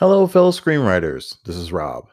Hello, 0.00 0.26
fellow 0.26 0.50
screenwriters. 0.50 1.36
This 1.44 1.56
is 1.56 1.72
Rob. 1.72 2.08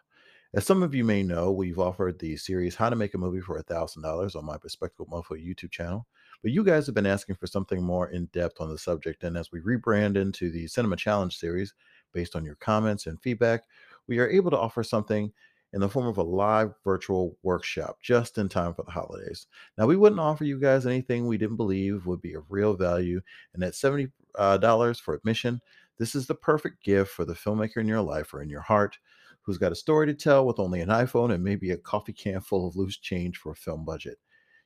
As 0.53 0.65
some 0.65 0.83
of 0.83 0.93
you 0.93 1.05
may 1.05 1.23
know, 1.23 1.53
we've 1.53 1.79
offered 1.79 2.19
the 2.19 2.35
series 2.35 2.75
How 2.75 2.89
to 2.89 2.97
Make 2.97 3.13
a 3.13 3.17
Movie 3.17 3.39
for 3.39 3.63
$1,000 3.63 4.35
on 4.35 4.45
my 4.45 4.57
Bespectacled 4.57 5.09
Mofo 5.09 5.41
YouTube 5.41 5.71
channel. 5.71 6.05
But 6.43 6.51
you 6.51 6.65
guys 6.65 6.85
have 6.85 6.95
been 6.95 7.05
asking 7.05 7.35
for 7.35 7.47
something 7.47 7.81
more 7.81 8.09
in 8.09 8.25
depth 8.33 8.59
on 8.59 8.69
the 8.69 8.77
subject. 8.77 9.23
And 9.23 9.37
as 9.37 9.53
we 9.53 9.61
rebrand 9.61 10.17
into 10.17 10.51
the 10.51 10.67
Cinema 10.67 10.97
Challenge 10.97 11.33
series, 11.33 11.73
based 12.11 12.35
on 12.35 12.43
your 12.43 12.55
comments 12.55 13.07
and 13.07 13.21
feedback, 13.21 13.63
we 14.05 14.19
are 14.19 14.29
able 14.29 14.51
to 14.51 14.59
offer 14.59 14.83
something 14.83 15.31
in 15.71 15.79
the 15.79 15.87
form 15.87 16.07
of 16.07 16.17
a 16.17 16.23
live 16.23 16.73
virtual 16.83 17.37
workshop 17.41 17.99
just 18.01 18.37
in 18.37 18.49
time 18.49 18.73
for 18.73 18.83
the 18.83 18.91
holidays. 18.91 19.47
Now, 19.77 19.85
we 19.85 19.95
wouldn't 19.95 20.19
offer 20.19 20.43
you 20.43 20.59
guys 20.59 20.85
anything 20.85 21.25
we 21.25 21.37
didn't 21.37 21.55
believe 21.55 22.05
would 22.05 22.21
be 22.21 22.33
of 22.33 22.43
real 22.49 22.75
value. 22.75 23.21
And 23.53 23.63
at 23.63 23.75
$70 23.75 24.11
uh, 24.37 24.93
for 24.95 25.13
admission, 25.13 25.61
this 25.97 26.15
is 26.15 26.27
the 26.27 26.35
perfect 26.35 26.83
gift 26.83 27.11
for 27.11 27.25
the 27.25 27.33
filmmaker 27.33 27.77
in 27.77 27.87
your 27.87 28.01
life 28.01 28.33
or 28.33 28.41
in 28.41 28.49
your 28.49 28.61
heart 28.61 28.97
who's 29.41 29.57
got 29.57 29.71
a 29.71 29.75
story 29.75 30.05
to 30.05 30.13
tell 30.13 30.45
with 30.45 30.59
only 30.59 30.81
an 30.81 30.89
iPhone 30.89 31.33
and 31.33 31.43
maybe 31.43 31.71
a 31.71 31.77
coffee 31.77 32.13
can 32.13 32.41
full 32.41 32.67
of 32.67 32.75
loose 32.75 32.97
change 32.97 33.37
for 33.37 33.53
a 33.53 33.55
film 33.55 33.85
budget. 33.85 34.17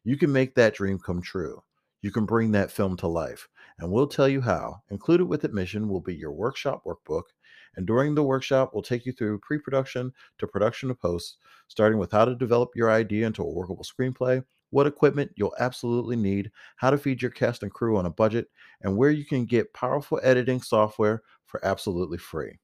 You 0.03 0.17
can 0.17 0.31
make 0.31 0.55
that 0.55 0.73
dream 0.73 0.97
come 0.97 1.21
true. 1.21 1.61
You 2.01 2.11
can 2.11 2.25
bring 2.25 2.51
that 2.53 2.71
film 2.71 2.97
to 2.97 3.07
life, 3.07 3.47
and 3.77 3.91
we'll 3.91 4.07
tell 4.07 4.27
you 4.27 4.41
how. 4.41 4.81
Included 4.89 5.25
with 5.25 5.43
admission 5.43 5.87
will 5.87 6.01
be 6.01 6.15
your 6.15 6.31
workshop 6.31 6.83
workbook, 6.83 7.25
and 7.75 7.85
during 7.85 8.15
the 8.15 8.23
workshop, 8.23 8.71
we'll 8.73 8.81
take 8.81 9.05
you 9.05 9.11
through 9.11 9.37
pre 9.39 9.59
production 9.59 10.11
to 10.39 10.47
production 10.47 10.89
to 10.89 10.95
post, 10.95 11.37
starting 11.67 11.99
with 11.99 12.11
how 12.11 12.25
to 12.25 12.33
develop 12.33 12.71
your 12.75 12.89
idea 12.89 13.27
into 13.27 13.43
a 13.43 13.53
workable 13.53 13.85
screenplay, 13.85 14.43
what 14.71 14.87
equipment 14.87 15.31
you'll 15.35 15.55
absolutely 15.59 16.15
need, 16.15 16.51
how 16.77 16.89
to 16.89 16.97
feed 16.97 17.21
your 17.21 17.31
cast 17.31 17.63
and 17.63 17.71
crew 17.71 17.97
on 17.97 18.05
a 18.05 18.11
budget, 18.11 18.49
and 18.81 18.97
where 18.97 19.11
you 19.11 19.25
can 19.25 19.45
get 19.45 19.73
powerful 19.73 20.19
editing 20.23 20.61
software 20.61 21.21
for 21.45 21.63
absolutely 21.65 22.17
free. 22.17 22.59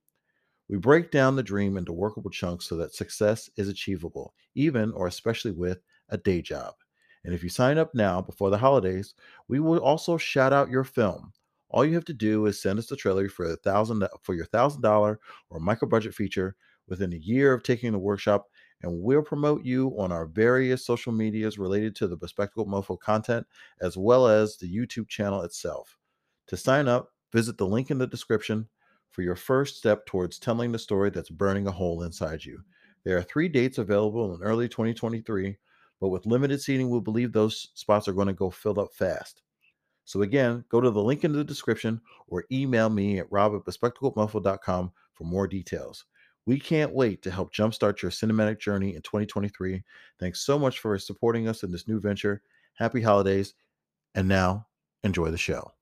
We 0.70 0.78
break 0.78 1.12
down 1.12 1.36
the 1.36 1.44
dream 1.44 1.78
into 1.78 1.94
workable 1.94 2.30
chunks 2.32 2.66
so 2.66 2.76
that 2.78 2.94
success 2.96 3.49
is 3.58 3.70
achievable, 3.70 4.34
even 4.55 4.91
or 4.94 5.08
especially 5.08 5.52
with 5.52 5.82
a 6.10 6.18
day 6.18 6.41
job. 6.41 6.74
And 7.24 7.34
if 7.34 7.44
you 7.44 7.49
sign 7.49 7.77
up 7.77 7.94
now 7.94 8.21
before 8.21 8.49
the 8.49 8.58
holidays, 8.58 9.14
we 9.48 9.60
will 9.60 9.80
also 9.80 10.18
shout 10.18 10.54
out 10.54 10.70
your 10.70 10.84
film. 10.84 11.34
All 11.70 11.86
you 11.86 11.96
have 11.96 12.05
to 12.05 12.14
do 12.14 12.46
is 12.46 12.62
send 12.62 12.80
us 12.80 12.88
the 12.88 12.96
trailer 12.96 13.27
for 13.30 13.46
a 13.46 13.58
thousand 13.58 14.08
for 14.24 14.34
your 14.36 14.46
thousand 14.46 14.82
dollar 14.82 15.20
or 15.49 15.60
micro 15.60 15.88
budget 15.88 16.14
feature 16.14 16.55
within 16.88 17.12
a 17.14 17.18
year 17.18 17.54
of 17.54 17.64
taking 17.64 17.92
the 17.92 17.99
workshop, 17.99 18.48
and 18.82 19.02
we'll 19.02 19.22
promote 19.22 19.64
you 19.64 19.94
on 19.98 20.12
our 20.12 20.26
various 20.26 20.86
social 20.86 21.12
medias 21.12 21.58
related 21.58 21.96
to 21.96 22.08
the 22.08 22.18
Bespectacled 22.18 22.68
Mofo 22.68 23.00
content, 23.00 23.46
as 23.82 23.98
well 23.98 24.28
as 24.28 24.58
the 24.58 24.74
YouTube 24.74 25.08
channel 25.08 25.42
itself. 25.42 25.98
To 26.48 26.58
sign 26.58 26.88
up, 26.88 27.14
visit 27.32 27.58
the 27.58 27.68
link 27.68 27.92
in 27.92 27.98
the 27.98 28.08
description 28.08 28.68
for 29.10 29.22
your 29.22 29.36
first 29.36 29.78
step 29.78 30.05
towards 30.05 30.40
telling 30.40 30.72
the 30.72 30.80
story 30.80 31.10
that's 31.10 31.30
burning 31.30 31.68
a 31.68 31.72
hole 31.72 32.04
inside 32.04 32.46
you. 32.46 32.62
There 33.04 33.18
are 33.18 33.24
three 33.24 33.50
dates 33.50 33.78
available 33.78 34.36
in 34.36 34.44
early 34.44 34.68
2023 34.68 35.58
but 36.00 36.10
with 36.10 36.26
limited 36.26 36.62
seating, 36.62 36.90
we 36.90 37.00
believe 37.00 37.32
those 37.32 37.70
spots 37.74 38.08
are 38.08 38.14
going 38.14 38.28
to 38.28 38.34
go 38.34 38.50
filled 38.50 38.78
up 38.78 38.94
fast. 38.94 39.42
So 40.05 40.22
again, 40.22 40.64
go 40.70 40.80
to 40.80 40.92
the 40.92 41.02
link 41.02 41.24
in 41.24 41.34
the 41.34 41.44
description 41.44 42.02
or 42.28 42.46
email 42.52 42.90
me 42.90 43.20
at 43.20 43.32
rob 43.32 43.55
at 43.55 43.66
for 45.14 45.24
more 45.24 45.48
details. 45.48 46.05
We 46.48 46.62
can't 46.62 46.93
wait 46.93 47.23
to 47.23 47.29
help 47.29 47.53
jumpstart 47.53 48.01
your 48.01 48.09
cinematic 48.09 48.57
journey 48.57 48.95
in 48.95 49.01
2023. 49.01 49.84
Thanks 50.17 50.45
so 50.45 50.57
much 50.57 50.79
for 50.79 50.98
supporting 50.98 51.45
us 51.49 51.63
in 51.63 51.71
this 51.71 51.90
new 51.90 51.99
venture. 51.99 52.41
Happy 52.77 53.01
holidays. 53.01 53.53
And 54.15 54.29
now, 54.29 54.65
enjoy 55.03 55.29
the 55.29 55.37
show. 55.37 55.73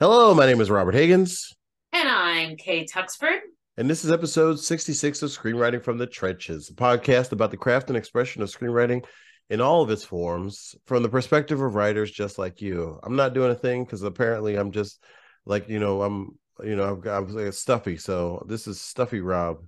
Hello, 0.00 0.34
my 0.34 0.46
name 0.46 0.60
is 0.60 0.70
Robert 0.72 0.96
Higgins. 0.96 1.54
And 1.92 2.08
I'm 2.08 2.56
Kay 2.56 2.84
Tuxford 2.84 3.38
and 3.78 3.88
this 3.88 4.04
is 4.04 4.10
episode 4.10 4.58
66 4.58 5.22
of 5.22 5.30
Screenwriting 5.30 5.80
from 5.80 5.98
the 5.98 6.06
Trenches, 6.08 6.68
a 6.68 6.72
podcast 6.72 7.30
about 7.30 7.52
the 7.52 7.56
craft 7.56 7.90
and 7.90 7.96
expression 7.96 8.42
of 8.42 8.48
screenwriting 8.48 9.04
in 9.50 9.60
all 9.60 9.82
of 9.82 9.90
its 9.90 10.04
forms 10.04 10.74
from 10.86 11.02
the 11.02 11.08
perspective 11.08 11.60
of 11.60 11.74
writers 11.74 12.10
just 12.10 12.38
like 12.38 12.60
you. 12.60 12.98
I'm 13.02 13.16
not 13.16 13.34
doing 13.34 13.50
a 13.50 13.54
thing 13.54 13.84
because 13.84 14.02
apparently 14.02 14.56
I'm 14.56 14.72
just 14.72 15.02
like, 15.46 15.68
you 15.68 15.78
know, 15.78 16.02
I'm, 16.02 16.38
you 16.62 16.76
know, 16.76 16.90
I've 16.90 17.00
got, 17.00 17.18
I'm 17.18 17.34
like 17.34 17.52
stuffy. 17.52 17.96
So 17.96 18.44
this 18.46 18.66
is 18.66 18.80
Stuffy 18.80 19.20
Rob 19.20 19.58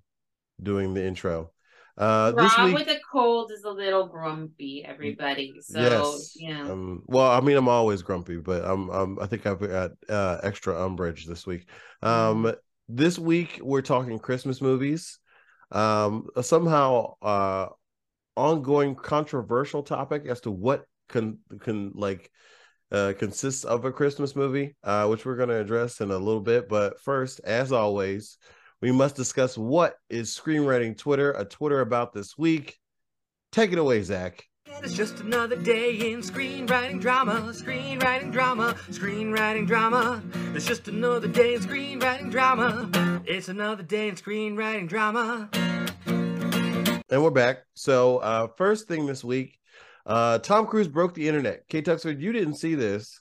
doing 0.63 0.93
the 0.95 1.05
intro. 1.05 1.53
Uh, 1.97 2.33
Rob 2.35 2.45
this 2.45 2.59
week, 2.59 2.75
with 2.75 2.89
a 2.89 3.01
cold 3.11 3.53
is 3.53 3.65
a 3.65 3.71
little 3.71 4.07
grumpy, 4.07 4.85
everybody. 4.87 5.55
So, 5.61 5.81
yes, 5.81 6.37
yeah. 6.37 6.63
Um, 6.63 7.03
well, 7.07 7.31
I 7.31 7.41
mean, 7.41 7.57
I'm 7.57 7.69
always 7.69 8.03
grumpy, 8.03 8.37
but 8.39 8.65
I'm, 8.65 8.89
I'm 8.91 9.19
I 9.19 9.27
think 9.27 9.47
I've 9.47 9.61
got 9.61 9.93
uh, 10.09 10.39
extra 10.43 10.83
umbrage 10.83 11.27
this 11.27 11.47
week. 11.47 11.67
Um, 12.03 12.45
mm 12.45 12.57
this 12.93 13.19
week 13.21 13.61
we're 13.63 13.83
talking 13.83 14.19
Christmas 14.19 14.61
movies. 14.61 15.19
Um, 15.71 16.27
somehow 16.43 17.15
uh 17.23 17.69
ongoing 18.37 18.95
controversial 18.95 19.83
topic 19.83 20.27
as 20.27 20.41
to 20.43 20.51
what 20.51 20.85
can 21.09 21.39
can 21.61 21.93
like 21.95 22.31
uh 22.93 23.13
consists 23.19 23.65
of 23.65 23.85
a 23.85 23.93
Christmas 23.93 24.37
movie, 24.37 24.77
uh, 24.85 25.07
which 25.07 25.25
we're 25.25 25.37
gonna 25.37 25.59
address 25.59 26.01
in 26.01 26.11
a 26.11 26.19
little 26.19 26.41
bit. 26.41 26.69
But 26.69 27.01
first, 27.01 27.41
as 27.41 27.73
always, 27.73 28.39
we 28.81 28.93
must 28.93 29.17
discuss 29.17 29.59
what 29.59 29.95
is 30.09 30.37
screenwriting 30.37 30.97
Twitter, 30.97 31.33
a 31.33 31.45
Twitter 31.45 31.81
about 31.81 32.13
this 32.13 32.39
week. 32.39 32.79
Take 33.53 33.73
it 33.73 33.79
away, 33.79 34.03
Zach. 34.03 34.45
It's 34.83 34.95
just 34.95 35.21
another 35.21 35.57
day 35.57 36.13
in 36.13 36.21
screenwriting 36.21 37.01
drama, 37.01 37.53
screenwriting 37.53 38.33
drama, 38.33 38.77
screenwriting 38.89 39.67
drama. 39.67 40.23
It's 40.55 40.65
just 40.65 40.89
another 40.89 41.29
day 41.29 41.55
in 41.55 41.61
screenwriting 41.61 42.31
drama. 42.31 43.23
It's 43.27 43.49
another 43.49 43.83
day 43.83 44.09
in 44.09 44.15
screenwriting 44.15 44.89
drama. 44.89 45.51
And 47.11 47.25
we're 47.25 47.31
back. 47.31 47.65
So, 47.75 48.19
uh, 48.19 48.47
first 48.57 48.87
thing 48.87 49.05
this 49.05 49.25
week, 49.25 49.59
uh, 50.07 50.39
Tom 50.39 50.67
Cruise 50.67 50.87
broke 50.87 51.13
the 51.13 51.27
internet. 51.27 51.67
Kate 51.69 51.85
Tuxford, 51.85 52.21
you 52.21 52.33
didn't 52.33 52.55
see 52.55 52.77
this. 52.77 53.21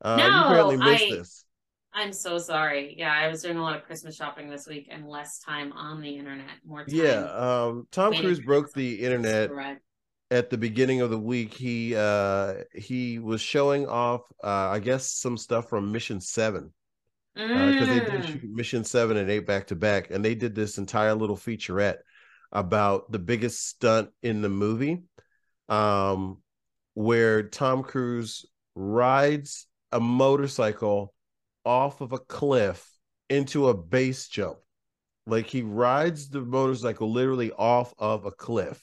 Uh, 0.00 0.16
no, 0.16 0.26
you 0.26 0.44
apparently 0.44 0.76
missed 0.76 1.04
I, 1.04 1.10
this. 1.10 1.44
I'm 1.92 2.12
so 2.12 2.38
sorry. 2.38 2.94
Yeah, 2.96 3.12
I 3.12 3.26
was 3.26 3.42
doing 3.42 3.56
a 3.56 3.62
lot 3.62 3.76
of 3.76 3.82
Christmas 3.82 4.14
shopping 4.14 4.48
this 4.48 4.68
week 4.68 4.86
and 4.88 5.08
less 5.08 5.40
time 5.40 5.72
on 5.72 6.00
the 6.00 6.16
internet. 6.16 6.58
More 6.64 6.84
time. 6.84 6.94
Yeah, 6.94 7.24
um, 7.24 7.88
Tom 7.90 8.14
Cruise 8.14 8.38
broke 8.38 8.72
the 8.72 9.00
internet 9.02 9.50
at 10.30 10.48
the 10.50 10.58
beginning 10.58 11.00
of 11.00 11.10
the 11.10 11.18
week 11.18 11.54
he 11.54 11.96
uh 11.96 12.52
he 12.74 13.18
was 13.18 13.40
showing 13.40 13.88
off 13.88 14.20
uh 14.44 14.68
i 14.68 14.78
guess 14.78 15.10
some 15.10 15.38
stuff 15.38 15.70
from 15.70 15.90
mission 15.90 16.20
seven 16.20 16.70
because 17.34 17.88
uh, 17.88 17.94
they 17.94 18.00
did 18.00 18.22
mm. 18.24 18.52
mission 18.52 18.84
seven 18.84 19.16
and 19.16 19.30
eight 19.30 19.46
back 19.46 19.66
to 19.66 19.74
back 19.74 20.10
and 20.10 20.22
they 20.22 20.34
did 20.34 20.54
this 20.54 20.76
entire 20.76 21.14
little 21.14 21.34
featurette 21.34 22.00
about 22.52 23.10
the 23.10 23.18
biggest 23.18 23.68
stunt 23.68 24.10
in 24.22 24.42
the 24.42 24.48
movie 24.48 25.02
um 25.68 26.38
where 26.94 27.42
tom 27.42 27.82
cruise 27.82 28.46
rides 28.74 29.66
a 29.92 30.00
motorcycle 30.00 31.12
off 31.64 32.00
of 32.00 32.12
a 32.12 32.18
cliff 32.18 32.90
into 33.28 33.68
a 33.68 33.74
base 33.74 34.28
jump 34.28 34.58
like 35.26 35.46
he 35.46 35.62
rides 35.62 36.30
the 36.30 36.40
motorcycle 36.40 37.12
literally 37.12 37.52
off 37.52 37.92
of 37.98 38.24
a 38.24 38.30
cliff 38.30 38.82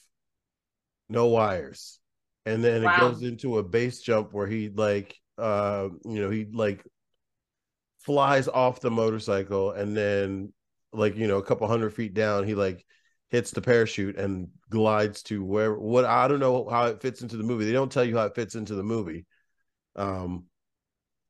no 1.08 1.26
wires. 1.26 1.98
And 2.44 2.62
then 2.62 2.82
wow. 2.82 2.94
it 2.94 3.00
goes 3.00 3.22
into 3.22 3.58
a 3.58 3.62
base 3.62 4.00
jump 4.00 4.32
where 4.32 4.46
he 4.46 4.68
like 4.68 5.16
uh 5.38 5.88
you 6.04 6.20
know, 6.20 6.30
he 6.30 6.46
like 6.52 6.84
flies 7.98 8.48
off 8.48 8.80
the 8.80 8.90
motorcycle 8.90 9.72
and 9.72 9.96
then 9.96 10.52
like, 10.92 11.16
you 11.16 11.26
know, 11.26 11.38
a 11.38 11.42
couple 11.42 11.66
hundred 11.66 11.90
feet 11.90 12.14
down, 12.14 12.44
he 12.44 12.54
like 12.54 12.84
hits 13.30 13.50
the 13.50 13.60
parachute 13.60 14.16
and 14.16 14.48
glides 14.70 15.22
to 15.24 15.44
where 15.44 15.74
what 15.74 16.04
I 16.04 16.28
don't 16.28 16.40
know 16.40 16.68
how 16.68 16.86
it 16.86 17.02
fits 17.02 17.22
into 17.22 17.36
the 17.36 17.42
movie. 17.44 17.64
They 17.64 17.72
don't 17.72 17.90
tell 17.90 18.04
you 18.04 18.16
how 18.16 18.26
it 18.26 18.34
fits 18.34 18.54
into 18.54 18.74
the 18.74 18.82
movie. 18.84 19.26
Um 19.96 20.44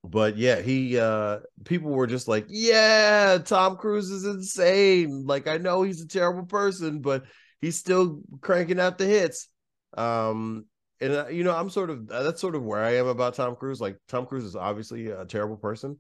but 0.05 0.37
yeah, 0.37 0.61
he 0.61 0.99
uh 0.99 1.41
people 1.65 1.91
were 1.91 2.07
just 2.07 2.29
like, 2.29 2.47
"Yeah, 2.49 3.39
Tom 3.45 3.77
Cruise 3.77 4.11
is 4.11 4.25
insane. 4.25 5.25
Like 5.27 5.49
I 5.49 5.57
know 5.59 5.83
he's 5.83 6.01
a 6.01 6.07
terrible 6.09 6.45
person, 6.47 7.01
but 7.01 7.25
he's 7.61 7.77
still 7.79 8.21
cranking 8.41 8.79
out 8.81 8.99
the 8.99 9.07
hits." 9.07 9.49
Um, 9.97 10.67
and 11.01 11.13
uh, 11.13 11.29
you 11.29 11.43
know, 11.45 11.57
I'm 11.57 11.71
sort 11.71 11.91
of 11.91 12.09
uh, 12.11 12.23
that's 12.23 12.41
sort 12.41 12.55
of 12.55 12.63
where 12.63 12.85
I 12.85 12.97
am 12.97 13.07
about 13.09 13.35
Tom 13.35 13.57
Cruise. 13.57 13.81
Like 13.81 13.99
Tom 14.09 14.27
Cruise 14.27 14.45
is 14.45 14.57
obviously 14.57 15.09
a 15.09 15.25
terrible 15.25 15.57
person. 15.57 15.99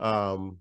Um, 0.00 0.58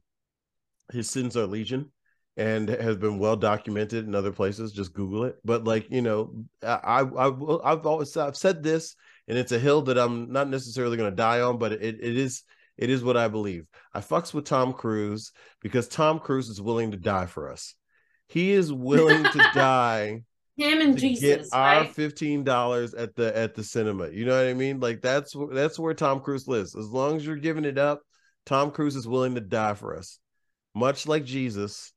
his 0.91 1.09
sins 1.09 1.35
are 1.35 1.47
legion 1.47 1.91
and 2.37 2.67
has 2.69 2.97
been 2.97 3.19
well 3.19 3.35
documented 3.35 4.05
in 4.05 4.15
other 4.15 4.31
places. 4.31 4.71
Just 4.71 4.93
Google 4.93 5.25
it. 5.25 5.37
But 5.43 5.63
like 5.63 5.89
you 5.89 6.01
know, 6.01 6.45
I 6.63 7.01
I 7.01 7.27
I've 7.63 7.85
always 7.85 8.15
I've 8.17 8.37
said 8.37 8.63
this, 8.63 8.95
and 9.27 9.37
it's 9.37 9.51
a 9.51 9.59
hill 9.59 9.81
that 9.83 9.97
I'm 9.97 10.31
not 10.31 10.49
necessarily 10.49 10.97
going 10.97 11.11
to 11.11 11.15
die 11.15 11.41
on, 11.41 11.57
but 11.57 11.73
it 11.73 11.81
it 11.81 12.17
is 12.17 12.43
it 12.77 12.89
is 12.89 13.03
what 13.03 13.17
I 13.17 13.27
believe. 13.27 13.65
I 13.93 14.01
fucks 14.01 14.33
with 14.33 14.45
Tom 14.45 14.73
Cruise 14.73 15.31
because 15.61 15.87
Tom 15.87 16.19
Cruise 16.19 16.49
is 16.49 16.61
willing 16.61 16.91
to 16.91 16.97
die 16.97 17.25
for 17.25 17.49
us. 17.51 17.75
He 18.27 18.51
is 18.51 18.71
willing 18.71 19.23
to 19.23 19.37
die 19.53 20.23
him 20.57 20.79
and 20.79 20.97
Jesus 20.97 21.21
get 21.21 21.45
our 21.51 21.81
right? 21.81 21.95
fifteen 21.95 22.43
dollars 22.43 22.93
at 22.93 23.15
the 23.15 23.35
at 23.37 23.55
the 23.55 23.63
cinema. 23.63 24.09
You 24.09 24.25
know 24.25 24.37
what 24.37 24.49
I 24.49 24.53
mean? 24.53 24.79
Like 24.79 25.01
that's 25.01 25.35
that's 25.51 25.77
where 25.77 25.93
Tom 25.93 26.21
Cruise 26.21 26.47
lives. 26.47 26.75
As 26.75 26.87
long 26.87 27.17
as 27.17 27.25
you're 27.25 27.35
giving 27.35 27.65
it 27.65 27.77
up, 27.77 28.01
Tom 28.45 28.71
Cruise 28.71 28.95
is 28.95 29.07
willing 29.07 29.35
to 29.35 29.41
die 29.41 29.73
for 29.73 29.97
us, 29.97 30.19
much 30.73 31.07
like 31.07 31.25
Jesus. 31.25 31.91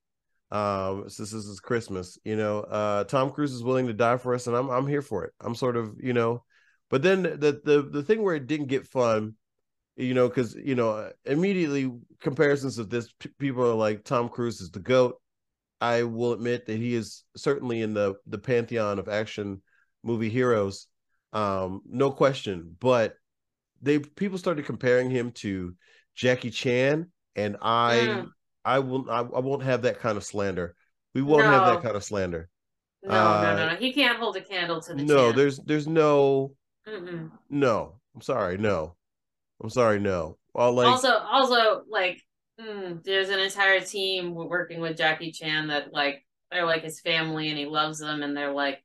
Um, 0.50 1.10
since 1.10 1.30
this 1.30 1.44
is 1.44 1.60
Christmas, 1.60 2.18
you 2.24 2.36
know, 2.36 2.60
uh, 2.60 3.04
Tom 3.04 3.30
Cruise 3.30 3.52
is 3.52 3.62
willing 3.62 3.86
to 3.86 3.92
die 3.92 4.16
for 4.16 4.34
us, 4.34 4.46
and 4.46 4.56
I'm 4.56 4.70
I'm 4.70 4.86
here 4.86 5.02
for 5.02 5.24
it. 5.24 5.32
I'm 5.40 5.54
sort 5.54 5.76
of 5.76 5.96
you 6.00 6.14
know, 6.14 6.44
but 6.88 7.02
then 7.02 7.22
the 7.22 7.60
the 7.64 7.88
the 7.90 8.02
thing 8.02 8.22
where 8.22 8.34
it 8.34 8.46
didn't 8.46 8.68
get 8.68 8.86
fun, 8.86 9.34
you 9.96 10.14
know, 10.14 10.28
because 10.28 10.54
you 10.54 10.74
know 10.74 11.10
immediately 11.26 11.92
comparisons 12.20 12.78
of 12.78 12.88
this, 12.88 13.12
p- 13.18 13.30
people 13.38 13.62
are 13.62 13.74
like 13.74 14.04
Tom 14.04 14.28
Cruise 14.28 14.60
is 14.60 14.70
the 14.70 14.80
goat. 14.80 15.20
I 15.80 16.04
will 16.04 16.32
admit 16.32 16.66
that 16.66 16.78
he 16.78 16.94
is 16.94 17.24
certainly 17.36 17.82
in 17.82 17.92
the 17.92 18.14
the 18.26 18.38
pantheon 18.38 18.98
of 18.98 19.08
action 19.08 19.60
movie 20.02 20.30
heroes, 20.30 20.86
um, 21.32 21.82
no 21.86 22.10
question. 22.10 22.74
But 22.80 23.14
they 23.82 23.98
people 23.98 24.38
started 24.38 24.64
comparing 24.64 25.10
him 25.10 25.32
to 25.32 25.74
Jackie 26.14 26.50
Chan, 26.50 27.10
and 27.36 27.56
I 27.60 27.96
mm. 27.96 28.28
I 28.68 28.78
will 28.80 29.10
I, 29.10 29.20
I, 29.20 29.40
won't 29.40 29.62
have 29.62 29.82
that 29.82 29.98
kind 29.98 30.16
of 30.16 30.24
slander. 30.24 30.74
We 31.14 31.22
won't 31.22 31.44
no. 31.44 31.50
have 31.50 31.66
that 31.66 31.82
kind 31.82 31.96
of 31.96 32.04
slander. 32.04 32.50
No, 33.02 33.10
uh, 33.10 33.42
no, 33.42 33.56
no, 33.56 33.72
no. 33.72 33.76
He 33.76 33.92
can't 33.92 34.18
hold 34.18 34.36
a 34.36 34.42
candle 34.42 34.80
to 34.82 34.94
the. 34.94 35.02
No, 35.02 35.32
there's 35.32 35.58
there's 35.58 35.88
no. 35.88 36.52
Mm-mm. 36.86 37.30
No, 37.48 37.94
I'm 38.14 38.20
sorry, 38.20 38.58
no. 38.58 38.94
I'm 39.62 39.70
sorry, 39.70 39.98
no. 39.98 40.36
Well, 40.52 40.72
like 40.72 40.86
also, 40.86 41.16
also 41.16 41.82
like 41.88 42.20
mm, 42.60 43.02
there's 43.04 43.30
an 43.30 43.38
entire 43.38 43.80
team 43.80 44.34
working 44.34 44.80
with 44.80 44.98
Jackie 44.98 45.32
Chan 45.32 45.68
that 45.68 45.92
like 45.92 46.24
they're 46.50 46.66
like 46.66 46.82
his 46.82 47.00
family 47.00 47.48
and 47.48 47.58
he 47.58 47.66
loves 47.66 47.98
them 47.98 48.22
and 48.22 48.36
they're 48.36 48.52
like 48.52 48.82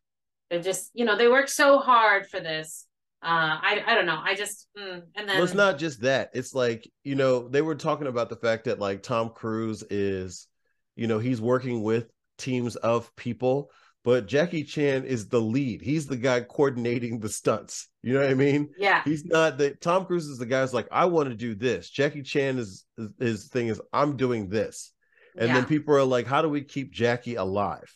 they're 0.49 0.61
just 0.61 0.91
you 0.93 1.03
know 1.03 1.17
they 1.17 1.27
work 1.27 1.49
so 1.49 1.79
hard 1.79 2.27
for 2.27 2.39
this 2.39 2.87
uh 3.23 3.57
i 3.61 3.83
i 3.87 3.95
don't 3.95 4.05
know. 4.05 4.19
I 4.23 4.35
just 4.35 4.67
mm, 4.77 5.01
and 5.15 5.29
then 5.29 5.35
well, 5.35 5.43
it's 5.43 5.53
not 5.53 5.77
just 5.77 6.01
that. 6.01 6.31
It's 6.33 6.53
like 6.53 6.89
you 7.03 7.15
know 7.15 7.47
they 7.47 7.61
were 7.61 7.75
talking 7.75 8.07
about 8.07 8.29
the 8.29 8.35
fact 8.35 8.65
that 8.65 8.79
like 8.79 9.03
tom 9.03 9.29
cruise 9.29 9.83
is 9.89 10.47
you 10.95 11.07
know 11.07 11.19
he's 11.19 11.41
working 11.41 11.81
with 11.81 12.09
teams 12.37 12.75
of 12.75 13.15
people 13.15 13.69
but 14.03 14.27
jackie 14.27 14.65
chan 14.65 15.05
is 15.05 15.29
the 15.29 15.39
lead. 15.39 15.81
He's 15.81 16.07
the 16.07 16.17
guy 16.17 16.41
coordinating 16.41 17.19
the 17.19 17.29
stunts. 17.29 17.87
You 18.01 18.13
know 18.13 18.21
what 18.21 18.31
i 18.31 18.33
mean? 18.33 18.69
Yeah. 18.77 19.01
He's 19.05 19.23
not 19.23 19.57
the 19.57 19.71
tom 19.71 20.05
cruise 20.05 20.25
is 20.25 20.37
the 20.37 20.45
guy 20.45 20.61
who's 20.61 20.73
like 20.73 20.87
i 20.91 21.05
want 21.05 21.29
to 21.29 21.35
do 21.35 21.55
this. 21.55 21.89
Jackie 21.89 22.23
chan 22.23 22.57
is 22.57 22.85
his 23.19 23.47
thing 23.47 23.67
is 23.67 23.81
i'm 23.93 24.17
doing 24.17 24.49
this. 24.49 24.91
And 25.37 25.47
yeah. 25.47 25.55
then 25.55 25.65
people 25.65 25.95
are 25.95 26.03
like 26.03 26.27
how 26.27 26.41
do 26.41 26.49
we 26.49 26.61
keep 26.61 26.91
jackie 26.91 27.35
alive? 27.35 27.95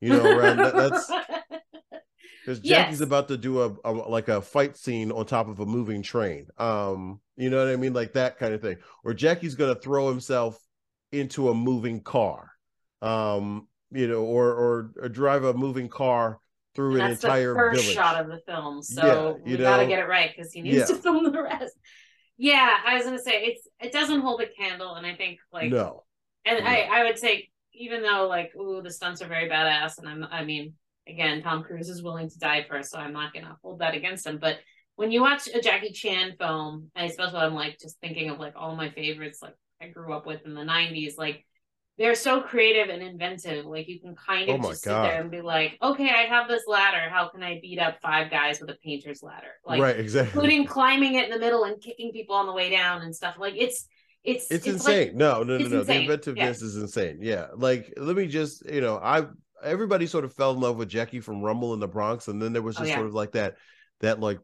You 0.00 0.10
know 0.10 0.24
around 0.24 0.56
that, 0.58 0.74
that's 0.74 1.10
because 2.44 2.60
Jackie's 2.60 3.00
yes. 3.00 3.06
about 3.06 3.28
to 3.28 3.38
do 3.38 3.62
a, 3.62 3.74
a, 3.84 3.92
like 3.92 4.28
a 4.28 4.42
fight 4.42 4.76
scene 4.76 5.10
on 5.10 5.24
top 5.24 5.48
of 5.48 5.60
a 5.60 5.66
moving 5.66 6.02
train. 6.02 6.46
Um, 6.58 7.20
you 7.36 7.48
know 7.48 7.64
what 7.64 7.72
I 7.72 7.76
mean, 7.76 7.94
like 7.94 8.12
that 8.12 8.38
kind 8.38 8.52
of 8.52 8.60
thing. 8.60 8.76
Or 9.02 9.14
Jackie's 9.14 9.54
gonna 9.54 9.74
throw 9.74 10.08
himself 10.08 10.58
into 11.10 11.48
a 11.48 11.54
moving 11.54 12.02
car, 12.02 12.50
um, 13.00 13.66
you 13.90 14.06
know, 14.06 14.22
or 14.22 14.48
or, 14.52 14.90
or 15.00 15.08
drive 15.08 15.44
a 15.44 15.54
moving 15.54 15.88
car 15.88 16.38
through 16.74 17.00
an 17.00 17.12
entire 17.12 17.54
first 17.54 17.80
village. 17.80 17.94
shot 17.96 18.20
of 18.20 18.28
the 18.28 18.40
film. 18.46 18.82
So 18.82 19.40
yeah, 19.44 19.50
you 19.50 19.58
know, 19.58 19.64
gotta 19.64 19.86
get 19.86 19.98
it 20.00 20.08
right 20.08 20.30
because 20.36 20.52
he 20.52 20.60
needs 20.60 20.76
yeah. 20.76 20.84
to 20.86 20.96
film 21.02 21.24
the 21.32 21.42
rest. 21.42 21.74
Yeah, 22.36 22.76
I 22.86 22.96
was 22.96 23.04
gonna 23.04 23.18
say 23.18 23.42
it's 23.44 23.66
it 23.80 23.92
doesn't 23.92 24.20
hold 24.20 24.42
a 24.42 24.46
candle, 24.46 24.94
and 24.96 25.06
I 25.06 25.14
think 25.14 25.38
like 25.50 25.70
no, 25.70 26.04
and 26.44 26.62
no. 26.62 26.70
I 26.70 26.88
I 26.92 27.04
would 27.04 27.18
say 27.18 27.48
even 27.72 28.02
though 28.02 28.26
like 28.28 28.52
ooh 28.54 28.82
the 28.82 28.90
stunts 28.90 29.22
are 29.22 29.28
very 29.28 29.48
badass, 29.48 29.98
and 29.98 30.08
I'm 30.08 30.24
I 30.24 30.44
mean 30.44 30.74
again, 31.06 31.42
Tom 31.42 31.62
Cruise 31.62 31.88
is 31.88 32.02
willing 32.02 32.30
to 32.30 32.38
die 32.38 32.64
for, 32.68 32.82
so 32.82 32.98
I'm 32.98 33.12
not 33.12 33.32
gonna 33.32 33.56
hold 33.62 33.80
that 33.80 33.94
against 33.94 34.26
him. 34.26 34.38
But 34.38 34.58
when 34.96 35.10
you 35.10 35.20
watch 35.20 35.48
a 35.52 35.60
Jackie 35.60 35.92
Chan 35.92 36.36
film, 36.38 36.90
especially 36.96 37.38
I'm 37.38 37.54
like 37.54 37.78
just 37.78 37.98
thinking 38.00 38.30
of 38.30 38.38
like 38.38 38.54
all 38.56 38.76
my 38.76 38.90
favorites, 38.90 39.40
like 39.42 39.54
I 39.82 39.88
grew 39.88 40.12
up 40.14 40.26
with 40.26 40.44
in 40.44 40.54
the 40.54 40.62
'90s, 40.62 41.18
like 41.18 41.44
they're 41.96 42.14
so 42.14 42.40
creative 42.40 42.88
and 42.88 43.02
inventive. 43.02 43.66
Like 43.66 43.88
you 43.88 44.00
can 44.00 44.14
kind 44.16 44.48
oh 44.50 44.54
of 44.54 44.64
oh 44.64 44.70
just 44.70 44.84
God. 44.84 45.04
sit 45.04 45.10
there 45.10 45.20
and 45.20 45.30
be 45.30 45.40
like, 45.42 45.78
okay, 45.82 46.10
I 46.10 46.22
have 46.22 46.48
this 46.48 46.62
ladder. 46.66 47.08
How 47.10 47.28
can 47.28 47.42
I 47.42 47.60
beat 47.60 47.78
up 47.78 47.98
five 48.02 48.30
guys 48.30 48.60
with 48.60 48.70
a 48.70 48.76
painter's 48.84 49.22
ladder? 49.22 49.52
Like, 49.64 49.80
right, 49.80 49.98
exactly. 49.98 50.30
Including 50.30 50.66
climbing 50.66 51.14
it 51.14 51.24
in 51.24 51.30
the 51.30 51.38
middle 51.38 51.64
and 51.64 51.80
kicking 51.80 52.12
people 52.12 52.34
on 52.34 52.46
the 52.46 52.52
way 52.52 52.70
down 52.70 53.02
and 53.02 53.14
stuff. 53.14 53.36
Like 53.38 53.54
it's 53.56 53.86
it's 54.24 54.46
it's, 54.50 54.66
it's 54.66 54.66
insane. 54.66 55.08
Like, 55.08 55.14
no, 55.14 55.42
no, 55.42 55.58
no, 55.58 55.68
no. 55.68 55.80
Insane. 55.80 55.86
The 55.86 56.02
inventiveness 56.02 56.60
yeah. 56.60 56.66
is 56.66 56.76
insane. 56.76 57.18
Yeah, 57.20 57.46
like 57.56 57.92
let 57.96 58.16
me 58.16 58.26
just 58.26 58.68
you 58.68 58.80
know 58.80 58.98
I 58.98 59.26
everybody 59.64 60.06
sort 60.06 60.24
of 60.24 60.32
fell 60.32 60.52
in 60.52 60.60
love 60.60 60.76
with 60.76 60.88
Jackie 60.88 61.20
from 61.20 61.42
Rumble 61.42 61.74
in 61.74 61.80
the 61.80 61.88
Bronx, 61.88 62.28
and 62.28 62.40
then 62.40 62.52
there 62.52 62.62
was 62.62 62.76
oh, 62.76 62.80
just 62.80 62.88
oh, 62.88 62.90
yeah. 62.90 62.96
sort 62.96 63.06
of 63.08 63.14
like 63.14 63.32
that 63.32 63.56
that 64.00 64.20
like 64.20 64.38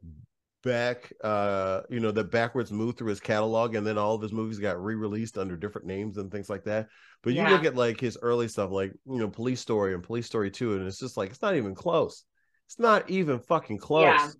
back 0.62 1.10
uh 1.24 1.80
you 1.88 2.00
know 2.00 2.10
the 2.10 2.22
backwards 2.22 2.70
move 2.70 2.96
through 2.96 3.08
his 3.08 3.20
catalog 3.20 3.74
and 3.74 3.86
then 3.86 3.96
all 3.96 4.14
of 4.14 4.20
his 4.20 4.32
movies 4.32 4.58
got 4.58 4.82
re-released 4.82 5.38
under 5.38 5.56
different 5.56 5.86
names 5.86 6.18
and 6.18 6.30
things 6.30 6.50
like 6.50 6.64
that 6.64 6.86
but 7.22 7.32
you 7.32 7.40
yeah. 7.40 7.48
look 7.48 7.64
at 7.64 7.76
like 7.76 7.98
his 7.98 8.18
early 8.20 8.46
stuff 8.46 8.70
like 8.70 8.92
you 9.06 9.18
know 9.18 9.28
police 9.28 9.60
story 9.60 9.94
and 9.94 10.02
police 10.02 10.26
story 10.26 10.50
2 10.50 10.74
and 10.74 10.86
it's 10.86 10.98
just 10.98 11.16
like 11.16 11.30
it's 11.30 11.40
not 11.40 11.56
even 11.56 11.74
close 11.74 12.24
it's 12.66 12.78
not 12.78 13.08
even 13.08 13.38
fucking 13.38 13.78
close 13.78 14.04
yeah. 14.04 14.30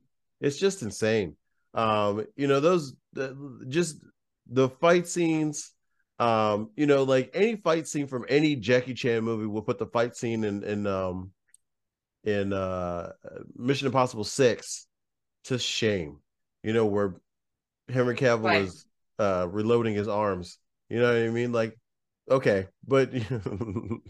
it's 0.42 0.58
just 0.58 0.82
insane 0.82 1.34
um 1.72 2.26
you 2.36 2.46
know 2.46 2.60
those 2.60 2.94
the, 3.14 3.64
just 3.68 3.96
the 4.50 4.68
fight 4.68 5.08
scenes 5.08 5.72
um, 6.20 6.70
you 6.76 6.86
know, 6.86 7.02
like 7.02 7.30
any 7.32 7.56
fight 7.56 7.88
scene 7.88 8.06
from 8.06 8.26
any 8.28 8.54
Jackie 8.54 8.92
Chan 8.92 9.24
movie 9.24 9.46
will 9.46 9.62
put 9.62 9.78
the 9.78 9.86
fight 9.86 10.14
scene 10.14 10.44
in 10.44 10.62
in 10.62 10.86
um 10.86 11.32
in 12.24 12.52
uh 12.52 13.12
Mission 13.56 13.86
Impossible 13.86 14.24
6 14.24 14.86
to 15.44 15.58
shame. 15.58 16.18
You 16.62 16.74
know, 16.74 16.84
where 16.84 17.16
Henry 17.88 18.14
Cavill 18.14 18.44
right. 18.44 18.62
is 18.62 18.84
uh 19.18 19.48
reloading 19.50 19.94
his 19.94 20.08
arms. 20.08 20.58
You 20.90 21.00
know 21.00 21.06
what 21.06 21.22
I 21.22 21.30
mean? 21.30 21.52
Like, 21.52 21.78
okay, 22.30 22.66
but 22.86 23.14
you 23.14 24.02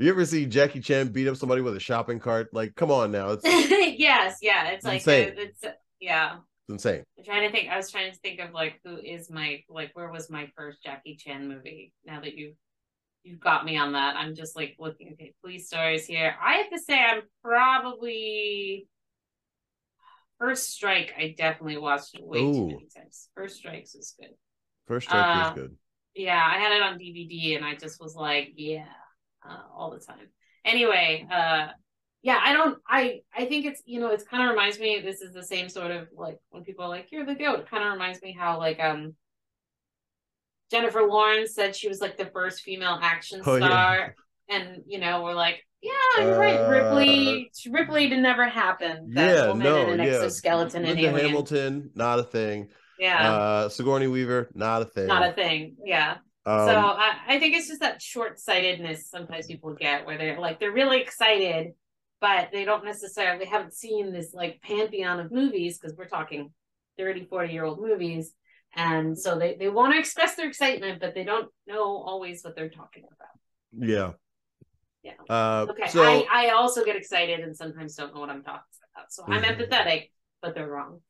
ever 0.00 0.26
see 0.26 0.46
Jackie 0.46 0.80
Chan 0.80 1.08
beat 1.12 1.28
up 1.28 1.36
somebody 1.36 1.62
with 1.62 1.76
a 1.76 1.80
shopping 1.80 2.18
cart? 2.18 2.48
Like, 2.52 2.74
come 2.74 2.90
on 2.90 3.12
now. 3.12 3.30
It's 3.30 3.44
yes, 3.98 4.38
yeah. 4.42 4.70
It's 4.70 4.84
like 4.84 5.06
a, 5.06 5.42
it's 5.42 5.64
yeah 6.00 6.38
insane. 6.68 7.02
I'm 7.18 7.24
trying 7.24 7.48
to 7.48 7.52
think. 7.52 7.70
I 7.70 7.76
was 7.76 7.90
trying 7.90 8.12
to 8.12 8.18
think 8.18 8.40
of 8.40 8.52
like 8.52 8.80
who 8.84 8.96
is 8.98 9.30
my 9.30 9.62
like 9.68 9.90
where 9.94 10.10
was 10.10 10.30
my 10.30 10.50
first 10.56 10.82
Jackie 10.82 11.16
Chan 11.16 11.48
movie? 11.48 11.92
Now 12.04 12.20
that 12.20 12.34
you 12.34 12.54
you've 13.22 13.40
got 13.40 13.64
me 13.64 13.76
on 13.76 13.92
that, 13.92 14.16
I'm 14.16 14.34
just 14.34 14.56
like 14.56 14.76
looking. 14.78 15.12
Okay, 15.12 15.34
police 15.42 15.66
stories 15.66 16.06
here. 16.06 16.34
I 16.42 16.54
have 16.56 16.70
to 16.70 16.78
say, 16.78 16.98
I'm 16.98 17.22
probably 17.42 18.88
First 20.38 20.70
Strike. 20.70 21.12
I 21.18 21.34
definitely 21.36 21.78
watched 21.78 22.18
way 22.20 22.40
Ooh. 22.40 22.52
too 22.52 22.66
many 22.66 22.88
times. 22.94 23.28
First 23.34 23.56
Strikes 23.56 23.94
is 23.94 24.14
good. 24.18 24.30
First 24.86 25.08
Strike 25.08 25.36
uh, 25.36 25.48
is 25.48 25.54
good. 25.54 25.76
Yeah, 26.14 26.42
I 26.42 26.58
had 26.58 26.72
it 26.72 26.82
on 26.82 26.98
DVD, 26.98 27.56
and 27.56 27.64
I 27.64 27.74
just 27.74 28.00
was 28.00 28.14
like, 28.14 28.52
yeah, 28.56 28.86
uh, 29.48 29.62
all 29.74 29.90
the 29.90 30.00
time. 30.00 30.28
Anyway, 30.64 31.26
uh, 31.30 31.68
yeah, 32.26 32.40
I 32.42 32.54
don't 32.54 32.78
I 32.88 33.20
I 33.36 33.44
think 33.44 33.66
it's 33.66 33.80
you 33.86 34.00
know, 34.00 34.08
it's 34.08 34.24
kind 34.24 34.42
of 34.42 34.50
reminds 34.50 34.80
me 34.80 35.00
this 35.00 35.20
is 35.20 35.32
the 35.32 35.44
same 35.44 35.68
sort 35.68 35.92
of 35.92 36.08
like 36.12 36.40
when 36.50 36.64
people 36.64 36.84
are 36.84 36.88
like, 36.88 37.12
You're 37.12 37.24
the 37.24 37.36
goat, 37.36 37.70
kind 37.70 37.84
of 37.84 37.92
reminds 37.92 38.20
me 38.20 38.36
how 38.36 38.58
like 38.58 38.80
um 38.80 39.14
Jennifer 40.68 41.02
Lawrence 41.02 41.54
said 41.54 41.76
she 41.76 41.88
was 41.88 42.00
like 42.00 42.16
the 42.16 42.26
first 42.26 42.62
female 42.62 42.98
action 43.00 43.42
oh, 43.46 43.58
star. 43.58 44.16
Yeah. 44.48 44.56
And 44.56 44.82
you 44.88 44.98
know, 44.98 45.22
we're 45.22 45.34
like, 45.34 45.64
yeah, 45.80 45.92
you're 46.18 46.34
uh, 46.34 46.38
right. 46.38 46.68
Ripley 46.68 47.52
Ripley 47.70 48.08
did 48.08 48.18
never 48.18 48.48
happen. 48.48 49.12
That 49.14 49.36
yeah, 49.36 49.46
woman 49.46 49.62
no, 49.62 49.82
in 49.82 50.00
an 50.00 50.06
yeah. 50.08 50.14
exoskeleton 50.14 50.82
Linda 50.82 51.08
in 51.08 51.14
Hamilton, 51.14 51.90
not 51.94 52.18
a 52.18 52.24
thing. 52.24 52.70
Yeah. 52.98 53.34
Uh 53.34 53.68
Sigourney 53.68 54.08
Weaver, 54.08 54.50
not 54.52 54.82
a 54.82 54.86
thing. 54.86 55.06
Not 55.06 55.28
a 55.28 55.32
thing. 55.32 55.76
Yeah. 55.84 56.16
Um, 56.44 56.66
so 56.66 56.76
I, 56.76 57.18
I 57.28 57.38
think 57.38 57.54
it's 57.54 57.68
just 57.68 57.82
that 57.82 58.02
short 58.02 58.40
sightedness 58.40 59.08
sometimes 59.08 59.46
people 59.46 59.74
get 59.74 60.06
where 60.06 60.18
they're 60.18 60.40
like 60.40 60.58
they're 60.58 60.72
really 60.72 61.00
excited 61.00 61.74
but 62.20 62.48
they 62.52 62.64
don't 62.64 62.84
necessarily 62.84 63.44
haven't 63.44 63.74
seen 63.74 64.12
this 64.12 64.32
like 64.32 64.60
pantheon 64.62 65.20
of 65.20 65.30
movies 65.30 65.78
because 65.78 65.96
we're 65.96 66.08
talking 66.08 66.52
30 66.98 67.26
40 67.26 67.52
year 67.52 67.64
old 67.64 67.80
movies. 67.80 68.32
And 68.74 69.18
so 69.18 69.38
they, 69.38 69.56
they 69.56 69.68
want 69.68 69.94
to 69.94 69.98
express 69.98 70.34
their 70.34 70.48
excitement 70.48 71.00
but 71.00 71.14
they 71.14 71.24
don't 71.24 71.48
know 71.66 71.82
always 71.82 72.42
what 72.42 72.56
they're 72.56 72.70
talking 72.70 73.04
about. 73.04 73.88
Yeah. 73.88 74.12
Yeah. 75.02 75.12
Uh, 75.30 75.66
okay 75.70 75.88
so, 75.88 76.02
I, 76.02 76.26
I 76.30 76.50
also 76.50 76.84
get 76.84 76.96
excited 76.96 77.40
and 77.40 77.56
sometimes 77.56 77.94
don't 77.94 78.12
know 78.12 78.20
what 78.20 78.30
i'm 78.30 78.42
talking 78.42 78.62
about. 78.94 79.12
So 79.12 79.22
i'm 79.28 79.42
mm-hmm. 79.42 79.60
empathetic 79.62 80.10
but 80.42 80.54
they're 80.54 80.68
wrong. 80.68 81.00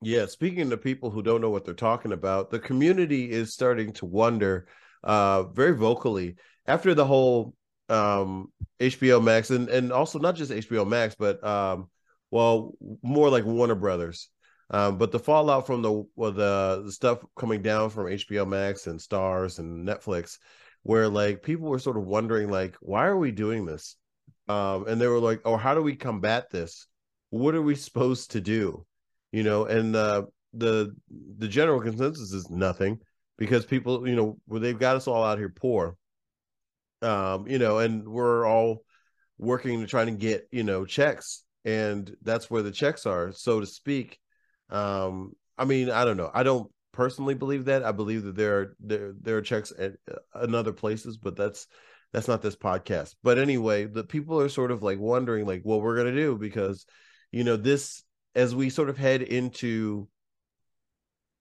Yeah 0.00 0.26
speaking 0.26 0.70
to 0.70 0.76
people 0.76 1.10
who 1.10 1.22
don't 1.22 1.40
know 1.40 1.50
what 1.50 1.64
they're 1.64 1.74
talking 1.74 2.12
about 2.12 2.50
the 2.50 2.58
community 2.58 3.30
is 3.30 3.52
starting 3.52 3.92
to 3.94 4.06
wonder 4.06 4.66
uh 5.02 5.42
very 5.44 5.76
vocally 5.76 6.36
after 6.66 6.94
the 6.94 7.04
whole 7.04 7.54
um 7.88 8.52
HBO 8.80 9.22
Max 9.22 9.50
and 9.50 9.68
and 9.68 9.92
also 9.92 10.18
not 10.18 10.36
just 10.36 10.50
HBO 10.52 10.86
Max, 10.86 11.14
but 11.18 11.42
um 11.44 11.88
well 12.30 12.72
more 13.02 13.30
like 13.30 13.44
Warner 13.44 13.74
Brothers. 13.74 14.28
Um, 14.70 14.96
but 14.98 15.12
the 15.12 15.18
fallout 15.18 15.66
from 15.66 15.82
the 15.82 16.04
well, 16.16 16.32
the, 16.32 16.82
the 16.86 16.92
stuff 16.92 17.24
coming 17.36 17.62
down 17.62 17.90
from 17.90 18.06
HBO 18.06 18.46
Max 18.46 18.86
and 18.86 18.98
Starz 18.98 19.58
and 19.58 19.86
Netflix, 19.86 20.38
where 20.82 21.08
like 21.08 21.42
people 21.42 21.68
were 21.68 21.78
sort 21.78 21.96
of 21.98 22.04
wondering 22.04 22.50
like, 22.50 22.76
why 22.80 23.06
are 23.06 23.16
we 23.16 23.30
doing 23.30 23.66
this? 23.66 23.96
Um, 24.48 24.86
and 24.88 25.00
they 25.00 25.06
were 25.06 25.20
like, 25.20 25.40
"Oh, 25.44 25.56
how 25.56 25.74
do 25.74 25.82
we 25.82 25.96
combat 25.96 26.50
this? 26.50 26.86
What 27.30 27.54
are 27.54 27.62
we 27.62 27.74
supposed 27.74 28.32
to 28.32 28.40
do?" 28.40 28.84
You 29.32 29.42
know, 29.42 29.64
and 29.64 29.96
uh, 29.96 30.24
the 30.52 30.94
the 31.38 31.48
general 31.48 31.80
consensus 31.80 32.32
is 32.32 32.50
nothing 32.50 33.00
because 33.38 33.64
people, 33.64 34.06
you 34.08 34.14
know, 34.16 34.38
they've 34.60 34.78
got 34.78 34.96
us 34.96 35.08
all 35.08 35.24
out 35.24 35.38
here 35.38 35.48
poor. 35.48 35.96
Um, 37.04 37.46
you 37.46 37.58
know, 37.58 37.78
and 37.78 38.08
we're 38.08 38.46
all 38.46 38.84
working 39.38 39.80
to 39.80 39.86
try 39.86 40.04
to 40.04 40.10
get 40.10 40.48
you 40.50 40.62
know 40.62 40.84
checks, 40.84 41.44
and 41.64 42.14
that's 42.22 42.50
where 42.50 42.62
the 42.62 42.70
checks 42.70 43.06
are, 43.06 43.32
so 43.32 43.60
to 43.60 43.66
speak. 43.66 44.18
Um, 44.70 45.32
I 45.58 45.64
mean, 45.64 45.90
I 45.90 46.04
don't 46.04 46.16
know. 46.16 46.30
I 46.32 46.42
don't 46.42 46.70
personally 46.92 47.34
believe 47.34 47.66
that. 47.66 47.84
I 47.84 47.92
believe 47.92 48.22
that 48.24 48.36
there 48.36 48.58
are 48.58 48.76
there 48.80 49.14
there 49.20 49.36
are 49.36 49.42
checks 49.42 49.72
at, 49.78 49.92
uh, 50.10 50.40
in 50.40 50.54
other 50.54 50.72
places, 50.72 51.16
but 51.16 51.36
that's 51.36 51.66
that's 52.12 52.28
not 52.28 52.42
this 52.42 52.56
podcast. 52.56 53.14
But 53.22 53.38
anyway, 53.38 53.86
the 53.86 54.04
people 54.04 54.40
are 54.40 54.48
sort 54.48 54.70
of 54.70 54.82
like 54.82 54.98
wondering 54.98 55.46
like 55.46 55.62
what 55.62 55.82
we're 55.82 55.96
gonna 55.96 56.14
do 56.14 56.38
because 56.38 56.86
you 57.32 57.44
know 57.44 57.56
this 57.56 58.02
as 58.34 58.54
we 58.54 58.70
sort 58.70 58.88
of 58.88 58.96
head 58.96 59.22
into 59.22 60.08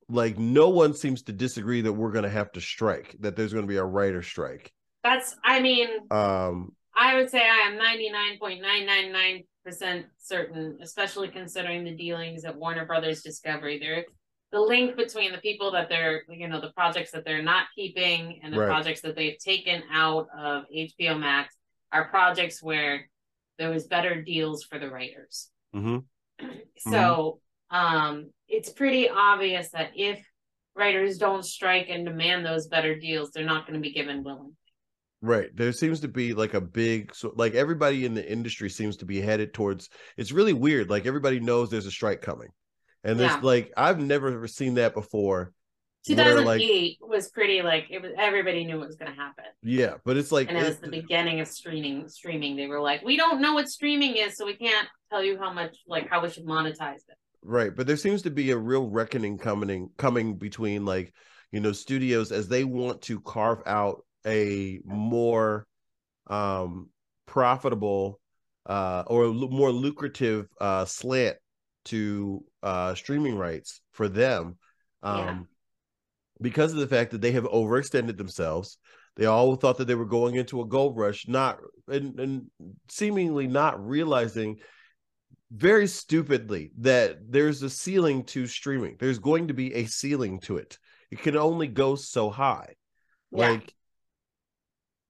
like 0.09 0.37
no 0.37 0.69
one 0.69 0.93
seems 0.93 1.23
to 1.23 1.33
disagree 1.33 1.81
that 1.81 1.93
we're 1.93 2.11
gonna 2.11 2.29
have 2.29 2.51
to 2.53 2.61
strike, 2.61 3.15
that 3.19 3.35
there's 3.35 3.53
gonna 3.53 3.67
be 3.67 3.77
a 3.77 3.85
writer 3.85 4.21
strike. 4.21 4.71
That's 5.03 5.35
I 5.43 5.59
mean 5.59 5.89
um 6.11 6.73
I 6.95 7.15
would 7.15 7.29
say 7.29 7.41
I 7.41 7.67
am 7.67 7.77
99.999% 7.79 10.03
certain, 10.19 10.77
especially 10.81 11.29
considering 11.29 11.83
the 11.83 11.95
dealings 11.95 12.45
at 12.45 12.55
Warner 12.55 12.85
Brothers 12.85 13.23
Discovery. 13.23 13.79
There 13.79 14.05
the 14.51 14.61
link 14.61 14.95
between 14.95 15.31
the 15.31 15.39
people 15.39 15.71
that 15.71 15.89
they're 15.89 16.21
you 16.29 16.47
know 16.47 16.61
the 16.61 16.69
projects 16.71 17.09
that 17.11 17.25
they're 17.25 17.41
not 17.41 17.65
keeping 17.75 18.39
and 18.43 18.53
the 18.53 18.59
right. 18.59 18.67
projects 18.67 19.01
that 19.01 19.15
they've 19.15 19.39
taken 19.39 19.81
out 19.91 20.27
of 20.37 20.65
HBO 20.73 21.19
Max 21.19 21.55
are 21.91 22.05
projects 22.05 22.61
where 22.61 23.09
there 23.57 23.71
was 23.71 23.87
better 23.87 24.21
deals 24.21 24.63
for 24.63 24.77
the 24.79 24.89
writers. 24.89 25.49
Mm-hmm. 25.75 25.97
So 26.77 27.39
mm-hmm. 27.71 27.77
um, 27.77 28.31
it's 28.49 28.69
pretty 28.69 29.07
obvious 29.07 29.69
that 29.69 29.91
if 29.95 30.21
writers 30.75 31.17
don't 31.17 31.45
strike 31.45 31.87
and 31.89 32.05
demand 32.05 32.45
those 32.45 32.67
better 32.67 32.99
deals, 32.99 33.31
they're 33.31 33.45
not 33.45 33.65
going 33.65 33.75
to 33.75 33.79
be 33.79 33.93
given 33.93 34.23
willingly. 34.23 34.51
Right. 35.23 35.55
There 35.55 35.71
seems 35.71 36.01
to 36.01 36.09
be 36.09 36.33
like 36.33 36.53
a 36.53 36.59
big 36.59 37.15
so 37.15 37.31
like 37.37 37.55
everybody 37.55 38.03
in 38.03 38.13
the 38.13 38.29
industry 38.29 38.69
seems 38.69 38.97
to 38.97 39.05
be 39.05 39.21
headed 39.21 39.53
towards 39.53 39.89
it's 40.17 40.33
really 40.33 40.51
weird. 40.51 40.89
Like 40.89 41.05
everybody 41.05 41.39
knows 41.39 41.69
there's 41.69 41.85
a 41.85 41.91
strike 41.91 42.21
coming. 42.21 42.49
And 43.05 43.17
there's 43.17 43.31
yeah. 43.31 43.39
like 43.41 43.71
I've 43.77 44.01
never 44.01 44.45
seen 44.49 44.73
that 44.73 44.93
before. 44.93 45.53
2008 46.05 46.97
like, 46.99 47.09
was 47.09 47.29
pretty 47.29 47.61
like 47.61 47.85
it 47.89 48.01
was 48.01 48.11
everybody 48.17 48.65
knew 48.65 48.77
what 48.77 48.87
was 48.87 48.97
going 48.97 49.13
to 49.13 49.17
happen. 49.17 49.45
Yeah, 49.61 49.93
but 50.03 50.17
it's 50.17 50.33
like 50.33 50.49
and 50.49 50.57
it 50.57 50.65
was 50.65 50.79
the 50.79 50.89
beginning 50.89 51.39
of 51.39 51.47
streaming. 51.47 52.09
Streaming, 52.09 52.57
they 52.57 52.67
were 52.67 52.81
like, 52.81 53.01
we 53.01 53.15
don't 53.15 53.39
know 53.39 53.53
what 53.53 53.69
streaming 53.69 54.17
is, 54.17 54.35
so 54.35 54.45
we 54.45 54.57
can't 54.57 54.89
tell 55.09 55.23
you 55.23 55.39
how 55.39 55.53
much 55.53 55.77
like 55.87 56.09
how 56.09 56.21
we 56.21 56.29
should 56.29 56.45
monetize 56.45 56.95
it. 56.95 57.17
Right, 57.41 57.73
but 57.73 57.87
there 57.87 57.95
seems 57.95 58.23
to 58.23 58.29
be 58.29 58.51
a 58.51 58.57
real 58.57 58.89
reckoning 58.89 59.37
coming 59.37 59.89
coming 59.97 60.35
between 60.35 60.83
like 60.83 61.13
you 61.53 61.61
know 61.61 61.71
studios 61.71 62.33
as 62.33 62.49
they 62.49 62.65
want 62.65 63.01
to 63.03 63.21
carve 63.21 63.61
out 63.65 64.03
a 64.25 64.79
more 64.85 65.67
um 66.27 66.89
profitable 67.25 68.19
uh 68.65 69.03
or 69.07 69.27
more 69.33 69.71
lucrative 69.71 70.47
uh 70.61 70.85
slant 70.85 71.37
to 71.85 72.43
uh, 72.61 72.95
streaming 72.95 73.37
rights 73.37 73.81
for 73.91 74.07
them 74.07 74.57
um, 75.01 75.17
yeah. 75.17 75.39
because 76.41 76.73
of 76.73 76.79
the 76.79 76.87
fact 76.87 77.11
that 77.11 77.21
they 77.21 77.31
have 77.31 77.43
overextended 77.45 78.17
themselves. 78.17 78.77
They 79.15 79.25
all 79.25 79.55
thought 79.55 79.77
that 79.77 79.85
they 79.85 79.95
were 79.95 80.05
going 80.05 80.35
into 80.35 80.61
a 80.61 80.67
gold 80.67 80.97
rush, 80.97 81.27
not 81.27 81.59
and, 81.87 82.19
and 82.19 82.45
seemingly 82.89 83.47
not 83.47 83.85
realizing 83.85 84.57
very 85.51 85.85
stupidly 85.85 86.71
that 86.79 87.17
there's 87.29 87.61
a 87.61 87.69
ceiling 87.69 88.23
to 88.25 88.47
streaming. 88.47 88.95
There's 88.99 89.19
going 89.19 89.49
to 89.49 89.53
be 89.53 89.73
a 89.75 89.85
ceiling 89.85 90.39
to 90.41 90.57
it. 90.57 90.79
It 91.11 91.19
can 91.19 91.37
only 91.37 91.67
go 91.67 91.93
so 91.95 92.31
high. 92.31 92.73
Yeah. 93.31 93.49
Like 93.51 93.73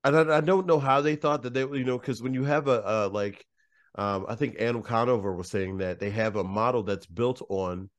I 0.04 0.12
don't, 0.12 0.30
I 0.30 0.42
don't 0.42 0.68
know 0.68 0.80
how 0.80 1.02
they 1.02 1.16
thought 1.16 1.44
that 1.44 1.54
they 1.54 1.62
you 1.62 1.86
know 1.86 1.98
because 1.98 2.22
when 2.22 2.34
you 2.34 2.44
have 2.44 2.68
a, 2.68 2.82
a 2.86 3.08
like 3.08 3.46
um, 3.96 4.26
I 4.28 4.36
think 4.36 4.60
Adam 4.60 4.82
Conover 4.82 5.34
was 5.34 5.50
saying 5.50 5.78
that 5.78 6.00
they 6.00 6.10
have 6.10 6.36
a 6.36 6.44
model 6.44 6.84
that's 6.84 7.06
built 7.06 7.42
on 7.50 7.90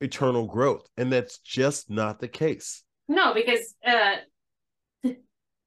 eternal 0.00 0.46
growth, 0.46 0.88
and 0.96 1.12
that's 1.12 1.38
just 1.38 1.90
not 1.90 2.20
the 2.20 2.28
case. 2.28 2.84
No, 3.08 3.34
because 3.34 3.74
uh, 3.84 4.16
did 5.02 5.16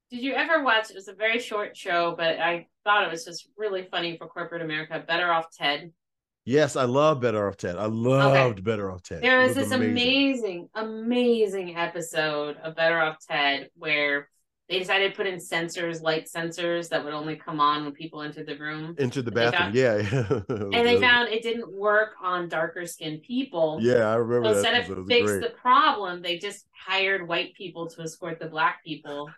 you 0.09 0.33
ever 0.33 0.63
watch? 0.63 0.89
It 0.89 0.95
was 0.95 1.07
a 1.07 1.13
very 1.13 1.39
short 1.39 1.75
show, 1.75 2.15
but 2.17 2.39
I 2.39 2.67
thought 2.83 3.05
it 3.05 3.11
was 3.11 3.25
just 3.25 3.47
really 3.57 3.87
funny 3.91 4.17
for 4.17 4.27
corporate 4.27 4.61
America. 4.61 5.03
Better 5.05 5.31
Off 5.31 5.51
Ted. 5.51 5.91
Yes, 6.45 6.75
I 6.75 6.85
love 6.85 7.21
Better 7.21 7.47
Off 7.47 7.57
Ted. 7.57 7.75
I 7.75 7.85
loved 7.85 8.59
okay. 8.59 8.61
Better 8.61 8.91
Off 8.91 9.03
Ted. 9.03 9.21
There 9.21 9.39
was, 9.39 9.49
was 9.49 9.57
this 9.57 9.71
amazing. 9.71 9.91
amazing, 9.93 10.69
amazing 10.73 11.75
episode 11.75 12.57
of 12.63 12.75
Better 12.75 12.99
Off 12.99 13.17
Ted 13.27 13.69
where 13.75 14.29
they 14.69 14.77
decided 14.77 15.11
to 15.11 15.17
put 15.17 15.25
in 15.25 15.39
sensors, 15.39 16.03
light 16.03 16.27
sensors 16.27 16.89
that 16.89 17.03
would 17.03 17.13
only 17.13 17.35
come 17.35 17.59
on 17.59 17.83
when 17.83 17.91
people 17.91 18.21
entered 18.21 18.45
the 18.45 18.55
room. 18.55 18.95
Entered 18.99 19.25
the 19.25 19.31
bathroom, 19.31 19.73
found, 19.73 19.75
yeah. 19.75 19.97
and 20.77 20.87
they 20.87 20.99
found 21.01 21.29
it 21.29 21.41
didn't 21.41 21.73
work 21.73 22.11
on 22.21 22.47
darker 22.47 22.85
skinned 22.85 23.23
people. 23.23 23.79
Yeah, 23.81 24.11
I 24.11 24.15
remember. 24.15 24.49
So 24.49 24.59
instead 24.59 24.89
of 24.89 25.07
fix 25.07 25.31
the 25.31 25.53
problem, 25.59 26.21
they 26.21 26.37
just 26.37 26.67
hired 26.71 27.27
white 27.27 27.55
people 27.55 27.87
to 27.89 28.03
escort 28.03 28.39
the 28.39 28.45
black 28.45 28.83
people, 28.85 29.31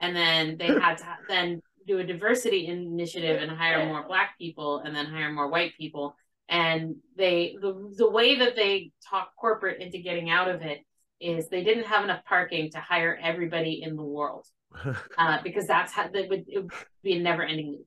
and 0.00 0.14
then 0.14 0.56
they 0.56 0.68
had 0.68 0.98
to 0.98 1.16
then 1.28 1.60
do 1.84 1.98
a 1.98 2.04
diversity 2.04 2.68
initiative 2.68 3.42
and 3.42 3.50
hire 3.50 3.84
more 3.86 4.06
black 4.06 4.38
people, 4.38 4.78
and 4.78 4.94
then 4.94 5.06
hire 5.06 5.32
more 5.32 5.48
white 5.48 5.72
people. 5.76 6.14
And 6.48 6.94
they 7.16 7.56
the 7.60 7.92
the 7.96 8.08
way 8.08 8.38
that 8.38 8.54
they 8.54 8.92
talk 9.10 9.34
corporate 9.36 9.80
into 9.80 9.98
getting 9.98 10.30
out 10.30 10.48
of 10.48 10.62
it 10.62 10.84
is 11.18 11.48
they 11.48 11.64
didn't 11.64 11.86
have 11.86 12.04
enough 12.04 12.24
parking 12.24 12.70
to 12.70 12.78
hire 12.78 13.18
everybody 13.20 13.82
in 13.82 13.96
the 13.96 14.02
world 14.04 14.46
uh, 15.18 15.38
because 15.42 15.66
that's 15.66 15.92
how 15.92 16.08
that 16.08 16.28
would, 16.28 16.44
would 16.48 16.70
be 17.02 17.14
a 17.14 17.20
never 17.20 17.42
ending 17.42 17.72
loop. 17.72 17.86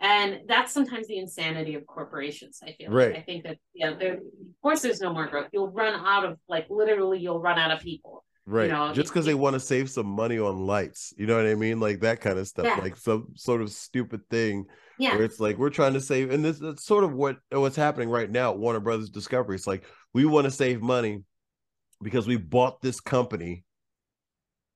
And 0.00 0.40
that's 0.46 0.72
sometimes 0.72 1.08
the 1.08 1.18
insanity 1.18 1.74
of 1.74 1.84
corporations. 1.86 2.60
I 2.62 2.72
feel 2.72 2.90
right. 2.90 3.10
Like. 3.10 3.18
I 3.18 3.22
think 3.22 3.44
that 3.44 3.58
yeah, 3.74 3.94
there 3.98 4.14
of 4.14 4.20
course 4.62 4.80
there's 4.80 5.00
no 5.00 5.12
more 5.12 5.26
growth. 5.26 5.48
You'll 5.52 5.72
run 5.72 5.94
out 5.94 6.24
of 6.24 6.38
like 6.48 6.66
literally 6.70 7.18
you'll 7.18 7.40
run 7.40 7.58
out 7.58 7.72
of 7.72 7.80
people. 7.80 8.24
Right. 8.46 8.66
You 8.66 8.72
know, 8.72 8.94
just 8.94 9.10
because 9.10 9.26
they 9.26 9.34
want 9.34 9.54
to 9.54 9.60
save 9.60 9.90
some 9.90 10.06
money 10.06 10.38
on 10.38 10.66
lights. 10.66 11.12
You 11.18 11.26
know 11.26 11.36
what 11.36 11.46
I 11.46 11.54
mean? 11.54 11.80
Like 11.80 12.00
that 12.00 12.20
kind 12.20 12.38
of 12.38 12.46
stuff. 12.46 12.64
Yeah. 12.64 12.76
Like 12.76 12.96
some 12.96 13.32
sort 13.34 13.60
of 13.60 13.70
stupid 13.70 14.20
thing. 14.30 14.66
Yeah. 14.98 15.16
Where 15.16 15.24
it's 15.24 15.40
like 15.40 15.58
we're 15.58 15.68
trying 15.68 15.94
to 15.94 16.00
save, 16.00 16.30
and 16.30 16.44
this 16.44 16.58
that's 16.58 16.84
sort 16.84 17.04
of 17.04 17.12
what 17.12 17.36
what's 17.50 17.76
happening 17.76 18.08
right 18.08 18.30
now 18.30 18.52
at 18.52 18.58
Warner 18.58 18.80
Brothers 18.80 19.10
Discovery. 19.10 19.56
It's 19.56 19.66
like 19.66 19.84
we 20.14 20.24
want 20.24 20.44
to 20.44 20.50
save 20.50 20.80
money 20.80 21.24
because 22.02 22.26
we 22.26 22.36
bought 22.36 22.80
this 22.80 23.00
company 23.00 23.64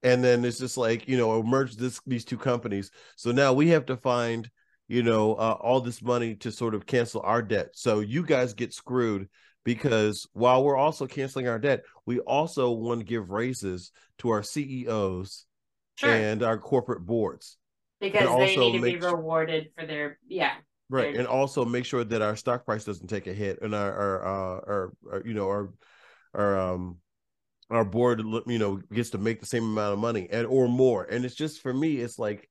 and 0.03 0.23
then 0.23 0.45
it's 0.45 0.59
just 0.59 0.77
like 0.77 1.09
you 1.09 1.17
know 1.17 1.43
merge 1.43 1.77
this 1.77 2.01
these 2.07 2.25
two 2.25 2.39
companies. 2.39 2.91
So 3.17 3.33
now 3.33 3.53
we 3.53 3.69
have 3.69 3.87
to 3.87 3.97
find 3.97 4.51
you 4.89 5.03
know 5.03 5.35
uh, 5.35 5.57
all 5.61 5.81
this 5.81 6.03
money 6.03 6.35
to 6.37 6.53
sort 6.53 6.75
of 6.75 6.87
cancel 6.87 7.23
our 7.23 7.43
debt. 7.43 7.71
So 7.75 8.01
you 8.01 8.25
guys 8.25 8.55
get 8.55 8.73
screwed 8.73 9.29
because 9.65 10.27
while 10.33 10.65
we're 10.65 10.77
also 10.77 11.07
canceling 11.07 11.47
our 11.47 11.59
debt 11.59 11.85
we 12.05 12.19
also 12.21 12.71
want 12.73 13.01
to 13.01 13.05
give 13.05 13.31
raises 13.31 13.93
to 14.19 14.31
our 14.31 14.43
ceos 14.43 15.47
sure. 15.97 16.11
and 16.11 16.43
our 16.43 16.59
corporate 16.59 17.05
boards. 17.05 17.57
Because 18.01 18.29
they 18.37 18.57
need 18.57 18.73
to 18.73 18.83
be 18.83 18.97
rewarded 18.97 19.71
for 19.79 19.87
their 19.87 20.19
yeah. 20.27 20.55
Right. 20.91 21.17
And 21.17 21.27
also 21.27 21.65
make 21.65 21.87
sure 21.87 22.05
that 22.05 22.21
our 22.21 22.37
stock 22.37 22.67
price 22.67 22.85
doesn't 22.85 23.07
take 23.07 23.27
a 23.27 23.33
hit 23.33 23.63
and 23.63 23.75
our 23.75 23.93
our, 23.93 24.27
uh, 24.27 24.61
our, 24.67 24.93
our 25.13 25.23
you 25.25 25.35
know 25.35 25.47
our 25.47 25.73
our 26.35 26.59
um 26.59 26.97
our 27.73 27.85
board 27.85 28.23
you 28.47 28.59
know 28.59 28.77
gets 28.93 29.11
to 29.11 29.19
make 29.19 29.41
the 29.41 29.47
same 29.47 29.65
amount 29.65 29.95
of 29.95 29.99
money 29.99 30.29
and 30.31 30.47
or 30.47 30.69
more 30.69 31.05
and 31.05 31.25
it's 31.25 31.35
just 31.35 31.61
for 31.63 31.73
me 31.73 31.97
it's 31.97 32.19
like 32.19 32.49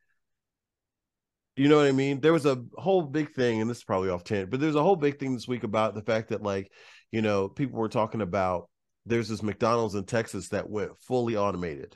you 1.56 1.68
know 1.68 1.78
what 1.78 1.86
i 1.86 1.92
mean 1.92 2.20
there 2.20 2.34
was 2.34 2.46
a 2.46 2.62
whole 2.75 3.04
big 3.04 3.32
thing 3.32 3.62
and 3.62 3.70
this 3.70 3.78
is 3.78 3.84
probably 3.84 4.10
off 4.10 4.24
tangent 4.24 4.50
but 4.50 4.60
there's 4.60 4.75
a 4.75 4.84
whole 4.84 4.96
big 4.96 5.20
thing 5.20 5.34
this 5.34 5.48
week 5.48 5.63
about 5.63 5.94
the 5.94 6.01
fact 6.01 6.30
that 6.30 6.42
like 6.42 6.72
you 7.12 7.22
know 7.22 7.48
people 7.48 7.80
were 7.80 7.90
talking 7.90 8.22
about 8.22 8.70
there's 9.06 9.30
this 9.30 9.44
mcdonald's 9.44 9.96
in 9.96 10.04
texas 10.04 10.50
that 10.50 10.70
went 10.70 10.92
fully 11.00 11.38
automated 11.38 11.96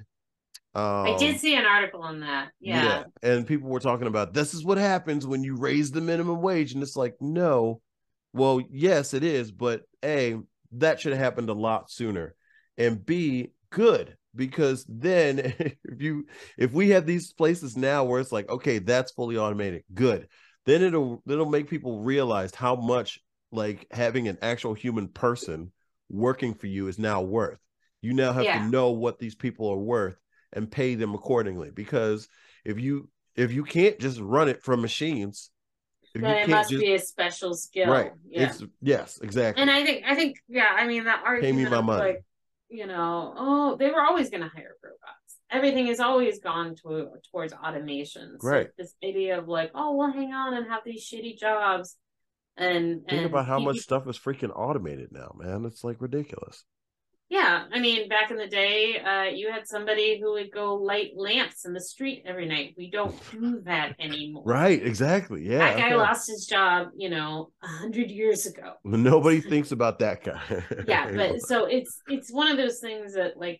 um, 0.75 1.08
I 1.08 1.15
did 1.17 1.39
see 1.39 1.55
an 1.55 1.65
article 1.65 2.01
on 2.01 2.20
that. 2.20 2.50
Yeah. 2.60 2.84
yeah. 2.84 3.03
And 3.24 3.48
people 3.48 3.70
were 3.70 3.79
talking 3.79 4.08
about 4.08 4.34
this 4.34 4.53
is 4.53 4.65
what 4.65 4.77
happens 4.77 5.25
when 5.25 5.41
you 5.41 5.55
raise 5.55 5.89
the 5.89 6.01
minimum 6.01 6.41
wage. 6.41 6.74
And 6.74 6.84
it's 6.84 6.98
like, 6.98 7.15
no. 7.22 7.79
Well, 8.34 8.62
yes, 8.70 9.13
it 9.13 9.24
is. 9.24 9.53
But 9.53 9.84
A, 10.03 10.36
that 10.74 11.00
should 11.00 11.13
have 11.13 11.22
happened 11.22 11.48
a 11.48 11.53
lot 11.53 11.89
sooner 11.89 12.36
and 12.77 13.05
B, 13.05 13.51
good 13.70 14.15
because 14.36 14.86
then 14.88 15.39
if 15.60 16.01
you 16.01 16.25
if 16.58 16.72
we 16.72 16.89
have 16.89 17.05
these 17.05 17.34
places 17.34 17.77
now 17.77 18.03
where 18.03 18.20
it's 18.20 18.32
like 18.32 18.50
okay 18.50 18.79
that's 18.79 19.12
fully 19.12 19.38
automated 19.38 19.84
good 19.94 20.27
then 20.65 20.82
it'll 20.82 21.22
it'll 21.27 21.50
make 21.50 21.70
people 21.70 22.01
realize 22.01 22.53
how 22.53 22.75
much 22.75 23.20
like 23.51 23.88
having 23.91 24.27
an 24.27 24.38
actual 24.41 24.74
human 24.74 25.08
person 25.08 25.72
working 26.10 26.53
for 26.53 26.67
you 26.67 26.88
is 26.88 27.00
now 27.00 27.22
worth 27.22 27.60
you 28.01 28.13
now 28.13 28.32
have 28.32 28.44
yeah. 28.44 28.60
to 28.60 28.70
know 28.70 28.91
what 28.91 29.20
these 29.20 29.36
people 29.36 29.70
are 29.70 29.77
worth 29.77 30.17
and 30.53 30.72
pay 30.72 30.96
them 30.96 31.13
accordingly 31.13 31.72
because 31.72 32.27
if 32.63 32.79
you 32.79 33.10
if 33.36 33.51
you 33.51 33.63
can't 33.63 34.00
just 34.00 34.20
run 34.20 34.48
it 34.50 34.63
from 34.63 34.82
machines 34.82 35.50
then 36.13 36.38
it 36.38 36.50
must 36.50 36.70
just, 36.70 36.82
be 36.82 36.94
a 36.94 37.00
special 37.00 37.53
skill. 37.53 37.89
Right. 37.89 38.13
Yeah. 38.29 38.44
It's 38.44 38.63
yes, 38.82 39.20
exactly. 39.22 39.62
And 39.62 39.70
I 39.70 39.84
think 39.84 40.05
I 40.08 40.15
think 40.15 40.38
yeah, 40.48 40.70
I 40.74 40.88
mean 40.88 41.03
that 41.03 41.24
argument 41.25 41.58
Pay 41.58 41.63
me 41.65 41.70
my 41.70 41.82
money. 41.82 42.03
like, 42.03 42.25
you 42.69 42.88
know, 42.88 43.34
oh, 43.38 43.75
they 43.77 43.89
were 43.89 44.01
always 44.01 44.29
gonna 44.29 44.51
hire 44.53 44.75
robots. 44.84 45.38
Everything 45.51 45.88
has 45.88 46.00
always 46.00 46.39
gone 46.39 46.75
to 46.84 47.10
towards 47.31 47.53
automation. 47.53 48.38
So 48.39 48.48
right. 48.48 48.67
This 48.77 48.93
idea 49.03 49.38
of 49.38 49.48
like, 49.48 49.72
oh, 49.75 49.95
we'll 49.95 50.12
hang 50.12 50.34
on 50.34 50.53
and 50.55 50.67
have 50.67 50.81
these 50.86 51.07
shitty 51.07 51.38
jobs. 51.38 51.98
And 52.57 53.05
think 53.07 53.12
and 53.12 53.25
about 53.25 53.48
how 53.48 53.60
much 53.60 53.77
stuff 53.77 54.07
is 54.07 54.17
freaking 54.17 54.51
automated 54.55 55.10
now, 55.12 55.36
man. 55.38 55.65
It's 55.65 55.84
like 55.84 55.98
ridiculous. 56.00 56.63
Yeah, 57.27 57.63
I 57.74 57.79
mean, 57.79 58.08
back 58.08 58.29
in 58.29 58.38
the 58.38 58.48
day, 58.48 59.00
uh, 59.00 59.24
you 59.24 59.51
had 59.51 59.67
somebody 59.67 60.20
who 60.20 60.34
would 60.34 60.51
go 60.51 60.75
light 60.75 61.13
lamps 61.15 61.65
in 61.65 61.74
the 61.74 61.82
street 61.82 62.22
every 62.24 62.46
night. 62.46 62.75
We 62.77 62.91
don't 62.91 63.15
do 63.32 63.62
that 63.62 63.96
anymore. 64.00 64.44
Right, 64.46 64.86
exactly. 64.86 65.44
Yeah, 65.44 65.58
that 65.58 65.77
guy 65.77 65.88
okay. 65.88 65.96
lost 65.96 66.29
his 66.29 66.46
job, 66.46 66.89
you 66.96 67.10
know, 67.10 67.51
a 67.63 67.67
hundred 67.67 68.12
years 68.12 68.46
ago. 68.46 68.74
Nobody 68.84 69.41
thinks 69.50 69.72
about 69.72 69.98
that 70.00 70.24
guy. 70.24 70.63
yeah, 70.88 71.12
but 71.12 71.41
so 71.41 71.65
it's 71.65 72.00
it's 72.08 72.32
one 72.32 72.51
of 72.51 72.58
those 72.58 72.79
things 72.79 73.15
that 73.15 73.38
like 73.38 73.60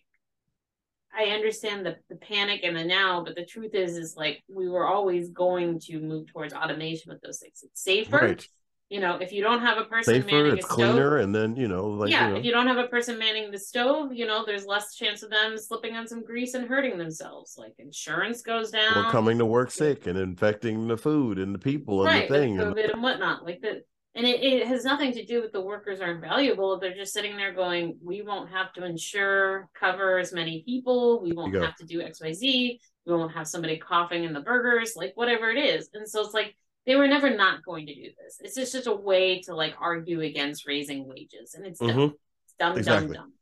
I 1.12 1.30
understand 1.30 1.84
the 1.84 1.96
the 2.08 2.16
panic 2.16 2.60
and 2.62 2.76
the 2.76 2.84
now, 2.84 3.24
but 3.24 3.34
the 3.34 3.44
truth 3.44 3.74
is, 3.74 3.96
is 3.96 4.14
like 4.16 4.44
we 4.48 4.68
were 4.68 4.86
always 4.86 5.30
going 5.30 5.80
to 5.80 5.98
move 5.98 6.28
towards 6.28 6.54
automation 6.54 7.10
with 7.10 7.20
those 7.20 7.40
things. 7.40 7.64
It's 7.64 7.82
safer. 7.82 8.16
Right 8.16 8.48
you 8.88 9.00
know, 9.00 9.16
if 9.16 9.32
you 9.32 9.42
don't 9.42 9.60
have 9.60 9.78
a 9.78 9.84
person 9.84 10.22
Safer, 10.22 10.26
manning 10.26 10.58
it's 10.58 10.64
a 10.64 10.72
stove, 10.72 10.92
cleaner, 10.94 11.18
and 11.18 11.34
then 11.34 11.56
you 11.56 11.66
know, 11.66 11.86
like 11.88 12.10
yeah, 12.10 12.26
you 12.26 12.32
know. 12.32 12.38
if 12.38 12.44
you 12.44 12.52
don't 12.52 12.68
have 12.68 12.76
a 12.76 12.86
person 12.86 13.18
manning 13.18 13.50
the 13.50 13.58
stove, 13.58 14.12
you 14.12 14.26
know, 14.26 14.44
there's 14.46 14.64
less 14.64 14.94
chance 14.94 15.24
of 15.24 15.30
them 15.30 15.58
slipping 15.58 15.96
on 15.96 16.06
some 16.06 16.22
grease 16.22 16.54
and 16.54 16.68
hurting 16.68 16.96
themselves. 16.96 17.56
Like 17.58 17.74
insurance 17.78 18.42
goes 18.42 18.70
down, 18.70 18.96
or 18.96 19.10
coming 19.10 19.38
to 19.38 19.44
work 19.44 19.72
sick 19.72 20.06
and 20.06 20.16
infecting 20.16 20.86
the 20.86 20.96
food 20.96 21.38
and 21.38 21.52
the 21.52 21.58
people 21.58 22.06
and 22.06 22.14
right, 22.14 22.28
the 22.28 22.34
thing, 22.34 22.56
COVID 22.56 22.84
and, 22.84 22.92
and 22.92 23.02
whatnot. 23.02 23.44
Like 23.44 23.60
that, 23.62 23.82
and 24.14 24.24
it, 24.24 24.40
it 24.42 24.66
has 24.68 24.84
nothing 24.84 25.12
to 25.14 25.24
do 25.24 25.42
with 25.42 25.50
the 25.50 25.60
workers 25.60 26.00
aren't 26.00 26.20
valuable. 26.20 26.78
They're 26.78 26.94
just 26.94 27.12
sitting 27.12 27.36
there 27.36 27.52
going, 27.52 27.98
we 28.00 28.22
won't 28.22 28.50
have 28.50 28.72
to 28.74 28.84
insure 28.84 29.68
cover 29.78 30.18
as 30.18 30.32
many 30.32 30.62
people. 30.64 31.20
We 31.20 31.32
won't 31.32 31.56
have 31.56 31.74
to 31.76 31.84
do 31.84 32.00
X 32.02 32.20
Y 32.20 32.32
Z. 32.32 32.80
We 33.04 33.12
won't 33.12 33.32
have 33.32 33.48
somebody 33.48 33.78
coughing 33.78 34.22
in 34.22 34.32
the 34.32 34.40
burgers, 34.40 34.94
like 34.94 35.12
whatever 35.16 35.50
it 35.50 35.58
is. 35.58 35.90
And 35.92 36.08
so 36.08 36.24
it's 36.24 36.34
like 36.34 36.56
they 36.86 36.96
were 36.96 37.08
never 37.08 37.36
not 37.36 37.64
going 37.64 37.86
to 37.86 37.94
do 37.94 38.10
this. 38.22 38.38
It's 38.40 38.54
just 38.54 38.72
just 38.72 38.86
a 38.86 38.94
way 38.94 39.40
to 39.42 39.54
like 39.54 39.74
argue 39.80 40.20
against 40.20 40.66
raising 40.66 41.06
wages, 41.06 41.54
and 41.54 41.66
it's 41.66 41.80
dumb. 41.80 41.90
Mm-hmm. 41.90 42.14
It's 42.44 42.54
dumb, 42.58 42.78
exactly. 42.78 43.14
dumb, 43.14 43.24
dumb. 43.24 43.32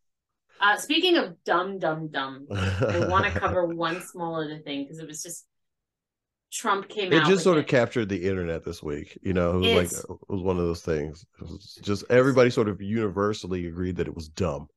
Uh, 0.61 0.77
speaking 0.77 1.17
of 1.17 1.37
dumb, 1.45 1.79
dumb, 1.79 2.09
dumb, 2.09 2.47
I 2.51 3.07
want 3.09 3.27
to 3.27 3.31
cover 3.41 3.67
one 3.67 4.01
small 4.03 4.37
other 4.43 4.59
thing 4.59 4.85
because 4.85 4.99
it 4.99 5.07
was 5.07 5.23
just 5.23 5.45
Trump 6.55 6.89
came 6.89 7.13
it 7.13 7.17
out. 7.17 7.27
It 7.27 7.31
just 7.31 7.45
sort 7.45 7.59
it. 7.59 7.61
of 7.61 7.67
captured 7.67 8.09
the 8.09 8.29
internet 8.29 8.65
this 8.65 8.83
week. 8.83 9.19
You 9.23 9.35
know, 9.35 9.63
it 9.63 9.75
was 9.75 9.93
like 9.93 10.05
it 10.11 10.33
was 10.33 10.43
one 10.43 10.57
of 10.57 10.65
those 10.65 10.83
things. 10.83 11.27
Just 11.83 12.05
everybody 12.11 12.49
sort 12.49 12.69
of 12.69 12.81
universally 12.81 13.67
agreed 13.67 13.97
that 13.97 14.07
it 14.07 14.15
was 14.15 14.29
dumb. 14.29 14.69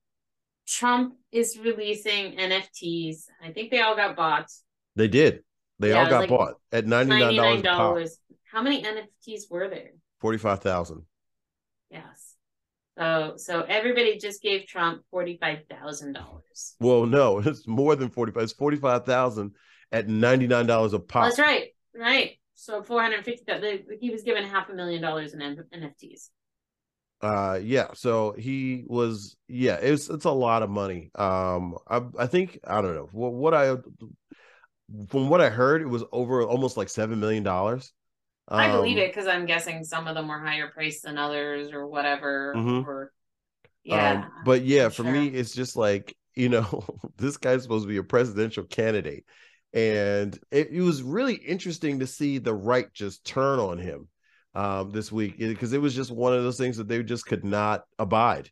Trump 0.68 1.14
is 1.32 1.58
releasing 1.58 2.34
NFTs. 2.34 3.26
I 3.42 3.52
think 3.52 3.72
they 3.72 3.80
all 3.80 3.96
got 3.96 4.16
bought. 4.16 4.52
They 4.96 5.08
did. 5.08 5.44
They 5.80 5.90
yeah, 5.90 6.04
all 6.04 6.10
got 6.10 6.20
like 6.22 6.30
bought 6.30 6.56
at 6.72 6.88
ninety 6.88 7.38
nine 7.38 7.62
dollars. 7.62 8.18
How 8.52 8.62
many 8.62 8.84
NFTs 8.84 9.50
were 9.50 9.70
there? 9.70 9.92
Forty 10.20 10.38
five 10.38 10.62
thousand. 10.62 11.04
Yes. 11.90 12.36
So 12.98 13.34
so 13.38 13.62
everybody 13.62 14.18
just 14.18 14.42
gave 14.42 14.66
Trump 14.66 15.04
forty 15.12 15.38
five 15.40 15.60
thousand 15.70 16.14
dollars. 16.14 16.76
Well, 16.80 17.06
no, 17.06 17.40
it's 17.46 17.68
more 17.68 17.96
than 17.96 18.10
forty 18.10 18.32
five. 18.32 18.44
It's 18.44 18.54
forty 18.54 18.78
five 18.78 19.06
thousand 19.06 19.52
at 19.92 20.08
ninety 20.08 20.48
nine 20.48 20.66
dollars 20.66 20.94
a 20.94 21.00
pop. 21.00 21.26
That's 21.26 21.40
right. 21.40 21.70
Right. 21.96 22.40
So 22.56 22.82
four 22.82 23.02
hundred 23.02 23.24
fifty. 23.24 23.46
He 24.00 24.10
was 24.10 24.24
given 24.24 24.44
half 24.44 24.70
a 24.70 24.74
million 24.74 25.02
dollars 25.02 25.34
in 25.34 25.40
NFTs. 25.40 26.30
Uh, 27.22 27.60
yeah. 27.62 27.88
So 27.94 28.34
he 28.38 28.84
was. 28.88 29.36
Yeah, 29.48 29.76
it's 29.76 30.10
it's 30.10 30.26
a 30.26 30.32
lot 30.32 30.64
of 30.64 30.70
money. 30.70 31.12
Um, 31.16 31.78
I 31.88 32.02
I 32.18 32.28
think 32.28 32.60
I 32.66 32.82
don't 32.82 32.96
know 32.96 33.10
what 33.12 33.34
what 33.34 33.54
I 33.54 33.76
from 35.10 35.30
what 35.30 35.42
I 35.42 35.50
heard, 35.50 35.82
it 35.82 35.88
was 35.88 36.04
over 36.12 36.44
almost 36.44 36.78
like 36.78 36.90
seven 36.90 37.20
million 37.20 37.44
dollars. 37.44 37.92
Um, 38.48 38.60
I 38.60 38.72
believe 38.72 38.98
um, 38.98 39.04
it 39.04 39.08
because 39.08 39.28
I'm 39.28 39.46
guessing 39.46 39.84
some 39.84 40.08
of 40.08 40.16
them 40.16 40.28
were 40.28 40.40
higher 40.40 40.70
priced 40.70 41.04
than 41.04 41.18
others 41.18 41.72
or 41.74 41.88
whatever. 41.88 42.54
Mm-hmm. 42.56 42.90
Or 42.90 43.12
yeah, 43.84 44.12
um, 44.12 44.32
but 44.46 44.64
yeah, 44.64 44.90
for 44.90 45.04
sure. 45.04 45.12
me, 45.12 45.28
it's 45.28 45.54
just 45.54 45.76
like 45.76 46.16
you 46.36 46.50
know, 46.50 46.84
this 47.18 47.38
guy's 47.38 47.64
supposed 47.64 47.84
to 47.84 47.90
be 47.90 47.98
a 47.98 48.04
presidential 48.04 48.64
candidate, 48.64 49.26
and 49.74 50.38
it, 50.52 50.70
it 50.72 50.82
was 50.82 51.04
really 51.04 51.36
interesting 51.36 52.00
to 52.00 52.08
see 52.08 52.38
the 52.38 52.54
right 52.54 52.94
just 52.94 53.26
turn 53.26 53.60
on 53.60 53.80
him 53.80 54.08
um, 54.56 54.92
this 54.92 55.12
week 55.12 55.38
because 55.38 55.74
it 55.74 55.82
was 55.82 55.96
just 55.96 56.12
one 56.12 56.34
of 56.34 56.44
those 56.44 56.58
things 56.58 56.78
that 56.78 56.88
they 56.88 57.04
just 57.04 57.26
could 57.26 57.44
not 57.44 57.84
abide, 58.00 58.50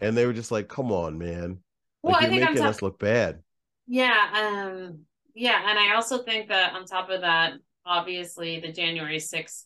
and 0.00 0.16
they 0.16 0.26
were 0.26 0.32
just 0.32 0.50
like, 0.50 0.68
"Come 0.68 0.90
on, 0.90 1.18
man! 1.18 1.58
Well, 2.02 2.14
like, 2.14 2.24
I 2.24 2.34
you're 2.34 2.46
making 2.46 2.64
us 2.64 2.82
look 2.82 2.98
bad." 2.98 3.42
Yeah, 3.86 4.16
um, 4.34 5.00
yeah, 5.34 5.70
and 5.70 5.78
I 5.78 5.94
also 5.94 6.22
think 6.22 6.48
that 6.48 6.72
on 6.72 6.84
top 6.84 7.10
of 7.10 7.20
that, 7.20 7.52
obviously 7.86 8.60
the 8.60 8.72
January 8.72 9.18
6th 9.18 9.64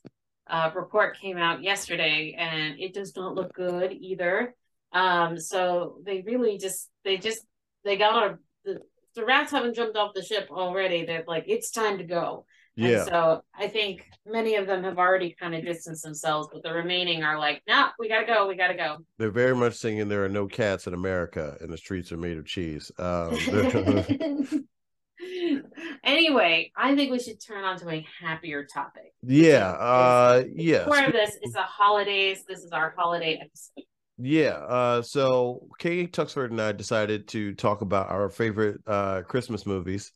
uh, 0.49 0.71
report 0.75 1.19
came 1.19 1.37
out 1.37 1.63
yesterday 1.63 2.35
and 2.39 2.79
it 2.79 2.93
does 2.93 3.15
not 3.17 3.35
look 3.35 3.53
good 3.55 3.93
either. 3.93 4.55
Um, 4.93 5.39
so 5.39 5.99
they 6.05 6.23
really 6.23 6.59
just, 6.59 6.89
they 7.05 7.17
just, 7.17 7.45
they 7.85 7.97
got 7.97 8.31
a, 8.31 8.39
the, 8.65 8.81
the 9.15 9.25
rats 9.25 9.53
haven't 9.53 9.75
jumped 9.75 9.97
off 9.97 10.15
the 10.15 10.23
ship 10.23 10.49
already. 10.51 11.05
They're 11.05 11.25
like, 11.27 11.45
it's 11.47 11.71
time 11.71 11.99
to 11.99 12.05
go. 12.05 12.45
Yeah. 12.77 13.01
And 13.01 13.09
so 13.09 13.45
I 13.55 13.69
think 13.69 14.03
many 14.27 14.55
of 14.57 14.67
them 14.67 14.85
have 14.85 14.99
already 14.99 15.35
kind 15.39 15.55
of 15.55 15.65
distanced 15.65 16.03
themselves, 16.03 16.49
but 16.53 16.63
the 16.63 16.73
remaining 16.73 17.23
are 17.23 17.39
like, 17.39 17.63
nah, 17.67 17.91
we 17.99 18.09
gotta 18.09 18.27
go, 18.27 18.47
we 18.47 18.57
gotta 18.57 18.75
go. 18.75 18.99
They're 19.19 19.31
very 19.31 19.55
much 19.55 19.75
singing 19.75 20.09
"There 20.09 20.25
are 20.25 20.29
no 20.29 20.47
cats 20.47 20.87
in 20.87 20.95
America, 20.95 21.57
and 21.61 21.73
the 21.73 21.77
streets 21.77 22.13
are 22.13 22.17
made 22.17 22.39
of 22.39 22.47
cheese." 22.47 22.91
Um, 22.99 23.37
anyway, 26.05 26.73
I 26.77 26.95
think 26.95 27.11
we 27.11 27.19
should 27.19 27.41
turn 27.45 27.65
on 27.65 27.79
to 27.79 27.89
a 27.89 28.07
happier 28.21 28.65
topic. 28.65 29.13
Yeah. 29.23 29.69
Uh 29.71 30.45
yeah. 30.55 30.85
Part 30.85 31.07
of 31.07 31.13
this 31.13 31.37
is 31.43 31.53
the 31.53 31.63
holidays. 31.63 32.45
This 32.49 32.61
is 32.61 32.73
our 32.73 32.95
holiday 32.97 33.41
episode. 33.41 33.85
Yeah. 34.19 34.51
Uh 34.51 35.03
so 35.03 35.69
Kay 35.79 36.07
Tuxford 36.07 36.51
and 36.51 36.61
I 36.61 36.73
decided 36.73 37.29
to 37.29 37.55
talk 37.55 37.81
about 37.83 38.11
our 38.11 38.29
favorite 38.29 38.81
uh 38.87 39.23
Christmas 39.23 39.67
movies. 39.67 40.13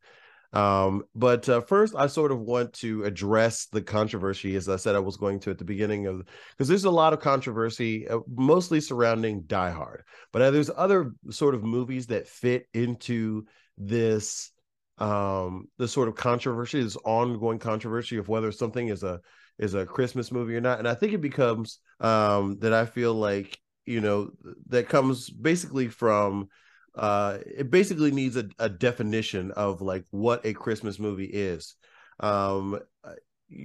Um, 0.53 1.03
but 1.17 1.49
uh, 1.49 1.63
first, 1.63 1.97
I 1.97 2.07
sort 2.07 2.31
of 2.31 2.39
want 2.41 2.73
to 2.75 3.03
address 3.03 3.67
the 3.67 3.83
controversy, 3.83 4.55
as 4.55 4.69
I 4.69 4.77
said 4.77 4.95
I 4.95 5.01
was 5.01 5.17
going 5.17 5.41
to 5.41 5.51
at 5.51 5.59
the 5.59 5.65
beginning 5.65 6.07
of, 6.07 6.25
because 6.53 6.69
there's 6.69 6.85
a 6.85 6.91
lot 6.93 7.13
of 7.13 7.19
controversy, 7.19 8.07
uh, 8.07 8.21
mostly 8.29 8.81
surrounding 8.81 9.43
Die 9.49 9.71
Hard. 9.71 10.05
But 10.33 10.43
uh, 10.43 10.51
there's 10.53 10.71
other 10.75 11.11
sort 11.31 11.57
of 11.57 11.65
movies 11.65 12.07
that 12.07 12.29
fit 12.29 12.69
into 12.73 13.47
this 13.77 14.53
um 14.99 15.67
the 15.79 15.89
sort 15.89 16.09
of 16.09 16.15
controversy 16.15 16.81
this 16.83 16.97
ongoing 17.05 17.59
controversy 17.59 18.17
of 18.17 18.29
whether 18.29 18.53
something 18.53 18.89
is 18.89 19.03
a 19.03 19.21
is 19.59 19.75
a 19.75 19.85
christmas 19.85 20.31
movie 20.31 20.55
or 20.57 20.61
not 20.61 20.79
and 20.79 20.87
i 20.87 20.95
think 20.95 21.13
it 21.13 21.21
becomes 21.21 21.81
um 22.01 22.59
that 22.61 22.73
i 22.73 22.87
feel 22.87 23.13
like 23.13 23.59
you 23.87 24.01
know 24.01 24.31
that 24.69 24.89
comes 24.89 25.29
basically 25.29 25.89
from 25.89 26.49
uh 26.97 27.39
it 27.45 27.71
basically 27.71 28.11
needs 28.13 28.37
a, 28.37 28.49
a 28.59 28.69
definition 28.69 29.51
of 29.53 29.81
like 29.81 30.05
what 30.11 30.45
a 30.47 30.53
christmas 30.53 30.99
movie 30.99 31.25
is. 31.25 31.75
Um 32.21 32.79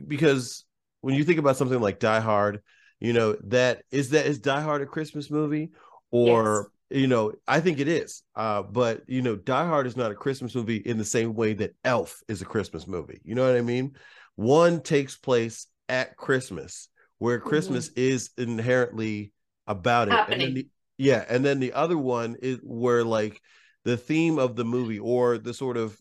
because 0.07 0.65
when 1.01 1.13
you 1.15 1.23
think 1.23 1.39
about 1.39 1.57
something 1.57 1.79
like 1.79 1.99
die 1.99 2.19
hard 2.19 2.61
you 2.99 3.13
know 3.13 3.35
that 3.45 3.83
is 3.91 4.09
that 4.09 4.25
is 4.25 4.39
die 4.39 4.61
hard 4.61 4.81
a 4.81 4.85
christmas 4.85 5.29
movie? 5.29 5.69
Or 6.11 6.71
you 6.89 7.07
know, 7.07 7.33
I 7.47 7.59
think 7.59 7.79
it 7.79 7.87
is. 7.87 8.23
Uh, 8.35 8.63
but 8.63 9.03
you 9.07 9.21
know, 9.21 9.35
Die 9.35 9.65
Hard 9.65 9.87
is 9.87 9.97
not 9.97 10.11
a 10.11 10.15
Christmas 10.15 10.55
movie 10.55 10.77
in 10.77 10.97
the 10.97 11.05
same 11.05 11.33
way 11.33 11.53
that 11.53 11.75
Elf 11.83 12.21
is 12.27 12.41
a 12.41 12.45
Christmas 12.45 12.87
movie. 12.87 13.21
You 13.23 13.35
know 13.35 13.45
what 13.45 13.57
I 13.57 13.61
mean? 13.61 13.95
One 14.35 14.81
takes 14.81 15.15
place 15.15 15.67
at 15.87 16.17
Christmas, 16.17 16.89
where 17.17 17.39
mm-hmm. 17.39 17.49
Christmas 17.49 17.89
is 17.89 18.31
inherently 18.37 19.33
about 19.67 20.07
it. 20.07 20.19
And 20.29 20.41
then 20.41 20.53
the, 20.53 20.67
yeah, 20.97 21.23
and 21.29 21.45
then 21.45 21.59
the 21.59 21.73
other 21.73 21.97
one 21.97 22.37
is 22.41 22.59
where 22.63 23.03
like 23.03 23.41
the 23.85 23.97
theme 23.97 24.39
of 24.39 24.55
the 24.55 24.65
movie 24.65 24.99
or 24.99 25.37
the 25.37 25.53
sort 25.53 25.77
of 25.77 25.99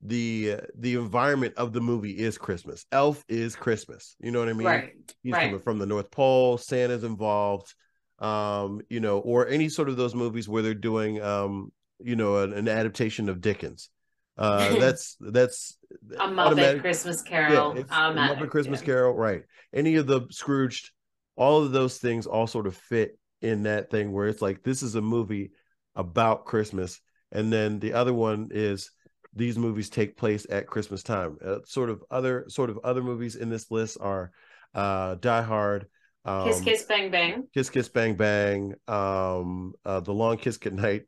the 0.00 0.56
uh, 0.58 0.66
the 0.78 0.94
environment 0.94 1.54
of 1.56 1.72
the 1.72 1.80
movie 1.80 2.12
is 2.12 2.38
Christmas. 2.38 2.86
Elf 2.92 3.24
is 3.28 3.56
Christmas. 3.56 4.16
You 4.20 4.30
know 4.30 4.40
what 4.40 4.48
I 4.48 4.52
mean? 4.52 4.66
Right. 4.66 4.92
He's 5.22 5.32
right. 5.32 5.46
coming 5.46 5.60
from 5.60 5.78
the 5.78 5.86
North 5.86 6.10
Pole. 6.10 6.58
Santa's 6.58 7.04
involved 7.04 7.74
um, 8.18 8.80
you 8.88 9.00
know, 9.00 9.18
or 9.18 9.46
any 9.48 9.68
sort 9.68 9.88
of 9.88 9.96
those 9.96 10.14
movies 10.14 10.48
where 10.48 10.62
they're 10.62 10.74
doing, 10.74 11.22
um, 11.22 11.72
you 12.00 12.16
know, 12.16 12.38
an, 12.38 12.52
an 12.52 12.68
adaptation 12.68 13.28
of 13.28 13.40
Dickens. 13.40 13.90
Uh, 14.36 14.74
that's 14.78 15.16
that's 15.20 15.76
a 16.18 16.28
Muppet 16.28 16.80
Christmas 16.80 17.22
Carol, 17.22 17.76
yeah, 17.76 17.84
Muppet 17.84 18.50
Christmas 18.50 18.80
yeah. 18.80 18.86
Carol, 18.86 19.14
right? 19.14 19.42
Any 19.72 19.96
of 19.96 20.06
the 20.06 20.22
Scrooged, 20.30 20.90
all 21.36 21.62
of 21.62 21.72
those 21.72 21.98
things 21.98 22.26
all 22.26 22.46
sort 22.46 22.66
of 22.66 22.76
fit 22.76 23.18
in 23.40 23.64
that 23.64 23.90
thing 23.90 24.12
where 24.12 24.26
it's 24.26 24.42
like 24.42 24.62
this 24.62 24.82
is 24.82 24.94
a 24.94 25.00
movie 25.00 25.50
about 25.94 26.44
Christmas, 26.44 27.00
and 27.32 27.52
then 27.52 27.78
the 27.80 27.92
other 27.92 28.14
one 28.14 28.48
is 28.52 28.90
these 29.34 29.58
movies 29.58 29.90
take 29.90 30.16
place 30.16 30.46
at 30.50 30.66
Christmas 30.66 31.02
time. 31.02 31.36
Uh, 31.44 31.58
sort 31.64 31.90
of 31.90 32.02
other 32.10 32.44
sort 32.48 32.70
of 32.70 32.78
other 32.84 33.02
movies 33.02 33.36
in 33.36 33.50
this 33.50 33.70
list 33.70 33.98
are 34.00 34.32
uh, 34.74 35.16
Die 35.16 35.42
Hard, 35.42 35.86
um, 36.28 36.44
Kiss 36.44 36.60
Kiss 36.60 36.82
Bang 36.84 37.10
Bang, 37.10 37.48
Kiss 37.54 37.70
Kiss 37.70 37.88
Bang 37.88 38.14
Bang, 38.14 38.74
um, 38.86 39.72
uh, 39.84 40.00
The 40.00 40.12
Long 40.12 40.36
Kiss 40.36 40.56
Goodnight, 40.56 41.04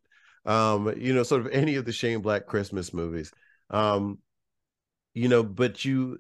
um, 0.47 0.93
you 0.97 1.15
know, 1.15 1.23
sort 1.23 1.43
of 1.43 1.53
any 1.53 1.77
of 1.77 1.85
the 1.85 1.93
Shane 1.93 2.21
Black 2.21 2.47
Christmas 2.47 2.95
movies. 2.95 3.33
Um, 3.69 4.19
you 5.15 5.29
know, 5.29 5.43
but 5.43 5.85
you 5.85 6.19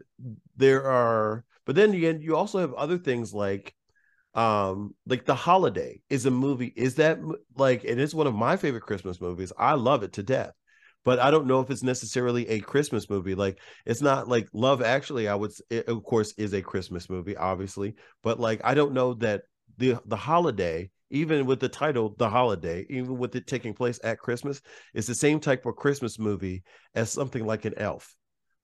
there 0.57 0.85
are, 0.85 1.45
but 1.65 1.77
then 1.77 1.95
again, 1.95 2.21
you 2.21 2.37
also 2.37 2.59
have 2.59 2.75
other 2.75 2.99
things 2.99 3.33
like 3.33 3.75
um 4.35 4.95
like 5.07 5.25
the 5.25 5.35
holiday 5.35 6.01
is 6.09 6.25
a 6.25 6.31
movie 6.31 6.73
is 6.77 6.95
that 6.95 7.19
like 7.57 7.83
it 7.83 7.99
is 7.99 8.15
one 8.15 8.29
of 8.29 8.35
my 8.35 8.57
favorite 8.57 8.85
christmas 8.85 9.21
movies. 9.21 9.53
I 9.59 9.75
love 9.75 10.05
it 10.05 10.13
to 10.13 10.23
death 10.23 10.53
but 11.05 11.19
I 11.19 11.31
don't 11.31 11.47
know 11.47 11.61
if 11.61 11.71
it's 11.71 11.83
necessarily 11.83 12.49
a 12.49 12.61
Christmas 12.61 13.09
movie. 13.09 13.35
Like 13.35 13.59
it's 13.87 14.03
not 14.03 14.29
like 14.29 14.49
Love 14.53 14.83
Actually. 14.83 15.29
I 15.29 15.35
would, 15.35 15.53
it, 15.71 15.89
of 15.89 16.03
course, 16.05 16.35
is 16.37 16.53
a 16.53 16.63
Christmas 16.63 17.09
movie, 17.09 17.37
obviously, 17.37 17.95
but 18.23 18.39
like 18.39 18.61
I 18.65 18.75
don't 18.75 18.93
know 18.93 19.15
that 19.15 19.43
the 19.79 19.99
the 20.07 20.17
holiday, 20.17 20.91
even 21.11 21.47
with 21.47 21.61
the 21.61 21.69
title 21.69 22.15
The 22.19 22.29
Holiday, 22.29 22.87
even 22.91 23.19
with 23.19 23.35
it 23.35 23.47
taking 23.47 23.75
place 23.75 23.99
at 24.05 24.19
Christmas, 24.19 24.61
is 24.95 25.07
the 25.07 25.15
same 25.15 25.41
type 25.41 25.67
of 25.67 25.77
Christmas 25.77 26.19
movie 26.19 26.63
as 26.95 27.11
something 27.11 27.47
like 27.47 27.65
an 27.65 27.75
Elf. 27.77 28.15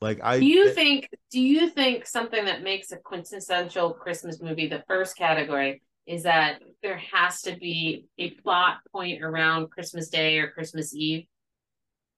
Like 0.01 0.21
I, 0.23 0.39
do 0.39 0.47
you 0.47 0.73
think? 0.73 1.09
Do 1.31 1.41
you 1.41 1.71
think 1.71 2.07
something 2.07 2.45
that 2.45 2.63
makes 2.63 2.93
a 2.93 2.99
quintessential 2.99 3.95
Christmas 3.95 4.43
movie 4.43 4.69
the 4.69 4.85
first 4.87 5.17
category? 5.17 5.83
Is 6.07 6.23
that 6.23 6.61
there 6.83 6.99
has 7.13 7.43
to 7.43 7.57
be 7.57 8.07
a 8.19 8.31
plot 8.31 8.77
point 8.93 9.25
around 9.25 9.71
Christmas 9.71 10.09
Day 10.09 10.39
or 10.39 10.51
Christmas 10.51 10.95
Eve 10.95 11.27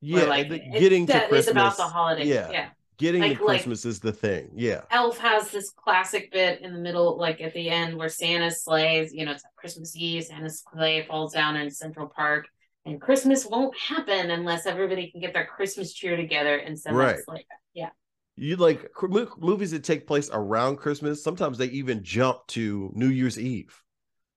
yeah, 0.01 0.25
like 0.25 0.49
getting 0.49 1.07
to 1.07 1.27
Christmas 1.29 1.49
about 1.49 1.77
the 1.77 1.85
holiday. 1.85 2.25
Yeah, 2.25 2.51
yeah. 2.51 2.69
Getting 2.99 3.21
like, 3.23 3.39
to 3.39 3.45
Christmas 3.45 3.85
like, 3.85 3.91
is 3.91 4.01
the 4.01 4.13
thing. 4.13 4.51
Yeah. 4.57 4.81
Elf 4.91 5.19
has 5.19 5.51
this 5.53 5.71
classic 5.71 6.33
bit 6.33 6.63
in 6.63 6.73
the 6.73 6.81
middle, 6.81 7.17
like 7.17 7.41
at 7.41 7.55
the 7.55 7.71
end, 7.71 7.97
where 7.97 8.09
Santa 8.09 8.51
sleighs. 8.51 9.13
You 9.13 9.25
know, 9.25 9.33
it's 9.33 9.45
Christmas 9.57 9.95
Eve. 9.97 10.25
Santa's 10.25 10.65
sleigh 10.73 11.07
falls 11.07 11.33
down 11.33 11.57
in 11.57 11.71
Central 11.71 12.09
Park, 12.09 12.49
and 12.85 13.01
Christmas 13.01 13.47
won't 13.47 13.77
happen 13.79 14.31
unless 14.33 14.67
everybody 14.67 15.11
can 15.11 15.21
get 15.21 15.33
their 15.33 15.47
Christmas 15.47 15.93
cheer 15.93 16.17
together 16.17 16.57
and 16.57 16.79
send 16.79 16.97
right. 16.97 17.19
sleigh. 17.25 17.47
Yeah. 17.73 17.91
You 18.37 18.57
like 18.57 18.91
movies 19.39 19.73
that 19.73 19.85
take 19.85 20.07
place 20.07 20.31
around 20.33 20.77
Christmas. 20.77 21.23
Sometimes 21.23 21.59
they 21.59 21.67
even 21.67 22.03
jump 22.05 22.47
to 22.49 22.91
New 22.95 23.09
Year's 23.09 23.39
Eve. 23.39 23.81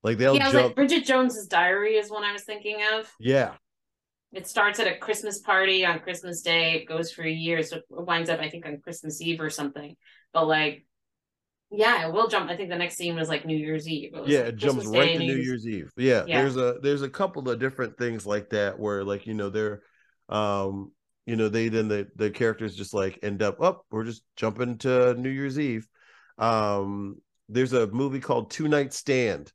Like 0.04 0.18
they'll 0.18 0.36
yeah, 0.36 0.52
jump. 0.52 0.66
Like 0.66 0.76
Bridget 0.76 1.06
Jones's 1.06 1.48
Diary 1.48 1.98
is 1.98 2.10
one 2.10 2.24
I 2.24 2.34
was 2.34 2.44
thinking 2.44 2.80
of. 2.94 3.12
Yeah, 3.20 3.54
it 4.32 4.48
starts 4.48 4.80
at 4.80 4.88
a 4.88 4.98
Christmas 4.98 5.40
party 5.40 5.86
on 5.86 6.00
Christmas 6.00 6.42
Day. 6.42 6.76
It 6.76 6.88
goes 6.88 7.12
for 7.12 7.26
years. 7.26 7.72
it 7.72 7.84
winds 7.90 8.30
up, 8.30 8.40
I 8.40 8.50
think, 8.50 8.66
on 8.66 8.80
Christmas 8.80 9.22
Eve 9.22 9.42
or 9.42 9.50
something. 9.50 9.96
But 10.34 10.48
like, 10.48 10.86
yeah, 11.70 12.08
it 12.08 12.14
will 12.14 12.28
jump. 12.28 12.50
I 12.50 12.56
think 12.56 12.70
the 12.70 12.78
next 12.78 12.96
scene 12.96 13.16
was 13.16 13.30
like 13.30 13.46
New 13.46 13.58
Year's 13.58 13.88
Eve. 13.88 14.12
It 14.14 14.28
yeah, 14.28 14.40
it 14.40 14.56
jumps 14.56 14.86
right 14.86 15.08
Day, 15.08 15.14
to 15.14 15.20
New 15.20 15.36
Year's, 15.36 15.66
Year's 15.66 15.68
Eve. 15.68 15.92
Yeah, 15.98 16.24
yeah, 16.28 16.42
there's 16.42 16.58
a 16.58 16.78
there's 16.82 17.02
a 17.02 17.10
couple 17.10 17.50
of 17.50 17.60
different 17.60 17.98
things 17.98 18.26
like 18.26 18.50
that 18.50 18.80
where 18.80 19.04
like 19.04 19.26
you 19.26 19.34
know 19.34 19.50
they're, 19.50 19.82
um, 20.30 20.92
you 21.26 21.36
know 21.36 21.50
they 21.50 21.70
then 21.70 21.88
the 21.88 22.08
the 22.16 22.30
characters 22.30 22.76
just 22.76 22.94
like 22.94 23.20
end 23.24 23.42
up 23.42 23.62
up. 23.62 23.80
Oh, 23.80 23.86
we're 23.92 24.04
just 24.06 24.24
jumping 24.36 24.78
to 24.80 25.14
New 25.14 25.30
Year's 25.30 25.60
Eve. 25.60 25.88
Um, 26.38 27.18
there's 27.48 27.74
a 27.74 27.88
movie 27.88 28.20
called 28.20 28.52
Two 28.52 28.68
Night 28.68 28.94
Stand 28.94 29.52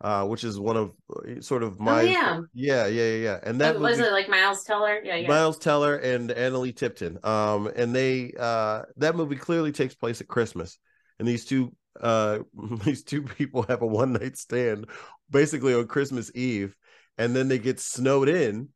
uh, 0.00 0.24
which 0.24 0.44
is 0.44 0.58
one 0.58 0.76
of 0.76 0.92
uh, 1.14 1.40
sort 1.40 1.62
of 1.62 1.76
oh, 1.78 1.84
my 1.84 2.00
oh, 2.00 2.04
yeah. 2.04 2.40
yeah 2.54 2.86
yeah 2.86 3.14
yeah. 3.16 3.38
And 3.42 3.60
that 3.60 3.78
was 3.78 3.98
movie, 3.98 4.08
it 4.08 4.12
like 4.12 4.28
Miles 4.28 4.64
Teller? 4.64 5.00
Yeah, 5.04 5.16
yeah. 5.16 5.28
Miles 5.28 5.58
Teller 5.58 5.96
and 5.96 6.30
Analeigh 6.30 6.74
Tipton. 6.74 7.18
Um 7.22 7.70
and 7.76 7.94
they 7.94 8.32
uh 8.38 8.82
that 8.96 9.14
movie 9.14 9.36
clearly 9.36 9.72
takes 9.72 9.94
place 9.94 10.20
at 10.20 10.28
Christmas. 10.28 10.78
And 11.18 11.28
these 11.28 11.44
two 11.44 11.74
uh 12.00 12.38
these 12.84 13.02
two 13.02 13.22
people 13.22 13.62
have 13.64 13.82
a 13.82 13.86
one 13.86 14.14
night 14.14 14.38
stand 14.38 14.86
basically 15.30 15.74
on 15.74 15.86
Christmas 15.86 16.30
Eve. 16.34 16.74
And 17.18 17.36
then 17.36 17.48
they 17.48 17.58
get 17.58 17.78
snowed 17.78 18.30
in 18.30 18.70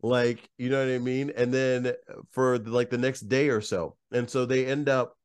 like 0.00 0.48
you 0.58 0.70
know 0.70 0.78
what 0.78 0.94
I 0.94 0.98
mean? 0.98 1.32
And 1.36 1.52
then 1.52 1.92
for 2.30 2.56
like 2.58 2.90
the 2.90 2.98
next 2.98 3.22
day 3.22 3.48
or 3.48 3.60
so. 3.60 3.96
And 4.12 4.30
so 4.30 4.46
they 4.46 4.66
end 4.66 4.88
up 4.88 5.16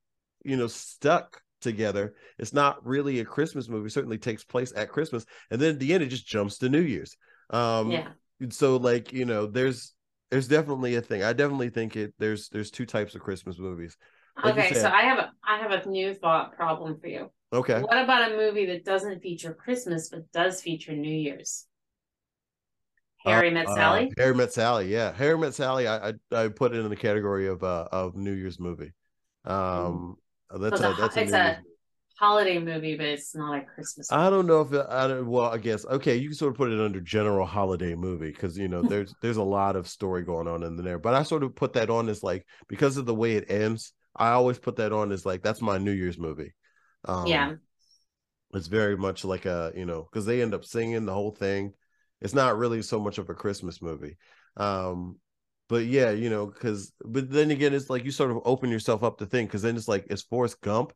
you 0.44 0.58
know 0.58 0.68
stuck 0.68 1.43
together. 1.64 2.14
It's 2.38 2.54
not 2.54 2.86
really 2.86 3.20
a 3.20 3.26
Christmas 3.26 3.68
movie. 3.70 3.88
It 3.88 3.94
certainly 3.94 4.18
takes 4.18 4.44
place 4.44 4.74
at 4.76 4.90
Christmas, 4.90 5.26
and 5.50 5.60
then 5.60 5.74
at 5.74 5.80
the 5.80 5.94
end 5.94 6.04
it 6.04 6.08
just 6.08 6.28
jumps 6.28 6.58
to 6.60 6.70
New 6.70 6.82
Year's. 6.82 7.18
Um, 7.50 7.92
yeah. 7.92 8.10
So 8.50 8.78
like 8.78 9.12
you 9.14 9.26
know, 9.26 9.48
there's 9.48 9.94
there's 10.30 10.48
definitely 10.48 10.96
a 10.96 11.02
thing. 11.02 11.24
I 11.24 11.34
definitely 11.34 11.70
think 11.70 11.96
it. 11.96 12.14
There's 12.20 12.50
there's 12.50 12.72
two 12.72 12.86
types 12.86 13.16
of 13.16 13.22
Christmas 13.22 13.58
movies. 13.58 13.98
Like 14.44 14.58
okay, 14.58 14.74
so 14.74 14.90
I 14.90 15.02
have 15.02 15.20
a 15.20 15.32
I 15.48 15.60
have 15.60 15.72
a 15.72 15.88
new 15.88 16.14
thought 16.14 16.56
problem 16.56 17.00
for 17.00 17.08
you. 17.08 17.30
Okay. 17.52 17.82
What 17.82 18.04
about 18.04 18.32
a 18.32 18.36
movie 18.36 18.66
that 18.66 18.84
doesn't 18.84 19.22
feature 19.22 19.54
Christmas 19.54 20.10
but 20.10 20.32
does 20.32 20.62
feature 20.62 20.94
New 20.94 21.14
Year's? 21.14 21.68
Harry 23.26 23.50
uh, 23.50 23.54
Met 23.54 23.68
uh, 23.68 23.76
Sally. 23.76 24.06
Uh, 24.08 24.22
Harry 24.22 24.36
Met 24.36 24.54
Sally. 24.54 24.92
Yeah, 24.92 25.14
Harry 25.14 25.38
Met 25.38 25.54
Sally. 25.54 25.88
I, 25.88 26.10
I 26.10 26.14
I 26.32 26.48
put 26.48 26.74
it 26.74 26.80
in 26.80 26.90
the 26.90 26.96
category 26.96 27.48
of 27.48 27.64
uh 27.64 27.88
of 27.92 28.16
New 28.16 28.34
Year's 28.34 28.60
movie. 28.60 28.92
Um, 29.46 30.18
Oh, 30.54 30.60
that's 30.60 30.80
so 30.80 30.92
a, 30.92 30.96
that's 30.96 31.18
a 31.18 31.22
it's 31.24 31.34
a 31.34 31.62
holiday 32.18 32.60
movie, 32.60 32.96
but 32.96 33.08
it's 33.08 33.36
not 33.36 33.58
a 33.58 33.62
Christmas. 33.66 34.12
Movie. 34.12 34.24
I 34.24 34.30
don't 34.30 34.48
know 34.48 34.62
if 34.62 34.72
it, 34.74 34.86
I 34.88 35.08
don't. 35.08 35.28
Well, 35.28 35.46
I 35.46 35.58
guess 35.58 35.86
okay. 35.86 36.16
You 36.16 36.30
can 36.30 36.38
sort 36.38 36.52
of 36.52 36.58
put 36.58 36.72
it 36.72 36.80
under 36.80 37.02
general 37.02 37.46
holiday 37.46 37.96
movie 37.96 38.32
because 38.32 38.58
you 38.58 38.68
know 38.68 38.82
there's 38.88 39.14
there's 39.22 39.38
a 39.38 39.44
lot 39.44 39.76
of 39.76 39.88
story 39.88 40.24
going 40.24 40.48
on 40.48 40.64
in 40.64 40.78
there. 40.78 41.00
But 41.00 41.16
I 41.16 41.24
sort 41.24 41.44
of 41.44 41.56
put 41.56 41.74
that 41.74 41.90
on 41.90 42.10
as 42.10 42.24
like 42.24 42.46
because 42.68 42.98
of 42.98 43.06
the 43.06 43.16
way 43.16 43.34
it 43.34 43.50
ends. 43.50 43.94
I 44.16 44.30
always 44.30 44.60
put 44.60 44.76
that 44.76 44.94
on 44.94 45.12
as 45.12 45.26
like 45.26 45.42
that's 45.42 45.62
my 45.62 45.78
New 45.78 45.92
Year's 45.92 46.20
movie. 46.20 46.54
Um, 47.06 47.28
yeah, 47.28 47.54
it's 48.54 48.68
very 48.68 48.96
much 48.96 49.26
like 49.26 49.46
a 49.46 49.72
you 49.76 49.86
know 49.86 50.08
because 50.12 50.26
they 50.26 50.42
end 50.42 50.54
up 50.54 50.66
singing 50.66 51.06
the 51.06 51.14
whole 51.14 51.32
thing. 51.32 51.74
It's 52.22 52.34
not 52.34 52.58
really 52.58 52.82
so 52.82 53.00
much 53.00 53.18
of 53.18 53.30
a 53.30 53.34
Christmas 53.34 53.82
movie. 53.82 54.18
Um, 54.56 55.18
but 55.70 55.86
yeah, 55.86 56.12
you 56.12 56.30
know, 56.30 56.46
because 56.48 56.92
but 57.04 57.30
then 57.32 57.52
again, 57.52 57.74
it's 57.74 57.90
like 57.90 58.06
you 58.06 58.12
sort 58.12 58.32
of 58.32 58.40
open 58.46 58.70
yourself 58.70 59.04
up 59.04 59.18
to 59.20 59.26
think 59.26 59.50
because 59.50 59.62
then 59.62 59.76
it's 59.76 59.88
like 59.88 60.08
is 60.10 60.22
Forrest 60.22 60.62
Gump 60.62 60.94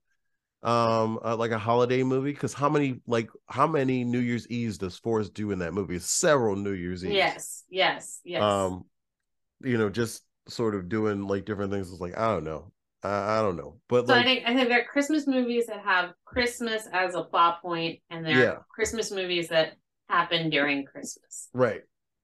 um 0.63 1.19
uh, 1.23 1.35
like 1.35 1.51
a 1.51 1.57
holiday 1.57 2.03
movie? 2.03 2.31
Because 2.31 2.53
how 2.53 2.69
many 2.69 2.99
like 3.05 3.29
how 3.47 3.67
many 3.67 4.03
new 4.03 4.19
year's 4.19 4.47
eves 4.47 4.77
does 4.77 4.97
forrest 4.97 5.33
do 5.33 5.51
in 5.51 5.59
that 5.59 5.73
movie? 5.73 5.99
Several 5.99 6.55
new 6.55 6.71
year's 6.71 7.05
eves. 7.05 7.13
Yes 7.13 7.63
yes 7.69 8.21
yes. 8.23 8.41
Um 8.41 8.85
you 9.61 9.77
know 9.77 9.89
just 9.89 10.23
sort 10.47 10.75
of 10.75 10.89
doing 10.89 11.27
like 11.27 11.45
different 11.45 11.71
things. 11.71 11.91
It's 11.91 12.01
like 12.01 12.17
i 12.17 12.27
don't 12.27 12.43
know. 12.43 12.71
I, 13.03 13.39
I 13.39 13.41
don't 13.43 13.55
know. 13.55 13.77
But 13.87 14.07
so 14.07 14.13
like, 14.13 14.21
i 14.21 14.23
think 14.25 14.43
i 14.47 14.55
think 14.55 14.69
there 14.69 14.81
are 14.81 14.85
christmas 14.85 15.27
movies 15.27 15.67
that 15.67 15.81
have 15.81 16.13
christmas 16.25 16.87
as 16.91 17.13
a 17.13 17.23
plot 17.23 17.61
point 17.61 17.99
and 18.09 18.25
there 18.25 18.37
yeah. 18.37 18.45
are 18.45 18.65
christmas 18.73 19.11
movies 19.11 19.49
that 19.49 19.73
happen 20.09 20.49
during 20.49 20.85
christmas. 20.85 21.49
Right. 21.53 21.81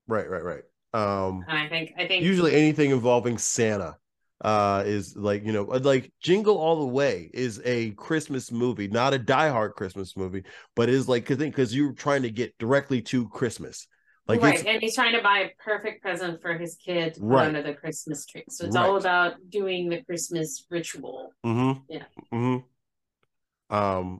Right 0.07 0.29
right 0.29 0.43
right 0.43 0.63
um, 0.93 1.43
and 1.47 1.57
I 1.57 1.67
think 1.67 1.93
I 1.97 2.07
think 2.07 2.23
usually 2.23 2.55
anything 2.55 2.91
involving 2.91 3.37
Santa 3.37 3.97
uh 4.43 4.83
is 4.85 5.15
like 5.15 5.45
you 5.45 5.53
know 5.53 5.71
uh, 5.71 5.79
like 5.81 6.11
jingle 6.21 6.57
all 6.57 6.79
the 6.81 6.87
way 6.87 7.29
is 7.33 7.61
a 7.63 7.91
christmas 7.91 8.51
movie 8.51 8.89
not 8.89 9.13
a 9.13 9.17
die-hard 9.17 9.73
christmas 9.73 10.17
movie 10.17 10.43
but 10.75 10.89
is 10.89 11.07
like 11.07 11.23
because 11.23 11.37
because 11.37 11.73
you're 11.73 11.93
trying 11.93 12.21
to 12.21 12.29
get 12.29 12.57
directly 12.57 13.01
to 13.01 13.29
christmas 13.29 13.87
like 14.27 14.41
right 14.41 14.65
and 14.65 14.81
he's 14.81 14.95
trying 14.95 15.13
to 15.13 15.21
buy 15.21 15.39
a 15.39 15.49
perfect 15.63 16.01
present 16.01 16.41
for 16.41 16.57
his 16.57 16.75
kid 16.75 17.15
right. 17.21 17.47
under 17.47 17.61
the 17.61 17.73
christmas 17.73 18.25
tree 18.25 18.43
so 18.49 18.65
it's 18.65 18.75
right. 18.75 18.85
all 18.85 18.97
about 18.97 19.35
doing 19.49 19.87
the 19.87 20.03
christmas 20.03 20.65
ritual 20.69 21.31
mm-hmm. 21.45 21.79
yeah 21.87 22.03
mm-hmm. 22.33 23.75
um 23.75 24.19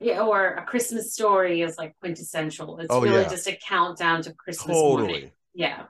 yeah, 0.00 0.20
or 0.20 0.48
a 0.48 0.64
Christmas 0.64 1.14
story 1.14 1.62
is 1.62 1.78
like 1.78 1.94
quintessential. 2.00 2.78
It's 2.78 2.88
oh, 2.90 3.00
really 3.00 3.22
yeah. 3.22 3.28
just 3.28 3.46
a 3.46 3.56
countdown 3.56 4.20
to 4.22 4.34
Christmas 4.34 4.76
totally. 4.76 5.08
morning. 5.08 5.30
Yeah. 5.54 5.84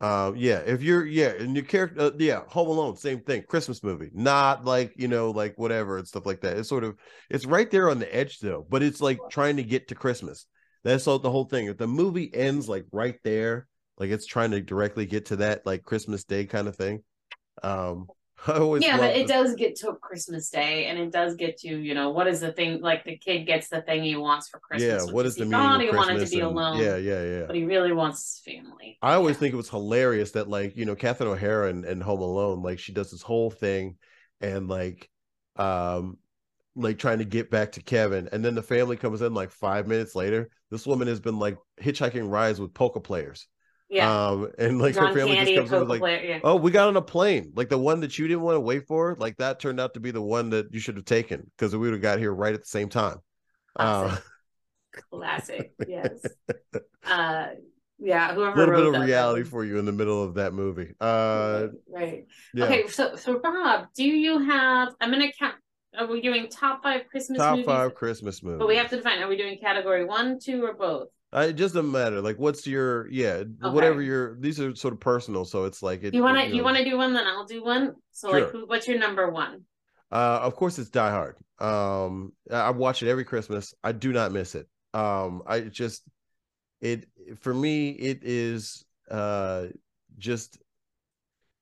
Uh, 0.00 0.32
yeah, 0.36 0.58
if 0.58 0.82
you're 0.82 1.06
yeah, 1.06 1.28
and 1.28 1.54
your 1.54 1.64
character, 1.64 2.00
uh, 2.00 2.10
yeah, 2.18 2.42
Home 2.48 2.68
Alone, 2.68 2.96
same 2.96 3.20
thing, 3.20 3.42
Christmas 3.48 3.82
movie, 3.82 4.10
not 4.12 4.64
like 4.64 4.92
you 4.96 5.08
know, 5.08 5.30
like 5.30 5.56
whatever 5.56 5.98
and 5.98 6.06
stuff 6.06 6.26
like 6.26 6.40
that. 6.42 6.58
It's 6.58 6.68
sort 6.68 6.84
of 6.84 6.96
it's 7.30 7.46
right 7.46 7.70
there 7.70 7.88
on 7.88 8.00
the 8.00 8.14
edge 8.14 8.38
though, 8.40 8.66
but 8.68 8.82
it's 8.82 9.00
like 9.00 9.18
trying 9.30 9.56
to 9.56 9.62
get 9.62 9.88
to 9.88 9.94
Christmas. 9.94 10.46
That's 10.82 11.06
all 11.06 11.18
the 11.18 11.30
whole 11.30 11.44
thing. 11.44 11.66
If 11.66 11.78
the 11.78 11.86
movie 11.86 12.30
ends 12.34 12.68
like 12.68 12.86
right 12.92 13.16
there, 13.24 13.66
like 13.96 14.10
it's 14.10 14.26
trying 14.26 14.50
to 14.50 14.60
directly 14.60 15.06
get 15.06 15.26
to 15.26 15.36
that 15.36 15.64
like 15.64 15.84
Christmas 15.84 16.24
Day 16.24 16.44
kind 16.44 16.68
of 16.68 16.76
thing. 16.76 17.02
Um, 17.62 18.08
yeah, 18.80 18.98
but 18.98 19.16
it 19.16 19.26
does 19.26 19.54
get 19.54 19.76
to 19.76 19.94
Christmas 19.94 20.50
Day, 20.50 20.86
and 20.86 20.98
it 20.98 21.10
does 21.10 21.34
get 21.34 21.56
to 21.58 21.68
you 21.68 21.94
know 21.94 22.10
what 22.10 22.26
is 22.26 22.40
the 22.40 22.52
thing 22.52 22.80
like 22.80 23.04
the 23.04 23.16
kid 23.16 23.44
gets 23.44 23.68
the 23.68 23.80
thing 23.82 24.02
he 24.02 24.16
wants 24.16 24.48
for 24.48 24.58
Christmas. 24.58 25.06
Yeah, 25.06 25.12
what 25.12 25.24
is 25.24 25.36
the 25.36 25.44
meaning? 25.44 25.60
Thought 25.60 25.80
he 25.80 25.86
Christmas 25.88 26.06
wanted 26.08 26.24
to 26.26 26.30
be 26.30 26.40
and, 26.40 26.50
alone. 26.50 26.78
Yeah, 26.78 26.96
yeah, 26.96 27.24
yeah. 27.24 27.44
But 27.46 27.56
he 27.56 27.64
really 27.64 27.92
wants 27.92 28.42
his 28.44 28.54
family. 28.54 28.98
I 29.00 29.14
always 29.14 29.36
yeah. 29.36 29.40
think 29.40 29.54
it 29.54 29.56
was 29.56 29.70
hilarious 29.70 30.32
that 30.32 30.48
like 30.48 30.76
you 30.76 30.84
know 30.84 30.94
Catherine 30.94 31.30
O'Hara 31.30 31.68
and, 31.68 31.84
and 31.84 32.02
Home 32.02 32.20
Alone 32.20 32.62
like 32.62 32.78
she 32.78 32.92
does 32.92 33.10
this 33.10 33.22
whole 33.22 33.50
thing, 33.50 33.96
and 34.40 34.68
like 34.68 35.08
um 35.56 36.18
like 36.76 36.98
trying 36.98 37.18
to 37.18 37.24
get 37.24 37.50
back 37.50 37.72
to 37.72 37.82
Kevin, 37.82 38.28
and 38.30 38.44
then 38.44 38.54
the 38.54 38.62
family 38.62 38.96
comes 38.96 39.22
in 39.22 39.32
like 39.32 39.52
five 39.52 39.86
minutes 39.86 40.14
later. 40.14 40.50
This 40.70 40.86
woman 40.86 41.08
has 41.08 41.20
been 41.20 41.38
like 41.38 41.56
hitchhiking 41.80 42.30
rides 42.30 42.60
with 42.60 42.74
poker 42.74 43.00
players 43.00 43.46
Yeah. 43.88 44.28
Um, 44.28 44.50
and 44.58 44.80
like 44.80 44.94
John 44.94 45.08
her 45.08 45.14
family 45.14 45.36
Candy, 45.36 45.54
just 45.54 45.70
comes 45.70 45.82
over 45.82 45.98
like, 45.98 46.22
yeah. 46.24 46.40
oh, 46.42 46.56
we 46.56 46.70
got 46.70 46.88
on 46.88 46.96
a 46.96 47.02
plane. 47.02 47.52
Like 47.54 47.68
the 47.68 47.78
one 47.78 48.00
that 48.00 48.18
you 48.18 48.26
didn't 48.26 48.42
want 48.42 48.56
to 48.56 48.60
wait 48.60 48.86
for, 48.86 49.14
like 49.18 49.36
that 49.36 49.60
turned 49.60 49.78
out 49.78 49.94
to 49.94 50.00
be 50.00 50.10
the 50.10 50.22
one 50.22 50.50
that 50.50 50.72
you 50.72 50.80
should 50.80 50.96
have 50.96 51.04
taken 51.04 51.50
because 51.56 51.72
we 51.76 51.80
would 51.80 51.92
have 51.92 52.02
got 52.02 52.18
here 52.18 52.32
right 52.32 52.54
at 52.54 52.60
the 52.60 52.68
same 52.68 52.88
time. 52.88 53.18
Classic. 53.76 54.18
Uh, 54.18 55.00
Classic. 55.10 55.72
Yes. 55.88 56.24
uh 57.04 57.46
yeah, 57.98 58.34
whoever 58.34 58.52
a 58.52 58.66
little 58.66 58.92
bit 58.92 59.00
of 59.00 59.06
reality 59.06 59.44
for 59.44 59.64
you 59.64 59.78
in 59.78 59.84
the 59.84 59.92
middle 59.92 60.22
of 60.22 60.34
that 60.34 60.52
movie. 60.52 60.92
Uh 61.00 61.68
right. 61.88 62.02
right. 62.02 62.26
Yeah. 62.52 62.64
Okay, 62.64 62.88
so 62.88 63.16
so 63.16 63.40
Rob, 63.40 63.86
do 63.94 64.04
you 64.04 64.38
have 64.38 64.94
I'm 65.00 65.10
gonna 65.10 65.32
count 65.38 65.54
are 65.96 66.06
we 66.06 66.20
doing 66.20 66.48
top 66.48 66.82
five 66.82 67.02
Christmas 67.08 67.38
top 67.38 67.52
movies? 67.52 67.66
five 67.66 67.94
Christmas 67.94 68.42
movies. 68.42 68.58
But 68.58 68.68
we 68.68 68.76
have 68.76 68.90
to 68.90 68.96
define 68.96 69.20
are 69.20 69.28
we 69.28 69.36
doing 69.36 69.58
category 69.58 70.04
one, 70.04 70.38
two, 70.40 70.64
or 70.64 70.74
both? 70.74 71.08
Uh, 71.34 71.46
it 71.48 71.54
just 71.54 71.74
doesn't 71.74 71.90
matter. 71.90 72.20
Like, 72.20 72.38
what's 72.38 72.66
your 72.66 73.08
yeah, 73.10 73.42
okay. 73.42 73.48
whatever 73.60 74.00
your 74.00 74.36
these 74.38 74.60
are 74.60 74.74
sort 74.76 74.94
of 74.94 75.00
personal, 75.00 75.44
so 75.44 75.64
it's 75.64 75.82
like 75.82 76.04
it, 76.04 76.14
you 76.14 76.22
want 76.22 76.38
to 76.38 76.46
you, 76.46 76.56
you 76.56 76.64
want 76.64 76.76
to 76.76 76.84
do 76.84 76.96
one, 76.96 77.12
then 77.12 77.26
I'll 77.26 77.44
do 77.44 77.64
one. 77.64 77.94
So 78.12 78.30
sure. 78.30 78.40
like, 78.40 78.50
who, 78.50 78.66
what's 78.66 78.86
your 78.86 78.98
number 78.98 79.28
one? 79.30 79.62
Uh, 80.12 80.38
of 80.42 80.54
course, 80.54 80.78
it's 80.78 80.90
Die 80.90 81.10
Hard. 81.10 81.36
Um, 81.58 82.32
I 82.52 82.70
watch 82.70 83.02
it 83.02 83.08
every 83.08 83.24
Christmas. 83.24 83.74
I 83.82 83.90
do 83.90 84.12
not 84.12 84.30
miss 84.30 84.54
it. 84.54 84.68
Um, 84.92 85.42
I 85.44 85.60
just 85.62 86.04
it 86.80 87.06
for 87.40 87.52
me 87.52 87.90
it 87.90 88.20
is 88.22 88.84
uh 89.10 89.66
just 90.18 90.58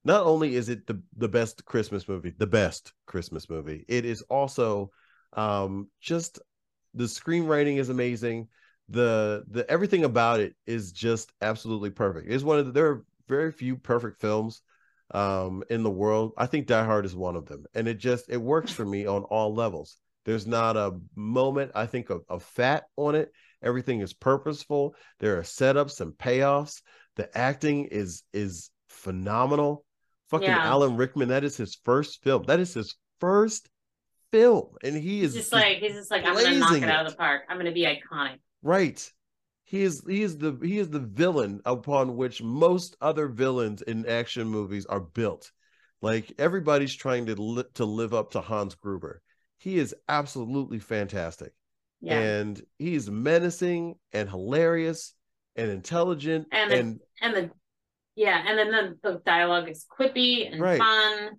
not 0.04 0.26
only 0.26 0.54
is 0.54 0.68
it 0.68 0.86
the 0.86 1.00
the 1.16 1.28
best 1.28 1.64
Christmas 1.64 2.06
movie, 2.06 2.34
the 2.36 2.46
best 2.46 2.92
Christmas 3.06 3.48
movie, 3.48 3.86
it 3.88 4.04
is 4.04 4.20
also 4.22 4.90
um 5.32 5.88
just 6.00 6.40
the 6.92 7.04
screenwriting 7.04 7.78
is 7.78 7.88
amazing 7.88 8.48
the 8.92 9.44
the 9.50 9.68
everything 9.70 10.04
about 10.04 10.40
it 10.40 10.54
is 10.66 10.92
just 10.92 11.32
absolutely 11.40 11.90
perfect. 11.90 12.30
It's 12.30 12.44
one 12.44 12.58
of 12.58 12.66
the, 12.66 12.72
there 12.72 12.88
are 12.88 13.04
very 13.28 13.52
few 13.52 13.76
perfect 13.76 14.20
films 14.20 14.62
um 15.12 15.62
in 15.70 15.82
the 15.82 15.90
world. 15.90 16.32
I 16.36 16.46
think 16.46 16.66
Die 16.66 16.84
Hard 16.84 17.04
is 17.04 17.16
one 17.16 17.36
of 17.36 17.46
them, 17.46 17.64
and 17.74 17.88
it 17.88 17.98
just 17.98 18.28
it 18.28 18.36
works 18.36 18.70
for 18.70 18.84
me 18.84 19.06
on 19.06 19.22
all 19.24 19.54
levels. 19.54 19.96
There's 20.24 20.46
not 20.46 20.76
a 20.76 20.98
moment 21.16 21.72
I 21.74 21.86
think 21.86 22.10
of, 22.10 22.22
of 22.28 22.42
fat 22.42 22.84
on 22.96 23.14
it. 23.14 23.32
Everything 23.62 24.00
is 24.00 24.12
purposeful. 24.12 24.94
There 25.18 25.38
are 25.38 25.42
setups 25.42 26.00
and 26.00 26.12
payoffs. 26.12 26.82
The 27.16 27.36
acting 27.36 27.86
is 27.86 28.22
is 28.32 28.70
phenomenal. 28.88 29.84
Fucking 30.30 30.48
yeah. 30.48 30.66
Alan 30.66 30.96
Rickman, 30.96 31.28
that 31.28 31.44
is 31.44 31.56
his 31.56 31.74
first 31.84 32.22
film. 32.22 32.44
That 32.46 32.60
is 32.60 32.74
his 32.74 32.94
first 33.20 33.68
film, 34.30 34.70
and 34.82 34.96
he 34.96 35.22
is 35.22 35.34
just 35.34 35.52
like 35.52 35.78
he's 35.78 35.92
just 35.92 36.10
like 36.10 36.24
I'm 36.24 36.34
gonna 36.34 36.58
knock 36.58 36.76
it 36.76 36.84
out 36.84 37.06
of 37.06 37.12
the 37.12 37.18
park. 37.18 37.42
I'm 37.48 37.58
gonna 37.58 37.72
be 37.72 37.84
iconic. 37.84 38.38
Right. 38.62 39.12
He 39.64 39.82
is 39.82 40.02
he 40.06 40.22
is 40.22 40.38
the 40.38 40.58
he 40.62 40.78
is 40.78 40.90
the 40.90 41.00
villain 41.00 41.60
upon 41.64 42.16
which 42.16 42.42
most 42.42 42.96
other 43.00 43.28
villains 43.28 43.82
in 43.82 44.06
action 44.06 44.46
movies 44.48 44.86
are 44.86 45.00
built. 45.00 45.50
Like 46.00 46.32
everybody's 46.38 46.94
trying 46.94 47.26
to 47.26 47.34
li- 47.34 47.64
to 47.74 47.84
live 47.84 48.12
up 48.12 48.32
to 48.32 48.40
Hans 48.40 48.74
Gruber. 48.74 49.22
He 49.58 49.78
is 49.78 49.94
absolutely 50.08 50.78
fantastic. 50.78 51.52
Yeah. 52.00 52.18
And 52.18 52.60
he's 52.78 53.08
menacing 53.08 53.94
and 54.12 54.28
hilarious 54.28 55.14
and 55.56 55.70
intelligent 55.70 56.48
and 56.50 56.70
the, 56.70 56.76
and, 56.76 57.00
and 57.20 57.34
the 57.34 57.50
yeah, 58.14 58.42
and 58.46 58.58
then 58.58 58.70
the, 58.70 59.10
the 59.10 59.22
dialogue 59.24 59.68
is 59.70 59.86
quippy 59.88 60.50
and 60.50 60.60
right. 60.60 60.78
fun. 60.78 61.30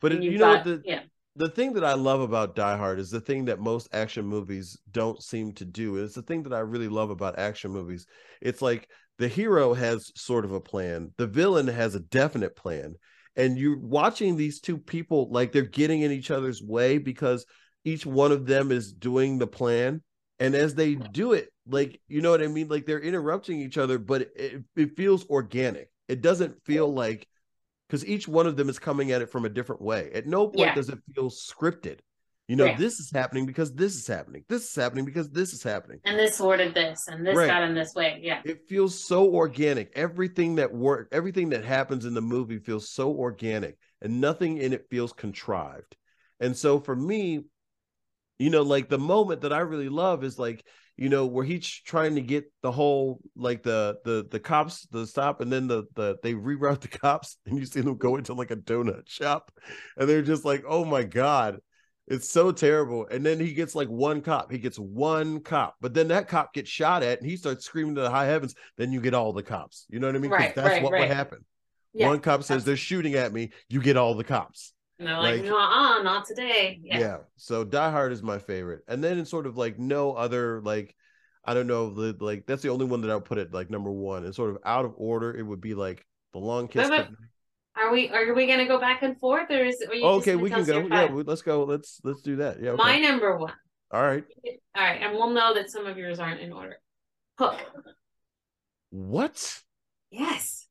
But 0.00 0.12
it, 0.12 0.22
you 0.22 0.32
know 0.32 0.38
got, 0.38 0.56
what 0.56 0.64
the 0.64 0.82
yeah 0.84 1.00
the 1.38 1.48
thing 1.48 1.72
that 1.74 1.84
I 1.84 1.94
love 1.94 2.20
about 2.20 2.56
Die 2.56 2.76
Hard 2.76 2.98
is 2.98 3.10
the 3.10 3.20
thing 3.20 3.44
that 3.44 3.60
most 3.60 3.88
action 3.92 4.26
movies 4.26 4.76
don't 4.90 5.22
seem 5.22 5.52
to 5.54 5.64
do. 5.64 5.96
It's 5.96 6.16
the 6.16 6.22
thing 6.22 6.42
that 6.42 6.52
I 6.52 6.58
really 6.58 6.88
love 6.88 7.10
about 7.10 7.38
action 7.38 7.70
movies. 7.70 8.06
It's 8.42 8.60
like 8.60 8.88
the 9.18 9.28
hero 9.28 9.72
has 9.72 10.10
sort 10.16 10.44
of 10.44 10.52
a 10.52 10.60
plan, 10.60 11.12
the 11.16 11.28
villain 11.28 11.68
has 11.68 11.94
a 11.94 12.00
definite 12.00 12.56
plan, 12.56 12.94
and 13.36 13.56
you're 13.56 13.78
watching 13.78 14.36
these 14.36 14.60
two 14.60 14.78
people 14.78 15.30
like 15.30 15.52
they're 15.52 15.62
getting 15.62 16.02
in 16.02 16.10
each 16.10 16.32
other's 16.32 16.60
way 16.60 16.98
because 16.98 17.46
each 17.84 18.04
one 18.04 18.32
of 18.32 18.46
them 18.46 18.72
is 18.72 18.92
doing 18.92 19.38
the 19.38 19.46
plan. 19.46 20.02
And 20.40 20.54
as 20.56 20.74
they 20.74 20.96
do 20.96 21.32
it, 21.32 21.48
like, 21.68 22.00
you 22.08 22.20
know 22.20 22.30
what 22.30 22.42
I 22.42 22.48
mean? 22.48 22.68
Like 22.68 22.84
they're 22.84 23.00
interrupting 23.00 23.60
each 23.60 23.78
other, 23.78 23.98
but 23.98 24.22
it, 24.34 24.64
it 24.76 24.96
feels 24.96 25.28
organic. 25.28 25.88
It 26.08 26.20
doesn't 26.20 26.64
feel 26.64 26.92
like 26.92 27.28
because 27.88 28.06
each 28.06 28.28
one 28.28 28.46
of 28.46 28.56
them 28.56 28.68
is 28.68 28.78
coming 28.78 29.12
at 29.12 29.22
it 29.22 29.30
from 29.30 29.44
a 29.44 29.48
different 29.48 29.80
way. 29.80 30.10
At 30.12 30.26
no 30.26 30.46
point 30.46 30.68
yeah. 30.68 30.74
does 30.74 30.88
it 30.88 30.98
feel 31.14 31.30
scripted. 31.30 32.00
You 32.48 32.56
know, 32.56 32.64
yeah. 32.64 32.78
this 32.78 32.98
is 32.98 33.10
happening 33.10 33.44
because 33.44 33.74
this 33.74 33.94
is 33.94 34.06
happening. 34.06 34.42
This 34.48 34.70
is 34.70 34.74
happening 34.74 35.04
because 35.04 35.28
this 35.28 35.52
is 35.52 35.62
happening. 35.62 36.00
And 36.06 36.18
this 36.18 36.40
ordered 36.40 36.74
this, 36.74 37.06
and 37.06 37.26
this 37.26 37.36
right. 37.36 37.46
got 37.46 37.62
in 37.62 37.74
this 37.74 37.94
way. 37.94 38.20
Yeah. 38.22 38.40
It 38.42 38.66
feels 38.66 38.98
so 38.98 39.30
organic. 39.30 39.92
Everything 39.94 40.54
that 40.54 40.72
work, 40.72 41.08
everything 41.12 41.50
that 41.50 41.64
happens 41.64 42.06
in 42.06 42.14
the 42.14 42.22
movie 42.22 42.58
feels 42.58 42.88
so 42.88 43.10
organic, 43.10 43.76
and 44.00 44.22
nothing 44.22 44.56
in 44.56 44.72
it 44.72 44.86
feels 44.88 45.12
contrived. 45.12 45.94
And 46.40 46.56
so 46.56 46.80
for 46.80 46.96
me, 46.96 47.44
you 48.38 48.48
know, 48.48 48.62
like 48.62 48.88
the 48.88 48.98
moment 48.98 49.42
that 49.42 49.52
I 49.52 49.60
really 49.60 49.90
love 49.90 50.24
is 50.24 50.38
like 50.38 50.64
you 50.98 51.08
know, 51.08 51.26
where 51.26 51.44
he's 51.44 51.64
trying 51.64 52.16
to 52.16 52.20
get 52.20 52.52
the 52.60 52.72
whole 52.72 53.20
like 53.36 53.62
the 53.62 53.98
the 54.04 54.26
the 54.28 54.40
cops 54.40 54.86
the 54.90 55.06
stop, 55.06 55.40
and 55.40 55.50
then 55.50 55.68
the 55.68 55.84
the 55.94 56.16
they 56.24 56.34
reroute 56.34 56.80
the 56.82 56.88
cops, 56.88 57.38
and 57.46 57.56
you 57.56 57.64
see 57.64 57.80
them 57.80 57.96
go 57.96 58.16
into 58.16 58.34
like 58.34 58.50
a 58.50 58.56
donut 58.56 59.08
shop, 59.08 59.52
and 59.96 60.08
they're 60.08 60.22
just 60.22 60.44
like, 60.44 60.64
oh 60.68 60.84
my 60.84 61.04
god, 61.04 61.60
it's 62.08 62.28
so 62.28 62.50
terrible. 62.50 63.06
And 63.08 63.24
then 63.24 63.38
he 63.38 63.54
gets 63.54 63.76
like 63.76 63.88
one 63.88 64.20
cop, 64.22 64.50
he 64.50 64.58
gets 64.58 64.76
one 64.76 65.40
cop, 65.40 65.76
but 65.80 65.94
then 65.94 66.08
that 66.08 66.26
cop 66.26 66.52
gets 66.52 66.68
shot 66.68 67.04
at, 67.04 67.20
and 67.20 67.30
he 67.30 67.36
starts 67.36 67.64
screaming 67.64 67.94
to 67.94 68.00
the 68.00 68.10
high 68.10 68.26
heavens. 68.26 68.56
Then 68.76 68.90
you 68.92 69.00
get 69.00 69.14
all 69.14 69.32
the 69.32 69.44
cops. 69.44 69.86
You 69.88 70.00
know 70.00 70.08
what 70.08 70.16
I 70.16 70.18
mean? 70.18 70.32
Right, 70.32 70.54
that's 70.54 70.68
right, 70.68 70.82
what 70.82 70.92
right. 70.92 71.08
would 71.08 71.16
happen. 71.16 71.44
Yeah, 71.94 72.08
one 72.08 72.18
cop 72.18 72.42
says 72.42 72.64
they're 72.64 72.76
shooting 72.76 73.14
at 73.14 73.32
me. 73.32 73.50
You 73.68 73.80
get 73.80 73.96
all 73.96 74.14
the 74.14 74.24
cops. 74.24 74.72
And 74.98 75.06
they're 75.06 75.16
like, 75.16 75.36
like 75.36 75.44
no, 75.44 75.58
uh, 75.58 76.02
not 76.02 76.26
today. 76.26 76.80
Yeah. 76.82 76.98
yeah. 76.98 77.16
So 77.36 77.64
Die 77.64 77.90
Hard 77.90 78.12
is 78.12 78.22
my 78.22 78.38
favorite. 78.38 78.82
And 78.88 79.02
then 79.02 79.18
it's 79.18 79.30
sort 79.30 79.46
of 79.46 79.56
like 79.56 79.78
no 79.78 80.12
other 80.12 80.60
like 80.62 80.94
I 81.44 81.54
don't 81.54 81.66
know 81.66 81.90
the 81.90 82.16
like 82.18 82.46
that's 82.46 82.62
the 82.62 82.70
only 82.70 82.84
one 82.84 83.00
that 83.02 83.10
I'll 83.10 83.20
put 83.20 83.38
it 83.38 83.52
like 83.52 83.70
number 83.70 83.90
one. 83.90 84.24
And 84.24 84.34
sort 84.34 84.50
of 84.50 84.58
out 84.64 84.84
of 84.84 84.94
order, 84.96 85.34
it 85.34 85.42
would 85.42 85.60
be 85.60 85.74
like 85.74 86.04
the 86.32 86.38
long 86.40 86.68
kiss. 86.68 86.88
But, 86.88 87.08
are 87.78 87.92
we 87.92 88.08
are 88.10 88.34
we 88.34 88.46
gonna 88.46 88.66
go 88.66 88.80
back 88.80 89.02
and 89.02 89.18
forth 89.18 89.50
or 89.50 89.64
is 89.64 89.80
it 89.80 89.88
okay 90.02 90.36
we 90.36 90.50
can 90.50 90.64
go 90.64 90.86
yeah 90.86 91.08
let's 91.12 91.42
go 91.42 91.64
let's 91.64 92.00
let's 92.02 92.22
do 92.22 92.36
that 92.36 92.60
yeah 92.60 92.70
okay. 92.70 92.82
my 92.82 92.98
number 92.98 93.36
one 93.36 93.52
all 93.92 94.02
right 94.02 94.24
all 94.74 94.82
right 94.82 95.00
and 95.00 95.12
we'll 95.12 95.30
know 95.30 95.54
that 95.54 95.70
some 95.70 95.86
of 95.86 95.96
yours 95.96 96.18
aren't 96.18 96.40
in 96.40 96.52
order 96.52 96.76
hook 97.38 97.60
what 98.90 99.62
yes 100.10 100.67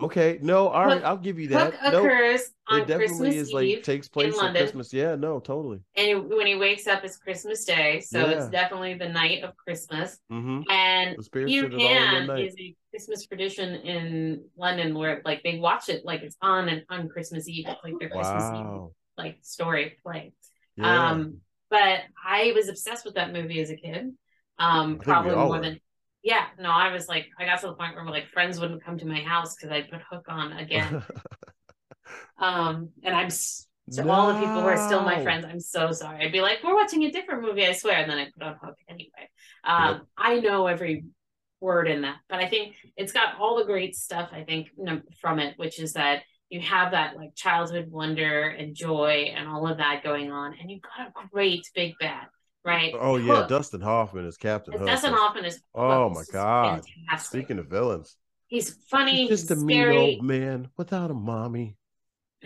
Okay, 0.00 0.38
no, 0.42 0.68
all 0.68 0.86
right, 0.86 1.02
I'll 1.04 1.16
give 1.16 1.38
you 1.38 1.48
that. 1.48 1.74
Hook 1.74 1.94
occurs 1.94 2.40
nope. 2.40 2.50
on 2.68 2.80
it 2.80 2.86
definitely 2.86 3.06
Christmas 3.06 3.34
is 3.34 3.52
like 3.52 3.82
takes 3.82 4.08
place 4.08 4.38
on 4.38 4.54
Christmas. 4.54 4.92
Yeah, 4.92 5.16
no, 5.16 5.40
totally. 5.40 5.80
And 5.96 6.28
when 6.28 6.46
he 6.46 6.54
wakes 6.54 6.86
up, 6.86 7.04
it's 7.04 7.16
Christmas 7.16 7.64
Day, 7.64 8.00
so 8.00 8.20
yeah. 8.20 8.32
it's 8.32 8.48
definitely 8.48 8.94
the 8.94 9.08
night 9.08 9.42
of 9.42 9.56
Christmas. 9.56 10.18
Mm-hmm. 10.30 10.70
And 10.70 11.16
Peter 11.32 11.68
Pan 11.70 12.30
is 12.38 12.54
a 12.58 12.74
Christmas 12.90 13.26
tradition 13.26 13.74
in 13.76 14.44
London 14.56 14.94
where 14.94 15.22
like 15.24 15.42
they 15.42 15.58
watch 15.58 15.88
it 15.88 16.04
like 16.04 16.22
it's 16.22 16.36
on 16.40 16.68
and 16.68 16.82
on 16.90 17.08
Christmas 17.08 17.48
Eve, 17.48 17.66
it's 17.68 17.84
like 17.84 17.94
their 17.98 18.10
Christmas 18.10 18.42
wow. 18.42 18.90
Eve 18.90 18.94
like 19.18 19.38
story 19.42 19.96
play. 20.02 20.32
Yeah. 20.76 21.10
Um, 21.10 21.38
but 21.70 22.00
I 22.24 22.52
was 22.54 22.68
obsessed 22.68 23.04
with 23.04 23.14
that 23.14 23.32
movie 23.32 23.60
as 23.60 23.70
a 23.70 23.76
kid. 23.76 24.12
Um, 24.58 24.98
probably 24.98 25.34
more 25.34 25.60
than 25.60 25.80
yeah, 26.26 26.46
no, 26.58 26.70
I 26.70 26.92
was 26.92 27.06
like, 27.06 27.28
I 27.38 27.44
got 27.44 27.60
to 27.60 27.68
the 27.68 27.74
point 27.74 27.94
where 27.94 28.04
like 28.06 28.26
friends 28.26 28.58
wouldn't 28.58 28.84
come 28.84 28.98
to 28.98 29.06
my 29.06 29.20
house 29.20 29.54
because 29.54 29.70
I'd 29.70 29.88
put 29.88 30.00
Hook 30.10 30.24
on 30.26 30.54
again. 30.54 31.04
um, 32.40 32.88
and 33.04 33.14
I'm 33.14 33.30
so 33.30 34.02
no. 34.02 34.10
all 34.10 34.32
the 34.32 34.40
people 34.40 34.60
who 34.60 34.66
are 34.66 34.88
still 34.88 35.02
my 35.02 35.22
friends, 35.22 35.46
I'm 35.48 35.60
so 35.60 35.92
sorry. 35.92 36.26
I'd 36.26 36.32
be 36.32 36.40
like, 36.40 36.64
we're 36.64 36.74
watching 36.74 37.04
a 37.04 37.12
different 37.12 37.42
movie, 37.42 37.64
I 37.64 37.74
swear, 37.74 37.98
and 37.98 38.10
then 38.10 38.18
I 38.18 38.24
put 38.24 38.42
on 38.42 38.56
Hook 38.60 38.74
anyway. 38.88 39.30
Um, 39.62 39.94
yep. 39.94 40.02
I 40.18 40.40
know 40.40 40.66
every 40.66 41.04
word 41.60 41.86
in 41.86 42.02
that, 42.02 42.16
but 42.28 42.40
I 42.40 42.48
think 42.48 42.74
it's 42.96 43.12
got 43.12 43.38
all 43.38 43.56
the 43.56 43.64
great 43.64 43.94
stuff. 43.94 44.30
I 44.32 44.42
think 44.42 44.70
from 45.20 45.38
it, 45.38 45.54
which 45.58 45.78
is 45.78 45.92
that 45.92 46.24
you 46.48 46.60
have 46.60 46.90
that 46.90 47.16
like 47.16 47.36
childhood 47.36 47.88
wonder 47.88 48.48
and 48.48 48.74
joy 48.74 49.32
and 49.32 49.46
all 49.46 49.68
of 49.68 49.78
that 49.78 50.02
going 50.02 50.32
on, 50.32 50.56
and 50.60 50.72
you've 50.72 50.82
got 50.82 51.06
a 51.06 51.28
great 51.28 51.70
big 51.72 51.94
bad 52.00 52.26
right? 52.66 52.92
Oh 52.98 53.16
yeah, 53.16 53.36
Hook. 53.36 53.48
Dustin 53.48 53.80
Hoffman 53.80 54.26
is 54.26 54.36
Captain 54.36 54.74
Hook. 54.74 54.86
Dustin 54.86 55.14
Hoffman 55.14 55.44
is. 55.44 55.60
Oh 55.74 56.10
my 56.10 56.24
god! 56.32 56.82
Fantastic. 57.08 57.26
Speaking 57.26 57.58
of 57.58 57.68
villains, 57.68 58.16
he's 58.48 58.76
funny. 58.90 59.28
He's 59.28 59.40
just 59.40 59.50
a 59.52 59.56
scary. 59.56 59.96
mean 59.96 60.16
old 60.16 60.24
man 60.24 60.68
without 60.76 61.10
a 61.10 61.14
mommy. 61.14 61.76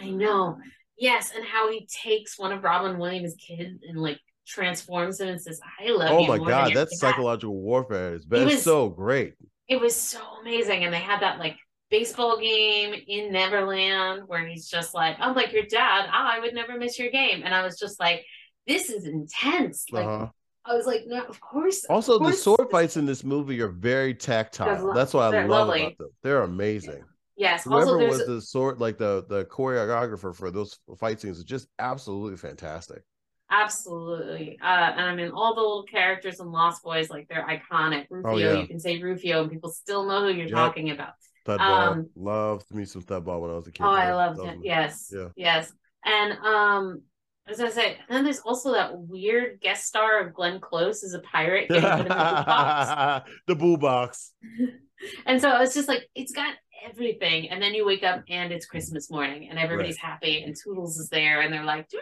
I 0.01 0.11
know. 0.11 0.59
Yes, 0.99 1.33
and 1.35 1.45
how 1.45 1.71
he 1.73 1.87
takes 1.87 2.39
one 2.39 2.53
of 2.53 2.63
Robin 2.63 2.99
Williams' 2.99 3.35
kids 3.35 3.81
and 3.89 3.99
like 3.99 4.19
transforms 4.47 5.21
him 5.21 5.29
and 5.29 5.41
says, 5.41 5.61
"I 5.81 5.91
love 5.91 6.11
oh 6.11 6.21
you." 6.21 6.25
Oh 6.33 6.37
my 6.37 6.39
god, 6.39 6.73
that's 6.75 7.01
psychological 7.01 7.57
warfare. 7.57 8.15
It's 8.15 8.27
been 8.27 8.51
so 8.59 8.91
great. 8.91 9.35
It 9.69 9.81
was 9.81 9.97
so 9.97 10.21
amazing, 10.43 10.85
and 10.85 10.93
they 10.93 10.99
had 10.99 11.23
that 11.23 11.39
like 11.39 11.57
baseball 11.91 12.39
game 12.39 12.95
in 13.09 13.33
Neverland 13.33 14.23
where 14.27 14.47
he's 14.47 14.69
just 14.69 14.95
like, 14.95 15.17
"I'm 15.19 15.35
like 15.35 15.53
your 15.53 15.65
dad. 15.65 16.07
Oh, 16.07 16.11
I 16.13 16.41
would 16.41 16.55
never 16.55 16.77
miss 16.77 16.99
your 16.99 17.11
game," 17.11 17.43
and 17.45 17.55
I 17.55 17.63
was 17.65 17.79
just 17.79 17.99
like 17.99 18.25
this 18.67 18.91
is 18.91 19.05
intense. 19.05 19.87
Like 19.91 20.07
uh-huh. 20.07 20.29
I 20.65 20.75
was 20.75 20.87
like, 20.87 21.05
no, 21.07 21.23
of 21.23 21.41
course. 21.41 21.85
Also, 21.87 22.15
of 22.15 22.23
course. 22.23 22.37
the 22.37 22.43
sword 22.43 22.71
fights 22.71 22.97
in 22.97 23.07
this 23.07 23.25
movie 23.25 23.61
are 23.61 23.69
very 23.69 24.15
tactile. 24.15 24.93
That's 24.95 25.15
what 25.15 25.35
I 25.35 25.41
love 25.41 25.69
lovely. 25.69 25.87
about 25.87 25.99
them. 25.99 26.09
They're 26.23 26.43
amazing. 26.43 27.05
Yes. 27.37 27.65
Whoever 27.65 28.03
also, 28.03 28.07
was 28.07 28.27
the 28.27 28.41
sword, 28.41 28.81
like 28.81 28.99
the 28.99 29.25
the 29.29 29.47
choreographer 29.47 30.35
for 30.35 30.51
those 30.51 30.79
fight 30.99 31.21
scenes, 31.21 31.39
is 31.39 31.45
just 31.45 31.69
absolutely 31.79 32.37
fantastic. 32.37 33.03
Absolutely. 33.51 34.59
Uh, 34.63 34.93
and 34.93 35.01
I 35.01 35.15
mean, 35.15 35.31
all 35.31 35.55
the 35.55 35.61
little 35.61 35.83
characters 35.85 36.39
in 36.39 36.53
Lost 36.53 36.85
Boys, 36.85 37.11
like 37.11 37.29
they're 37.29 37.47
iconic. 37.47 38.07
Oh, 38.13 38.17
Rufio, 38.17 38.31
oh, 38.33 38.37
yeah. 38.37 38.61
you 38.61 38.67
can 38.69 38.79
say 38.79 39.03
Rufio, 39.03 39.43
and 39.43 39.51
people 39.51 39.71
still 39.71 40.07
know 40.07 40.21
who 40.21 40.29
you're 40.29 40.47
yep. 40.47 40.51
talking 40.51 40.91
about. 40.91 41.15
Thud 41.47 41.59
Butt. 41.59 41.89
Um, 41.89 42.11
loved 42.15 42.73
me 42.73 42.85
some 42.85 43.03
Thud 43.03 43.25
Butt 43.25 43.41
when 43.41 43.51
I 43.51 43.55
was 43.55 43.67
a 43.67 43.73
kid. 43.73 43.83
Oh, 43.83 43.91
I 43.91 44.13
loved, 44.13 44.41
it. 44.41 44.59
Yes. 44.63 45.13
Yeah. 45.13 45.29
Yes. 45.35 45.73
And 46.05 46.33
um, 46.45 47.03
I 47.51 47.53
was 47.53 47.59
gonna 47.59 47.73
say, 47.73 47.97
and 48.09 48.17
then 48.17 48.23
there's 48.23 48.39
also 48.39 48.73
that 48.75 48.97
weird 48.97 49.61
guest 49.61 49.87
star 49.87 50.25
of 50.25 50.33
Glenn 50.33 50.61
Close 50.61 51.03
as 51.03 51.15
a 51.15 51.19
pirate 51.19 51.69
getting 51.69 51.83
put 51.83 52.01
in 52.01 52.05
the 52.05 52.15
box. 52.15 53.31
the 53.49 53.57
boo 53.57 53.77
box. 53.77 54.33
and 55.27 55.41
so 55.41 55.61
it's 55.61 55.75
just 55.75 55.89
like 55.89 56.09
it's 56.15 56.31
got 56.33 56.55
everything, 56.89 57.51
and 57.51 57.61
then 57.61 57.75
you 57.75 57.85
wake 57.85 58.05
up 58.05 58.23
and 58.29 58.53
it's 58.53 58.67
Christmas 58.67 59.11
morning, 59.11 59.49
and 59.51 59.59
everybody's 59.59 59.99
right. 60.01 60.11
happy, 60.13 60.43
and 60.45 60.55
Tootles 60.55 60.91
is 60.91 61.09
there, 61.11 61.41
and 61.41 61.53
they're 61.53 61.65
like, 61.65 61.89
Doo! 61.89 61.99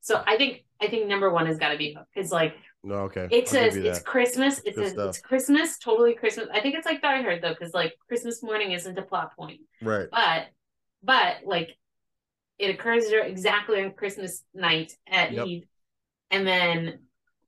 so 0.00 0.22
I 0.26 0.38
think 0.38 0.64
I 0.80 0.88
think 0.88 1.08
number 1.08 1.30
one 1.30 1.44
has 1.44 1.58
got 1.58 1.72
to 1.72 1.78
be 1.78 1.94
because 2.14 2.32
like 2.32 2.54
no 2.82 2.94
okay 3.00 3.28
it 3.30 3.48
says 3.48 3.76
it's 3.76 4.00
Christmas 4.00 4.62
it's 4.64 4.78
a, 4.78 5.08
it's 5.08 5.20
Christmas 5.20 5.78
totally 5.78 6.14
Christmas 6.14 6.48
I 6.52 6.60
think 6.60 6.74
it's 6.74 6.86
like 6.86 7.02
Die 7.02 7.22
Hard 7.22 7.42
though 7.42 7.50
because 7.50 7.74
like 7.74 7.94
Christmas 8.08 8.42
morning 8.42 8.72
isn't 8.72 8.98
a 8.98 9.02
plot 9.02 9.36
point 9.36 9.60
right 9.82 10.08
but 10.10 10.46
but 11.02 11.36
like 11.44 11.76
it 12.60 12.74
occurs 12.74 13.04
exactly 13.10 13.82
on 13.82 13.92
Christmas 13.92 14.44
night 14.54 14.92
at 15.10 15.32
yep. 15.32 15.46
Eve 15.46 15.64
and 16.30 16.46
then 16.46 17.00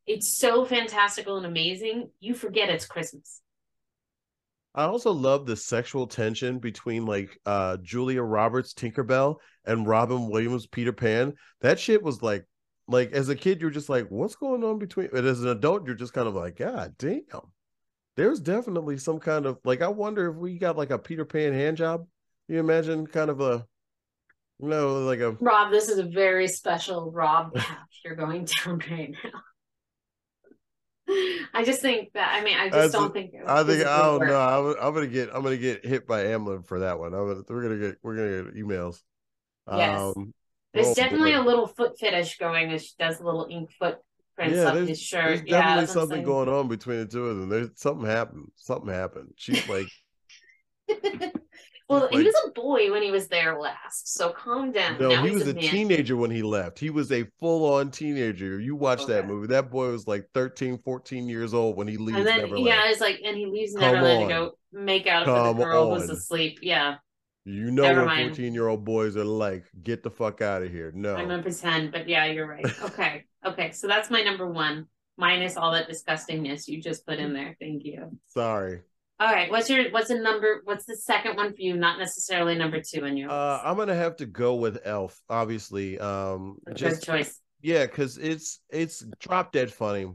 it's 0.06 0.38
so 0.38 0.64
fantastical 0.64 1.36
and 1.36 1.46
amazing 1.46 2.10
you 2.18 2.34
forget 2.34 2.70
it's 2.70 2.86
Christmas 2.86 3.40
I 4.74 4.84
also 4.84 5.12
love 5.12 5.44
the 5.44 5.54
sexual 5.54 6.06
tension 6.06 6.58
between 6.58 7.04
like 7.04 7.38
uh 7.44 7.76
Julia 7.82 8.22
Roberts 8.22 8.72
Tinkerbell 8.72 9.36
and 9.66 9.86
Robin 9.86 10.30
Williams 10.30 10.66
Peter 10.66 10.94
Pan. 10.94 11.34
That 11.60 11.78
shit 11.78 12.02
was 12.02 12.22
like 12.22 12.46
like 12.88 13.12
as 13.12 13.28
a 13.28 13.36
kid 13.36 13.60
you're 13.60 13.70
just 13.70 13.90
like 13.90 14.06
what's 14.08 14.34
going 14.34 14.64
on 14.64 14.78
between 14.78 15.10
but 15.12 15.24
as 15.24 15.42
an 15.42 15.48
adult 15.48 15.86
you're 15.86 15.94
just 15.94 16.14
kind 16.14 16.26
of 16.26 16.34
like 16.34 16.56
god 16.56 16.94
damn. 16.98 17.22
There's 18.16 18.40
definitely 18.40 18.96
some 18.96 19.18
kind 19.18 19.44
of 19.44 19.58
like 19.64 19.82
I 19.82 19.88
wonder 19.88 20.30
if 20.30 20.36
we 20.36 20.58
got 20.58 20.78
like 20.78 20.90
a 20.90 20.98
Peter 20.98 21.26
Pan 21.26 21.52
hand 21.52 21.76
job. 21.76 22.06
You 22.48 22.58
imagine 22.58 23.06
kind 23.06 23.30
of 23.30 23.40
a 23.40 23.66
know 24.60 25.00
like 25.00 25.20
a 25.20 25.32
Rob 25.32 25.70
this 25.70 25.88
is 25.88 25.98
a 25.98 26.04
very 26.04 26.48
special 26.48 27.10
Rob 27.10 27.54
path 27.54 27.88
you're 28.04 28.14
going 28.14 28.46
down 28.64 28.80
right 28.90 29.14
now. 29.24 29.40
I 31.52 31.64
just 31.64 31.82
think 31.82 32.12
that 32.14 32.32
I 32.32 32.44
mean 32.44 32.56
I 32.56 32.68
just 32.68 32.92
don't 32.92 33.12
think 33.12 33.32
I 33.46 33.62
think 33.64 33.84
I 33.84 33.98
don't 33.98 34.20
work. 34.20 34.28
know 34.28 34.40
I'm, 34.40 34.76
I'm, 34.80 34.94
gonna 34.94 35.06
get 35.06 35.30
I'm 35.34 35.42
gonna 35.42 35.56
get 35.56 35.84
hit 35.84 36.06
by 36.06 36.24
Amblin 36.24 36.66
for 36.66 36.80
that 36.80 36.98
one. 36.98 37.12
I'm 37.12 37.28
gonna, 37.28 37.42
we're 37.48 37.62
gonna 37.62 37.78
get 37.78 37.96
we're 38.02 38.16
gonna 38.16 38.50
get 38.50 38.54
emails. 38.54 39.00
Yes, 39.70 40.00
um, 40.00 40.32
there's 40.74 40.88
oh, 40.88 40.94
definitely 40.94 41.32
boy. 41.32 41.40
a 41.40 41.44
little 41.44 41.66
foot 41.66 41.98
fetish 41.98 42.38
going 42.38 42.72
as 42.72 42.84
she 42.84 42.92
does 42.98 43.20
a 43.20 43.24
little 43.24 43.46
ink 43.50 43.70
footprints 43.78 44.56
yeah, 44.56 44.64
up 44.64 44.88
his 44.88 45.00
shirt. 45.00 45.26
There's 45.26 45.42
definitely 45.42 45.82
yeah, 45.82 45.86
something 45.86 46.22
going 46.22 46.48
on 46.48 46.68
between 46.68 46.98
the 47.00 47.06
two 47.06 47.26
of 47.26 47.38
them. 47.38 47.48
There's 47.48 47.68
something 47.76 48.06
happened. 48.06 48.50
Something 48.56 48.92
happened. 48.92 49.34
She's 49.36 49.68
like 49.68 49.86
Well, 51.88 52.02
like, 52.02 52.12
he 52.12 52.22
was 52.22 52.34
a 52.46 52.50
boy 52.50 52.90
when 52.90 53.02
he 53.02 53.10
was 53.10 53.28
there 53.28 53.58
last, 53.58 54.14
so 54.14 54.30
calm 54.30 54.72
down. 54.72 54.98
No, 54.98 55.08
now 55.08 55.24
he 55.24 55.32
was 55.32 55.46
a, 55.46 55.50
a 55.50 55.54
teenager 55.54 56.16
when 56.16 56.30
he 56.30 56.42
left. 56.42 56.78
He 56.78 56.90
was 56.90 57.12
a 57.12 57.24
full-on 57.40 57.90
teenager. 57.90 58.60
You 58.60 58.76
watch 58.76 59.02
okay. 59.02 59.14
that 59.14 59.26
movie. 59.26 59.48
That 59.48 59.70
boy 59.70 59.90
was 59.90 60.06
like 60.06 60.28
13, 60.34 60.78
14 60.78 61.28
years 61.28 61.52
old 61.54 61.76
when 61.76 61.88
he 61.88 61.96
leaves 61.96 62.18
and 62.18 62.26
then, 62.26 62.38
Neverland. 62.38 62.66
Yeah, 62.66 62.88
it's 62.90 63.00
like, 63.00 63.20
and 63.24 63.36
he 63.36 63.46
leaves 63.46 63.74
Come 63.74 63.82
Neverland 63.82 64.22
on. 64.22 64.28
to 64.28 64.34
go 64.34 64.58
make 64.72 65.06
out 65.06 65.24
Come 65.24 65.48
with 65.48 65.58
the 65.58 65.64
girl 65.64 65.90
on. 65.90 66.00
who's 66.00 66.10
asleep. 66.10 66.60
Yeah. 66.62 66.96
You 67.44 67.70
know 67.72 67.82
Never 67.82 68.04
what 68.04 68.18
14 68.18 68.54
year 68.54 68.68
old 68.68 68.84
boys 68.84 69.16
are 69.16 69.24
like. 69.24 69.64
Get 69.82 70.02
the 70.02 70.10
fuck 70.10 70.40
out 70.40 70.62
of 70.62 70.70
here. 70.70 70.92
No. 70.94 71.16
I'm 71.16 71.28
gonna 71.28 71.42
pretend, 71.42 71.90
but 71.90 72.08
yeah, 72.08 72.26
you're 72.26 72.46
right. 72.46 72.64
Okay. 72.82 73.24
okay. 73.44 73.72
So 73.72 73.88
that's 73.88 74.10
my 74.10 74.22
number 74.22 74.46
one, 74.46 74.86
minus 75.16 75.56
all 75.56 75.72
that 75.72 75.88
disgustingness 75.90 76.68
you 76.68 76.80
just 76.80 77.04
put 77.04 77.18
in 77.18 77.32
there. 77.34 77.56
Thank 77.60 77.84
you. 77.84 78.16
Sorry. 78.28 78.82
All 79.22 79.32
right. 79.32 79.48
What's 79.52 79.70
your 79.70 79.88
what's 79.92 80.08
the 80.08 80.16
number? 80.16 80.62
What's 80.64 80.84
the 80.84 80.96
second 80.96 81.36
one 81.36 81.54
for 81.54 81.60
you? 81.60 81.76
Not 81.76 81.96
necessarily 81.96 82.56
number 82.56 82.80
two 82.80 83.04
in 83.04 83.16
your. 83.16 83.30
Uh, 83.30 83.60
I'm 83.62 83.76
gonna 83.76 83.94
have 83.94 84.16
to 84.16 84.26
go 84.26 84.56
with 84.56 84.80
Elf. 84.84 85.20
Obviously, 85.30 85.96
um, 86.00 86.56
just 86.74 87.04
choice. 87.04 87.38
Yeah, 87.60 87.86
because 87.86 88.18
it's 88.18 88.58
it's 88.68 89.04
drop 89.20 89.52
dead 89.52 89.72
funny. 89.72 90.10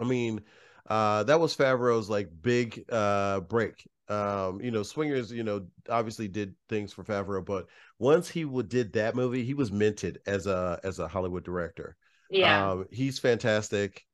I 0.00 0.04
mean, 0.04 0.40
uh, 0.88 1.24
that 1.24 1.38
was 1.38 1.54
Favreau's 1.54 2.08
like 2.08 2.30
big 2.40 2.86
uh 2.90 3.40
break. 3.40 3.86
Um, 4.08 4.62
you 4.62 4.70
know, 4.70 4.82
Swingers, 4.82 5.30
you 5.30 5.42
know, 5.42 5.66
obviously 5.90 6.26
did 6.26 6.54
things 6.70 6.94
for 6.94 7.04
Favreau, 7.04 7.44
but 7.44 7.66
once 7.98 8.30
he 8.30 8.46
would 8.46 8.70
did 8.70 8.94
that 8.94 9.14
movie, 9.14 9.44
he 9.44 9.52
was 9.52 9.70
minted 9.70 10.20
as 10.26 10.46
a 10.46 10.80
as 10.84 11.00
a 11.00 11.08
Hollywood 11.08 11.44
director. 11.44 11.98
Yeah, 12.30 12.70
um, 12.70 12.86
he's 12.90 13.18
fantastic 13.18 14.06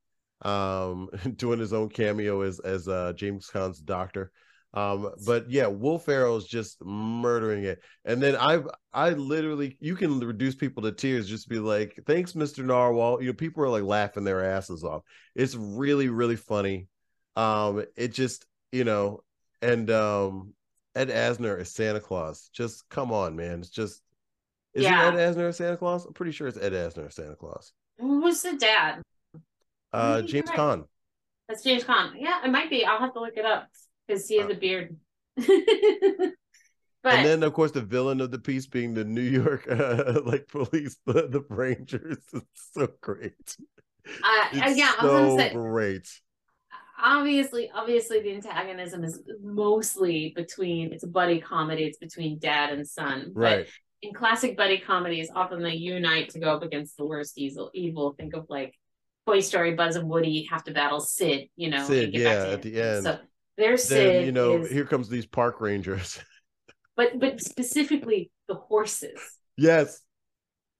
um, 0.42 1.08
doing 1.36 1.58
his 1.58 1.72
own 1.72 1.88
cameo 1.88 2.42
as 2.42 2.60
as 2.60 2.88
uh, 2.88 3.12
James 3.14 3.48
Caan's 3.48 3.80
doctor. 3.80 4.32
Um, 4.74 5.12
but 5.26 5.50
yeah, 5.50 5.66
Will 5.66 5.98
Ferrell's 5.98 6.46
just 6.46 6.82
murdering 6.82 7.64
it. 7.64 7.80
And 8.04 8.22
then 8.22 8.36
I've 8.36 8.66
I 8.92 9.10
literally 9.10 9.76
you 9.80 9.96
can 9.96 10.18
reduce 10.20 10.54
people 10.54 10.82
to 10.84 10.92
tears 10.92 11.28
just 11.28 11.48
be 11.48 11.58
like, 11.58 11.98
thanks, 12.06 12.32
Mr. 12.32 12.64
Narwhal. 12.64 13.20
You 13.20 13.28
know, 13.28 13.34
people 13.34 13.62
are 13.64 13.68
like 13.68 13.82
laughing 13.82 14.24
their 14.24 14.42
asses 14.44 14.82
off. 14.82 15.02
It's 15.34 15.54
really, 15.54 16.08
really 16.08 16.36
funny. 16.36 16.88
Um, 17.36 17.84
it 17.96 18.08
just, 18.08 18.46
you 18.70 18.84
know, 18.84 19.22
and 19.60 19.90
um 19.90 20.54
Ed 20.94 21.08
Asner 21.08 21.60
is 21.60 21.70
Santa 21.70 22.00
Claus. 22.00 22.48
Just 22.52 22.88
come 22.88 23.12
on, 23.12 23.36
man. 23.36 23.60
It's 23.60 23.70
just 23.70 24.02
is 24.74 24.84
yeah. 24.84 25.08
it 25.08 25.14
Ed 25.14 25.34
Asner 25.34 25.48
as 25.48 25.58
Santa 25.58 25.76
Claus? 25.76 26.06
I'm 26.06 26.14
pretty 26.14 26.32
sure 26.32 26.48
it's 26.48 26.58
Ed 26.58 26.72
Asner 26.72 27.06
as 27.06 27.14
Santa 27.14 27.36
Claus. 27.36 27.72
Who's 27.98 28.40
the 28.40 28.56
dad? 28.56 29.02
Uh, 29.92 30.22
James 30.22 30.48
right. 30.50 30.58
Caan. 30.58 30.84
That's 31.48 31.62
James 31.62 31.84
Caan. 31.84 32.12
Yeah, 32.16 32.44
it 32.44 32.50
might 32.50 32.70
be. 32.70 32.84
I'll 32.84 33.00
have 33.00 33.12
to 33.14 33.20
look 33.20 33.36
it 33.36 33.44
up 33.44 33.68
because 34.06 34.26
he 34.26 34.38
has 34.38 34.46
uh, 34.46 34.52
a 34.52 34.56
beard. 34.56 34.96
But, 37.02 37.14
and 37.14 37.26
then, 37.26 37.42
of 37.42 37.52
course, 37.52 37.72
the 37.72 37.82
villain 37.82 38.20
of 38.20 38.30
the 38.30 38.38
piece 38.38 38.66
being 38.66 38.94
the 38.94 39.04
New 39.04 39.22
York, 39.22 39.66
uh, 39.70 40.20
like 40.24 40.46
police, 40.48 40.96
the, 41.04 41.12
the 41.28 41.44
Rangers. 41.48 42.18
It's 42.32 42.70
so 42.72 42.88
great. 43.00 43.56
Uh, 44.06 44.46
it's 44.52 44.78
yeah, 44.78 44.92
so 45.00 45.36
say, 45.36 45.52
great. 45.52 46.08
Obviously, 47.02 47.70
obviously, 47.74 48.20
the 48.20 48.34
antagonism 48.34 49.02
is 49.02 49.20
mostly 49.42 50.32
between. 50.36 50.92
It's 50.92 51.02
a 51.02 51.08
buddy 51.08 51.40
comedy. 51.40 51.84
It's 51.84 51.98
between 51.98 52.38
dad 52.38 52.72
and 52.72 52.86
son. 52.86 53.32
Right. 53.34 53.66
But 53.66 53.68
in 54.02 54.14
classic 54.14 54.56
buddy 54.56 54.78
comedies, 54.78 55.28
often 55.34 55.62
they 55.62 55.74
unite 55.74 56.30
to 56.30 56.38
go 56.38 56.54
up 56.54 56.62
against 56.62 56.96
the 56.96 57.04
worst 57.04 57.36
evil. 57.36 57.70
Evil. 57.74 58.14
Think 58.16 58.34
of 58.34 58.46
like 58.48 58.74
Toy 59.26 59.40
Story, 59.40 59.74
Buzz 59.74 59.96
and 59.96 60.08
Woody 60.08 60.48
have 60.50 60.64
to 60.64 60.72
battle 60.72 61.00
Sid, 61.00 61.48
you 61.56 61.70
know. 61.70 61.86
Sid, 61.86 62.12
yeah, 62.12 62.46
at 62.48 62.62
the 62.62 62.80
end. 62.80 63.04
So 63.04 63.18
there's 63.56 63.84
Sid. 63.84 64.14
Then, 64.14 64.26
you 64.26 64.32
know, 64.32 64.62
is, 64.62 64.70
here 64.70 64.84
comes 64.84 65.08
these 65.08 65.26
park 65.26 65.60
rangers. 65.60 66.18
but 66.96 67.18
but 67.18 67.40
specifically 67.40 68.30
the 68.48 68.54
horses. 68.54 69.20
Yes. 69.56 70.00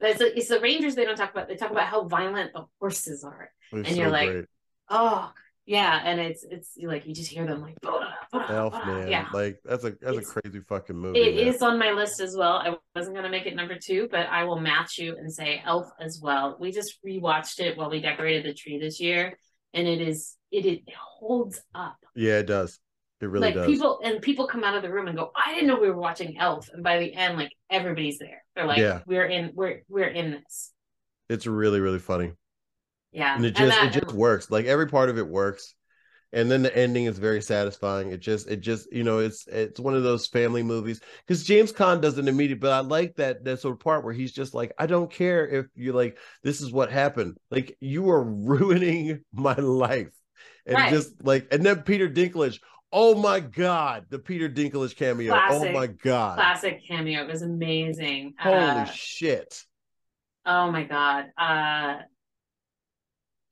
It's, 0.01 0.21
it's 0.21 0.49
the 0.49 0.59
rangers 0.59 0.97
they 0.97 1.05
don't 1.05 1.17
talk 1.17 1.31
about. 1.31 1.47
They 1.47 1.55
talk 1.55 1.71
about 1.71 1.87
how 1.87 2.09
violent 2.09 2.53
the 2.53 2.65
horses 2.81 3.23
are, 3.23 3.53
and 3.71 3.97
you're 3.97 4.11
like, 4.11 4.31
great. 4.31 4.45
oh, 4.91 5.33
yeah, 5.65 6.01
and 6.05 6.21
it's 6.21 6.45
it's 6.49 6.77
like 6.83 7.07
you 7.07 7.15
just 7.15 7.31
hear 7.31 7.47
them 7.47 7.63
like 7.63 7.77
Elf 8.51 8.73
man, 8.87 9.09
yeah. 9.09 9.27
like 9.33 9.61
that's 9.65 9.85
a 9.85 9.91
that's 10.01 10.19
it's, 10.19 10.31
a 10.31 10.41
crazy 10.41 10.61
fucking 10.61 10.97
movie. 10.97 11.21
It 11.21 11.37
man. 11.37 11.55
is 11.55 11.63
on 11.63 11.79
my 11.79 11.93
list 11.93 12.21
as 12.21 12.35
well. 12.37 12.55
I 12.55 12.75
wasn't 12.97 13.15
gonna 13.15 13.31
make 13.31 13.47
it 13.47 13.55
number 13.55 13.77
two, 13.79 14.09
but 14.11 14.27
I 14.29 14.45
will 14.45 14.59
match 14.59 14.99
you 14.99 15.17
and 15.17 15.33
say 15.33 15.63
Elf 15.65 15.87
as 16.01 16.21
well. 16.23 16.57
We 16.59 16.73
just 16.73 16.99
rewatched 17.07 17.61
it 17.61 17.77
while 17.77 17.91
we 17.91 18.01
decorated 18.01 18.45
the 18.45 18.55
tree 18.55 18.79
this 18.79 19.01
year, 19.01 19.39
and 19.73 19.87
it 19.87 20.01
is 20.01 20.37
it 20.51 20.67
it 20.67 20.83
holds 20.97 21.61
up. 21.75 21.97
Yeah, 22.17 22.39
it 22.39 22.47
does. 22.47 22.81
It 23.21 23.27
really 23.27 23.47
like 23.47 23.55
does. 23.55 23.67
people 23.67 24.01
and 24.03 24.21
people 24.21 24.49
come 24.49 24.65
out 24.65 24.75
of 24.75 24.83
the 24.83 24.91
room 24.91 25.07
and 25.07 25.17
go, 25.17 25.31
I 25.37 25.55
didn't 25.55 25.69
know 25.69 25.79
we 25.79 25.89
were 25.89 25.97
watching 25.97 26.39
Elf, 26.39 26.71
and 26.73 26.83
by 26.83 26.99
the 26.99 27.15
end, 27.15 27.37
like 27.37 27.53
everybody's 27.71 28.19
there. 28.19 28.43
They're 28.57 28.67
like, 28.67 28.79
yeah. 28.79 29.03
we're 29.07 29.27
in, 29.27 29.53
we're 29.55 29.83
we're 29.89 30.09
in 30.09 30.33
this. 30.33 30.73
It's 31.29 31.47
really 31.47 31.79
really 31.79 32.01
funny. 32.01 32.33
Yeah. 33.13 33.37
And 33.37 33.45
it 33.45 33.51
just 33.51 33.61
and 33.61 33.71
that, 33.73 33.97
it 33.97 34.05
just 34.05 34.15
works. 34.15 34.51
Like 34.51 34.67
every 34.67 34.89
part 34.89 35.11
of 35.11 35.19
it 35.19 35.27
works. 35.27 35.75
And 36.35 36.51
then 36.51 36.63
the 36.63 36.75
ending 36.75 37.05
is 37.05 37.19
very 37.19 37.43
satisfying. 37.43 38.11
It 38.11 38.21
just 38.21 38.49
it 38.49 38.61
just, 38.61 38.91
you 38.91 39.05
know, 39.05 39.19
it's 39.19 39.47
it's 39.49 39.79
one 39.79 39.95
of 39.95 40.03
those 40.03 40.27
family 40.27 40.63
movies. 40.63 41.01
Because 41.27 41.45
James 41.45 41.73
Caan 41.73 42.01
does 42.01 42.17
an 42.17 42.27
immediate, 42.27 42.61
but 42.61 42.73
I 42.73 42.81
like 42.81 43.17
that 43.17 43.45
that 43.45 43.61
sort 43.61 43.75
of 43.75 43.81
part 43.81 44.03
where 44.03 44.15
he's 44.15 44.33
just 44.33 44.55
like, 44.55 44.73
I 44.79 44.87
don't 44.87 45.11
care 45.11 45.47
if 45.47 45.67
you're 45.75 45.95
like, 45.95 46.17
this 46.43 46.63
is 46.63 46.73
what 46.73 46.91
happened. 46.91 47.37
Like 47.51 47.77
you 47.81 48.09
are 48.11 48.25
ruining 48.25 49.21
my 49.33 49.55
life. 49.55 50.13
And 50.65 50.77
right. 50.77 50.91
just 50.91 51.23
like, 51.23 51.49
and 51.53 51.63
then 51.67 51.83
Peter 51.83 52.09
Dinklage, 52.09 52.61
Oh 52.95 53.15
my 53.15 53.41
god, 53.41 54.05
the 54.11 54.19
Peter 54.19 54.51
Dinklage 54.51 54.95
cameo. 54.97 55.33
Oh 55.33 55.39
classic, 55.39 55.69
oh 55.71 55.73
my 55.73 55.87
god. 55.87 56.37
Classic 56.37 56.87
cameo. 56.87 57.23
It 57.23 57.27
was 57.27 57.41
amazing. 57.41 58.35
Holy 58.39 58.57
uh, 58.57 58.85
shit. 58.85 59.65
Oh 60.45 60.71
my 60.71 60.85
god. 60.85 61.33
Uh 61.39 62.03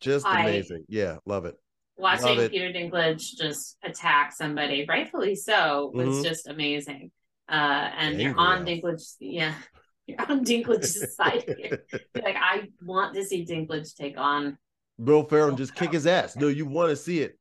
just 0.00 0.26
amazing. 0.26 0.84
Yeah, 0.88 1.16
love 1.26 1.44
it. 1.44 1.54
Watching 1.96 2.26
love 2.26 2.38
it. 2.38 2.50
Peter 2.50 2.72
Dinklage 2.72 3.36
just 3.36 3.76
attack 3.84 4.32
somebody, 4.32 4.86
rightfully 4.88 5.34
so, 5.34 5.90
was 5.94 6.08
mm-hmm. 6.08 6.22
just 6.24 6.48
amazing. 6.48 7.10
Uh, 7.48 7.90
and 7.96 8.14
Angry 8.14 8.24
you're 8.24 8.38
on 8.38 8.64
Dinklage, 8.64 9.14
yeah, 9.20 9.54
you're 10.06 10.20
on 10.28 10.44
Dinklage's 10.44 11.14
side 11.16 11.44
here. 11.58 11.84
Like 12.14 12.36
I 12.36 12.68
want 12.82 13.14
to 13.14 13.24
see 13.24 13.44
Dinklage 13.44 13.94
take 13.94 14.16
on 14.16 14.56
Bill 15.02 15.24
Ferrell 15.24 15.56
just 15.56 15.74
kick 15.74 15.92
his 15.92 16.06
ass. 16.06 16.36
No, 16.36 16.48
you 16.48 16.66
want 16.66 16.90
to 16.90 16.96
see 16.96 17.20
it. 17.20 17.38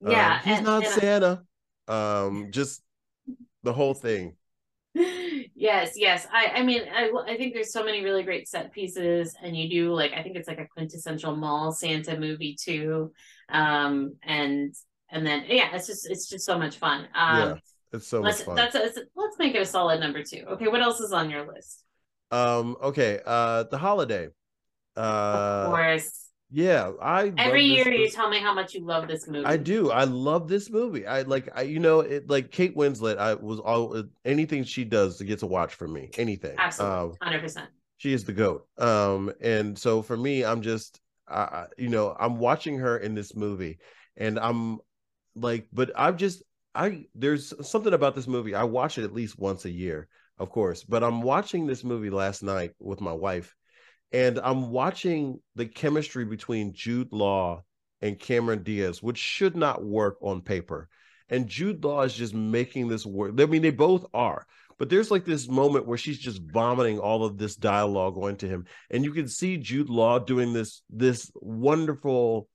Yeah, 0.00 0.34
um, 0.34 0.40
he's 0.42 0.56
and, 0.56 0.66
not 0.66 0.84
and 0.84 0.94
Santa. 0.94 1.42
Um, 1.88 2.48
just 2.50 2.82
the 3.62 3.72
whole 3.72 3.94
thing. 3.94 4.36
Yes, 4.94 5.92
yes. 5.96 6.26
I, 6.32 6.52
I 6.56 6.62
mean, 6.62 6.82
I, 6.94 7.10
I 7.26 7.36
think 7.36 7.54
there's 7.54 7.72
so 7.72 7.84
many 7.84 8.04
really 8.04 8.22
great 8.22 8.48
set 8.48 8.72
pieces, 8.72 9.34
and 9.42 9.56
you 9.56 9.68
do 9.68 9.94
like 9.94 10.12
I 10.12 10.22
think 10.22 10.36
it's 10.36 10.48
like 10.48 10.60
a 10.60 10.66
quintessential 10.66 11.34
mall 11.34 11.72
Santa 11.72 12.18
movie 12.18 12.56
too. 12.60 13.12
Um, 13.48 14.16
and 14.22 14.74
and 15.10 15.26
then 15.26 15.44
yeah, 15.48 15.74
it's 15.74 15.86
just 15.86 16.10
it's 16.10 16.28
just 16.28 16.44
so 16.44 16.58
much 16.58 16.76
fun. 16.76 17.08
Um, 17.14 17.38
yeah, 17.38 17.54
it's 17.92 18.08
so 18.08 18.22
much 18.22 18.42
fun. 18.42 18.56
That's 18.56 18.74
a, 18.74 18.90
let's 19.16 19.38
make 19.38 19.54
it 19.54 19.62
a 19.62 19.66
solid 19.66 20.00
number 20.00 20.22
two. 20.22 20.44
Okay, 20.52 20.68
what 20.68 20.82
else 20.82 21.00
is 21.00 21.12
on 21.12 21.30
your 21.30 21.46
list? 21.46 21.84
Um, 22.30 22.76
okay, 22.82 23.20
uh, 23.24 23.64
the 23.64 23.78
holiday. 23.78 24.28
Uh, 24.96 25.00
of 25.00 25.70
course. 25.70 26.21
Yeah, 26.54 26.92
I 27.00 27.32
every 27.38 27.64
year 27.64 27.90
you 27.90 28.10
tell 28.10 28.28
me 28.28 28.38
how 28.38 28.52
much 28.52 28.74
you 28.74 28.84
love 28.84 29.08
this 29.08 29.26
movie. 29.26 29.46
I 29.46 29.56
do. 29.56 29.90
I 29.90 30.04
love 30.04 30.48
this 30.48 30.68
movie. 30.68 31.06
I 31.06 31.22
like. 31.22 31.48
I 31.54 31.62
you 31.62 31.78
know 31.78 32.00
it 32.00 32.28
like 32.28 32.50
Kate 32.50 32.76
Winslet. 32.76 33.16
I 33.16 33.32
was 33.32 33.58
all 33.58 34.04
anything 34.26 34.62
she 34.64 34.84
does 34.84 35.16
to 35.16 35.24
get 35.24 35.38
to 35.38 35.46
watch 35.46 35.74
for 35.74 35.88
me. 35.88 36.10
Anything. 36.18 36.54
Absolutely, 36.58 36.96
um, 36.96 37.16
hundred 37.22 37.36
um, 37.38 37.42
percent. 37.42 37.70
She 37.96 38.12
is 38.12 38.24
the 38.24 38.34
goat. 38.34 38.66
Um, 38.76 39.32
and 39.40 39.78
so 39.78 40.02
for 40.02 40.16
me, 40.16 40.44
I'm 40.44 40.60
just, 40.60 41.00
uh, 41.26 41.66
you 41.78 41.88
know, 41.88 42.14
I'm 42.20 42.38
watching 42.38 42.78
her 42.80 42.98
in 42.98 43.14
this 43.14 43.34
movie, 43.34 43.78
and 44.18 44.38
I'm 44.38 44.78
like, 45.34 45.68
but 45.72 45.90
I'm 45.96 46.18
just, 46.18 46.42
I 46.74 47.06
there's 47.14 47.54
something 47.66 47.94
about 47.94 48.14
this 48.14 48.26
movie. 48.26 48.54
I 48.54 48.64
watch 48.64 48.98
it 48.98 49.04
at 49.04 49.14
least 49.14 49.38
once 49.38 49.64
a 49.64 49.70
year, 49.70 50.06
of 50.38 50.50
course, 50.50 50.84
but 50.84 51.02
I'm 51.02 51.22
watching 51.22 51.66
this 51.66 51.82
movie 51.82 52.10
last 52.10 52.42
night 52.42 52.72
with 52.78 53.00
my 53.00 53.12
wife 53.12 53.56
and 54.12 54.38
I'm 54.38 54.70
watching 54.70 55.40
the 55.56 55.66
chemistry 55.66 56.24
between 56.24 56.74
Jude 56.74 57.12
Law 57.12 57.62
and 58.00 58.18
Cameron 58.18 58.62
Diaz, 58.62 59.02
which 59.02 59.18
should 59.18 59.56
not 59.56 59.84
work 59.84 60.16
on 60.20 60.42
paper. 60.42 60.88
And 61.28 61.48
Jude 61.48 61.82
Law 61.82 62.02
is 62.02 62.14
just 62.14 62.34
making 62.34 62.88
this 62.88 63.06
work. 63.06 63.32
I 63.38 63.46
mean, 63.46 63.62
they 63.62 63.70
both 63.70 64.04
are. 64.12 64.46
But 64.78 64.90
there's 64.90 65.10
like 65.10 65.24
this 65.24 65.48
moment 65.48 65.86
where 65.86 65.96
she's 65.96 66.18
just 66.18 66.42
vomiting 66.42 66.98
all 66.98 67.24
of 67.24 67.38
this 67.38 67.56
dialogue 67.56 68.18
onto 68.18 68.48
him. 68.48 68.66
And 68.90 69.04
you 69.04 69.12
can 69.12 69.28
see 69.28 69.56
Jude 69.56 69.88
Law 69.88 70.18
doing 70.18 70.52
this 70.52 70.82
this 70.90 71.30
wonderful 71.36 72.48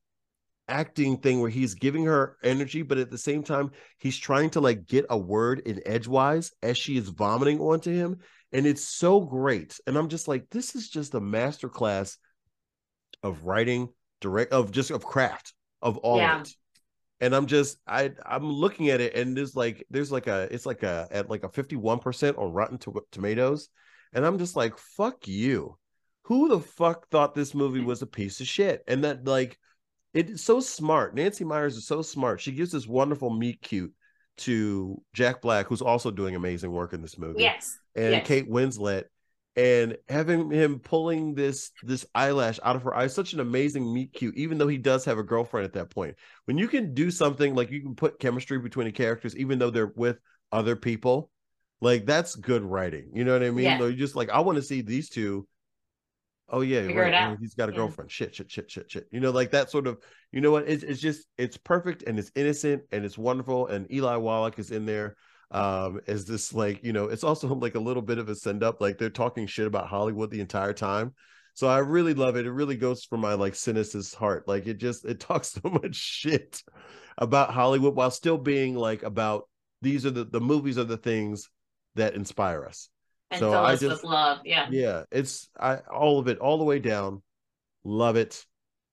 acting 0.68 1.18
thing 1.18 1.40
where 1.40 1.50
he's 1.50 1.76
giving 1.76 2.06
her 2.06 2.38
energy, 2.44 2.82
but 2.82 2.98
at 2.98 3.10
the 3.10 3.18
same 3.18 3.44
time, 3.44 3.72
he's 3.98 4.18
trying 4.18 4.50
to 4.52 4.60
like 4.60 4.86
get 4.86 5.06
a 5.10 5.18
word 5.18 5.62
in 5.66 5.82
edgewise 5.86 6.52
as 6.62 6.78
she 6.78 6.98
is 6.98 7.08
vomiting 7.08 7.60
onto 7.62 7.92
him 7.92 8.20
and 8.54 8.66
it's 8.66 8.84
so 8.88 9.20
great. 9.20 9.80
And 9.88 9.98
i'm 9.98 10.10
just 10.10 10.28
like 10.28 10.50
this 10.50 10.76
is 10.76 10.90
just 10.90 11.14
a 11.16 11.20
master 11.20 11.70
class 11.70 12.18
of 13.24 13.46
writing 13.46 13.90
direct 14.22 14.52
of 14.52 14.72
just 14.72 14.92
of 14.92 15.04
craft 15.04 15.54
of 15.82 15.98
all 15.98 16.18
yeah. 16.18 16.42
of 16.42 16.48
it. 16.48 16.54
And 17.20 17.36
i'm 17.36 17.48
just 17.48 17.78
i 17.88 18.12
i'm 18.26 18.50
looking 18.50 18.90
at 18.90 19.02
it 19.02 19.16
and 19.16 19.36
there's 19.36 19.56
like 19.56 19.86
there's 19.90 20.12
like 20.12 20.28
a 20.28 20.48
it's 20.52 20.66
like 20.66 20.84
a 20.84 21.08
at 21.12 21.30
like 21.30 21.44
a 21.44 21.50
51% 21.50 22.38
on 22.38 22.54
rotten 22.54 22.78
to- 22.80 23.06
tomatoes. 23.12 23.70
And 24.14 24.26
i'm 24.26 24.38
just 24.38 24.56
like 24.56 24.78
fuck 24.78 25.28
you. 25.28 25.78
Who 26.24 26.50
the 26.50 26.60
fuck 26.60 27.10
thought 27.10 27.36
this 27.36 27.54
movie 27.54 27.80
was 27.80 28.02
a 28.02 28.08
piece 28.08 28.42
of 28.42 28.48
shit? 28.48 28.84
And 28.88 29.04
that 29.04 29.26
like 29.26 29.58
it's 30.14 30.44
so 30.44 30.60
smart. 30.60 31.16
Nancy 31.16 31.44
meyers 31.44 31.78
is 31.78 31.86
so 31.86 32.02
smart. 32.02 32.42
She 32.42 32.52
gives 32.52 32.72
this 32.72 32.88
wonderful 32.88 33.30
meet 33.30 33.62
cute 33.62 33.94
to 34.38 35.02
Jack 35.14 35.42
Black, 35.42 35.68
who's 35.68 35.82
also 35.82 36.12
doing 36.12 36.36
amazing 36.36 36.72
work 36.72 36.94
in 36.94 37.02
this 37.02 37.18
movie. 37.18 37.42
Yes. 37.42 37.78
And 37.96 38.14
yes. 38.14 38.28
Kate 38.28 38.50
Winslet. 38.50 39.06
And 39.56 39.98
having 40.08 40.52
him 40.52 40.78
pulling 40.78 41.34
this 41.34 41.72
this 41.82 42.06
eyelash 42.14 42.60
out 42.62 42.76
of 42.76 42.84
her 42.84 42.96
eye, 42.96 43.08
such 43.08 43.34
an 43.34 43.40
amazing 43.40 43.92
meet 43.92 44.14
cute, 44.14 44.38
even 44.38 44.60
though 44.60 44.68
he 44.68 44.78
does 44.78 45.04
have 45.06 45.18
a 45.18 45.24
girlfriend 45.24 45.66
at 45.66 45.74
that 45.74 45.90
point. 45.90 46.16
When 46.46 46.60
you 46.60 46.68
can 46.68 46.94
do 46.94 47.10
something 47.10 47.56
like 47.56 47.72
you 47.72 47.82
can 47.82 47.96
put 47.96 48.20
chemistry 48.20 48.60
between 48.60 48.86
the 48.86 48.92
characters, 48.92 49.36
even 49.36 49.58
though 49.58 49.72
they're 49.72 49.92
with 49.96 50.20
other 50.52 50.76
people, 50.76 51.32
like 51.82 52.06
that's 52.06 52.36
good 52.36 52.62
writing. 52.62 53.10
You 53.16 53.26
know 53.26 53.34
what 53.34 53.42
I 53.42 53.50
mean? 53.50 53.66
Yeah. 53.66 53.80
Like, 53.80 53.94
you 53.94 53.98
just 53.98 54.16
like, 54.16 54.30
I 54.30 54.42
want 54.42 54.58
to 54.58 54.62
see 54.62 54.82
these 54.82 55.10
two 55.10 55.48
oh 56.50 56.62
yeah, 56.62 56.82
Figure 56.86 57.02
right. 57.04 57.38
He's 57.40 57.56
got 57.56 57.70
a 57.70 57.72
yeah. 57.72 57.78
girlfriend. 57.78 58.12
Shit, 58.12 58.36
shit, 58.36 58.52
shit, 58.52 58.70
shit, 58.70 58.92
shit. 58.92 59.08
You 59.12 59.20
know, 59.20 59.32
like 59.32 59.52
that 59.52 59.70
sort 59.70 59.88
of. 59.88 59.98
You 60.32 60.42
know 60.42 60.52
what? 60.52 60.68
It's 60.68 60.84
it's 60.84 61.00
just 61.00 61.26
it's 61.38 61.58
perfect 61.58 62.04
and 62.04 62.20
it's 62.20 62.32
innocent 62.36 62.84
and 62.92 63.06
it's 63.06 63.18
wonderful. 63.18 63.68
And 63.68 63.92
Eli 63.92 64.18
Wallach 64.18 64.60
is 64.60 64.72
in 64.72 64.86
there 64.86 65.16
um 65.52 66.02
as 66.08 66.26
this 66.26 66.54
like 66.54 66.84
you 66.84 66.92
know 66.92 67.06
it's 67.06 67.24
also 67.24 67.48
like 67.56 67.76
a 67.76 67.80
little 67.80 68.02
bit 68.02 68.18
of 68.18 68.30
a 68.30 68.36
send 68.36 68.64
up 68.64 68.82
like 68.82 68.98
they're 68.98 69.10
talking 69.10 69.48
shit 69.48 69.68
about 69.68 69.88
hollywood 69.88 70.30
the 70.30 70.42
entire 70.42 70.74
time 70.74 71.14
so 71.54 71.68
i 71.68 71.78
really 71.78 72.14
love 72.14 72.36
it 72.36 72.46
it 72.46 72.52
really 72.52 72.76
goes 72.76 73.06
for 73.06 73.18
my 73.18 73.34
like 73.34 73.54
cynicist 73.54 74.14
heart 74.16 74.48
like 74.48 74.68
it 74.68 74.78
just 74.78 75.06
it 75.06 75.20
talks 75.22 75.50
so 75.50 75.70
much 75.70 75.96
shit 75.96 76.62
about 77.18 77.54
hollywood 77.54 77.96
while 77.96 78.12
still 78.12 78.38
being 78.38 78.76
like 78.76 79.04
about 79.04 79.48
these 79.82 80.06
are 80.06 80.12
the 80.12 80.26
the 80.26 80.42
movies 80.42 80.78
are 80.78 80.84
the 80.84 80.98
things 80.98 81.50
that 81.96 82.14
inspire 82.14 82.66
us 82.66 82.90
and 83.32 83.40
so 83.40 83.54
I 83.54 83.76
just, 83.76 83.84
with 83.84 84.04
love. 84.04 84.40
Yeah. 84.46 84.68
Yeah. 84.70 85.04
It's 85.12 85.50
I 85.60 85.78
all 85.78 86.20
of 86.20 86.28
it, 86.28 86.40
all 86.40 86.58
the 86.58 86.64
way 86.64 86.80
down. 86.80 87.22
Love 87.84 88.16
it. 88.16 88.46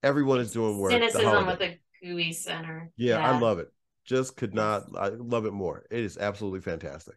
Everyone 0.03 0.41
is 0.41 0.53
doing 0.53 0.79
work. 0.79 0.93
Cynicism 0.93 1.47
with 1.47 1.61
a 1.61 1.79
gooey 2.03 2.33
center. 2.33 2.91
Yeah, 2.97 3.19
yeah, 3.19 3.33
I 3.33 3.39
love 3.39 3.59
it. 3.59 3.69
Just 4.05 4.37
could 4.37 4.55
not 4.55 4.85
I 4.99 5.09
love 5.09 5.47
it 5.47 5.53
more. 5.53 5.85
It 5.91 6.01
is 6.01 6.19
absolutely 6.19 6.61
fantastic. 6.61 7.15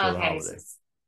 Okay. 0.00 0.40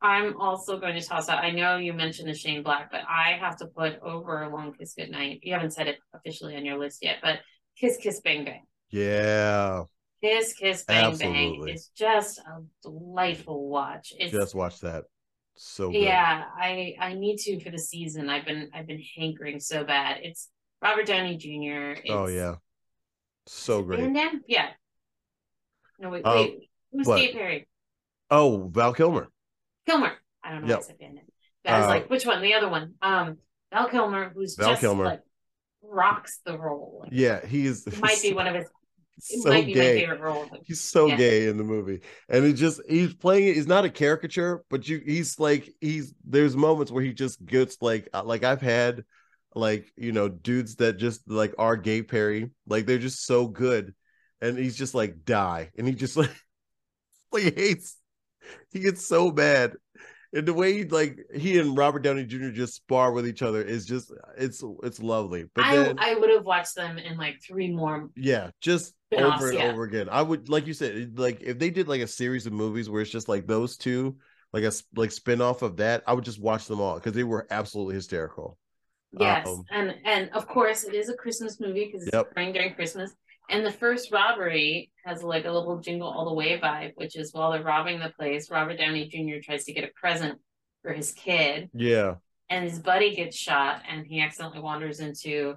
I'm 0.03 0.39
also 0.39 0.79
going 0.79 0.95
to 0.95 1.07
toss 1.07 1.29
out. 1.29 1.43
I 1.43 1.51
know 1.51 1.79
you 1.79 1.95
mentioned 1.95 2.29
the 2.29 2.35
Shane 2.35 2.63
Black, 2.63 2.91
but 2.93 3.01
I 3.09 3.39
have 3.41 3.57
to 3.57 3.67
put 3.67 3.99
over 4.01 4.43
a 4.43 4.55
long 4.55 4.75
kiss 4.75 4.95
goodnight. 4.95 5.41
You 5.43 5.55
haven't 5.55 5.73
said 5.73 5.89
it 5.89 5.99
officially 6.13 6.55
on 6.55 6.65
your 6.67 6.79
list 6.79 6.99
yet, 7.03 7.17
but 7.23 7.41
kiss 7.79 7.97
kiss 7.97 8.21
bang 8.21 8.45
bang. 8.45 8.67
Yeah. 8.91 9.85
Kiss 10.23 10.55
Kiss 10.55 10.85
Bang 10.85 11.05
Absolutely. 11.05 11.59
Bang 11.59 11.69
is 11.69 11.91
just 11.97 12.39
a 12.39 12.63
delightful 12.83 13.69
watch. 13.69 14.13
It's, 14.19 14.33
just 14.33 14.55
watch 14.55 14.81
that 14.81 15.05
so 15.57 15.91
good. 15.91 16.03
yeah 16.03 16.45
i 16.59 16.95
i 17.01 17.15
need 17.15 17.39
to 17.39 17.61
for 17.61 17.71
the 17.71 17.79
season. 17.79 18.29
I've 18.29 18.45
been 18.45 18.71
i've 18.75 18.87
been 18.87 19.03
hankering 19.17 19.61
so 19.61 19.85
bad. 19.85 20.19
It's 20.23 20.51
robert 20.83 21.07
downey 21.07 21.37
jr 21.37 22.01
oh 22.11 22.29
yeah. 22.29 22.57
So 23.47 23.83
great. 23.83 24.01
And 24.01 24.15
then 24.15 24.43
yeah. 24.47 24.71
No 25.99 26.11
wait 26.11 26.27
um, 26.27 26.37
wait 26.37 26.71
who's 26.93 27.07
Gay 27.07 27.33
Perry? 27.33 27.69
Oh 28.31 28.69
val 28.73 28.93
kilmer. 28.93 29.31
Kilmer. 29.87 30.13
I 30.43 30.53
don't 30.53 30.63
know 30.63 30.69
yep. 30.69 30.79
what's 30.79 30.93
Van 30.99 31.21
I 31.65 31.79
was 31.79 31.87
uh, 31.87 31.89
like 31.89 32.11
which 32.11 32.27
one? 32.27 32.43
The 32.43 32.55
other 32.55 32.69
one. 32.69 32.95
Um 33.01 33.39
val 33.73 33.89
kilmer 33.89 34.31
who's 34.35 34.57
val 34.57 34.71
just 34.71 34.81
kilmer. 34.81 35.05
like 35.05 35.23
rocks 35.83 36.41
the 36.45 36.59
role. 36.59 37.07
Yeah 37.11 37.45
he's 37.45 37.87
might 38.01 38.21
be 38.21 38.35
one 38.35 38.47
of 38.47 38.55
his 38.55 38.67
it 39.19 39.43
so 39.43 39.63
gay. 39.63 40.09
He's 40.65 40.81
so 40.81 41.07
yeah. 41.07 41.17
gay 41.17 41.49
in 41.49 41.57
the 41.57 41.65
movie, 41.65 42.01
and 42.29 42.45
he 42.45 42.53
just 42.53 42.81
he's 42.89 43.15
playing 43.15 43.49
it. 43.49 43.55
He's 43.57 43.67
not 43.67 43.85
a 43.85 43.91
caricature, 43.91 44.65
but 44.69 44.87
you 44.89 45.01
he's 45.05 45.39
like 45.39 45.73
he's 45.81 46.15
there's 46.25 46.57
moments 46.57 46.93
where 46.93 47.03
he 47.03 47.13
just 47.13 47.45
gets 47.45 47.81
like 47.81 48.09
uh, 48.13 48.25
like 48.25 48.45
I've 48.45 48.61
had 48.61 49.05
like 49.55 49.91
you 49.97 50.13
know 50.13 50.29
dudes 50.29 50.77
that 50.77 50.99
just 50.99 51.29
like 51.31 51.55
are 51.59 51.77
gay 51.77 52.03
Perry, 52.03 52.51
like 52.67 52.87
they're 52.87 52.99
just 52.99 53.25
so 53.25 53.47
good, 53.47 53.95
and 54.41 54.59
he's 54.59 54.77
just 54.77 54.95
like 54.95 55.25
die, 55.25 55.71
and 55.79 55.87
he 55.87 55.95
just 55.95 56.17
like 56.17 56.31
like 57.33 57.57
hates. 57.57 57.97
He 58.71 58.81
gets 58.81 59.05
so 59.05 59.31
bad, 59.33 59.73
and 60.37 60.47
the 60.47 60.53
way 60.53 60.85
like 60.85 61.19
he 61.35 61.59
and 61.59 61.77
Robert 61.77 62.01
Downey 62.01 62.25
Jr. 62.25 62.51
just 62.51 62.75
spar 62.75 63.13
with 63.13 63.27
each 63.27 63.43
other 63.43 63.63
is 63.63 63.87
just 63.87 64.13
it's 64.37 64.63
it's 64.83 65.01
lovely. 65.01 65.47
But 65.55 65.65
I 65.65 65.77
then, 65.77 65.99
I 65.99 66.15
would 66.15 66.31
have 66.31 66.45
watched 66.45 66.75
them 66.75 66.99
in 66.99 67.17
like 67.17 67.41
three 67.43 67.73
more. 67.73 68.11
Yeah, 68.15 68.51
just 68.61 68.95
over 69.17 69.49
and 69.49 69.59
yeah. 69.59 69.73
over 69.73 69.85
again. 69.85 70.09
I 70.11 70.21
would 70.21 70.49
like 70.49 70.67
you 70.67 70.75
said 70.75 71.19
like 71.19 71.41
if 71.43 71.59
they 71.59 71.71
did 71.71 71.89
like 71.89 72.03
a 72.03 72.07
series 72.07 72.47
of 72.47 72.53
movies 72.53 72.91
where 72.91 73.01
it's 73.01 73.11
just 73.11 73.29
like 73.29 73.47
those 73.47 73.79
two, 73.79 74.17
like 74.53 74.65
a 74.65 74.73
like 74.95 75.11
spin 75.11 75.41
off 75.41 75.63
of 75.63 75.79
that, 75.79 76.03
I 76.07 76.13
would 76.13 76.25
just 76.25 76.41
watch 76.41 76.67
them 76.67 76.81
all 76.81 76.97
because 76.97 77.15
they 77.15 77.25
were 77.25 77.47
absolutely 77.51 77.95
hysterical. 77.95 78.59
Yes, 79.19 79.49
um, 79.49 79.65
and 79.71 79.95
and 80.05 80.31
of 80.31 80.47
course 80.47 80.85
it 80.85 80.95
is 80.95 81.09
a 81.09 81.15
Christmas 81.15 81.59
movie 81.61 81.87
because 81.87 82.07
it's 82.07 82.15
yep. 82.15 82.35
during 82.35 82.75
Christmas. 82.75 83.15
And 83.49 83.65
the 83.65 83.73
first 83.73 84.11
robbery 84.11 84.91
has 85.05 85.23
like 85.23 85.45
a 85.45 85.51
little 85.51 85.79
jingle 85.79 86.09
all 86.09 86.25
the 86.25 86.35
way 86.35 86.59
vibe, 86.59 86.93
which 86.97 87.17
is 87.17 87.33
while 87.33 87.53
they're 87.53 87.63
robbing 87.63 88.01
the 88.01 88.11
place, 88.11 88.51
Robert 88.51 88.79
Downey 88.79 89.09
Jr. 89.09 89.41
tries 89.43 89.65
to 89.65 89.73
get 89.73 89.85
a 89.85 89.91
present 89.95 90.39
for 90.83 90.93
his 90.93 91.13
kid. 91.13 91.71
Yeah. 91.73 92.15
And 92.51 92.65
his 92.65 92.79
buddy 92.79 93.15
gets 93.15 93.37
shot 93.37 93.83
and 93.89 94.07
he 94.07 94.21
accidentally 94.21 94.61
wanders 94.61 95.01
into 95.01 95.55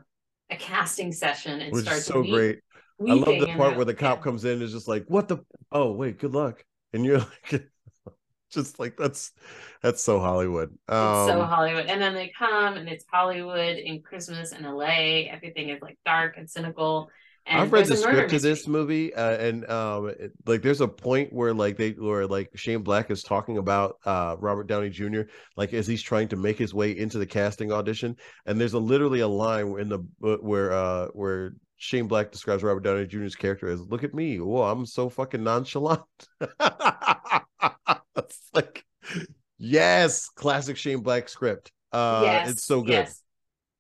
a 0.50 0.56
casting 0.56 1.12
session 1.12 1.62
and 1.62 1.72
which 1.72 1.86
starts 1.86 2.06
so 2.06 2.22
weep, 2.22 2.32
great. 2.32 2.60
I 3.08 3.14
love 3.14 3.40
the 3.40 3.54
part 3.56 3.76
where 3.76 3.86
the 3.86 3.94
cop 3.94 4.22
comes 4.22 4.46
in 4.46 4.54
and 4.54 4.62
is 4.62 4.74
just 4.74 4.88
like, 4.88 5.06
what 5.08 5.28
the 5.28 5.38
oh 5.72 5.92
wait, 5.92 6.20
good 6.20 6.34
luck. 6.34 6.64
And 6.94 7.06
you're 7.06 7.20
like 7.52 7.70
just 8.52 8.80
like 8.80 8.98
that's 8.98 9.32
that's 9.82 10.04
so 10.04 10.20
Hollywood. 10.20 10.70
Um, 10.88 11.30
it's 11.30 11.32
so 11.32 11.44
Hollywood. 11.44 11.86
And 11.86 12.02
then 12.02 12.14
they 12.14 12.32
come 12.38 12.76
and 12.76 12.90
it's 12.90 13.06
Hollywood 13.12 13.78
in 13.78 14.02
Christmas 14.02 14.52
in 14.52 14.64
LA. 14.64 15.28
Everything 15.32 15.70
is 15.70 15.82
like 15.82 15.98
dark 16.06 16.38
and 16.38 16.50
cynical. 16.50 17.10
And 17.50 17.62
I've 17.62 17.74
read 17.74 17.88
the 17.88 17.98
script 17.98 18.32
of 18.34 18.42
this 18.44 18.68
movie, 18.68 19.14
uh, 19.14 19.38
and 19.38 19.70
um, 19.70 20.10
it, 20.10 20.32
like 20.46 20.62
there's 20.62 20.82
a 20.82 20.88
point 20.88 21.34
where 21.34 21.54
like 21.54 21.78
they 21.78 21.92
where 21.92 22.28
like 22.28 22.52
Shane 22.56 22.84
Black 22.84 23.10
is 23.10 23.24
talking 23.24 23.58
about 23.58 23.98
uh 24.06 24.36
Robert 24.40 24.68
Downey 24.68 24.90
Jr. 24.90 25.22
like 25.58 25.74
as 25.74 25.88
he's 25.88 26.04
trying 26.04 26.28
to 26.28 26.36
make 26.36 26.58
his 26.58 26.74
way 26.74 26.96
into 26.96 27.18
the 27.18 27.26
casting 27.26 27.72
audition, 27.72 28.16
and 28.46 28.62
there's 28.62 28.74
a 28.74 28.80
literally 28.80 29.22
a 29.22 29.28
line 29.28 29.80
in 29.80 29.90
the 29.90 30.00
uh, 30.24 30.38
where 30.38 30.72
uh 30.72 31.08
where 31.14 31.54
Shane 31.78 32.08
Black 32.08 32.32
describes 32.32 32.62
Robert 32.62 32.84
Downey 32.84 33.08
Jr.'s 33.08 33.36
character 33.36 33.68
as 33.68 33.82
"Look 33.82 34.04
at 34.04 34.14
me, 34.14 34.40
oh, 34.40 34.62
I'm 34.62 34.86
so 34.86 35.10
fucking 35.10 35.44
nonchalant." 35.44 36.04
it's 38.16 38.50
like, 38.54 38.86
yes, 39.58 40.30
classic 40.30 40.78
Shane 40.78 41.00
Black 41.00 41.30
script. 41.30 41.72
Uh, 41.92 42.22
yes, 42.26 42.52
it's 42.52 42.64
so 42.64 42.82
good. 42.82 42.92
Yes. 42.92 43.24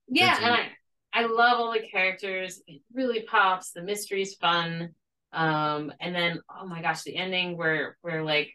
Yeah, 0.07 0.31
it's, 0.31 0.43
and 0.43 0.53
I 0.55 0.69
I 1.19 1.25
love 1.25 1.59
all 1.59 1.73
the 1.73 1.85
characters. 1.85 2.61
It 2.65 2.81
really 2.93 3.23
pops. 3.23 3.71
The 3.71 3.81
mystery's 3.81 4.35
fun. 4.35 4.89
Um, 5.33 5.91
and 5.99 6.15
then 6.15 6.39
oh 6.49 6.65
my 6.65 6.81
gosh, 6.81 7.03
the 7.03 7.15
ending 7.15 7.57
where 7.57 7.97
where 8.01 8.23
like 8.23 8.51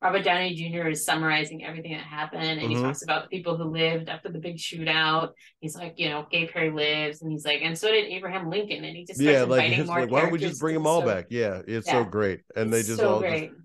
Robert 0.00 0.24
Downey 0.24 0.54
Jr. 0.54 0.88
is 0.88 1.04
summarizing 1.04 1.64
everything 1.64 1.92
that 1.92 2.00
happened, 2.00 2.42
and 2.44 2.60
mm-hmm. 2.60 2.70
he 2.70 2.82
talks 2.82 3.02
about 3.02 3.24
the 3.24 3.28
people 3.28 3.56
who 3.56 3.64
lived 3.64 4.08
after 4.08 4.30
the 4.30 4.38
big 4.38 4.56
shootout. 4.56 5.32
He's 5.60 5.76
like, 5.76 5.94
you 5.96 6.08
know, 6.08 6.26
Gay 6.30 6.46
Perry 6.46 6.70
lives, 6.70 7.20
and 7.20 7.30
he's 7.30 7.44
like, 7.44 7.60
and 7.62 7.76
so 7.76 7.90
did 7.90 8.06
Abraham 8.06 8.48
Lincoln, 8.48 8.84
and 8.84 8.96
he 8.96 9.04
just 9.04 9.20
yeah, 9.20 9.42
like, 9.42 9.86
like 9.86 10.10
why 10.10 10.22
don't 10.22 10.32
we 10.32 10.38
just 10.38 10.60
bring 10.60 10.74
them 10.74 10.86
all 10.86 11.02
so, 11.02 11.06
back? 11.06 11.26
Yeah, 11.28 11.60
it's 11.66 11.86
yeah. 11.86 11.92
so 11.92 12.04
great, 12.04 12.40
and 12.56 12.72
it's 12.72 12.86
they 12.86 12.90
just 12.90 13.00
so 13.00 13.14
all 13.14 13.20
great. 13.20 13.50
Just, 13.50 13.62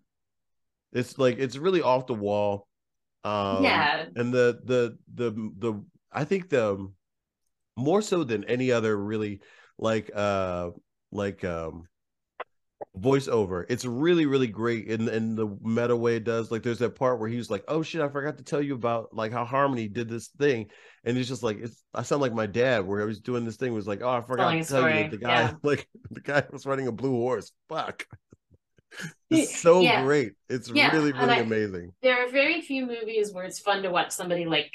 it's 0.91 1.18
like 1.18 1.39
it's 1.39 1.56
really 1.56 1.82
off 1.82 2.08
the 2.08 2.14
wall. 2.14 2.68
Um, 3.24 3.64
yeah, 3.64 4.06
and 4.16 4.34
the 4.34 4.60
the 4.66 4.98
the 5.16 5.32
the 5.58 5.86
I 6.12 6.26
think 6.26 6.50
the 6.50 6.91
more 7.76 8.01
so 8.01 8.24
than 8.24 8.43
any 8.45 8.71
other 8.71 8.95
really 8.95 9.41
like 9.78 10.11
uh 10.15 10.69
like 11.11 11.43
um 11.43 11.88
voiceover. 12.97 13.65
It's 13.69 13.86
really, 13.86 14.26
really 14.26 14.47
great 14.47 14.88
in 14.88 15.07
in 15.09 15.36
the 15.36 15.47
meta 15.61 15.95
way 15.95 16.15
it 16.15 16.24
does. 16.24 16.51
Like 16.51 16.63
there's 16.63 16.80
that 16.80 16.95
part 16.95 17.19
where 17.19 17.30
he's 17.30 17.49
like, 17.49 17.63
"Oh 17.67 17.82
shit, 17.84 18.01
I 18.01 18.09
forgot 18.09 18.38
to 18.38 18.43
tell 18.43 18.61
you 18.61 18.76
about 18.76 19.13
like 19.13 19.32
how 19.32 19.45
Harmony 19.45 19.88
did 19.88 20.09
this 20.09 20.28
thing," 20.28 20.69
and 21.03 21.17
it's 21.17 21.30
just 21.30 21.43
like 21.43 21.59
it's. 21.59 21.84
I 21.93 22.03
sound 22.03 22.21
like 22.21 22.34
my 22.34 22.45
dad 22.45 22.86
where 22.86 23.01
I 23.01 23.05
was 23.05 23.19
doing 23.19 23.45
this 23.45 23.57
thing 23.57 23.74
was 23.74 23.88
like, 23.88 24.01
"Oh, 24.01 24.09
I 24.09 24.21
forgot 24.21 24.43
Telling 24.43 24.63
to 24.63 24.69
tell 24.69 24.80
story. 24.80 24.97
you 24.97 25.03
that 25.03 25.11
the 25.11 25.17
guy 25.17 25.41
yeah. 25.41 25.53
like 25.63 25.88
the 26.11 26.21
guy 26.21 26.43
was 26.51 26.65
riding 26.65 26.88
a 26.88 26.91
blue 26.91 27.11
horse." 27.11 27.51
Fuck. 27.69 28.05
It's 29.32 29.59
so 29.59 29.82
yeah. 29.82 30.03
great. 30.03 30.34
It's 30.49 30.69
yeah. 30.69 30.91
really, 30.91 31.13
really 31.13 31.34
I, 31.34 31.39
amazing. 31.39 31.93
There 32.03 32.24
are 32.24 32.30
very 32.30 32.61
few 32.61 32.86
movies 32.86 33.34
where 33.34 33.43
it's 33.43 33.57
fun 33.57 33.82
to 33.82 33.89
watch 33.89 34.11
somebody 34.11 34.45
like 34.45 34.71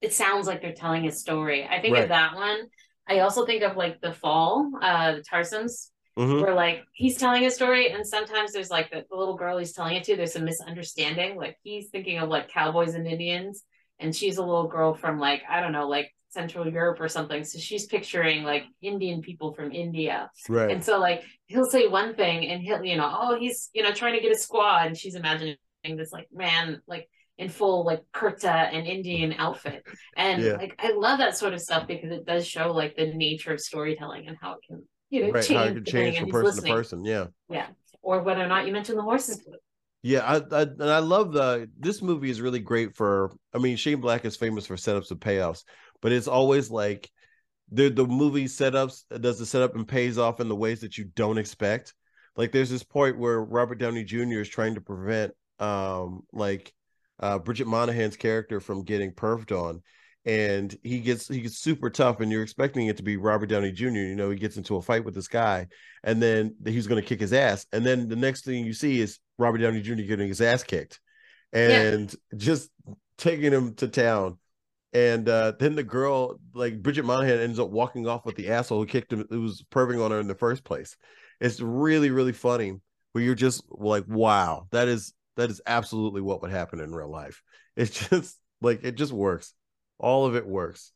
it 0.00 0.12
sounds 0.12 0.46
like 0.46 0.62
they're 0.62 0.72
telling 0.72 1.06
a 1.06 1.12
story. 1.12 1.66
I 1.66 1.80
think 1.80 1.94
right. 1.94 2.04
of 2.04 2.08
that 2.10 2.34
one. 2.34 2.68
I 3.08 3.20
also 3.20 3.46
think 3.46 3.62
of 3.62 3.76
like 3.76 4.00
the 4.00 4.12
fall, 4.12 4.70
uh, 4.82 5.12
the 5.12 5.22
Tarsem's, 5.22 5.90
mm-hmm. 6.18 6.42
where 6.42 6.54
like 6.54 6.82
he's 6.92 7.16
telling 7.16 7.44
a 7.46 7.50
story, 7.50 7.90
and 7.90 8.06
sometimes 8.06 8.52
there's 8.52 8.70
like 8.70 8.90
the, 8.90 9.04
the, 9.10 9.16
little 9.16 9.36
girl 9.36 9.58
he's 9.58 9.72
telling 9.72 9.96
it 9.96 10.04
to. 10.04 10.16
There's 10.16 10.36
a 10.36 10.40
misunderstanding. 10.40 11.36
Like 11.36 11.56
he's 11.62 11.88
thinking 11.88 12.18
of 12.18 12.28
like 12.28 12.48
cowboys 12.48 12.94
and 12.94 13.06
Indians, 13.06 13.64
and 13.98 14.14
she's 14.14 14.36
a 14.36 14.44
little 14.44 14.68
girl 14.68 14.94
from 14.94 15.18
like 15.18 15.42
I 15.48 15.60
don't 15.60 15.72
know, 15.72 15.88
like 15.88 16.14
Central 16.28 16.68
Europe 16.68 17.00
or 17.00 17.08
something. 17.08 17.44
So 17.44 17.58
she's 17.58 17.86
picturing 17.86 18.44
like 18.44 18.64
Indian 18.82 19.22
people 19.22 19.54
from 19.54 19.72
India. 19.72 20.30
Right. 20.48 20.70
And 20.70 20.84
so 20.84 20.98
like 20.98 21.24
he'll 21.46 21.70
say 21.70 21.86
one 21.88 22.14
thing, 22.14 22.46
and 22.46 22.62
he'll 22.62 22.84
you 22.84 22.96
know, 22.96 23.10
oh 23.10 23.38
he's 23.38 23.70
you 23.72 23.82
know 23.82 23.92
trying 23.92 24.14
to 24.14 24.20
get 24.20 24.32
a 24.32 24.38
squad, 24.38 24.88
and 24.88 24.96
she's 24.96 25.14
imagining 25.14 25.56
this 25.84 26.12
like 26.12 26.28
man 26.32 26.82
like 26.86 27.08
in 27.38 27.48
full 27.48 27.84
like 27.84 28.02
kurta 28.12 28.68
and 28.72 28.86
Indian 28.86 29.34
outfit. 29.38 29.86
And 30.16 30.42
yeah. 30.42 30.52
like 30.54 30.74
I 30.78 30.92
love 30.92 31.18
that 31.18 31.36
sort 31.36 31.54
of 31.54 31.60
stuff 31.60 31.86
because 31.86 32.10
it 32.10 32.26
does 32.26 32.46
show 32.46 32.72
like 32.72 32.96
the 32.96 33.06
nature 33.06 33.52
of 33.52 33.60
storytelling 33.60 34.26
and 34.26 34.36
how 34.40 34.54
it 34.54 34.58
can, 34.66 34.84
you 35.10 35.22
know, 35.22 35.30
right, 35.30 35.44
change, 35.44 35.58
how 35.58 35.64
it 35.64 35.74
can 35.74 35.84
change 35.84 36.18
from 36.18 36.30
person 36.30 36.46
listening. 36.46 36.72
to 36.72 36.76
person. 36.76 37.04
Yeah. 37.04 37.26
Yeah. 37.48 37.66
Or 38.02 38.22
whether 38.22 38.42
or 38.42 38.48
not 38.48 38.66
you 38.66 38.72
mentioned 38.72 38.98
the 38.98 39.02
horses. 39.02 39.40
Yeah, 40.02 40.20
I, 40.20 40.36
I 40.56 40.62
and 40.62 40.82
I 40.82 41.00
love 41.00 41.32
the 41.32 41.68
this 41.78 42.02
movie 42.02 42.30
is 42.30 42.40
really 42.40 42.60
great 42.60 42.94
for 42.94 43.32
I 43.54 43.58
mean 43.58 43.76
Shane 43.76 44.00
Black 44.00 44.24
is 44.24 44.36
famous 44.36 44.66
for 44.66 44.76
setups 44.76 45.10
and 45.10 45.20
payoffs, 45.20 45.64
but 46.00 46.12
it's 46.12 46.28
always 46.28 46.70
like 46.70 47.10
the 47.70 47.88
the 47.88 48.06
movie 48.06 48.44
setups 48.44 49.02
does 49.20 49.38
the 49.38 49.46
setup 49.46 49.74
and 49.74 49.86
pays 49.86 50.16
off 50.16 50.40
in 50.40 50.48
the 50.48 50.56
ways 50.56 50.80
that 50.80 50.98
you 50.98 51.04
don't 51.16 51.38
expect. 51.38 51.94
Like 52.36 52.52
there's 52.52 52.70
this 52.70 52.84
point 52.84 53.18
where 53.18 53.42
Robert 53.42 53.78
Downey 53.78 54.04
Jr. 54.04 54.40
is 54.40 54.48
trying 54.48 54.76
to 54.76 54.80
prevent 54.80 55.32
um 55.58 56.22
like 56.32 56.72
uh, 57.20 57.38
Bridget 57.38 57.66
Monahan's 57.66 58.16
character 58.16 58.60
from 58.60 58.84
getting 58.84 59.12
perfed 59.12 59.52
on. 59.52 59.82
And 60.24 60.76
he 60.82 61.00
gets 61.00 61.26
he 61.28 61.40
gets 61.40 61.58
super 61.58 61.88
tough, 61.88 62.20
and 62.20 62.30
you're 62.30 62.42
expecting 62.42 62.88
it 62.88 62.98
to 62.98 63.02
be 63.02 63.16
Robert 63.16 63.46
Downey 63.46 63.72
Jr. 63.72 63.86
You 63.86 64.16
know, 64.16 64.30
he 64.30 64.36
gets 64.36 64.56
into 64.58 64.76
a 64.76 64.82
fight 64.82 65.04
with 65.04 65.14
this 65.14 65.28
guy, 65.28 65.68
and 66.04 66.20
then 66.20 66.54
he's 66.66 66.86
going 66.86 67.00
to 67.00 67.06
kick 67.06 67.20
his 67.20 67.32
ass. 67.32 67.66
And 67.72 67.86
then 67.86 68.08
the 68.08 68.16
next 68.16 68.44
thing 68.44 68.66
you 68.66 68.74
see 68.74 69.00
is 69.00 69.20
Robert 69.38 69.58
Downey 69.58 69.80
Jr. 69.80 69.94
getting 69.94 70.28
his 70.28 70.42
ass 70.42 70.64
kicked, 70.64 71.00
and 71.52 72.12
yeah. 72.12 72.38
just 72.38 72.70
taking 73.16 73.52
him 73.52 73.74
to 73.76 73.88
town. 73.88 74.38
And 74.92 75.28
uh, 75.28 75.52
then 75.58 75.76
the 75.76 75.82
girl, 75.82 76.40
like 76.54 76.82
Bridget 76.82 77.04
Monahan, 77.04 77.40
ends 77.40 77.58
up 77.58 77.70
walking 77.70 78.06
off 78.06 78.26
with 78.26 78.36
the 78.36 78.50
asshole 78.50 78.80
who 78.80 78.86
kicked 78.86 79.12
him, 79.12 79.26
who 79.30 79.42
was 79.42 79.64
perving 79.70 80.02
on 80.04 80.10
her 80.10 80.20
in 80.20 80.28
the 80.28 80.34
first 80.34 80.64
place. 80.64 80.96
It's 81.40 81.60
really, 81.60 82.10
really 82.10 82.32
funny. 82.32 82.74
Where 83.12 83.24
you're 83.24 83.34
just 83.34 83.62
like, 83.70 84.04
wow, 84.06 84.66
that 84.70 84.88
is 84.88 85.14
that 85.38 85.50
is 85.50 85.60
absolutely 85.66 86.20
what 86.20 86.42
would 86.42 86.50
happen 86.50 86.80
in 86.80 86.94
real 86.94 87.08
life. 87.10 87.42
It's 87.76 88.08
just 88.08 88.36
like 88.60 88.80
it 88.82 88.96
just 88.96 89.12
works. 89.12 89.54
All 90.00 90.26
of 90.26 90.34
it 90.34 90.44
works. 90.44 90.90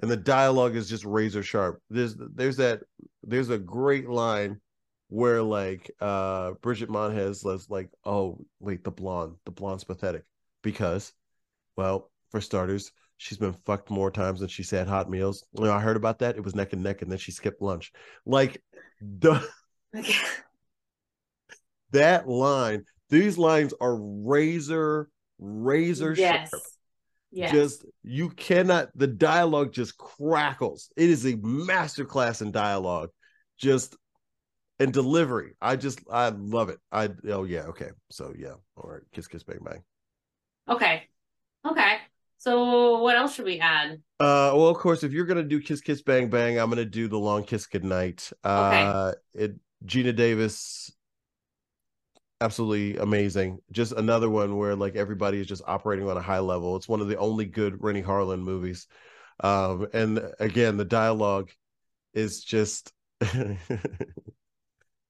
And 0.00 0.08
the 0.08 0.16
dialogue 0.16 0.76
is 0.76 0.88
just 0.88 1.04
razor 1.04 1.42
sharp. 1.42 1.82
There's 1.90 2.14
there's 2.16 2.58
that 2.58 2.82
there's 3.24 3.50
a 3.50 3.58
great 3.58 4.08
line 4.08 4.60
where 5.08 5.42
like 5.42 5.90
uh 6.00 6.52
Bridget 6.62 6.88
Monahan 6.88 7.34
was 7.42 7.66
like, 7.68 7.90
oh 8.04 8.38
wait, 8.60 8.84
the 8.84 8.92
blonde, 8.92 9.34
the 9.44 9.50
blonde's 9.50 9.82
pathetic. 9.82 10.22
Because, 10.62 11.12
well, 11.76 12.12
for 12.30 12.40
starters, 12.40 12.92
she's 13.16 13.38
been 13.38 13.56
fucked 13.66 13.90
more 13.90 14.12
times 14.12 14.38
than 14.38 14.48
she's 14.48 14.70
had 14.70 14.86
hot 14.86 15.10
meals. 15.10 15.44
You 15.58 15.64
know, 15.64 15.72
I 15.72 15.80
heard 15.80 15.96
about 15.96 16.20
that. 16.20 16.36
It 16.36 16.44
was 16.44 16.54
neck 16.54 16.72
and 16.74 16.84
neck, 16.84 17.02
and 17.02 17.10
then 17.10 17.18
she 17.18 17.32
skipped 17.32 17.60
lunch. 17.60 17.90
Like 18.24 18.62
the 19.00 19.44
that 21.90 22.28
line 22.28 22.84
these 23.10 23.36
lines 23.36 23.74
are 23.80 23.96
razor, 23.96 25.10
razor 25.38 26.14
yes. 26.14 26.50
sharp. 26.50 26.62
Yes. 27.32 27.52
Just 27.52 27.84
you 28.02 28.30
cannot 28.30 28.88
the 28.96 29.06
dialogue 29.06 29.72
just 29.72 29.96
crackles. 29.96 30.90
It 30.96 31.10
is 31.10 31.24
a 31.24 31.34
masterclass 31.34 32.42
in 32.42 32.50
dialogue. 32.50 33.10
Just 33.58 33.96
and 34.80 34.92
delivery. 34.92 35.52
I 35.60 35.76
just 35.76 36.00
I 36.10 36.30
love 36.30 36.70
it. 36.70 36.78
I 36.90 37.10
oh 37.28 37.44
yeah, 37.44 37.64
okay. 37.66 37.90
So 38.10 38.32
yeah. 38.36 38.54
All 38.76 38.90
right. 38.90 39.02
Kiss 39.12 39.28
kiss 39.28 39.44
bang 39.44 39.60
bang. 39.62 39.82
Okay. 40.68 41.04
Okay. 41.64 41.96
So 42.38 43.00
what 43.00 43.16
else 43.16 43.34
should 43.34 43.44
we 43.44 43.60
add? 43.60 44.00
Uh 44.18 44.50
well 44.54 44.68
of 44.68 44.78
course 44.78 45.04
if 45.04 45.12
you're 45.12 45.26
gonna 45.26 45.44
do 45.44 45.60
Kiss 45.60 45.82
Kiss 45.82 46.02
Bang 46.02 46.30
Bang, 46.30 46.58
I'm 46.58 46.70
gonna 46.70 46.84
do 46.84 47.06
the 47.06 47.18
long 47.18 47.44
kiss 47.44 47.66
goodnight. 47.66 48.32
Uh 48.42 49.12
okay. 49.34 49.44
it 49.44 49.54
Geena 49.84 50.16
Davis 50.16 50.90
absolutely 52.40 52.96
amazing. 52.98 53.58
Just 53.70 53.92
another 53.92 54.30
one 54.30 54.56
where 54.56 54.74
like 54.74 54.96
everybody 54.96 55.40
is 55.40 55.46
just 55.46 55.62
operating 55.66 56.08
on 56.08 56.16
a 56.16 56.22
high 56.22 56.38
level. 56.38 56.76
It's 56.76 56.88
one 56.88 57.00
of 57.00 57.08
the 57.08 57.18
only 57.18 57.44
good 57.44 57.82
Renny 57.82 58.02
Harlin 58.02 58.40
movies. 58.40 58.86
Um, 59.42 59.86
and 59.92 60.20
again, 60.38 60.76
the 60.76 60.84
dialogue 60.84 61.50
is 62.14 62.42
just 62.42 62.92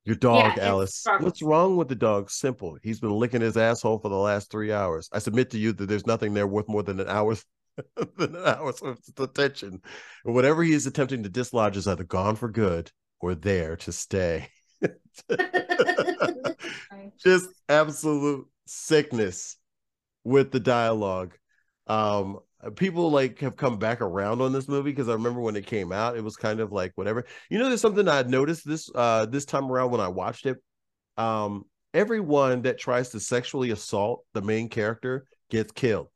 your 0.05 0.15
dog, 0.19 0.53
yeah, 0.57 0.67
Alice. 0.67 1.05
What's 1.19 1.41
wrong 1.41 1.77
with 1.77 1.87
the 1.87 1.95
dog? 1.95 2.29
Simple. 2.29 2.77
He's 2.81 2.99
been 2.99 3.11
licking 3.11 3.41
his 3.41 3.57
asshole 3.57 3.99
for 3.99 4.09
the 4.09 4.15
last 4.15 4.51
three 4.51 4.71
hours. 4.71 5.09
I 5.11 5.19
submit 5.19 5.49
to 5.51 5.59
you 5.59 5.73
that 5.73 5.87
there's 5.87 6.07
nothing 6.07 6.33
there 6.33 6.47
worth 6.47 6.69
more 6.69 6.83
than 6.83 6.99
an 6.99 7.07
hour's 7.07 7.45
than 8.17 8.35
an 8.35 8.45
hour's 8.45 8.81
of 8.81 8.99
attention. 9.17 9.81
And 10.25 10.35
whatever 10.35 10.63
he 10.63 10.73
is 10.73 10.85
attempting 10.85 11.23
to 11.23 11.29
dislodge 11.29 11.77
is 11.77 11.87
either 11.87 12.03
gone 12.03 12.35
for 12.35 12.49
good 12.49 12.91
or 13.19 13.35
there 13.35 13.75
to 13.77 13.91
stay. 13.91 14.49
just 17.23 17.47
absolute 17.69 18.47
sickness 18.65 19.57
with 20.23 20.51
the 20.51 20.59
dialogue. 20.59 21.33
Um, 21.87 22.39
people 22.75 23.09
like 23.09 23.39
have 23.39 23.57
come 23.57 23.77
back 23.77 24.01
around 24.01 24.41
on 24.41 24.53
this 24.53 24.67
movie 24.67 24.91
because 24.91 25.09
I 25.09 25.13
remember 25.13 25.41
when 25.41 25.55
it 25.55 25.65
came 25.65 25.91
out, 25.91 26.17
it 26.17 26.23
was 26.23 26.35
kind 26.35 26.59
of 26.59 26.71
like 26.71 26.91
whatever. 26.95 27.25
You 27.49 27.59
know, 27.59 27.67
there's 27.67 27.81
something 27.81 28.07
I 28.07 28.21
noticed 28.23 28.67
this 28.67 28.89
uh 28.93 29.25
this 29.25 29.45
time 29.45 29.71
around 29.71 29.91
when 29.91 30.01
I 30.01 30.07
watched 30.07 30.45
it. 30.45 30.57
Um, 31.17 31.65
everyone 31.93 32.61
that 32.63 32.77
tries 32.77 33.09
to 33.09 33.19
sexually 33.19 33.71
assault 33.71 34.25
the 34.33 34.41
main 34.41 34.69
character 34.69 35.25
gets 35.49 35.71
killed. 35.71 36.07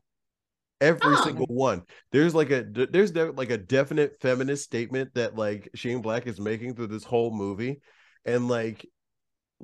Every 0.82 1.16
oh. 1.16 1.24
single 1.24 1.48
one. 1.48 1.84
There's 2.12 2.36
like 2.36 2.52
a 2.52 2.64
there's 2.64 3.14
like 3.16 3.50
a 3.50 3.58
definite 3.58 4.18
feminist 4.22 4.64
statement 4.64 5.14
that 5.16 5.36
like 5.36 5.70
Shane 5.74 6.02
Black 6.02 6.28
is 6.28 6.39
making 6.39 6.76
through 6.76 6.88
this 6.88 7.04
whole 7.04 7.36
movie, 7.36 7.82
and 8.26 8.48
like 8.48 8.86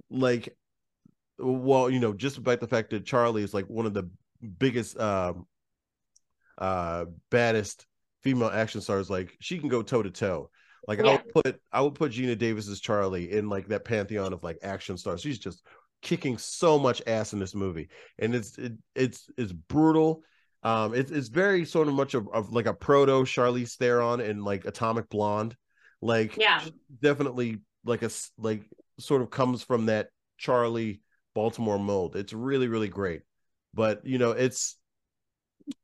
like 0.10 0.56
well, 1.42 1.89
you 1.89 2.00
know, 2.00 2.14
just 2.14 2.38
about 2.38 2.60
the 2.60 2.68
fact 2.68 2.92
that 2.92 3.06
Charlie 3.06 3.44
is 3.44 3.54
like 3.54 3.66
one 3.66 3.86
of 3.86 3.94
the 3.94 4.10
biggest 4.58 5.00
um 5.00 5.46
uh 6.58 7.06
baddest 7.30 7.86
female 8.24 8.50
action 8.50 8.82
stars 8.82 9.10
like 9.10 9.36
she 9.39 9.58
can 9.58 9.70
go 9.70 9.82
toe 9.82 10.04
to 10.04 10.12
toe. 10.12 10.50
Like 10.88 11.00
yeah. 11.00 11.06
i 11.06 11.12
would 11.12 11.34
put 11.34 11.62
i 11.72 11.82
would 11.82 11.96
put 11.96 12.12
Geena 12.12 12.38
Davis's 12.38 12.80
charlie 12.80 13.32
in 13.32 13.50
like 13.50 13.68
that 13.68 13.86
pantheon 13.86 14.34
of 14.34 14.44
like 14.44 14.58
action 14.64 14.98
stars. 14.98 15.22
She's 15.22 15.39
just 15.39 15.64
kicking 16.02 16.38
so 16.38 16.80
much 16.80 17.02
ass 17.06 17.34
in 17.34 17.39
this 17.39 17.54
movie 17.54 17.89
and 18.18 18.34
it's 18.34 18.58
it, 18.58 18.74
it's 18.96 19.30
it's 19.38 19.52
brutal. 19.52 20.24
Um 20.64 20.94
it's, 20.94 21.12
it's 21.12 21.30
very 21.30 21.66
sort 21.66 21.88
of 21.88 21.94
much 21.94 22.14
of, 22.14 22.28
of 22.34 22.52
like 22.52 22.66
a 22.66 22.74
proto 22.74 23.24
charlize 23.24 23.76
theron 23.78 24.22
and 24.22 24.44
like 24.44 24.66
atomic 24.66 25.10
blonde. 25.10 25.56
Like 26.02 26.38
yeah. 26.38 26.64
definitely 27.02 27.60
like 27.86 28.02
a 28.02 28.10
like 28.38 28.64
sort 29.00 29.22
of 29.22 29.30
comes 29.30 29.64
from 29.64 29.88
that 29.88 30.10
charlie 30.38 31.02
baltimore 31.34 31.80
mold. 31.80 32.16
It's 32.16 32.34
really 32.34 32.68
really 32.68 32.90
great. 32.90 33.22
But 33.74 34.06
you 34.06 34.18
know 34.18 34.32
it's 34.32 34.78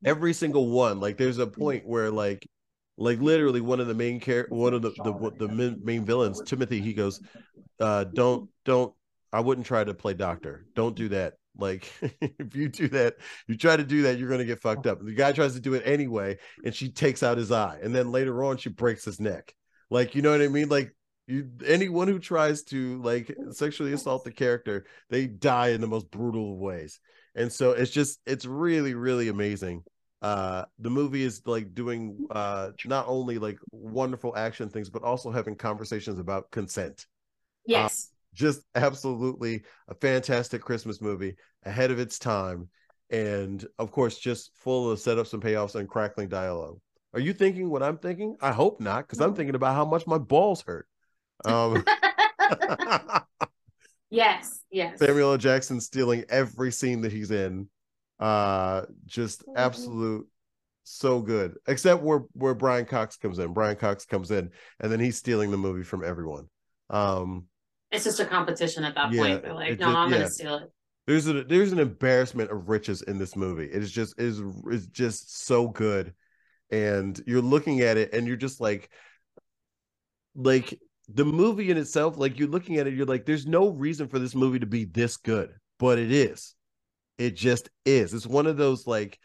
every 0.06 0.34
single 0.34 0.70
one 0.70 1.00
like 1.00 1.18
there's 1.18 1.38
a 1.38 1.48
point 1.48 1.86
where 1.86 2.12
like 2.12 2.48
like 2.98 3.20
literally 3.20 3.62
one 3.62 3.80
of 3.80 3.88
the 3.88 3.94
main 3.94 4.20
care 4.20 4.48
one 4.50 4.74
of 4.74 4.82
the 4.82 4.92
the, 5.04 5.32
the 5.38 5.48
main, 5.48 5.80
main 5.84 6.06
villains 6.06 6.42
timothy 6.42 6.82
he 6.82 6.94
goes 6.94 7.22
uh 7.80 8.04
don't 8.04 8.50
don't 8.66 8.94
i 9.32 9.40
wouldn't 9.40 9.68
try 9.68 9.84
to 9.84 9.94
play 9.94 10.14
doctor. 10.14 10.66
Don't 10.76 10.96
do 10.96 11.10
that. 11.10 11.34
Like 11.58 11.92
if 12.22 12.56
you 12.56 12.70
do 12.70 12.88
that 12.90 13.18
you 13.48 13.58
try 13.58 13.78
to 13.78 13.84
do 13.84 14.04
that 14.04 14.18
you're 14.18 14.36
to 14.38 14.46
get 14.46 14.62
fucked 14.62 14.88
up. 14.88 15.04
The 15.04 15.14
guy 15.14 15.32
tries 15.32 15.54
to 15.54 15.60
do 15.60 15.74
it 15.74 15.84
anyway 15.86 16.38
and 16.64 16.74
she 16.74 16.90
takes 16.90 17.24
out 17.24 17.38
his 17.38 17.52
eye 17.52 17.80
and 17.82 17.96
then 17.96 18.12
later 18.12 18.44
on 18.44 18.58
she 18.58 18.70
breaks 18.70 19.06
his 19.06 19.20
neck. 19.20 19.54
Like 19.90 20.16
you 20.16 20.22
know 20.22 20.32
what 20.32 20.42
i 20.42 20.48
mean? 20.48 20.70
Like 20.70 20.96
you 21.28 21.50
anyone 21.66 22.08
who 22.08 22.20
tries 22.20 22.64
to 22.64 23.02
like 23.02 23.36
sexually 23.52 23.92
assault 23.94 24.24
the 24.24 24.32
character 24.32 24.86
they 25.10 25.28
die 25.28 25.70
in 25.70 25.82
the 25.82 25.88
most 25.88 26.10
brutal 26.10 26.54
of 26.54 26.60
ways. 26.60 27.00
And 27.36 27.52
so 27.52 27.72
it's 27.72 27.92
just 27.92 28.20
it's 28.26 28.46
really 28.46 28.94
really 28.94 29.28
amazing. 29.28 29.84
Uh 30.22 30.66
the 30.80 30.90
movie 30.90 31.24
is 31.24 31.42
like 31.46 31.76
doing 31.76 32.18
uh 32.32 32.72
not 32.86 33.06
only 33.08 33.38
like 33.38 33.60
wonderful 33.72 34.36
action 34.36 34.70
things 34.70 34.90
but 34.90 35.04
also 35.04 35.30
having 35.30 35.56
conversations 35.56 36.18
about 36.18 36.50
consent. 36.50 37.06
Yes. 37.66 38.10
uh, 38.10 38.14
just 38.34 38.62
absolutely 38.76 39.64
a 39.90 39.96
fantastic 39.96 40.62
christmas 40.62 41.02
movie 41.02 41.36
ahead 41.64 41.92
of 41.92 42.00
its 42.00 42.18
time. 42.18 42.70
And 43.10 43.66
of 43.78 43.92
course 43.92 44.18
just 44.18 44.52
full 44.56 44.90
of 44.92 45.00
setups 45.00 45.34
and 45.34 45.44
payoffs 45.44 45.76
and 45.76 45.90
crackling 45.90 46.30
dialogue. 46.30 46.80
Are 47.14 47.20
you 47.20 47.34
thinking 47.34 47.70
what 47.70 47.84
i'm 47.84 47.98
thinking? 47.98 48.38
I 48.42 48.54
hope 48.54 48.80
not 48.80 49.06
because 49.08 49.20
i'm 49.20 49.36
thinking 49.36 49.56
about 49.56 49.76
how 49.76 49.86
much 49.86 50.08
my 50.08 50.18
balls 50.18 50.62
hurt 50.62 50.88
um 51.48 51.84
Yes, 54.10 54.64
yes. 54.72 55.00
Samuel 55.00 55.34
L. 55.34 55.38
Jackson 55.38 55.82
stealing 55.82 56.24
every 56.30 56.72
scene 56.72 57.02
that 57.02 57.12
he's 57.12 57.32
in. 57.32 57.68
Uh 58.20 58.84
just 59.06 59.42
mm-hmm. 59.42 59.58
absolute 59.58 60.28
so 60.84 61.22
good. 61.22 61.56
Except 61.68 62.02
where 62.02 62.24
where 62.34 62.56
Brian 62.56 62.86
Cox 62.86 63.18
comes 63.18 63.40
in. 63.40 63.54
Brian 63.54 63.76
Cox 63.76 64.06
comes 64.06 64.32
in 64.32 64.50
and 64.80 64.92
then 64.92 65.00
he's 65.00 65.18
stealing 65.18 65.52
the 65.52 65.58
movie 65.58 65.84
from 65.84 66.04
everyone. 66.04 66.48
Um 66.90 67.46
it's 67.92 68.04
just 68.04 68.20
a 68.20 68.26
competition 68.26 68.84
at 68.84 68.96
that 68.96 69.12
yeah, 69.12 69.22
point. 69.22 69.44
They're 69.44 69.54
like, 69.54 69.80
no, 69.80 69.88
just, 69.88 69.98
I'm 69.98 70.12
yeah. 70.12 70.18
gonna 70.18 70.30
steal 70.30 70.56
it. 70.56 70.72
There's 71.06 71.28
a 71.28 71.44
there's 71.44 71.72
an 71.72 71.80
embarrassment 71.80 72.52
of 72.52 72.70
riches 72.70 73.02
in 73.02 73.18
this 73.18 73.36
movie. 73.36 73.66
It 73.66 73.82
is 73.82 73.92
just 73.92 74.20
is 74.20 74.42
is 74.70 74.88
just 74.88 75.46
so 75.46 75.68
good. 75.68 76.14
And 76.70 77.22
you're 77.26 77.42
looking 77.42 77.82
at 77.82 77.98
it 77.98 78.14
and 78.14 78.28
you're 78.28 78.36
just 78.36 78.60
like 78.60 78.90
like 80.36 80.80
the 81.10 81.26
movie 81.26 81.72
in 81.72 81.78
itself, 81.78 82.18
like 82.18 82.38
you're 82.38 82.50
looking 82.50 82.78
at 82.78 82.88
it, 82.88 82.94
you're 82.94 83.06
like, 83.06 83.26
there's 83.26 83.48
no 83.48 83.70
reason 83.70 84.08
for 84.08 84.20
this 84.20 84.36
movie 84.36 84.60
to 84.60 84.66
be 84.66 84.86
this 84.86 85.18
good, 85.18 85.54
but 85.80 86.00
it 86.00 86.12
is. 86.12 86.54
It 87.18 87.36
just 87.36 87.70
is. 87.86 88.14
It's 88.14 88.28
one 88.28 88.48
of 88.48 88.58
those 88.58 88.86
like 88.86 89.20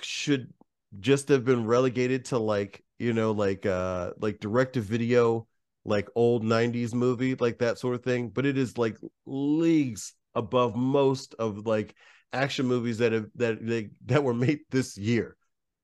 should 0.00 0.52
just 1.00 1.28
have 1.28 1.44
been 1.44 1.66
relegated 1.66 2.26
to 2.26 2.38
like, 2.38 2.82
you 2.98 3.12
know, 3.12 3.32
like 3.32 3.66
uh 3.66 4.12
like 4.18 4.40
direct 4.40 4.74
to 4.74 4.80
video, 4.80 5.46
like 5.84 6.08
old 6.14 6.42
90s 6.42 6.94
movie, 6.94 7.34
like 7.34 7.58
that 7.58 7.78
sort 7.78 7.94
of 7.94 8.02
thing. 8.02 8.28
But 8.28 8.46
it 8.46 8.56
is 8.56 8.78
like 8.78 8.96
leagues 9.26 10.14
above 10.34 10.74
most 10.74 11.34
of 11.38 11.66
like 11.66 11.94
action 12.32 12.66
movies 12.66 12.98
that 12.98 13.12
have 13.12 13.26
that 13.36 13.64
they 13.64 13.90
that 14.06 14.24
were 14.24 14.34
made 14.34 14.60
this 14.70 14.96
year. 14.96 15.36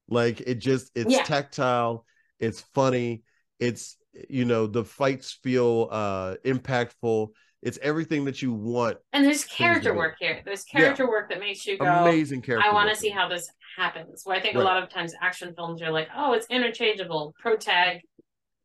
Like 0.08 0.40
it 0.40 0.56
just 0.56 0.90
it's 0.94 1.12
yeah. 1.12 1.22
tactile, 1.22 2.04
it's 2.40 2.62
funny, 2.74 3.22
it's 3.60 3.96
you 4.28 4.44
know 4.44 4.66
the 4.66 4.84
fights 4.84 5.38
feel 5.42 5.88
uh 5.90 6.34
impactful. 6.44 7.28
It's 7.60 7.78
everything 7.82 8.24
that 8.26 8.40
you 8.40 8.52
want 8.52 8.98
and 9.12 9.24
there's 9.24 9.44
character 9.44 9.94
work 9.94 10.16
here. 10.20 10.42
There's 10.44 10.64
character 10.64 11.04
yeah. 11.04 11.08
work 11.08 11.28
that 11.30 11.40
makes 11.40 11.66
you 11.66 11.76
go 11.76 11.86
amazing 11.86 12.40
character 12.40 12.68
i 12.68 12.72
want 12.72 12.88
to 12.88 12.96
see 12.96 13.08
how 13.08 13.28
this 13.28 13.50
happens. 13.76 14.22
Where 14.24 14.36
i 14.36 14.40
think 14.40 14.54
right. 14.54 14.62
a 14.62 14.64
lot 14.64 14.82
of 14.82 14.88
times 14.90 15.12
action 15.20 15.54
films 15.54 15.82
are 15.82 15.90
like 15.90 16.08
oh 16.16 16.34
it's 16.34 16.46
interchangeable. 16.46 17.34
Protag 17.40 18.02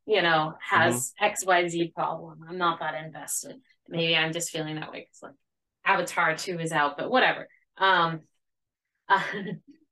you 0.05 0.21
know 0.21 0.53
has 0.61 1.13
mm-hmm. 1.21 1.49
xyz 1.49 1.93
problem. 1.93 2.39
I'm 2.47 2.57
not 2.57 2.79
that 2.79 3.03
invested. 3.03 3.55
Maybe 3.87 4.15
i'm 4.15 4.33
just 4.33 4.49
feeling 4.49 4.75
that 4.75 4.91
way 4.91 5.01
because 5.01 5.23
like 5.23 5.33
avatar 5.85 6.35
2 6.35 6.59
is 6.59 6.71
out 6.71 6.97
but 6.97 7.09
whatever. 7.09 7.47
Um 7.77 8.21
uh, 9.09 9.21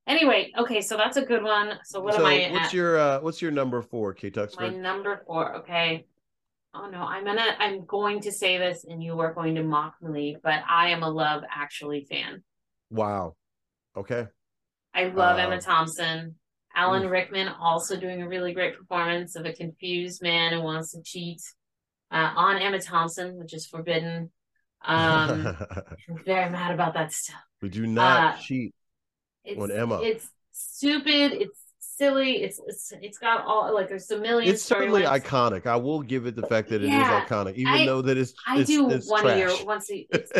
Anyway, 0.07 0.51
okay, 0.57 0.81
so 0.81 0.97
that's 0.97 1.17
a 1.17 1.25
good 1.25 1.43
one. 1.43 1.79
So 1.83 2.01
what 2.01 2.15
so 2.15 2.21
am 2.21 2.25
I? 2.25 2.49
What's 2.51 2.67
at? 2.67 2.73
your 2.73 2.97
uh 2.97 3.19
what's 3.19 3.41
your 3.41 3.51
number 3.51 3.81
four, 3.81 4.13
K 4.13 4.31
Tuxford? 4.31 4.59
My 4.59 4.69
number 4.69 5.21
four, 5.25 5.57
okay. 5.57 6.05
Oh 6.73 6.87
no, 6.89 6.99
I'm 7.01 7.23
gonna 7.25 7.55
I'm 7.59 7.85
going 7.85 8.21
to 8.21 8.31
say 8.31 8.57
this 8.57 8.85
and 8.87 9.03
you 9.03 9.19
are 9.19 9.33
going 9.33 9.55
to 9.55 9.63
mock 9.63 9.95
me, 10.01 10.37
but 10.41 10.61
I 10.67 10.89
am 10.89 11.03
a 11.03 11.09
Love 11.09 11.43
Actually 11.53 12.05
fan. 12.09 12.43
Wow. 12.89 13.35
Okay. 13.95 14.27
I 14.93 15.05
love 15.05 15.37
uh, 15.37 15.41
Emma 15.41 15.61
Thompson. 15.61 16.35
Alan 16.75 17.03
oof. 17.03 17.11
Rickman 17.11 17.49
also 17.49 17.99
doing 17.99 18.21
a 18.21 18.27
really 18.27 18.53
great 18.53 18.77
performance 18.77 19.35
of 19.35 19.45
a 19.45 19.53
confused 19.53 20.21
man 20.21 20.53
who 20.53 20.61
wants 20.61 20.93
to 20.93 21.01
cheat 21.03 21.41
uh, 22.11 22.31
on 22.35 22.57
Emma 22.57 22.79
Thompson, 22.79 23.37
which 23.37 23.53
is 23.53 23.67
forbidden. 23.67 24.31
Um, 24.83 25.47
I'm 26.09 26.23
very 26.25 26.49
mad 26.49 26.73
about 26.73 26.93
that 26.95 27.11
stuff. 27.11 27.41
We 27.61 27.69
do 27.69 27.85
not 27.85 28.35
uh, 28.35 28.37
cheat 28.37 28.73
it's, 29.43 29.59
on 29.59 29.71
Emma. 29.71 30.01
It's 30.01 30.29
stupid. 30.51 31.33
It's 31.33 31.59
silly. 31.79 32.43
It's 32.43 32.59
it's 32.67 32.93
it's 33.01 33.17
got 33.17 33.45
all 33.45 33.73
like 33.73 33.89
there's 33.89 34.09
a 34.11 34.19
million. 34.19 34.53
It's 34.53 34.63
certainly 34.63 35.03
iconic. 35.03 35.65
I 35.65 35.75
will 35.75 36.01
give 36.01 36.25
it 36.25 36.35
the 36.35 36.47
fact 36.47 36.69
that 36.69 36.83
it 36.83 36.89
yeah, 36.89 37.23
is 37.23 37.29
iconic, 37.29 37.55
even 37.55 37.73
I, 37.73 37.85
though 37.85 38.01
that 38.01 38.17
it's. 38.17 38.33
I 38.47 38.59
it's, 38.59 38.69
do 38.69 38.89
it's 38.89 39.09
one 39.09 39.23
trash. 39.23 39.37
year 39.37 39.65
once. 39.65 39.91
A, 39.91 40.07
it's, 40.11 40.31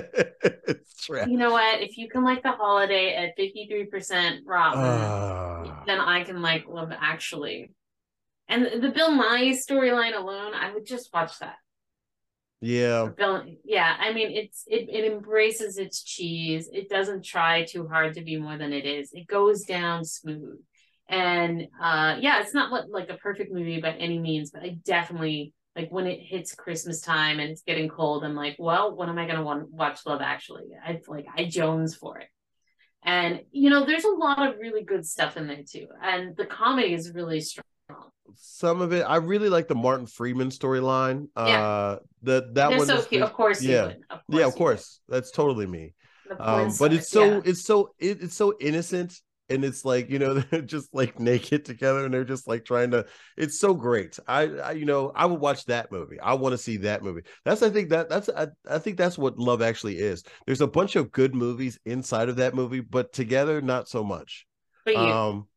it's 0.67 1.05
trash. 1.05 1.27
You 1.27 1.37
know 1.37 1.51
what? 1.51 1.81
If 1.81 1.97
you 1.97 2.09
can 2.09 2.23
like 2.23 2.43
the 2.43 2.51
holiday 2.51 3.15
at 3.15 3.35
fifty 3.35 3.67
three 3.69 3.85
percent 3.85 4.41
raw, 4.45 4.71
uh, 4.71 5.83
then 5.85 5.99
I 5.99 6.23
can 6.23 6.41
like 6.41 6.65
Love 6.67 6.91
Actually. 6.99 7.71
And 8.47 8.65
the, 8.65 8.79
the 8.79 8.89
Bill 8.89 9.11
Nighy 9.11 9.55
storyline 9.55 10.17
alone, 10.17 10.53
I 10.53 10.73
would 10.73 10.85
just 10.85 11.09
watch 11.13 11.39
that. 11.39 11.55
Yeah. 12.61 13.09
Yeah. 13.65 13.97
I 13.99 14.13
mean, 14.13 14.31
it's 14.31 14.63
it, 14.67 14.87
it 14.89 15.11
embraces 15.11 15.77
its 15.77 16.03
cheese. 16.03 16.69
It 16.71 16.89
doesn't 16.89 17.25
try 17.25 17.65
too 17.65 17.87
hard 17.87 18.13
to 18.13 18.21
be 18.23 18.37
more 18.37 18.57
than 18.57 18.71
it 18.71 18.85
is. 18.85 19.11
It 19.13 19.27
goes 19.27 19.63
down 19.63 20.05
smooth. 20.05 20.59
And 21.09 21.67
uh 21.81 22.17
yeah, 22.19 22.41
it's 22.41 22.53
not 22.53 22.71
like, 22.71 22.85
like 22.89 23.09
a 23.09 23.17
perfect 23.17 23.51
movie 23.51 23.81
by 23.81 23.91
any 23.93 24.19
means, 24.19 24.51
but 24.51 24.61
I 24.61 24.77
definitely 24.85 25.53
like 25.75 25.91
when 25.91 26.05
it 26.05 26.19
hits 26.21 26.53
Christmas 26.53 27.01
time 27.01 27.39
and 27.39 27.49
it's 27.49 27.63
getting 27.63 27.89
cold, 27.89 28.23
I'm 28.23 28.35
like, 28.35 28.57
well, 28.59 28.95
when 28.95 29.09
am 29.09 29.17
I 29.17 29.25
gonna 29.25 29.43
want 29.43 29.71
watch 29.71 30.05
Love 30.05 30.21
Actually? 30.21 30.65
I 30.85 30.99
like 31.07 31.25
I 31.35 31.45
Jones 31.45 31.95
for 31.95 32.19
it. 32.19 32.27
And 33.03 33.41
you 33.51 33.71
know, 33.71 33.85
there's 33.85 34.05
a 34.05 34.09
lot 34.09 34.47
of 34.47 34.59
really 34.59 34.83
good 34.83 35.05
stuff 35.05 35.35
in 35.35 35.47
there 35.47 35.63
too. 35.67 35.87
And 36.01 36.35
the 36.37 36.45
comedy 36.45 36.93
is 36.93 37.11
really 37.11 37.41
strong 37.41 37.63
some 38.35 38.81
of 38.81 38.93
it. 38.93 39.01
I 39.01 39.17
really 39.17 39.49
like 39.49 39.67
the 39.67 39.75
Martin 39.75 40.05
Freeman 40.05 40.49
storyline. 40.49 41.27
Yeah. 41.37 41.63
Uh 41.63 41.99
that 42.23 42.53
that 42.55 42.71
one 42.71 42.85
so 42.85 42.97
is, 42.97 43.07
cute. 43.07 43.21
Of 43.23 43.33
course 43.33 43.61
yeah. 43.61 43.93
Of 44.09 44.25
course 44.25 44.39
yeah, 44.39 44.45
of 44.45 44.55
course. 44.55 44.99
Would. 45.07 45.15
That's 45.15 45.31
totally 45.31 45.67
me. 45.67 45.93
Um, 46.39 46.71
but 46.79 46.93
it's 46.93 47.09
so 47.09 47.25
yeah. 47.25 47.41
it's 47.43 47.63
so 47.63 47.93
it, 47.99 48.21
it's 48.23 48.35
so 48.35 48.55
innocent 48.59 49.19
and 49.51 49.65
it's 49.65 49.83
like 49.83 50.09
you 50.09 50.19
know 50.19 50.33
they're 50.51 50.61
just 50.61 50.93
like 50.93 51.19
naked 51.19 51.65
together 51.65 52.05
and 52.05 52.13
they're 52.13 52.23
just 52.23 52.47
like 52.47 52.65
trying 52.65 52.91
to 52.91 53.05
it's 53.37 53.59
so 53.59 53.73
great 53.73 54.17
I, 54.27 54.43
I 54.43 54.71
you 54.71 54.85
know 54.85 55.11
i 55.13 55.25
would 55.25 55.39
watch 55.39 55.65
that 55.65 55.91
movie 55.91 56.19
i 56.19 56.33
want 56.33 56.53
to 56.53 56.57
see 56.57 56.77
that 56.77 57.03
movie 57.03 57.23
that's 57.45 57.61
i 57.61 57.69
think 57.69 57.89
that 57.89 58.09
that's 58.09 58.29
I, 58.29 58.47
I 58.69 58.79
think 58.79 58.97
that's 58.97 59.17
what 59.17 59.37
love 59.37 59.61
actually 59.61 59.97
is 59.97 60.23
there's 60.45 60.61
a 60.61 60.67
bunch 60.67 60.95
of 60.95 61.11
good 61.11 61.35
movies 61.35 61.79
inside 61.85 62.29
of 62.29 62.37
that 62.37 62.55
movie 62.55 62.81
but 62.81 63.13
together 63.13 63.61
not 63.61 63.87
so 63.87 64.03
much 64.03 64.45
but 64.85 64.93
you, 64.93 64.99
um 64.99 65.47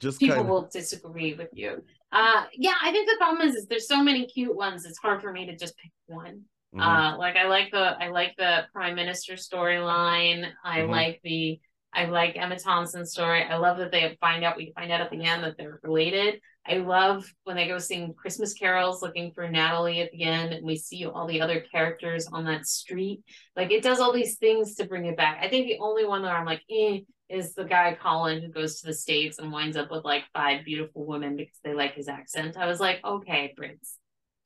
just 0.00 0.18
people 0.18 0.36
kind 0.36 0.46
of... 0.46 0.50
will 0.50 0.68
disagree 0.72 1.34
with 1.34 1.50
you. 1.52 1.82
Uh, 2.12 2.44
yeah, 2.54 2.74
I 2.82 2.90
think 2.90 3.08
the 3.08 3.16
problem 3.18 3.48
is, 3.48 3.54
is 3.54 3.66
there's 3.66 3.86
so 3.86 4.02
many 4.02 4.26
cute 4.26 4.56
ones. 4.56 4.84
It's 4.84 4.98
hard 4.98 5.20
for 5.22 5.32
me 5.32 5.46
to 5.46 5.56
just 5.56 5.76
pick 5.76 5.92
one. 6.06 6.42
Mm-hmm. 6.74 6.80
Uh, 6.80 7.18
like 7.18 7.36
I 7.36 7.46
like 7.46 7.70
the 7.72 7.96
I 8.00 8.08
like 8.08 8.34
the 8.36 8.66
prime 8.72 8.94
minister 8.94 9.34
storyline. 9.34 10.48
I 10.64 10.80
mm-hmm. 10.80 10.90
like 10.90 11.20
the 11.24 11.60
I 11.92 12.04
like 12.04 12.36
Emma 12.36 12.58
Thompson's 12.58 13.10
story. 13.10 13.42
I 13.42 13.56
love 13.56 13.78
that 13.78 13.90
they 13.90 14.16
find 14.20 14.44
out 14.44 14.56
we 14.56 14.72
find 14.74 14.92
out 14.92 15.00
at 15.00 15.10
the 15.10 15.24
end 15.24 15.42
that 15.42 15.56
they're 15.58 15.80
related. 15.82 16.40
I 16.66 16.74
love 16.74 17.24
when 17.44 17.56
they 17.56 17.66
go 17.66 17.78
sing 17.78 18.14
Christmas 18.14 18.54
carols 18.54 19.02
looking 19.02 19.32
for 19.32 19.48
Natalie 19.48 20.00
at 20.00 20.12
the 20.12 20.22
end 20.22 20.52
and 20.52 20.64
we 20.64 20.76
see 20.76 21.06
all 21.06 21.26
the 21.26 21.40
other 21.40 21.60
characters 21.60 22.28
on 22.32 22.44
that 22.44 22.66
street. 22.66 23.22
Like 23.56 23.72
it 23.72 23.82
does 23.82 23.98
all 23.98 24.12
these 24.12 24.36
things 24.36 24.76
to 24.76 24.84
bring 24.86 25.06
it 25.06 25.16
back. 25.16 25.38
I 25.42 25.48
think 25.48 25.66
the 25.66 25.78
only 25.80 26.04
one 26.04 26.22
that 26.22 26.32
I'm 26.32 26.46
like, 26.46 26.62
eh, 26.70 27.00
is 27.30 27.54
the 27.54 27.64
guy 27.64 27.96
Colin 28.00 28.42
who 28.42 28.48
goes 28.48 28.80
to 28.80 28.86
the 28.86 28.94
States 28.94 29.38
and 29.38 29.52
winds 29.52 29.76
up 29.76 29.90
with 29.90 30.04
like 30.04 30.24
five 30.32 30.64
beautiful 30.64 31.06
women 31.06 31.36
because 31.36 31.58
they 31.62 31.74
like 31.74 31.94
his 31.94 32.08
accent. 32.08 32.56
I 32.56 32.66
was 32.66 32.80
like, 32.80 33.00
okay, 33.04 33.54
Prince, 33.56 33.96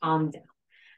calm 0.02 0.30
down. 0.30 0.42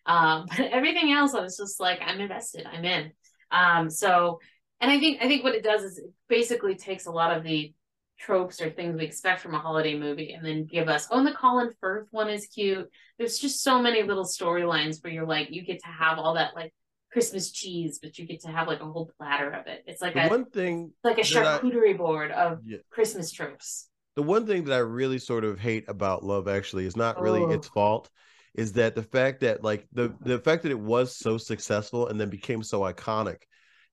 Um, 0.05 0.47
but 0.57 0.67
everything 0.73 1.13
else, 1.13 1.35
I 1.35 1.41
was 1.41 1.57
just 1.57 1.81
like, 1.81 2.01
I'm 2.05 2.21
invested, 2.21 2.67
I'm 2.67 2.85
in. 2.85 3.13
Um, 3.51 3.89
so, 3.91 4.41
and 4.81 4.91
I 4.91 4.99
think 4.99 5.23
I 5.23 5.29
think 5.29 5.45
what 5.45 5.55
it 5.55 5.65
does 5.65 5.83
is 5.83 5.99
it 5.99 6.13
basically 6.29 6.75
takes 6.75 7.07
a 7.07 7.13
lot 7.13 7.37
of 7.37 7.45
the 7.45 7.73
tropes 8.19 8.61
or 8.61 8.71
things 8.71 8.97
we 8.97 9.05
expect 9.05 9.41
from 9.41 9.55
a 9.55 9.59
holiday 9.59 9.97
movie 9.99 10.33
and 10.33 10.45
then 10.45 10.65
give 10.65 10.89
us 10.89 11.07
oh 11.11 11.19
and 11.19 11.27
the 11.27 11.33
colin 11.33 11.71
firth 11.83 12.09
one 12.13 12.31
is 12.31 12.47
cute 12.47 12.89
there's 13.19 13.39
just 13.39 13.63
so 13.63 13.81
many 13.81 14.03
little 14.03 14.25
storylines 14.25 15.05
where 15.05 15.13
you're 15.13 15.27
like 15.27 15.51
you 15.51 15.63
get 15.63 15.79
to 15.81 15.89
have 15.89 16.19
all 16.19 16.33
that 16.33 16.57
like 16.57 16.73
christmas 17.17 17.51
cheese 17.51 17.99
but 18.03 18.19
you 18.19 18.27
get 18.27 18.43
to 18.43 18.49
have 18.49 18.69
like 18.69 18.81
a 18.83 18.85
whole 18.85 19.11
platter 19.17 19.49
of 19.51 19.67
it 19.67 19.83
it's 19.87 20.03
like 20.03 20.13
the 20.13 20.27
a 20.27 20.29
one 20.29 20.45
thing 20.45 20.93
like 21.03 21.17
a 21.17 21.23
charcuterie 21.23 21.95
I, 21.95 21.97
board 21.97 22.31
of 22.31 22.59
yeah. 22.67 22.77
christmas 22.91 23.33
tropes 23.33 23.89
the 24.17 24.23
one 24.23 24.47
thing 24.47 24.65
that 24.65 24.75
i 24.75 24.81
really 24.81 25.19
sort 25.19 25.43
of 25.43 25.59
hate 25.59 25.87
about 25.89 26.23
love 26.23 26.47
actually 26.47 26.85
is 26.85 26.95
not 26.95 27.19
really 27.19 27.41
oh. 27.41 27.49
its 27.53 27.69
fault 27.69 28.11
is 28.55 28.75
that 28.75 28.95
the 28.95 29.03
fact 29.03 29.41
that 29.41 29.65
like 29.65 29.87
the 29.95 30.15
the 30.21 30.39
fact 30.39 30.65
that 30.65 30.73
it 30.73 30.79
was 30.79 31.17
so 31.17 31.39
successful 31.39 32.09
and 32.09 32.21
then 32.21 32.29
became 32.29 32.63
so 32.63 32.81
iconic 32.81 33.39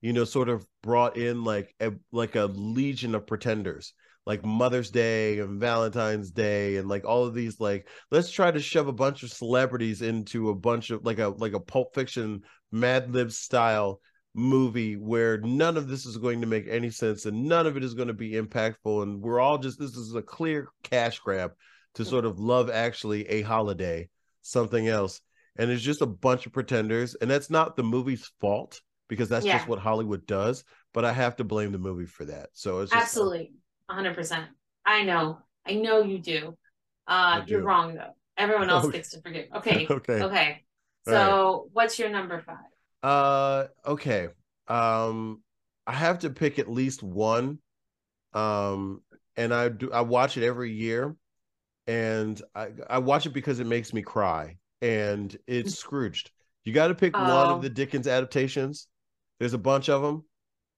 you 0.02 0.12
know 0.12 0.24
sort 0.24 0.50
of 0.50 0.66
brought 0.82 1.16
in 1.16 1.44
like 1.44 1.74
a 1.80 1.92
like 2.12 2.36
a 2.36 2.44
legion 2.44 3.14
of 3.14 3.26
pretenders 3.26 3.94
like 4.26 4.44
Mother's 4.44 4.90
Day 4.90 5.38
and 5.38 5.60
Valentine's 5.60 6.30
Day 6.30 6.76
and 6.76 6.88
like 6.88 7.04
all 7.04 7.24
of 7.24 7.34
these 7.34 7.60
like 7.60 7.88
let's 8.10 8.30
try 8.30 8.50
to 8.50 8.60
shove 8.60 8.88
a 8.88 8.92
bunch 8.92 9.22
of 9.22 9.30
celebrities 9.30 10.02
into 10.02 10.48
a 10.50 10.54
bunch 10.54 10.90
of 10.90 11.04
like 11.04 11.18
a 11.18 11.28
like 11.28 11.52
a 11.52 11.60
pulp 11.60 11.94
fiction 11.94 12.42
Mad 12.74 13.12
Lib 13.12 13.32
style 13.32 14.00
movie 14.34 14.96
where 14.96 15.38
none 15.38 15.76
of 15.76 15.88
this 15.88 16.04
is 16.06 16.16
going 16.16 16.40
to 16.40 16.46
make 16.46 16.66
any 16.68 16.90
sense 16.90 17.24
and 17.24 17.44
none 17.44 17.66
of 17.66 17.76
it 17.76 17.84
is 17.84 17.94
going 17.94 18.08
to 18.08 18.14
be 18.14 18.32
impactful 18.32 19.02
and 19.04 19.22
we're 19.22 19.38
all 19.38 19.58
just 19.58 19.78
this 19.78 19.94
is 19.94 20.14
a 20.16 20.22
clear 20.22 20.68
cash 20.82 21.20
grab 21.20 21.52
to 21.94 22.02
mm. 22.02 22.06
sort 22.06 22.24
of 22.24 22.40
love 22.40 22.68
actually 22.68 23.24
a 23.28 23.42
holiday 23.42 24.08
something 24.42 24.88
else 24.88 25.20
and 25.54 25.70
it's 25.70 25.82
just 25.82 26.02
a 26.02 26.06
bunch 26.06 26.46
of 26.46 26.52
pretenders 26.52 27.14
and 27.14 27.30
that's 27.30 27.48
not 27.48 27.76
the 27.76 27.82
movie's 27.84 28.28
fault 28.40 28.80
because 29.08 29.28
that's 29.28 29.46
yeah. 29.46 29.56
just 29.58 29.68
what 29.68 29.78
Hollywood 29.78 30.26
does 30.26 30.64
but 30.92 31.04
I 31.04 31.12
have 31.12 31.36
to 31.36 31.44
blame 31.44 31.70
the 31.70 31.78
movie 31.78 32.06
for 32.06 32.24
that 32.24 32.48
so 32.54 32.80
it's 32.80 32.90
just, 32.90 33.04
absolutely 33.04 33.52
100%. 33.90 34.46
I 34.86 35.02
know. 35.02 35.38
I 35.66 35.74
know 35.74 36.02
you 36.02 36.18
do. 36.18 36.56
Uh, 37.06 37.40
do. 37.40 37.52
You're 37.52 37.62
wrong, 37.62 37.94
though. 37.94 38.14
Everyone 38.36 38.70
else 38.70 38.84
okay. 38.86 38.98
gets 38.98 39.10
to 39.10 39.20
forget. 39.20 39.48
Okay. 39.56 39.86
okay. 39.88 40.22
Okay. 40.22 40.63
So, 41.06 41.12
right. 41.12 41.70
what's 41.72 41.98
your 41.98 42.08
number 42.08 42.42
five? 42.42 42.56
Uh, 43.02 43.66
okay. 43.86 44.28
Um, 44.68 45.42
I 45.86 45.92
have 45.92 46.20
to 46.20 46.30
pick 46.30 46.58
at 46.58 46.70
least 46.70 47.02
one. 47.02 47.58
Um, 48.32 49.02
and 49.36 49.52
I 49.52 49.68
do. 49.68 49.92
I 49.92 50.00
watch 50.00 50.36
it 50.36 50.44
every 50.44 50.72
year, 50.72 51.14
and 51.86 52.40
I 52.54 52.68
I 52.88 52.98
watch 52.98 53.26
it 53.26 53.32
because 53.32 53.60
it 53.60 53.66
makes 53.66 53.92
me 53.92 54.02
cry, 54.02 54.56
and 54.80 55.36
it's 55.46 55.74
Scrooged. 55.74 56.30
You 56.64 56.72
got 56.72 56.88
to 56.88 56.94
pick 56.94 57.16
oh. 57.16 57.20
one 57.20 57.50
of 57.50 57.58
oh. 57.58 57.60
the 57.60 57.70
Dickens 57.70 58.06
adaptations. 58.06 58.88
There's 59.38 59.54
a 59.54 59.58
bunch 59.58 59.88
of 59.88 60.02
them. 60.02 60.24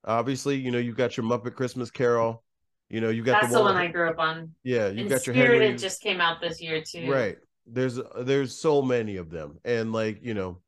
Obviously, 0.04 0.56
you 0.56 0.70
know 0.70 0.78
you've 0.78 0.96
got 0.96 1.16
your 1.16 1.26
Muppet 1.26 1.54
Christmas 1.54 1.90
Carol. 1.90 2.42
You 2.88 3.00
know, 3.00 3.08
you 3.08 3.22
got 3.22 3.40
that's 3.40 3.52
the 3.52 3.60
one, 3.60 3.74
the 3.74 3.80
one 3.80 3.88
I 3.88 3.90
grew 3.90 4.08
up 4.08 4.18
on. 4.18 4.52
Yeah, 4.62 4.88
you 4.88 5.00
and 5.00 5.08
got 5.08 5.26
your 5.26 5.34
Spirited 5.34 5.62
Henry. 5.62 5.78
just 5.78 6.00
came 6.00 6.20
out 6.20 6.40
this 6.40 6.60
year 6.60 6.82
too. 6.82 7.10
Right. 7.10 7.36
There's 7.66 7.98
there's 8.20 8.58
so 8.58 8.82
many 8.82 9.16
of 9.16 9.30
them, 9.30 9.58
and 9.64 9.92
like 9.92 10.20
you 10.22 10.34
know, 10.34 10.60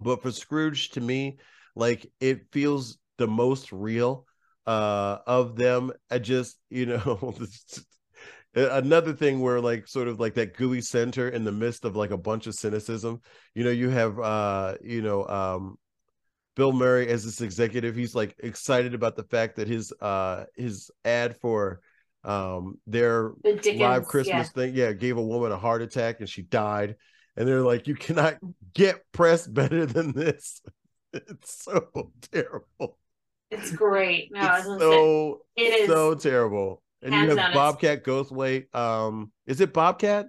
but 0.00 0.22
for 0.22 0.30
Scrooge 0.30 0.90
to 0.90 1.00
me, 1.00 1.38
like 1.76 2.10
it 2.20 2.52
feels 2.52 2.98
the 3.18 3.26
most 3.26 3.72
real 3.72 4.26
uh 4.66 5.18
of 5.26 5.56
them. 5.56 5.92
I 6.10 6.18
just 6.18 6.58
you 6.70 6.86
know. 6.86 7.34
another 8.56 9.12
thing 9.12 9.40
where 9.40 9.60
like 9.60 9.88
sort 9.88 10.06
of 10.06 10.20
like 10.20 10.34
that 10.34 10.56
gooey 10.56 10.80
center 10.80 11.28
in 11.28 11.42
the 11.42 11.50
midst 11.50 11.84
of 11.84 11.96
like 11.96 12.12
a 12.12 12.16
bunch 12.16 12.46
of 12.46 12.54
cynicism 12.54 13.20
you 13.52 13.64
know 13.64 13.70
you 13.70 13.88
have 13.88 14.16
uh 14.20 14.76
you 14.80 15.02
know 15.02 15.26
um 15.26 15.76
Bill 16.56 16.72
Murray 16.72 17.08
as 17.08 17.24
this 17.24 17.40
executive. 17.40 17.96
He's 17.96 18.14
like 18.14 18.34
excited 18.38 18.94
about 18.94 19.16
the 19.16 19.24
fact 19.24 19.56
that 19.56 19.68
his 19.68 19.92
uh 20.00 20.44
his 20.56 20.90
ad 21.04 21.36
for 21.40 21.80
um 22.24 22.78
their 22.86 23.32
the 23.42 23.54
Dickens, 23.54 23.80
live 23.80 24.06
Christmas 24.06 24.48
yeah. 24.48 24.62
thing, 24.62 24.74
yeah, 24.74 24.92
gave 24.92 25.16
a 25.16 25.22
woman 25.22 25.52
a 25.52 25.58
heart 25.58 25.82
attack 25.82 26.20
and 26.20 26.28
she 26.28 26.42
died. 26.42 26.96
And 27.36 27.48
they're 27.48 27.62
like, 27.62 27.88
you 27.88 27.96
cannot 27.96 28.36
get 28.74 29.00
press 29.12 29.46
better 29.46 29.86
than 29.86 30.12
this. 30.12 30.60
It's 31.16 31.62
so 31.62 32.10
terrible. 32.32 32.98
It's 33.48 33.70
great. 33.70 34.32
No, 34.32 34.52
it's 34.56 34.64
so 34.64 35.42
it 35.54 35.82
is 35.82 35.86
so 35.86 36.16
terrible. 36.16 36.82
And 37.02 37.14
you 37.14 37.36
have 37.36 37.54
Bobcat 37.54 38.02
Goldthwait. 38.02 38.74
Um, 38.74 39.30
is 39.46 39.60
it 39.60 39.72
Bobcat? 39.72 40.26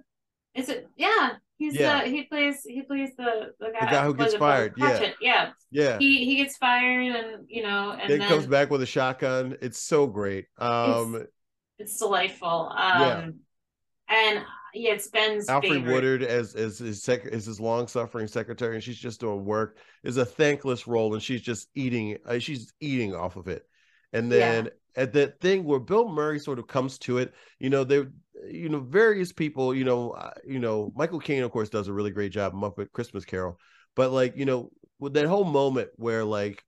Is 0.54 0.68
it? 0.68 0.88
Yeah, 0.96 1.32
He's 1.58 1.74
yeah. 1.74 2.04
the 2.04 2.10
he 2.10 2.24
plays 2.24 2.62
he 2.64 2.82
plays 2.82 3.10
the 3.16 3.52
the 3.58 3.68
guy, 3.72 3.86
the 3.86 3.90
guy 3.90 4.04
who 4.04 4.14
gets 4.14 4.34
fired. 4.34 4.74
Yeah. 4.76 5.12
yeah, 5.20 5.50
yeah. 5.70 5.98
He 5.98 6.24
he 6.26 6.36
gets 6.36 6.58
fired, 6.58 7.06
and 7.06 7.46
you 7.48 7.62
know, 7.62 7.92
and 7.92 8.10
then, 8.10 8.18
then 8.18 8.28
comes 8.28 8.46
back 8.46 8.70
with 8.70 8.82
a 8.82 8.86
shotgun. 8.86 9.56
It's 9.62 9.78
so 9.78 10.06
great. 10.06 10.46
Um, 10.58 11.26
it's, 11.78 11.98
delightful. 11.98 12.72
Um, 12.74 13.00
yeah. 13.00 13.30
and 14.08 14.44
yeah, 14.74 14.92
it's 14.92 15.08
Ben's 15.08 15.46
Alfre 15.46 15.62
favorite. 15.62 15.92
Woodard 15.92 16.22
as 16.22 16.54
as 16.54 16.78
his 16.78 17.02
sec 17.02 17.26
as 17.26 17.46
his 17.46 17.60
long 17.60 17.86
suffering 17.88 18.26
secretary, 18.26 18.74
and 18.74 18.84
she's 18.84 18.98
just 18.98 19.20
doing 19.20 19.44
work. 19.44 19.78
Is 20.04 20.16
a 20.16 20.24
thankless 20.24 20.86
role, 20.86 21.14
and 21.14 21.22
she's 21.22 21.42
just 21.42 21.68
eating. 21.74 22.18
Uh, 22.26 22.38
she's 22.38 22.72
eating 22.80 23.14
off 23.14 23.36
of 23.36 23.48
it. 23.48 23.66
And 24.12 24.30
then 24.30 24.66
yeah. 24.66 25.02
at 25.02 25.12
that 25.14 25.40
thing 25.40 25.64
where 25.64 25.80
Bill 25.80 26.08
Murray 26.08 26.38
sort 26.38 26.58
of 26.58 26.66
comes 26.66 26.98
to 27.00 27.18
it, 27.18 27.34
you 27.58 27.70
know, 27.70 27.84
they 27.84 28.04
you 28.48 28.68
know, 28.68 28.80
various 28.80 29.32
people, 29.32 29.74
you 29.74 29.84
know, 29.84 30.10
uh, 30.10 30.30
you 30.46 30.58
know, 30.58 30.92
Michael 30.94 31.20
Caine, 31.20 31.42
of 31.42 31.50
course, 31.50 31.68
does 31.68 31.88
a 31.88 31.92
really 31.92 32.10
great 32.10 32.32
job 32.32 32.52
Muppet 32.54 32.92
Christmas 32.92 33.24
Carol, 33.24 33.58
but 33.94 34.12
like, 34.12 34.36
you 34.36 34.44
know, 34.44 34.70
with 34.98 35.14
that 35.14 35.26
whole 35.26 35.44
moment 35.44 35.88
where 35.96 36.24
like, 36.24 36.62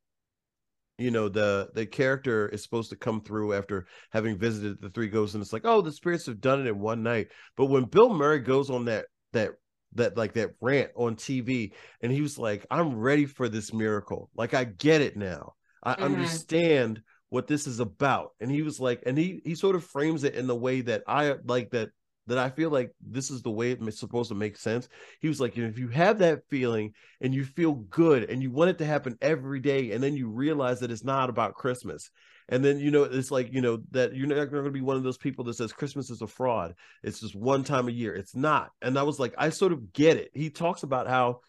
you 0.98 1.10
know, 1.10 1.28
the 1.28 1.70
the 1.74 1.86
character 1.86 2.48
is 2.48 2.62
supposed 2.62 2.90
to 2.90 2.96
come 2.96 3.20
through 3.20 3.54
after 3.54 3.86
having 4.10 4.36
visited 4.36 4.80
the 4.80 4.90
three 4.90 5.08
ghosts, 5.08 5.34
and 5.34 5.42
it's 5.42 5.52
like, 5.52 5.64
oh, 5.64 5.80
the 5.80 5.92
spirits 5.92 6.26
have 6.26 6.40
done 6.40 6.60
it 6.60 6.66
in 6.66 6.78
one 6.78 7.02
night. 7.02 7.28
But 7.56 7.66
when 7.66 7.84
Bill 7.84 8.12
Murray 8.12 8.40
goes 8.40 8.68
on 8.68 8.86
that 8.86 9.06
that 9.32 9.52
that 9.94 10.16
like 10.16 10.34
that 10.34 10.50
rant 10.60 10.90
on 10.96 11.16
TV, 11.16 11.72
and 12.02 12.10
he 12.10 12.20
was 12.20 12.38
like, 12.38 12.66
I'm 12.70 12.98
ready 12.98 13.26
for 13.26 13.48
this 13.48 13.72
miracle. 13.72 14.28
Like 14.34 14.54
I 14.54 14.64
get 14.64 15.00
it 15.00 15.16
now. 15.16 15.54
I 15.82 15.94
mm-hmm. 15.94 16.02
understand 16.02 17.02
what 17.30 17.46
this 17.46 17.66
is 17.66 17.78
about 17.78 18.30
and 18.40 18.50
he 18.50 18.62
was 18.62 18.80
like 18.80 19.02
and 19.04 19.18
he 19.18 19.40
he 19.44 19.54
sort 19.54 19.76
of 19.76 19.84
frames 19.84 20.24
it 20.24 20.34
in 20.34 20.46
the 20.46 20.56
way 20.56 20.80
that 20.80 21.02
i 21.06 21.34
like 21.44 21.70
that 21.70 21.90
that 22.28 22.38
i 22.38 22.48
feel 22.48 22.70
like 22.70 22.92
this 23.00 23.30
is 23.30 23.42
the 23.42 23.50
way 23.50 23.72
it's 23.72 24.00
supposed 24.00 24.28
to 24.28 24.34
make 24.34 24.56
sense. 24.56 24.88
He 25.20 25.28
was 25.28 25.40
like 25.40 25.56
if 25.58 25.78
you 25.78 25.88
have 25.88 26.18
that 26.18 26.42
feeling 26.48 26.94
and 27.20 27.34
you 27.34 27.44
feel 27.44 27.72
good 27.74 28.30
and 28.30 28.42
you 28.42 28.50
want 28.50 28.70
it 28.70 28.78
to 28.78 28.86
happen 28.86 29.18
every 29.20 29.60
day 29.60 29.92
and 29.92 30.02
then 30.02 30.16
you 30.16 30.28
realize 30.28 30.80
that 30.80 30.90
it's 30.90 31.04
not 31.04 31.30
about 31.30 31.54
christmas 31.54 32.10
and 32.48 32.64
then 32.64 32.78
you 32.78 32.90
know 32.90 33.04
it's 33.04 33.30
like 33.30 33.52
you 33.52 33.60
know 33.60 33.82
that 33.90 34.14
you're 34.14 34.26
not 34.26 34.50
going 34.50 34.64
to 34.64 34.70
be 34.70 34.80
one 34.80 34.96
of 34.96 35.02
those 35.02 35.18
people 35.18 35.44
that 35.44 35.54
says 35.54 35.72
christmas 35.72 36.10
is 36.10 36.22
a 36.22 36.26
fraud. 36.26 36.74
It's 37.02 37.20
just 37.20 37.34
one 37.34 37.64
time 37.64 37.88
a 37.88 37.92
year. 37.92 38.14
It's 38.14 38.36
not. 38.36 38.70
And 38.80 38.98
i 38.98 39.02
was 39.02 39.18
like 39.18 39.34
i 39.36 39.50
sort 39.50 39.72
of 39.72 39.92
get 39.92 40.16
it. 40.16 40.30
He 40.34 40.50
talks 40.50 40.82
about 40.82 41.08
how 41.08 41.40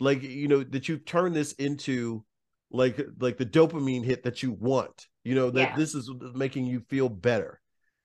like 0.00 0.22
you 0.22 0.48
know 0.48 0.64
that 0.64 0.88
you 0.88 0.98
turn 0.98 1.32
this 1.32 1.52
into 1.52 2.24
like 2.70 3.00
like 3.18 3.36
the 3.36 3.46
dopamine 3.46 4.04
hit 4.04 4.22
that 4.24 4.42
you 4.42 4.52
want 4.52 5.06
you 5.24 5.34
know 5.34 5.50
that 5.50 5.70
yeah. 5.70 5.76
this 5.76 5.94
is 5.94 6.08
uh, 6.08 6.28
making 6.34 6.64
you 6.64 6.80
feel 6.88 7.08
better 7.08 7.59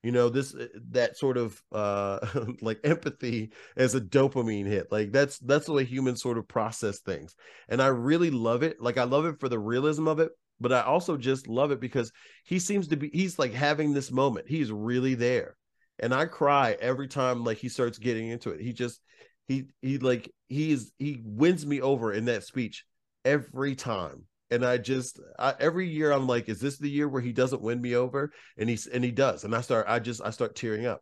you 0.06 0.12
know 0.12 0.30
this 0.30 0.54
uh, 0.54 0.68
that 0.92 1.18
sort 1.18 1.36
of 1.36 1.60
uh 1.72 2.20
like 2.62 2.80
empathy 2.84 3.52
as 3.76 3.96
a 3.96 4.02
dopamine 4.02 4.68
hit 4.68 4.92
like 4.92 5.12
that's 5.12 5.40
that's 5.40 5.66
the 5.66 5.74
way 5.74 5.84
humans 5.84 6.22
sort 6.22 6.38
of 6.38 6.48
process 6.48 7.00
things. 7.00 7.36
And 7.70 7.82
i 7.82 7.88
really 7.88 8.30
love 8.30 8.62
it 8.62 8.80
like 8.80 9.00
i 9.00 9.04
love 9.04 9.26
it 9.26 9.40
for 9.40 9.50
the 9.50 9.58
realism 9.58 10.08
of 10.08 10.20
it 10.20 10.30
but 10.60 10.72
i 10.72 10.82
also 10.82 11.18
just 11.18 11.48
love 11.48 11.72
it 11.72 11.82
because 11.82 12.12
he 12.44 12.60
seems 12.60 12.88
to 12.90 12.98
be 12.98 13.10
he's 13.12 13.40
like 13.40 13.54
having 13.54 13.94
this 13.94 14.12
moment. 14.12 14.48
He's 14.48 14.72
really 14.72 15.16
there. 15.16 15.58
And 15.98 16.14
i 16.14 16.26
cry 16.26 16.78
every 16.80 17.08
time 17.08 17.44
like 17.44 17.58
he 17.58 17.70
starts 17.70 17.98
getting 17.98 18.30
into 18.30 18.52
it. 18.52 18.62
He 18.62 18.74
just 18.74 19.02
he 19.48 19.66
he 19.82 19.98
like 19.98 20.32
he 20.50 20.72
is 20.72 20.92
he 21.00 21.20
wins 21.24 21.66
me 21.66 21.82
over 21.82 22.14
in 22.14 22.26
that 22.26 22.44
speech 22.44 22.86
every 23.24 23.74
time 23.74 24.26
and 24.52 24.66
I 24.66 24.78
just 24.78 25.20
I, 25.38 25.54
every 25.60 25.90
year 25.90 26.12
I'm 26.12 26.28
like, 26.28 26.50
is 26.50 26.60
this 26.60 26.78
the 26.78 26.90
year 26.90 27.08
where 27.08 27.22
he 27.22 27.34
doesn't 27.34 27.62
win 27.62 27.82
me 27.82 27.96
over? 27.96 28.32
And 28.58 28.70
he's 28.70 28.88
and 28.88 29.04
he 29.04 29.12
does, 29.12 29.44
and 29.44 29.56
I 29.56 29.62
start 29.62 29.86
I 29.88 30.00
just 30.00 30.22
I 30.24 30.30
start 30.32 30.56
tearing 30.56 30.86
up. 30.86 31.02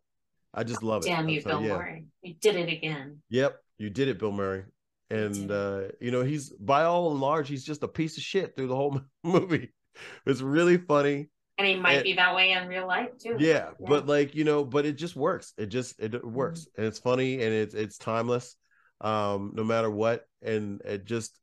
I 0.54 0.64
just 0.64 0.84
love 0.84 1.04
it. 1.04 1.10
Damn 1.10 1.30
you, 1.30 1.44
Bill 1.44 1.62
yeah. 1.62 1.78
Murray! 1.78 2.06
You 2.22 2.36
did 2.36 2.56
it 2.56 2.72
again. 2.72 3.20
Yep, 3.30 3.58
you 3.78 3.90
did 3.90 4.08
it, 4.08 4.20
Bill 4.20 4.32
Murray. 4.32 4.64
And 5.10 5.52
uh, 5.52 5.82
you 6.00 6.12
know 6.12 6.24
he's 6.24 6.50
by 6.50 6.84
all 6.84 7.12
and 7.12 7.20
large 7.20 7.48
he's 7.48 7.64
just 7.64 7.84
a 7.84 7.88
piece 7.88 8.18
of 8.18 8.24
shit 8.24 8.56
through 8.56 8.68
the 8.68 8.76
whole 8.76 9.00
movie. 9.24 9.74
It's 10.26 10.42
really 10.42 10.78
funny. 10.78 11.30
And 11.60 11.68
he 11.68 11.76
might 11.76 11.98
and, 11.98 12.04
be 12.04 12.14
that 12.14 12.34
way 12.36 12.52
in 12.52 12.68
real 12.68 12.88
life 12.88 13.10
too. 13.22 13.36
Yeah, 13.38 13.70
yeah, 13.80 13.88
but 13.88 14.08
like 14.08 14.34
you 14.34 14.44
know, 14.44 14.64
but 14.64 14.86
it 14.86 14.94
just 14.94 15.16
works. 15.16 15.54
It 15.58 15.68
just 15.68 16.00
it, 16.00 16.16
it 16.16 16.26
works, 16.26 16.62
mm-hmm. 16.62 16.82
and 16.82 16.88
it's 16.88 17.00
funny 17.00 17.44
and 17.44 17.54
it's 17.54 17.76
it's 17.76 17.98
timeless, 17.98 18.56
um, 19.02 19.52
no 19.54 19.64
matter 19.64 19.90
what, 19.90 20.26
and 20.42 20.82
it 20.84 21.06
just 21.06 21.40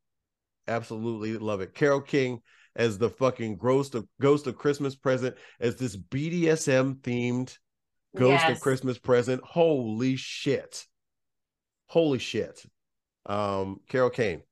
absolutely 0.68 1.36
love 1.38 1.60
it. 1.60 1.74
Carol 1.74 2.00
King 2.00 2.40
as 2.76 2.98
the 2.98 3.10
fucking 3.10 3.56
ghost 3.56 3.94
of 3.94 4.06
ghost 4.20 4.46
of 4.46 4.56
Christmas 4.56 4.94
present, 4.94 5.36
as 5.60 5.76
this 5.76 5.96
BDSM 5.96 6.96
themed 7.00 7.56
ghost 8.16 8.42
yes. 8.42 8.56
of 8.56 8.60
Christmas 8.60 8.98
present. 8.98 9.42
Holy 9.44 10.16
shit. 10.16 10.86
Holy 11.88 12.18
shit. 12.18 12.62
Um, 13.26 13.80
Carol 13.88 14.10
Kane. 14.10 14.42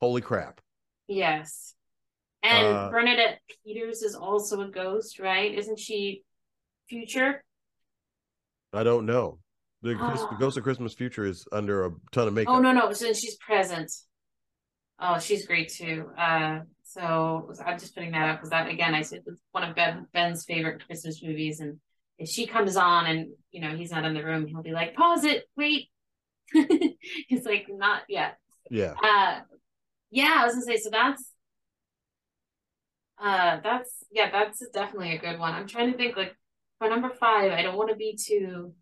Holy 0.00 0.20
crap. 0.20 0.60
Yes. 1.08 1.74
And 2.42 2.66
uh, 2.66 2.90
Bernadette 2.90 3.40
Peters 3.64 4.02
is 4.02 4.14
also 4.14 4.60
a 4.60 4.70
ghost, 4.70 5.18
right? 5.18 5.52
Isn't 5.52 5.78
she 5.78 6.22
future? 6.88 7.42
I 8.72 8.82
don't 8.82 9.06
know. 9.06 9.38
The, 9.82 9.90
oh. 10.00 10.28
the 10.30 10.36
Ghost 10.38 10.56
of 10.56 10.62
Christmas 10.62 10.94
Future 10.94 11.24
is 11.24 11.46
under 11.52 11.86
a 11.86 11.90
ton 12.12 12.28
of 12.28 12.34
makeup. 12.34 12.54
Oh 12.54 12.60
no, 12.60 12.72
no, 12.72 12.92
so 12.92 13.12
she's 13.12 13.36
present. 13.36 13.90
Oh, 14.98 15.18
she's 15.18 15.46
great 15.46 15.70
too. 15.70 16.10
Uh, 16.16 16.60
so 16.84 17.52
I'm 17.64 17.78
just 17.78 17.94
putting 17.94 18.12
that 18.12 18.30
up 18.30 18.38
because 18.38 18.50
that 18.50 18.68
again, 18.68 18.94
I 18.94 19.02
said 19.02 19.22
it's 19.26 19.40
one 19.52 19.64
of 19.64 19.76
ben, 19.76 20.06
Ben's 20.12 20.44
favorite 20.44 20.84
Christmas 20.86 21.22
movies, 21.22 21.60
and 21.60 21.78
if 22.18 22.28
she 22.28 22.46
comes 22.46 22.76
on 22.76 23.06
and 23.06 23.28
you 23.50 23.60
know 23.60 23.76
he's 23.76 23.90
not 23.90 24.04
in 24.04 24.14
the 24.14 24.24
room, 24.24 24.46
he'll 24.46 24.62
be 24.62 24.72
like, 24.72 24.94
"Pause 24.94 25.24
it, 25.24 25.44
wait." 25.56 25.88
he's 26.52 27.44
like, 27.44 27.66
"Not 27.68 28.02
yet." 28.08 28.38
Yeah. 28.70 28.94
Uh, 29.02 29.40
yeah, 30.10 30.38
I 30.38 30.44
was 30.44 30.54
gonna 30.54 30.64
say 30.64 30.78
so. 30.78 30.90
That's 30.90 31.32
uh, 33.22 33.58
that's 33.62 34.04
yeah, 34.10 34.30
that's 34.30 34.66
definitely 34.72 35.14
a 35.14 35.18
good 35.18 35.38
one. 35.38 35.52
I'm 35.52 35.66
trying 35.66 35.92
to 35.92 35.98
think 35.98 36.16
like 36.16 36.34
for 36.78 36.88
number 36.88 37.10
five. 37.10 37.52
I 37.52 37.62
don't 37.62 37.76
want 37.76 37.90
to 37.90 37.96
be 37.96 38.16
too 38.16 38.72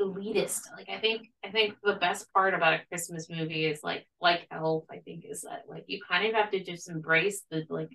elitist. 0.00 0.62
Like 0.76 0.88
I 0.88 0.98
think 0.98 1.28
I 1.44 1.50
think 1.50 1.74
the 1.82 1.94
best 1.94 2.32
part 2.32 2.54
about 2.54 2.74
a 2.74 2.80
Christmas 2.88 3.28
movie 3.30 3.66
is 3.66 3.80
like 3.82 4.06
like 4.20 4.46
Elf. 4.50 4.84
I 4.90 4.98
think 4.98 5.24
is 5.28 5.42
that 5.42 5.64
like 5.68 5.84
you 5.86 6.00
kind 6.08 6.26
of 6.26 6.34
have 6.34 6.50
to 6.50 6.62
just 6.62 6.88
embrace 6.88 7.42
the 7.50 7.64
like 7.68 7.90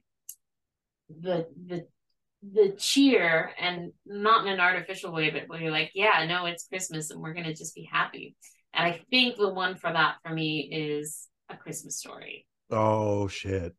the 1.10 1.48
the 1.68 1.88
the 2.42 2.74
cheer 2.78 3.52
and 3.60 3.92
not 4.06 4.46
in 4.46 4.54
an 4.54 4.60
artificial 4.60 5.12
way, 5.12 5.30
but 5.30 5.50
where 5.50 5.60
you're 5.60 5.72
like, 5.72 5.92
yeah, 5.94 6.26
no, 6.26 6.46
it's 6.46 6.68
Christmas 6.68 7.12
and 7.12 7.22
we're 7.22 7.34
gonna 7.34 7.54
just 7.54 7.76
be 7.76 7.88
happy. 7.92 8.36
And 8.74 8.86
I 8.86 9.02
think 9.10 9.38
the 9.38 9.54
one 9.54 9.76
for 9.76 9.92
that 9.92 10.16
for 10.24 10.34
me 10.34 10.70
is 10.72 11.28
a 11.50 11.58
Christmas 11.58 11.98
story. 11.98 12.46
Oh 12.70 13.28
shit. 13.28 13.76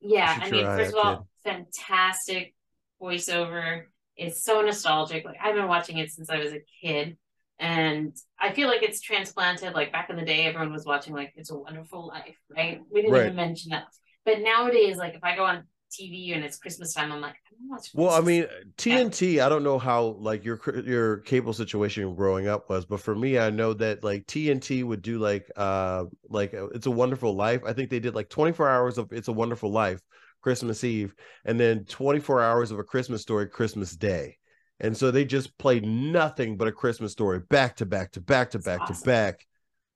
Yeah, 0.00 0.38
I 0.40 0.50
mean, 0.50 0.66
first 0.66 0.94
of 0.94 1.04
all, 1.04 1.28
fantastic 1.44 2.54
voiceover. 3.00 3.84
It's 4.16 4.44
so 4.44 4.60
nostalgic. 4.60 5.24
Like 5.24 5.38
I've 5.42 5.54
been 5.54 5.66
watching 5.66 5.98
it 5.98 6.10
since 6.10 6.30
I 6.30 6.38
was 6.38 6.52
a 6.52 6.62
kid 6.82 7.16
and 7.58 8.14
I 8.38 8.52
feel 8.52 8.68
like 8.68 8.82
it's 8.82 9.00
transplanted. 9.00 9.74
Like 9.74 9.92
back 9.92 10.10
in 10.10 10.16
the 10.16 10.24
day, 10.24 10.46
everyone 10.46 10.72
was 10.72 10.84
watching 10.84 11.14
like 11.14 11.32
"It's 11.36 11.50
a 11.50 11.56
Wonderful 11.56 12.06
Life," 12.06 12.36
right? 12.54 12.80
We 12.92 13.02
didn't 13.02 13.12
right. 13.12 13.24
even 13.26 13.36
mention 13.36 13.70
that. 13.70 13.84
But 14.24 14.40
nowadays, 14.40 14.96
like 14.96 15.14
if 15.14 15.22
I 15.22 15.36
go 15.36 15.44
on 15.44 15.64
TV 15.92 16.34
and 16.34 16.44
it's 16.44 16.56
Christmas 16.56 16.92
time, 16.92 17.12
I'm 17.12 17.20
like, 17.20 17.36
I 17.72 17.78
well, 17.94 18.10
I 18.10 18.20
mean, 18.20 18.46
TNT. 18.76 19.40
I 19.40 19.48
don't 19.48 19.62
know 19.62 19.78
how 19.78 20.16
like 20.18 20.44
your 20.44 20.60
your 20.84 21.18
cable 21.18 21.52
situation 21.52 22.14
growing 22.14 22.48
up 22.48 22.68
was, 22.68 22.84
but 22.84 23.00
for 23.00 23.14
me, 23.14 23.38
I 23.38 23.50
know 23.50 23.72
that 23.74 24.02
like 24.02 24.26
TNT 24.26 24.84
would 24.84 25.02
do 25.02 25.18
like 25.18 25.50
uh 25.56 26.04
like 26.28 26.54
uh, 26.54 26.68
"It's 26.68 26.86
a 26.86 26.90
Wonderful 26.90 27.34
Life." 27.34 27.62
I 27.66 27.72
think 27.72 27.90
they 27.90 28.00
did 28.00 28.14
like 28.14 28.28
24 28.28 28.68
hours 28.68 28.98
of 28.98 29.12
"It's 29.12 29.28
a 29.28 29.32
Wonderful 29.32 29.70
Life" 29.70 30.00
Christmas 30.42 30.84
Eve, 30.84 31.14
and 31.44 31.58
then 31.58 31.84
24 31.84 32.42
hours 32.42 32.70
of 32.70 32.78
a 32.78 32.84
Christmas 32.84 33.22
story 33.22 33.48
Christmas 33.48 33.94
Day. 33.96 34.38
And 34.80 34.96
so 34.96 35.10
they 35.10 35.24
just 35.24 35.56
played 35.58 35.84
nothing 35.84 36.56
but 36.56 36.68
a 36.68 36.72
Christmas 36.72 37.12
story 37.12 37.40
back 37.40 37.76
to 37.76 37.86
back 37.86 38.12
to 38.12 38.20
back 38.20 38.50
to 38.50 38.58
back 38.58 38.82
awesome. 38.82 38.96
to 38.96 39.04
back 39.04 39.46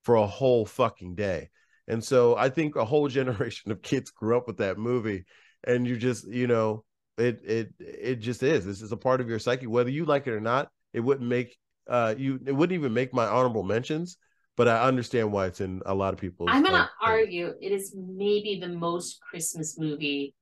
for 0.03 0.17
a 0.17 0.27
whole 0.27 0.65
fucking 0.65 1.15
day. 1.15 1.51
And 1.89 2.03
so 2.03 2.37
I 2.37 2.49
think 2.49 2.77
a 2.77 2.85
whole 2.85 3.09
generation 3.19 3.73
of 3.73 3.83
kids 3.83 4.11
grew 4.11 4.37
up 4.37 4.47
with 4.47 4.59
that 4.59 4.79
movie 4.79 5.25
and 5.65 5.87
you 5.87 5.97
just, 5.97 6.29
you 6.29 6.47
know, 6.47 6.85
it 7.17 7.41
it 7.45 7.73
it 7.81 8.15
just 8.17 8.43
is. 8.43 8.65
This 8.65 8.81
is 8.81 8.93
a 8.93 8.97
part 8.97 9.21
of 9.21 9.29
your 9.29 9.41
psyche 9.41 9.67
whether 9.67 9.91
you 9.91 10.05
like 10.05 10.27
it 10.27 10.33
or 10.33 10.41
not. 10.41 10.69
It 10.93 11.01
wouldn't 11.01 11.29
make 11.29 11.57
uh 11.89 12.15
you 12.17 12.39
it 12.47 12.53
wouldn't 12.53 12.79
even 12.79 12.95
make 12.95 13.13
my 13.13 13.27
honorable 13.27 13.65
mentions, 13.65 14.17
but 14.57 14.69
I 14.69 14.83
understand 14.85 15.33
why 15.33 15.47
it's 15.47 15.61
in 15.61 15.83
a 15.85 15.95
lot 15.95 16.15
of 16.15 16.21
people's 16.21 16.51
I'm 16.53 16.63
going 16.63 16.75
to 16.75 16.89
argue 17.03 17.55
it 17.61 17.73
is 17.73 17.95
maybe 17.97 18.61
the 18.61 18.69
most 18.69 19.21
Christmas 19.21 19.77
movie 19.79 20.35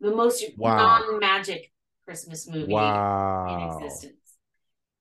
the 0.00 0.14
most 0.14 0.44
wow. 0.56 0.98
non-magic 1.00 1.70
Christmas 2.06 2.48
movie 2.48 2.72
wow. 2.72 3.46
in 3.48 3.84
existence. 3.84 4.14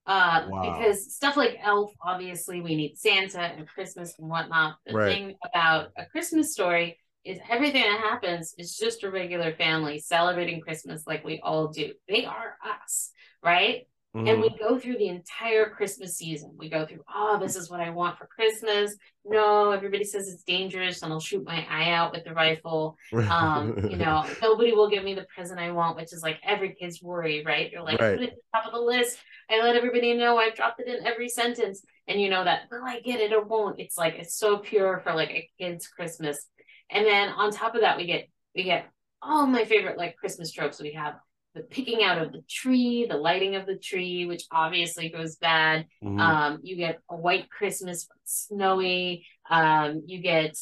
Uh, 0.08 0.46
wow. 0.50 0.78
Because 0.78 1.14
stuff 1.14 1.38
like 1.38 1.58
Elf, 1.64 1.92
obviously, 2.02 2.62
we 2.62 2.76
need 2.76 2.98
Santa 2.98 3.40
and 3.40 3.68
Christmas 3.68 4.14
and 4.20 4.30
whatnot. 4.30 4.76
The 4.86 4.94
right. 4.94 5.14
thing 5.14 5.36
about 5.44 5.92
a 5.98 6.06
Christmas 6.06 6.52
story 6.54 7.00
is 7.24 7.40
everything 7.50 7.82
that 7.82 8.00
happens 8.02 8.54
is 8.58 8.78
just 8.78 9.04
a 9.04 9.10
regular 9.10 9.54
family 9.54 10.00
celebrating 10.00 10.62
Christmas 10.62 11.08
like 11.08 11.24
we 11.24 11.40
all 11.44 11.70
do. 11.70 11.94
They 12.08 12.26
are 12.26 12.58
us, 12.64 13.12
right? 13.44 13.88
Mm-hmm. 14.16 14.28
And 14.28 14.42
we 14.42 14.50
mm-hmm. 14.50 14.64
go 14.64 14.80
through 14.80 14.98
the 14.98 15.10
entire 15.10 15.70
Christmas 15.70 16.16
season. 16.16 16.54
We 16.58 16.70
go 16.70 16.86
through, 16.86 17.04
oh, 17.14 17.38
this 17.38 17.58
is 17.58 17.70
what 17.70 17.82
I 17.82 17.90
want 17.90 18.18
for 18.18 18.28
Christmas. 18.28 18.96
No, 19.26 19.72
everybody 19.72 20.06
says 20.06 20.30
it's 20.30 20.44
dangerous, 20.44 21.02
and 21.02 21.12
I'll 21.12 21.20
shoot 21.20 21.44
my 21.44 21.68
eye 21.70 21.92
out 21.92 22.14
with 22.14 22.24
the 22.24 22.34
rifle. 22.34 22.98
Um, 23.14 23.78
you 23.90 23.98
know, 23.98 24.26
nobody 24.42 24.72
will 24.72 24.90
give 24.90 25.04
me 25.04 25.16
the 25.16 25.26
present 25.36 25.60
I 25.60 25.72
want, 25.72 25.98
which 25.98 26.14
is 26.14 26.24
like 26.24 26.38
every 26.44 26.76
kid's 26.76 27.04
worry, 27.04 27.44
right? 27.46 27.70
You're 27.70 27.84
like, 27.84 28.00
right. 28.00 28.18
put 28.18 28.24
it 28.24 28.30
at 28.30 28.36
the 28.36 28.58
top 28.58 28.68
of 28.68 28.74
the 28.74 28.80
list. 28.80 29.18
I 29.50 29.62
let 29.62 29.76
everybody 29.76 30.14
know 30.14 30.38
I've 30.38 30.56
dropped 30.56 30.80
it 30.80 30.88
in 30.88 31.06
every 31.06 31.28
sentence, 31.28 31.84
and 32.08 32.22
you 32.22 32.30
know 32.30 32.46
that 32.46 32.70
will 32.72 32.86
I 32.86 33.02
get 33.02 33.20
it 33.20 33.34
or 33.34 33.44
won't? 33.44 33.82
It's 33.82 33.98
like 33.98 34.16
it's 34.16 34.38
so 34.38 34.60
pure 34.60 35.02
for 35.04 35.14
like 35.14 35.32
a 35.32 35.50
kid's 35.60 35.88
Christmas. 35.88 36.48
And 36.90 37.06
then 37.06 37.30
on 37.30 37.52
top 37.52 37.76
of 37.76 37.82
that, 37.82 37.98
we 37.98 38.06
get 38.06 38.30
we 38.56 38.64
get 38.64 38.90
all 39.22 39.46
my 39.46 39.66
favorite 39.66 39.98
like 39.98 40.16
Christmas 40.16 40.54
tropes. 40.54 40.82
We 40.82 40.94
have 40.94 41.16
the 41.56 41.62
picking 41.62 42.04
out 42.04 42.22
of 42.22 42.34
the 42.34 42.44
tree, 42.50 43.08
the 43.10 43.18
lighting 43.18 43.56
of 43.56 43.66
the 43.66 43.78
tree, 43.78 44.26
which 44.26 44.44
obviously 44.52 45.10
goes 45.10 45.38
bad. 45.38 45.88
Mm-hmm. 46.04 46.20
Um, 46.20 46.60
you 46.62 46.76
get 46.76 47.00
a 47.10 47.16
white 47.16 47.50
Christmas, 47.50 48.08
snowy. 48.26 49.26
Um, 49.50 50.04
you 50.06 50.20
get 50.20 50.58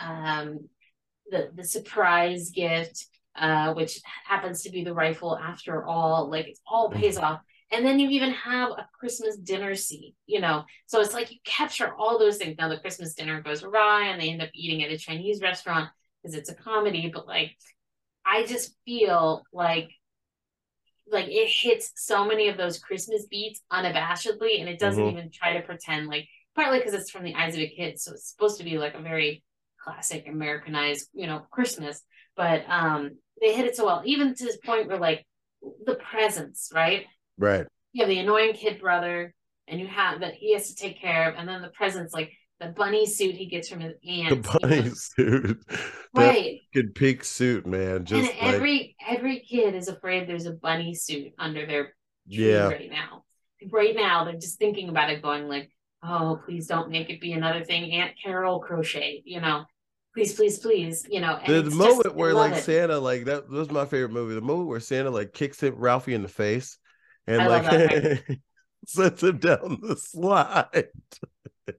um, 0.00 0.68
the 1.30 1.50
the 1.54 1.64
surprise 1.64 2.50
gift, 2.50 3.06
uh, 3.34 3.72
which 3.72 4.00
happens 4.26 4.62
to 4.62 4.70
be 4.70 4.84
the 4.84 4.94
rifle 4.94 5.36
after 5.36 5.84
all. 5.84 6.30
Like 6.30 6.48
it 6.48 6.58
all 6.66 6.90
mm-hmm. 6.90 7.00
pays 7.00 7.16
off. 7.16 7.40
And 7.72 7.84
then 7.84 7.98
you 7.98 8.10
even 8.10 8.30
have 8.30 8.70
a 8.70 8.88
Christmas 8.96 9.36
dinner 9.38 9.74
scene, 9.74 10.12
you 10.26 10.40
know. 10.40 10.64
So 10.86 11.00
it's 11.00 11.14
like 11.14 11.32
you 11.32 11.38
capture 11.44 11.92
all 11.94 12.18
those 12.18 12.36
things. 12.36 12.56
Now 12.58 12.68
the 12.68 12.78
Christmas 12.78 13.14
dinner 13.14 13.40
goes 13.40 13.64
awry 13.64 14.08
and 14.08 14.20
they 14.20 14.30
end 14.30 14.42
up 14.42 14.50
eating 14.54 14.84
at 14.84 14.92
a 14.92 14.98
Chinese 14.98 15.40
restaurant 15.40 15.88
because 16.22 16.36
it's 16.36 16.50
a 16.50 16.54
comedy, 16.54 17.10
but 17.12 17.26
like 17.26 17.56
I 18.24 18.44
just 18.44 18.74
feel 18.84 19.42
like 19.52 19.90
like 21.10 21.26
it 21.28 21.48
hits 21.48 21.92
so 21.96 22.24
many 22.24 22.48
of 22.48 22.56
those 22.56 22.78
Christmas 22.78 23.26
beats 23.26 23.62
unabashedly, 23.72 24.60
and 24.60 24.68
it 24.68 24.78
doesn't 24.78 25.02
mm-hmm. 25.02 25.18
even 25.18 25.30
try 25.30 25.54
to 25.54 25.66
pretend 25.66 26.08
like 26.08 26.26
partly 26.54 26.78
because 26.78 26.94
it's 26.94 27.10
from 27.10 27.24
the 27.24 27.34
eyes 27.34 27.54
of 27.54 27.60
a 27.60 27.68
kid, 27.68 28.00
so 28.00 28.12
it's 28.12 28.30
supposed 28.30 28.58
to 28.58 28.64
be 28.64 28.78
like 28.78 28.94
a 28.94 29.02
very 29.02 29.42
classic 29.82 30.26
Americanized, 30.26 31.08
you 31.14 31.26
know, 31.26 31.46
Christmas. 31.50 32.02
But 32.36 32.64
um 32.68 33.12
they 33.40 33.54
hit 33.54 33.66
it 33.66 33.76
so 33.76 33.86
well, 33.86 34.02
even 34.04 34.34
to 34.34 34.44
this 34.44 34.58
point 34.58 34.88
where 34.88 34.98
like 34.98 35.26
the 35.84 35.94
presents, 35.94 36.70
right? 36.74 37.06
Right. 37.38 37.66
You 37.92 38.02
have 38.02 38.08
the 38.08 38.18
annoying 38.18 38.54
kid 38.54 38.80
brother, 38.80 39.34
and 39.68 39.80
you 39.80 39.86
have 39.86 40.20
that 40.20 40.34
he 40.34 40.54
has 40.54 40.68
to 40.68 40.74
take 40.74 41.00
care 41.00 41.30
of, 41.30 41.36
and 41.36 41.48
then 41.48 41.62
the 41.62 41.68
presents 41.68 42.12
like 42.12 42.32
the 42.60 42.68
bunny 42.68 43.06
suit 43.06 43.34
he 43.34 43.46
gets 43.46 43.68
from 43.68 43.80
his 43.80 43.94
aunt. 44.08 44.42
The 44.42 44.58
bunny 44.60 44.90
suit. 44.90 45.64
right. 46.14 46.60
Good 46.72 46.94
pink 46.94 47.24
suit, 47.24 47.66
man. 47.66 48.04
Just 48.04 48.30
and 48.32 48.54
every 48.54 48.96
like... 49.00 49.18
every 49.18 49.40
kid 49.40 49.74
is 49.74 49.88
afraid 49.88 50.28
there's 50.28 50.46
a 50.46 50.52
bunny 50.52 50.94
suit 50.94 51.32
under 51.38 51.66
their 51.66 51.94
yeah. 52.26 52.68
right 52.68 52.90
now. 52.90 53.24
Right 53.70 53.94
now, 53.94 54.24
they're 54.24 54.34
just 54.34 54.58
thinking 54.58 54.88
about 54.88 55.10
it, 55.10 55.22
going 55.22 55.48
like, 55.48 55.70
"Oh, 56.02 56.40
please 56.44 56.66
don't 56.66 56.90
make 56.90 57.10
it 57.10 57.20
be 57.20 57.32
another 57.32 57.64
thing 57.64 57.92
Aunt 57.92 58.12
Carol 58.22 58.60
crochet." 58.60 59.22
You 59.24 59.40
know, 59.40 59.64
please, 60.14 60.34
please, 60.34 60.58
please. 60.58 61.06
You 61.10 61.20
know, 61.20 61.38
the, 61.46 61.62
the 61.62 61.70
moment 61.70 62.04
just, 62.04 62.16
where 62.16 62.34
like 62.34 62.54
it. 62.54 62.64
Santa, 62.64 62.98
like 62.98 63.24
that, 63.24 63.50
that 63.50 63.56
was 63.56 63.70
my 63.70 63.86
favorite 63.86 64.12
movie. 64.12 64.34
The 64.34 64.40
moment 64.40 64.68
where 64.68 64.80
Santa 64.80 65.10
like 65.10 65.32
kicks 65.32 65.62
him 65.62 65.74
Ralphie 65.76 66.14
in 66.14 66.22
the 66.22 66.28
face 66.28 66.78
and 67.26 67.42
I 67.42 67.46
like 67.46 68.40
sets 68.86 69.22
him 69.22 69.38
down 69.38 69.78
the 69.82 69.96
slide. 69.96 70.88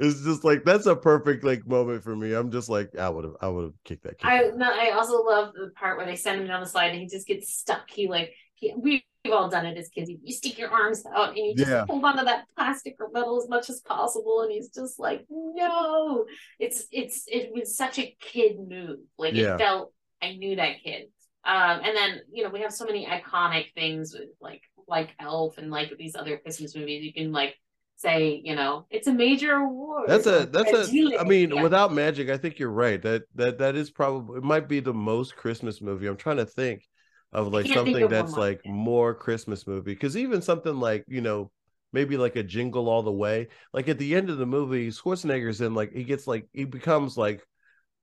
it's 0.00 0.24
just 0.24 0.44
like 0.44 0.64
that's 0.64 0.86
a 0.86 0.96
perfect 0.96 1.44
like 1.44 1.66
moment 1.66 2.02
for 2.02 2.16
me. 2.16 2.32
I'm 2.32 2.50
just 2.50 2.68
like 2.68 2.96
I 2.96 3.08
would 3.08 3.24
have 3.24 3.34
I 3.40 3.48
would 3.48 3.64
have 3.64 3.74
kicked 3.84 4.04
that. 4.04 4.18
Kick 4.18 4.26
I 4.26 4.50
no, 4.54 4.70
I 4.70 4.90
also 4.90 5.22
love 5.22 5.52
the 5.54 5.70
part 5.76 5.96
where 5.96 6.06
they 6.06 6.16
send 6.16 6.40
him 6.40 6.46
down 6.46 6.60
the 6.60 6.66
slide 6.66 6.92
and 6.92 7.00
he 7.00 7.06
just 7.06 7.26
gets 7.26 7.54
stuck. 7.54 7.88
He 7.90 8.08
like 8.08 8.32
he, 8.54 8.74
we've 8.76 9.02
all 9.30 9.48
done 9.48 9.66
it 9.66 9.76
as 9.76 9.88
kids. 9.88 10.10
You, 10.10 10.32
stick 10.32 10.58
your 10.58 10.70
arms 10.70 11.04
out 11.14 11.30
and 11.30 11.38
you 11.38 11.54
just 11.54 11.70
yeah. 11.70 11.84
hold 11.86 12.04
onto 12.04 12.24
that 12.24 12.44
plastic 12.56 12.96
or 12.98 13.10
metal 13.12 13.40
as 13.42 13.48
much 13.48 13.68
as 13.68 13.80
possible, 13.80 14.42
and 14.42 14.50
he's 14.50 14.70
just 14.70 14.98
like, 14.98 15.26
no. 15.28 16.24
It's 16.58 16.84
it's 16.90 17.24
it 17.26 17.50
was 17.52 17.76
such 17.76 17.98
a 17.98 18.16
kid 18.20 18.56
move. 18.58 19.00
Like 19.18 19.34
yeah. 19.34 19.54
it 19.54 19.58
felt. 19.58 19.92
I 20.22 20.34
knew 20.34 20.56
that 20.56 20.82
kid. 20.84 21.08
Um, 21.44 21.80
and 21.82 21.96
then 21.96 22.20
you 22.32 22.44
know 22.44 22.50
we 22.50 22.60
have 22.60 22.72
so 22.72 22.84
many 22.84 23.06
iconic 23.06 23.72
things 23.74 24.12
with 24.12 24.28
like 24.40 24.62
like 24.86 25.14
Elf 25.18 25.58
and 25.58 25.70
like 25.70 25.92
these 25.98 26.16
other 26.16 26.36
Christmas 26.38 26.74
movies. 26.76 27.04
You 27.04 27.12
can 27.12 27.32
like 27.32 27.54
say, 28.00 28.40
you 28.44 28.56
know, 28.56 28.86
it's 28.90 29.06
a 29.06 29.12
major 29.12 29.52
award. 29.52 30.08
That's 30.08 30.26
a 30.26 30.46
that's 30.46 30.72
a 30.72 31.18
I 31.18 31.24
mean, 31.24 31.50
yeah. 31.50 31.62
without 31.62 31.92
magic, 31.92 32.30
I 32.30 32.38
think 32.38 32.58
you're 32.58 32.70
right. 32.70 33.00
That 33.02 33.24
that 33.34 33.58
that 33.58 33.76
is 33.76 33.90
probably 33.90 34.38
it 34.38 34.44
might 34.44 34.68
be 34.68 34.80
the 34.80 34.94
most 34.94 35.36
Christmas 35.36 35.82
movie. 35.82 36.06
I'm 36.06 36.16
trying 36.16 36.38
to 36.38 36.46
think 36.46 36.88
of 37.32 37.52
like 37.52 37.66
something 37.66 38.08
that's 38.08 38.32
like 38.32 38.60
more 38.64 39.14
Christmas 39.14 39.66
movie. 39.66 39.94
Cause 39.94 40.16
even 40.16 40.40
something 40.40 40.80
like, 40.80 41.04
you 41.08 41.20
know, 41.20 41.50
maybe 41.92 42.16
like 42.16 42.36
a 42.36 42.42
jingle 42.42 42.88
all 42.88 43.02
the 43.02 43.12
way. 43.12 43.48
Like 43.72 43.88
at 43.88 43.98
the 43.98 44.14
end 44.14 44.30
of 44.30 44.38
the 44.38 44.46
movie, 44.46 44.88
Schwarzenegger's 44.88 45.60
in 45.60 45.74
like 45.74 45.92
he 45.92 46.04
gets 46.04 46.26
like 46.26 46.48
he 46.52 46.64
becomes 46.64 47.18
like 47.18 47.46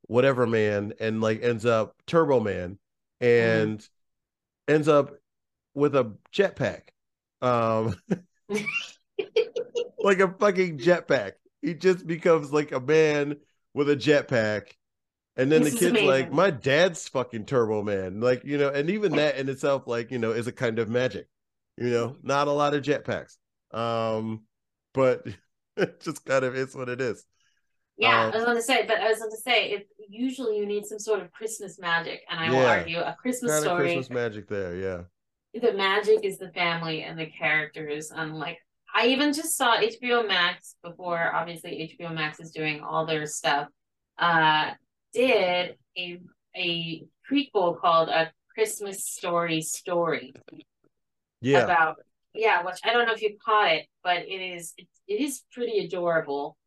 whatever 0.03 0.45
man 0.45 0.93
and 0.99 1.21
like 1.21 1.41
ends 1.41 1.65
up 1.65 1.95
Turbo 2.05 2.39
Man 2.39 2.77
mm-hmm. 3.21 3.25
and 3.25 3.79
mm. 3.79 3.89
ends 4.67 4.87
up 4.87 5.15
with 5.73 5.95
a 5.95 6.13
jetpack. 6.31 6.81
Um 7.41 7.95
like 10.07 10.19
a 10.19 10.33
fucking 10.39 10.77
jetpack. 10.77 11.33
He 11.61 11.73
just 11.73 12.07
becomes 12.07 12.53
like 12.53 12.71
a 12.71 12.79
man 12.79 13.35
with 13.73 13.89
a 13.89 13.95
jetpack. 13.95 14.71
And 15.35 15.51
then 15.51 15.63
this 15.63 15.73
the 15.73 15.79
kid's 15.79 16.01
like, 16.01 16.31
my 16.31 16.49
dad's 16.49 17.07
fucking 17.09 17.45
Turbo 17.45 17.83
Man. 17.83 18.21
Like, 18.21 18.45
you 18.45 18.57
know, 18.57 18.69
and 18.69 18.89
even 18.89 19.11
that 19.17 19.37
in 19.37 19.49
itself, 19.49 19.85
like, 19.85 20.09
you 20.09 20.17
know, 20.17 20.31
is 20.31 20.47
a 20.47 20.53
kind 20.53 20.79
of 20.79 20.87
magic. 20.87 21.27
You 21.75 21.89
know, 21.89 22.15
not 22.23 22.47
a 22.47 22.51
lot 22.51 22.73
of 22.73 22.83
jetpacks. 22.83 23.35
Um, 23.71 24.45
but 24.93 25.27
it 25.77 25.99
just 25.99 26.23
kind 26.23 26.45
of 26.45 26.55
is 26.55 26.73
what 26.73 26.87
it 26.87 27.01
is. 27.01 27.25
Yeah, 27.97 28.27
um, 28.27 28.31
I 28.31 28.35
was 28.37 28.45
going 28.45 28.57
to 28.57 28.63
say, 28.63 28.85
but 28.87 29.01
I 29.01 29.09
was 29.09 29.19
going 29.19 29.31
to 29.31 29.37
say, 29.37 29.71
if 29.71 29.83
usually 30.07 30.57
you 30.57 30.65
need 30.65 30.85
some 30.85 30.99
sort 30.99 31.19
of 31.19 31.31
Christmas 31.33 31.79
magic, 31.79 32.21
and 32.29 32.39
I 32.39 32.45
yeah, 32.45 32.51
will 32.51 32.65
argue 32.65 32.99
a 32.99 33.15
Christmas 33.19 33.51
kind 33.51 33.63
story. 33.63 33.81
Christmas 33.81 34.09
magic 34.09 34.47
there, 34.47 34.75
yeah. 34.75 35.01
The 35.59 35.73
magic 35.73 36.23
is 36.23 36.37
the 36.37 36.51
family 36.51 37.03
and 37.03 37.19
the 37.19 37.25
characters, 37.25 38.11
and 38.11 38.37
like 38.37 38.59
I 38.93 39.07
even 39.07 39.33
just 39.33 39.55
saw 39.55 39.77
HBO 39.77 40.27
Max 40.27 40.75
before. 40.83 41.33
Obviously, 41.33 41.95
HBO 41.99 42.13
Max 42.13 42.39
is 42.39 42.51
doing 42.51 42.81
all 42.81 43.05
their 43.05 43.25
stuff. 43.25 43.67
Uh, 44.17 44.71
did 45.13 45.75
a 45.97 46.19
a 46.55 47.05
prequel 47.29 47.79
called 47.79 48.09
A 48.09 48.31
Christmas 48.53 49.05
Story 49.05 49.61
Story. 49.61 50.33
Yeah. 51.41 51.59
About 51.59 51.97
yeah, 52.33 52.63
which 52.63 52.77
I 52.83 52.93
don't 52.93 53.07
know 53.07 53.13
if 53.13 53.21
you 53.21 53.37
caught 53.43 53.71
it, 53.71 53.87
but 54.03 54.19
it 54.19 54.41
is 54.41 54.73
it, 54.77 54.87
it 55.07 55.21
is 55.21 55.43
pretty 55.51 55.85
adorable 55.85 56.57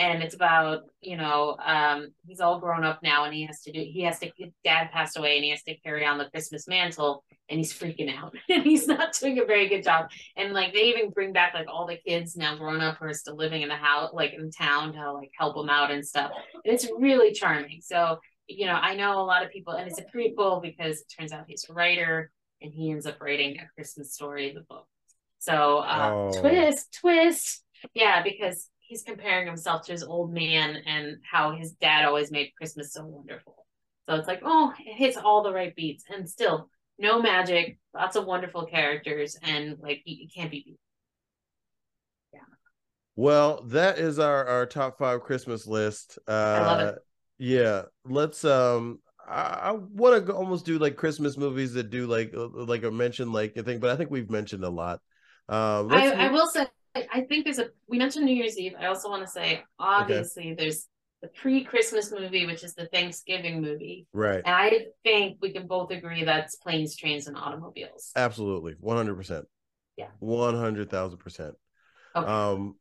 and 0.00 0.22
it's 0.22 0.34
about 0.34 0.82
you 1.00 1.16
know 1.16 1.56
um 1.64 2.08
he's 2.26 2.40
all 2.40 2.58
grown 2.58 2.84
up 2.84 3.00
now 3.02 3.24
and 3.24 3.34
he 3.34 3.44
has 3.46 3.60
to 3.60 3.70
do 3.70 3.78
he 3.78 4.02
has 4.02 4.18
to 4.18 4.30
dad 4.64 4.90
passed 4.90 5.16
away 5.16 5.36
and 5.36 5.44
he 5.44 5.50
has 5.50 5.62
to 5.62 5.76
carry 5.76 6.04
on 6.04 6.18
the 6.18 6.28
christmas 6.30 6.66
mantle 6.66 7.22
and 7.50 7.58
he's 7.58 7.72
freaking 7.72 8.16
out. 8.16 8.34
And 8.48 8.62
he's 8.62 8.86
not 8.86 9.12
doing 9.18 9.40
a 9.40 9.44
very 9.44 9.68
good 9.68 9.82
job. 9.82 10.08
And 10.36 10.52
like 10.52 10.72
they 10.72 10.84
even 10.84 11.10
bring 11.10 11.32
back 11.32 11.52
like 11.52 11.66
all 11.68 11.86
the 11.86 11.96
kids 11.96 12.36
now 12.36 12.56
grown 12.56 12.80
up 12.80 12.98
who 12.98 13.06
are 13.06 13.14
still 13.14 13.34
living 13.34 13.62
in 13.62 13.68
the 13.68 13.74
house 13.76 14.10
like 14.12 14.32
in 14.34 14.50
town 14.50 14.92
to 14.92 15.12
like 15.12 15.32
help 15.36 15.56
them 15.56 15.68
out 15.68 15.90
and 15.90 16.06
stuff. 16.06 16.30
And 16.64 16.72
it's 16.72 16.88
really 16.98 17.32
charming. 17.32 17.80
So 17.82 18.18
you 18.52 18.66
know 18.66 18.74
i 18.74 18.96
know 18.96 19.20
a 19.20 19.22
lot 19.22 19.44
of 19.44 19.50
people 19.52 19.74
and 19.74 19.88
it's 19.88 20.00
a 20.00 20.04
prequel 20.04 20.60
because 20.60 21.02
it 21.02 21.14
turns 21.16 21.32
out 21.32 21.44
he's 21.46 21.64
a 21.70 21.72
writer 21.72 22.32
and 22.60 22.72
he 22.72 22.90
ends 22.90 23.06
up 23.06 23.20
writing 23.20 23.56
a 23.60 23.68
christmas 23.76 24.12
story 24.12 24.48
in 24.48 24.54
the 24.56 24.62
book. 24.62 24.86
So 25.38 25.78
uh, 25.78 26.10
oh. 26.12 26.40
twist 26.40 26.98
twist. 27.00 27.64
Yeah 27.94 28.22
because 28.22 28.68
he's 28.90 29.04
comparing 29.04 29.46
himself 29.46 29.86
to 29.86 29.92
his 29.92 30.02
old 30.02 30.32
man 30.32 30.82
and 30.84 31.18
how 31.22 31.52
his 31.52 31.70
dad 31.74 32.04
always 32.04 32.32
made 32.32 32.50
Christmas 32.58 32.92
so 32.92 33.06
wonderful. 33.06 33.64
So 34.08 34.16
it's 34.16 34.26
like, 34.26 34.40
oh, 34.44 34.74
it 34.80 34.96
hits 34.96 35.16
all 35.16 35.44
the 35.44 35.52
right 35.52 35.74
beats, 35.76 36.02
and 36.10 36.28
still 36.28 36.68
no 36.98 37.22
magic, 37.22 37.78
lots 37.94 38.16
of 38.16 38.26
wonderful 38.26 38.66
characters, 38.66 39.38
and 39.44 39.76
like 39.80 40.02
you 40.04 40.26
can't 40.34 40.50
be 40.50 40.64
beat. 40.66 40.80
Yeah. 42.34 42.40
Well, 43.14 43.62
that 43.66 44.00
is 44.00 44.18
our 44.18 44.44
our 44.44 44.66
top 44.66 44.98
five 44.98 45.22
Christmas 45.22 45.68
list. 45.68 46.18
Uh, 46.26 46.32
I 46.32 46.66
love 46.66 46.80
it. 46.80 46.98
Yeah, 47.38 47.82
let's 48.04 48.44
um. 48.44 48.98
I, 49.24 49.42
I 49.42 49.72
want 49.72 50.26
to 50.26 50.34
almost 50.34 50.66
do 50.66 50.80
like 50.80 50.96
Christmas 50.96 51.36
movies 51.36 51.74
that 51.74 51.90
do 51.90 52.08
like 52.08 52.32
like 52.34 52.82
a 52.82 52.90
mention 52.90 53.30
like 53.30 53.56
a 53.56 53.62
thing, 53.62 53.78
but 53.78 53.90
I 53.90 53.96
think 53.96 54.10
we've 54.10 54.30
mentioned 54.30 54.64
a 54.64 54.68
lot. 54.68 54.98
Um, 55.48 55.92
I, 55.92 56.10
I 56.10 56.32
will 56.32 56.48
say 56.48 56.66
I 57.12 57.22
think 57.22 57.44
there's 57.44 57.58
a 57.58 57.68
we 57.88 57.98
mentioned 57.98 58.26
New 58.26 58.34
Year's 58.34 58.58
Eve. 58.58 58.74
I 58.78 58.86
also 58.86 59.08
want 59.08 59.22
to 59.22 59.28
say 59.30 59.62
obviously 59.78 60.52
okay. 60.52 60.54
there's 60.54 60.88
the 61.22 61.28
pre-Christmas 61.28 62.10
movie, 62.10 62.46
which 62.46 62.64
is 62.64 62.74
the 62.74 62.86
Thanksgiving 62.86 63.60
movie. 63.60 64.06
Right. 64.12 64.42
And 64.44 64.54
I 64.54 64.86
think 65.04 65.38
we 65.42 65.52
can 65.52 65.66
both 65.66 65.90
agree 65.90 66.24
that's 66.24 66.56
planes, 66.56 66.96
trains, 66.96 67.26
and 67.26 67.36
automobiles. 67.36 68.12
Absolutely. 68.16 68.74
One 68.80 68.96
hundred 68.96 69.16
percent. 69.16 69.46
Yeah. 69.96 70.08
One 70.18 70.56
hundred 70.56 70.90
thousand 70.90 71.18
percent. 71.18 71.54
Um 72.14 72.76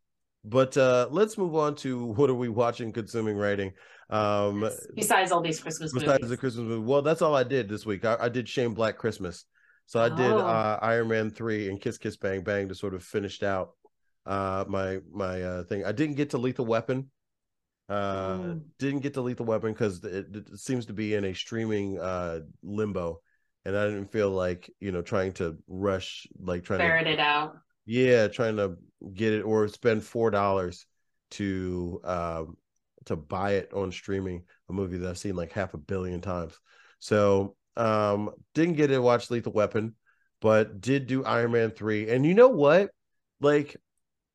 but 0.45 0.77
uh 0.77 1.07
let's 1.11 1.37
move 1.37 1.55
on 1.55 1.75
to 1.75 2.05
what 2.05 2.29
are 2.29 2.35
we 2.35 2.49
watching, 2.49 2.93
consuming, 2.93 3.35
writing. 3.35 3.73
Um 4.09 4.69
besides 4.95 5.31
all 5.31 5.41
these 5.41 5.59
Christmas 5.59 5.91
besides 5.91 6.21
movies. 6.21 6.29
the 6.29 6.37
Christmas 6.37 6.65
movie. 6.65 6.85
Well, 6.85 7.01
that's 7.01 7.21
all 7.21 7.35
I 7.35 7.43
did 7.43 7.67
this 7.67 7.85
week. 7.85 8.05
I, 8.05 8.15
I 8.21 8.29
did 8.29 8.47
Shane 8.47 8.73
Black 8.73 8.97
Christmas. 8.97 9.45
So 9.85 9.99
I 9.99 10.07
did 10.07 10.31
oh. 10.31 10.39
uh 10.39 10.79
Iron 10.81 11.09
Man 11.09 11.29
3 11.29 11.69
and 11.69 11.81
Kiss 11.81 11.97
Kiss 11.97 12.15
Bang 12.15 12.41
Bang 12.41 12.69
to 12.69 12.75
sort 12.75 12.93
of 12.93 13.03
finished 13.03 13.43
out 13.43 13.71
uh, 14.29 14.63
my 14.67 14.99
my 15.11 15.41
uh, 15.41 15.63
thing. 15.63 15.83
I 15.83 15.91
didn't 15.91 16.15
get 16.15 16.29
to 16.29 16.37
Lethal 16.37 16.65
Weapon. 16.65 17.09
Uh, 17.89 18.37
mm. 18.37 18.61
Didn't 18.77 18.99
get 18.99 19.15
to 19.15 19.21
Lethal 19.21 19.47
Weapon 19.47 19.73
because 19.73 20.03
it, 20.03 20.27
it, 20.31 20.59
seems 20.59 20.85
to 20.85 20.93
be 20.93 21.15
in 21.15 21.25
a 21.25 21.33
streaming 21.33 21.99
uh, 21.99 22.41
limbo, 22.61 23.21
and 23.65 23.75
I 23.75 23.85
didn't 23.85 24.11
feel 24.11 24.29
like 24.29 24.69
you 24.79 24.91
know 24.91 25.01
trying 25.01 25.33
to 25.33 25.57
rush 25.67 26.27
like 26.39 26.63
trying 26.63 26.79
ferret 26.79 27.05
to 27.05 27.13
it 27.13 27.19
out. 27.19 27.57
Yeah, 27.87 28.27
trying 28.27 28.57
to 28.57 28.77
get 29.15 29.33
it 29.33 29.41
or 29.41 29.67
spend 29.67 30.03
four 30.03 30.29
dollars 30.29 30.85
to 31.31 31.99
um, 32.03 32.57
to 33.05 33.15
buy 33.15 33.53
it 33.53 33.73
on 33.73 33.91
streaming. 33.91 34.43
A 34.69 34.73
movie 34.73 34.99
that 34.99 35.09
I've 35.09 35.17
seen 35.17 35.35
like 35.35 35.51
half 35.51 35.73
a 35.73 35.79
billion 35.79 36.21
times. 36.21 36.53
So 36.99 37.55
um, 37.75 38.29
didn't 38.53 38.75
get 38.75 38.87
to 38.87 38.99
watch 38.99 39.31
Lethal 39.31 39.53
Weapon, 39.53 39.95
but 40.39 40.81
did 40.81 41.07
do 41.07 41.25
Iron 41.25 41.51
Man 41.51 41.71
three. 41.71 42.11
And 42.11 42.23
you 42.23 42.35
know 42.35 42.49
what? 42.49 42.91
Like 43.41 43.75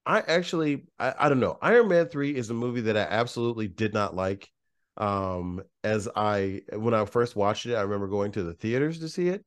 I 0.07 0.21
actually, 0.21 0.85
I, 0.99 1.15
I 1.19 1.29
don't 1.29 1.41
know. 1.41 1.59
Iron 1.63 1.89
Man 1.89 2.09
3 2.09 2.35
is 2.35 2.51
a 2.51 2.55
movie 2.55 2.83
that 2.83 2.97
I 2.97 3.03
absolutely 3.03 3.69
did 3.69 3.95
not 3.95 4.15
like. 4.15 4.51
Um, 4.97 5.63
as 5.83 6.09
I, 6.15 6.63
when 6.73 6.95
I 6.95 7.05
first 7.07 7.37
watched 7.37 7.67
it, 7.67 7.75
I 7.75 7.83
remember 7.83 8.07
going 8.09 8.33
to 8.33 8.43
the 8.43 8.53
theaters 8.53 9.01
to 9.01 9.09
see 9.09 9.29
it. 9.29 9.45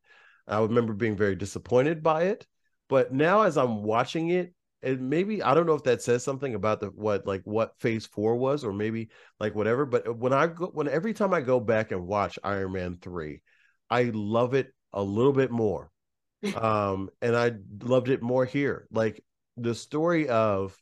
I 0.47 0.59
remember 0.59 0.93
being 0.93 1.15
very 1.15 1.35
disappointed 1.35 2.01
by 2.01 2.23
it. 2.23 2.47
But 2.89 3.13
now, 3.13 3.41
as 3.41 3.57
I'm 3.57 3.83
watching 3.83 4.29
it, 4.29 4.53
and 4.81 5.09
maybe 5.09 5.43
I 5.43 5.53
don't 5.53 5.65
know 5.65 5.73
if 5.73 5.83
that 5.83 6.01
says 6.01 6.23
something 6.23 6.53
about 6.53 6.79
the 6.79 6.87
what 6.87 7.25
like 7.25 7.41
what 7.43 7.73
phase 7.79 8.05
four 8.05 8.35
was, 8.35 8.63
or 8.63 8.71
maybe 8.71 9.09
like 9.39 9.55
whatever. 9.55 9.85
But 9.85 10.15
when 10.17 10.33
I 10.33 10.47
go, 10.47 10.67
when 10.67 10.87
every 10.87 11.13
time 11.13 11.33
I 11.33 11.41
go 11.41 11.59
back 11.59 11.91
and 11.91 12.07
watch 12.07 12.39
Iron 12.43 12.73
Man 12.73 12.97
3, 13.01 13.41
I 13.89 14.11
love 14.13 14.53
it 14.53 14.73
a 14.93 15.03
little 15.03 15.33
bit 15.33 15.51
more. 15.51 15.91
um, 16.55 17.09
and 17.21 17.35
I 17.35 17.53
loved 17.81 18.09
it 18.09 18.21
more 18.21 18.45
here. 18.45 18.87
Like 18.91 19.21
the 19.57 19.75
story 19.75 20.29
of 20.29 20.77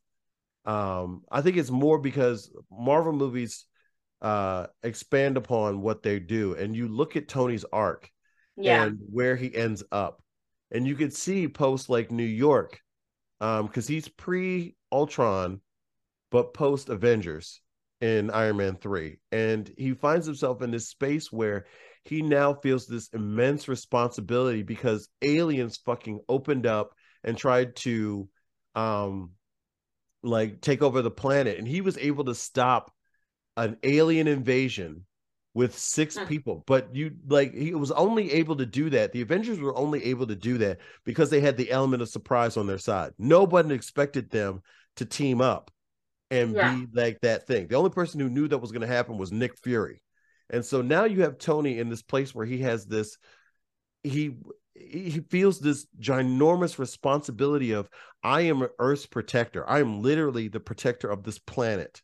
um 0.66 1.24
i 1.32 1.42
think 1.42 1.58
it's 1.58 1.72
more 1.72 2.00
because 2.00 2.52
marvel 2.72 3.14
movies 3.14 3.66
uh 4.22 4.68
expand 4.84 5.38
upon 5.38 5.82
what 5.82 6.04
they 6.04 6.20
do 6.20 6.54
and 6.56 6.76
you 6.76 6.88
look 6.88 7.16
at 7.16 7.28
tony's 7.28 7.66
arc 7.72 8.10
yeah. 8.58 8.84
and 8.84 9.00
where 9.12 9.36
he 9.36 9.54
ends 9.56 9.84
up 9.92 10.22
and 10.72 10.88
you 10.88 10.96
could 10.96 11.14
see 11.14 11.48
post 11.48 11.90
like 11.90 12.12
new 12.12 12.24
york 12.24 12.80
um 13.42 13.68
because 13.68 13.88
he's 13.88 14.08
pre 14.08 14.76
ultron 14.92 15.62
but 16.32 16.54
post 16.54 16.90
avengers 16.90 17.62
in 18.02 18.30
iron 18.32 18.58
man 18.58 18.76
3 18.76 19.18
and 19.32 19.72
he 19.78 19.94
finds 19.94 20.26
himself 20.26 20.62
in 20.62 20.72
this 20.72 20.90
space 20.90 21.32
where 21.32 21.66
he 22.04 22.22
now 22.22 22.54
feels 22.54 22.86
this 22.86 23.08
immense 23.10 23.68
responsibility 23.68 24.64
because 24.64 25.10
aliens 25.22 25.78
fucking 25.78 26.20
opened 26.30 26.66
up 26.66 26.94
and 27.24 27.38
tried 27.38 27.76
to 27.76 28.30
um 28.76 29.32
like 30.24 30.62
take 30.62 30.82
over 30.82 31.02
the 31.02 31.12
planet. 31.12 31.58
And 31.58 31.68
he 31.68 31.82
was 31.82 31.98
able 31.98 32.26
to 32.26 32.36
stop 32.36 32.92
an 33.58 33.78
alien 33.84 34.28
invasion 34.28 35.06
with 35.54 35.78
six 35.78 36.18
people. 36.28 36.64
But 36.68 36.94
you 36.94 37.12
like 37.28 37.54
he 37.54 37.74
was 37.74 37.92
only 37.92 38.32
able 38.34 38.58
to 38.58 38.66
do 38.66 38.90
that. 38.92 39.12
The 39.12 39.22
avengers 39.22 39.60
were 39.60 39.76
only 39.78 40.04
able 40.06 40.28
to 40.28 40.36
do 40.36 40.58
that 40.60 40.80
because 41.06 41.30
they 41.30 41.40
had 41.40 41.58
the 41.58 41.72
element 41.72 42.02
of 42.02 42.10
surprise 42.10 42.58
on 42.58 42.68
their 42.68 42.78
side. 42.78 43.14
Nobody 43.18 43.74
expected 43.74 44.30
them 44.30 44.62
to 44.98 45.06
team 45.06 45.42
up 45.42 45.72
and 46.32 46.54
yeah. 46.54 46.76
be 46.76 46.88
like 46.94 47.20
that 47.22 47.48
thing. 47.48 47.68
The 47.68 47.76
only 47.76 47.92
person 47.92 48.20
who 48.20 48.30
knew 48.30 48.48
that 48.48 48.58
was 48.58 48.72
going 48.72 48.82
to 48.82 48.88
happen 48.88 49.18
was 49.18 49.32
nick 49.32 49.58
fury. 49.58 50.02
And 50.50 50.64
so 50.64 50.82
now 50.82 51.06
you 51.06 51.22
have 51.22 51.38
tony 51.38 51.80
in 51.80 51.90
this 51.90 52.04
place 52.04 52.36
where 52.36 52.46
he 52.46 52.60
has 52.60 52.86
this 52.86 53.18
he 54.04 54.38
he 54.76 55.22
feels 55.32 55.60
this 55.60 55.88
ginormous 56.00 56.78
responsibility 56.80 57.72
of 57.72 57.90
I 58.24 58.42
am 58.42 58.68
Earth's 58.80 59.06
protector. 59.08 59.68
I 59.70 59.80
am 59.80 60.02
literally 60.02 60.48
the 60.50 60.60
protector 60.60 61.10
of 61.10 61.24
this 61.24 61.40
planet. 61.40 62.02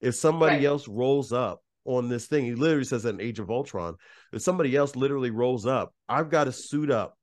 If 0.00 0.14
somebody 0.16 0.56
right. 0.56 0.64
else 0.66 0.88
rolls 0.88 1.32
up 1.32 1.62
on 1.84 2.08
this 2.08 2.26
thing, 2.26 2.44
he 2.44 2.54
literally 2.54 2.84
says 2.84 3.04
that 3.04 3.14
in 3.14 3.20
Age 3.20 3.38
of 3.40 3.50
Ultron. 3.50 3.96
If 4.32 4.42
somebody 4.42 4.76
else 4.76 4.96
literally 4.96 5.30
rolls 5.30 5.66
up, 5.66 5.94
I've 6.08 6.30
got 6.30 6.44
to 6.44 6.52
suit 6.52 6.90
up 6.90 7.16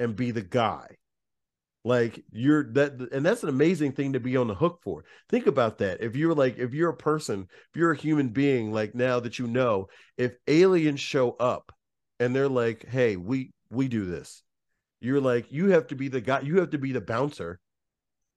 and 0.00 0.16
be 0.16 0.30
the 0.32 0.42
guy. 0.42 0.96
like 1.84 2.24
you're 2.32 2.72
that 2.72 2.92
and 3.12 3.24
that's 3.24 3.42
an 3.42 3.48
amazing 3.48 3.92
thing 3.92 4.14
to 4.14 4.20
be 4.20 4.36
on 4.36 4.48
the 4.48 4.54
hook 4.54 4.80
for 4.82 5.04
think 5.28 5.46
about 5.46 5.78
that 5.78 6.00
if 6.02 6.16
you're 6.16 6.34
like 6.34 6.58
if 6.58 6.72
you're 6.72 6.90
a 6.90 6.96
person 6.96 7.46
if 7.70 7.76
you're 7.76 7.92
a 7.92 7.96
human 7.96 8.28
being 8.28 8.72
like 8.72 8.94
now 8.94 9.20
that 9.20 9.38
you 9.38 9.46
know 9.46 9.86
if 10.16 10.34
aliens 10.48 11.00
show 11.00 11.32
up 11.32 11.72
and 12.20 12.34
they're 12.34 12.48
like 12.48 12.86
hey 12.88 13.16
we 13.16 13.50
we 13.74 13.88
do 13.88 14.04
this. 14.04 14.42
You're 15.00 15.20
like 15.20 15.52
you 15.52 15.70
have 15.70 15.88
to 15.88 15.94
be 15.94 16.08
the 16.08 16.20
guy 16.20 16.40
you 16.40 16.60
have 16.60 16.70
to 16.70 16.78
be 16.78 16.92
the 16.92 17.00
bouncer 17.00 17.60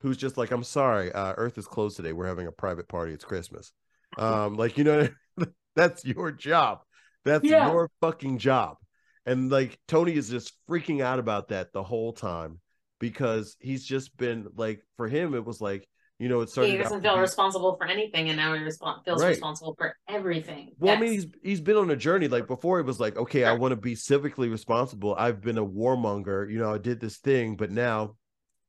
who's 0.01 0.17
just 0.17 0.37
like 0.37 0.51
i'm 0.51 0.63
sorry 0.63 1.11
uh, 1.11 1.33
earth 1.37 1.57
is 1.57 1.67
closed 1.67 1.95
today. 1.97 2.13
We're 2.13 2.27
having 2.27 2.47
a 2.47 2.51
private 2.51 2.87
party. 2.87 3.13
It's 3.13 3.25
christmas. 3.25 3.71
Um 4.17 4.55
like 4.55 4.77
you 4.77 4.83
know 4.85 5.09
that's 5.75 6.05
your 6.05 6.31
job. 6.31 6.79
That's 7.25 7.43
yeah. 7.43 7.69
your 7.69 7.91
fucking 7.99 8.37
job. 8.37 8.77
And 9.25 9.51
like 9.51 9.77
tony 9.87 10.13
is 10.13 10.29
just 10.29 10.53
freaking 10.69 11.01
out 11.01 11.19
about 11.19 11.49
that 11.49 11.73
the 11.73 11.83
whole 11.83 12.13
time 12.13 12.59
because 12.99 13.57
he's 13.59 13.85
just 13.85 14.15
been 14.17 14.47
like 14.55 14.81
for 14.95 15.07
him 15.07 15.35
it 15.35 15.45
was 15.45 15.61
like 15.61 15.87
you 16.19 16.29
know, 16.29 16.41
it 16.41 16.49
started. 16.49 16.71
He 16.71 16.77
doesn't 16.77 17.01
feel 17.01 17.19
responsible 17.19 17.75
for 17.77 17.85
anything, 17.85 18.29
and 18.29 18.37
now 18.37 18.53
he 18.55 18.61
resp- 18.61 19.05
feels 19.05 19.21
right. 19.21 19.29
responsible 19.29 19.75
for 19.77 19.95
everything. 20.09 20.71
Well, 20.79 20.93
yes. 20.93 20.97
I 20.97 21.01
mean, 21.01 21.11
he's 21.11 21.27
he's 21.43 21.61
been 21.61 21.77
on 21.77 21.91
a 21.91 21.95
journey. 21.95 22.27
Like 22.27 22.47
before, 22.47 22.79
it 22.79 22.85
was 22.85 22.99
like, 22.99 23.17
okay, 23.17 23.41
sure. 23.41 23.49
I 23.49 23.53
want 23.53 23.71
to 23.71 23.75
be 23.75 23.95
civically 23.95 24.49
responsible. 24.49 25.15
I've 25.15 25.41
been 25.41 25.59
a 25.59 25.65
warmonger. 25.65 26.51
You 26.51 26.59
know, 26.59 26.73
I 26.73 26.79
did 26.79 26.99
this 26.99 27.17
thing, 27.17 27.55
but 27.55 27.71
now 27.71 28.15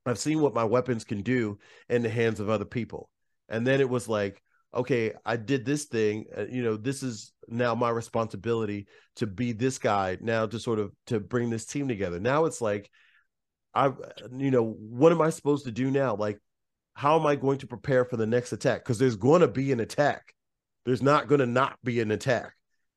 I've 0.05 0.19
seen 0.19 0.41
what 0.41 0.55
my 0.55 0.65
weapons 0.65 1.05
can 1.05 1.23
do 1.23 1.59
in 1.89 2.03
the 2.03 2.11
hands 2.11 2.39
of 2.41 2.51
other 2.51 2.67
people. 2.67 3.09
And 3.49 3.67
then 3.67 3.81
it 3.81 3.89
was 3.89 4.09
like, 4.09 4.43
okay, 4.75 5.13
I 5.25 5.37
did 5.37 5.65
this 5.65 5.87
thing. 5.87 6.27
Uh, 6.37 6.45
you 6.51 6.63
know, 6.63 6.77
this 6.77 7.03
is 7.03 7.33
now 7.49 7.75
my 7.75 7.89
responsibility 7.89 8.89
to 9.17 9.27
be 9.27 9.53
this 9.53 9.79
guy. 9.79 10.19
Now 10.21 10.45
to 10.45 10.59
sort 10.59 10.81
of 10.81 10.93
to 11.07 11.19
bring 11.19 11.49
this 11.49 11.65
team 11.65 11.89
together. 11.89 12.21
Now 12.21 12.45
it's 12.45 12.61
like 12.61 12.91
I, 13.75 13.93
you 14.37 14.51
know, 14.51 14.65
what 14.65 15.13
am 15.13 15.21
I 15.21 15.31
supposed 15.31 15.65
to 15.67 15.71
do 15.71 15.91
now? 15.91 16.17
Like, 16.17 16.41
how 16.99 17.17
am 17.17 17.29
I 17.29 17.37
going 17.37 17.59
to 17.59 17.67
prepare 17.69 18.05
for 18.05 18.17
the 18.17 18.27
next 18.27 18.53
attack? 18.53 18.81
Because 18.81 18.99
there's 18.99 19.15
going 19.15 19.41
to 19.43 19.47
be 19.47 19.71
an 19.71 19.79
attack. 19.79 20.35
There's 20.85 21.01
not 21.01 21.29
going 21.29 21.39
to 21.39 21.47
not 21.47 21.79
be 21.85 22.01
an 22.01 22.11
attack. 22.11 22.55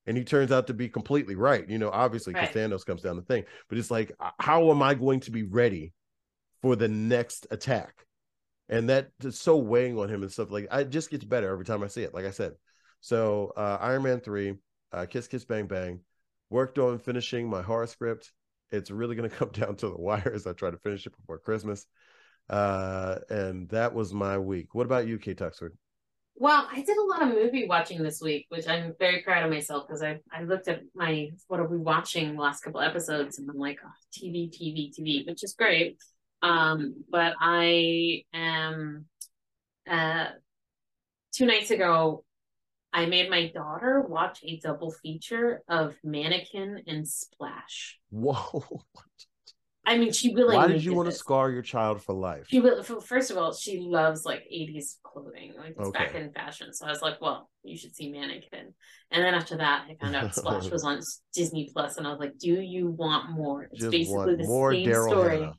And 0.07 0.17
he 0.17 0.23
turns 0.23 0.51
out 0.51 0.65
to 0.67 0.73
be 0.73 0.89
completely 0.89 1.35
right. 1.35 1.69
You 1.69 1.77
know, 1.77 1.91
obviously, 1.91 2.33
because 2.33 2.55
right. 2.55 2.71
Thanos 2.71 2.83
comes 2.83 3.03
down 3.03 3.15
the 3.15 3.21
thing, 3.21 3.43
but 3.69 3.77
it's 3.77 3.91
like, 3.91 4.11
how 4.39 4.71
am 4.71 4.81
I 4.81 4.95
going 4.95 5.19
to 5.19 5.31
be 5.31 5.43
ready 5.43 5.93
for 6.63 6.75
the 6.75 6.87
next 6.87 7.45
attack? 7.51 7.93
And 8.69 8.89
that 8.89 9.11
is 9.23 9.39
so 9.39 9.57
weighing 9.57 9.99
on 9.99 10.09
him 10.09 10.23
and 10.23 10.31
stuff. 10.31 10.49
Like, 10.49 10.67
it 10.71 10.89
just 10.89 11.11
gets 11.11 11.23
better 11.23 11.51
every 11.51 11.65
time 11.65 11.83
I 11.83 11.87
see 11.87 12.01
it. 12.01 12.15
Like 12.15 12.25
I 12.25 12.31
said, 12.31 12.53
so 13.01 13.53
uh, 13.55 13.77
Iron 13.81 14.01
Man 14.01 14.19
three, 14.19 14.55
uh, 14.91 15.05
Kiss 15.05 15.27
Kiss 15.27 15.45
Bang 15.45 15.67
Bang, 15.67 15.99
worked 16.49 16.79
on 16.79 16.97
finishing 16.97 17.47
my 17.47 17.61
horror 17.61 17.85
script 17.85 18.31
it's 18.71 18.89
really 18.89 19.15
going 19.15 19.29
to 19.29 19.35
come 19.35 19.49
down 19.49 19.75
to 19.77 19.89
the 19.89 19.97
wires. 19.97 20.47
I 20.47 20.53
try 20.53 20.71
to 20.71 20.77
finish 20.77 21.05
it 21.05 21.15
before 21.15 21.37
Christmas. 21.37 21.85
Uh, 22.51 23.19
and 23.29 23.69
that 23.69 23.93
was 23.93 24.13
my 24.13 24.37
week. 24.37 24.75
What 24.75 24.85
about 24.85 25.07
you, 25.07 25.17
Kate 25.17 25.37
Tuxford? 25.37 25.71
Well, 26.35 26.67
I 26.71 26.81
did 26.81 26.97
a 26.97 27.03
lot 27.03 27.21
of 27.21 27.29
movie 27.29 27.67
watching 27.67 28.03
this 28.03 28.21
week, 28.21 28.47
which 28.49 28.67
I'm 28.67 28.93
very 28.99 29.21
proud 29.21 29.43
of 29.43 29.51
myself 29.51 29.87
because 29.87 30.03
I, 30.03 30.19
I 30.33 30.43
looked 30.43 30.67
at 30.67 30.81
my 30.93 31.29
what 31.47 31.59
are 31.59 31.67
we 31.67 31.77
watching 31.77 32.35
last 32.35 32.63
couple 32.63 32.81
episodes 32.81 33.39
and 33.39 33.49
I'm 33.49 33.57
like, 33.57 33.79
oh, 33.85 33.89
TV, 34.13 34.49
TV, 34.49 34.91
TV, 34.91 35.25
which 35.25 35.43
is 35.43 35.53
great. 35.53 35.97
Um, 36.41 37.03
but 37.09 37.35
I 37.39 38.23
am 38.33 39.05
uh 39.89 40.25
two 41.33 41.45
nights 41.45 41.71
ago 41.71 42.23
I 42.93 43.05
made 43.05 43.29
my 43.29 43.47
daughter 43.47 44.01
watch 44.01 44.39
a 44.43 44.59
double 44.59 44.91
feature 44.91 45.61
of 45.69 45.95
Mannequin 46.03 46.83
and 46.87 47.07
Splash. 47.07 47.99
Whoa. 48.09 48.81
I 49.85 49.97
mean, 49.97 50.13
she 50.13 50.33
really. 50.33 50.55
Why 50.55 50.67
did 50.67 50.83
you 50.83 50.93
want 50.93 51.09
to 51.09 51.15
scar 51.15 51.49
your 51.49 51.63
child 51.63 52.03
for 52.03 52.13
life? 52.13 52.45
She 52.49 52.59
will. 52.59 52.83
First 52.83 53.31
of 53.31 53.37
all, 53.37 53.53
she 53.53 53.79
loves 53.79 54.25
like 54.25 54.43
'80s 54.49 54.99
clothing, 55.03 55.53
like 55.57 55.71
it's 55.71 55.79
okay. 55.79 56.03
back 56.03 56.15
in 56.15 56.31
fashion. 56.31 56.73
So 56.73 56.85
I 56.85 56.89
was 56.89 57.01
like, 57.01 57.19
"Well, 57.19 57.49
you 57.63 57.75
should 57.75 57.95
see 57.95 58.11
Mannequin." 58.11 58.73
And 59.09 59.23
then 59.23 59.33
after 59.33 59.57
that, 59.57 59.87
I 59.89 59.95
found 59.95 60.15
out 60.15 60.35
Splash 60.35 60.69
was 60.69 60.83
on 60.83 61.01
Disney 61.33 61.69
Plus, 61.73 61.97
and 61.97 62.05
I 62.05 62.11
was 62.11 62.19
like, 62.19 62.37
"Do 62.37 62.61
you 62.61 62.87
want 62.87 63.31
more?" 63.31 63.63
It's 63.63 63.79
Just 63.79 63.91
basically 63.91 64.35
the 64.35 64.45
same 64.45 64.87
Daryl 64.87 65.09
story. 65.09 65.39
Hannah. 65.39 65.53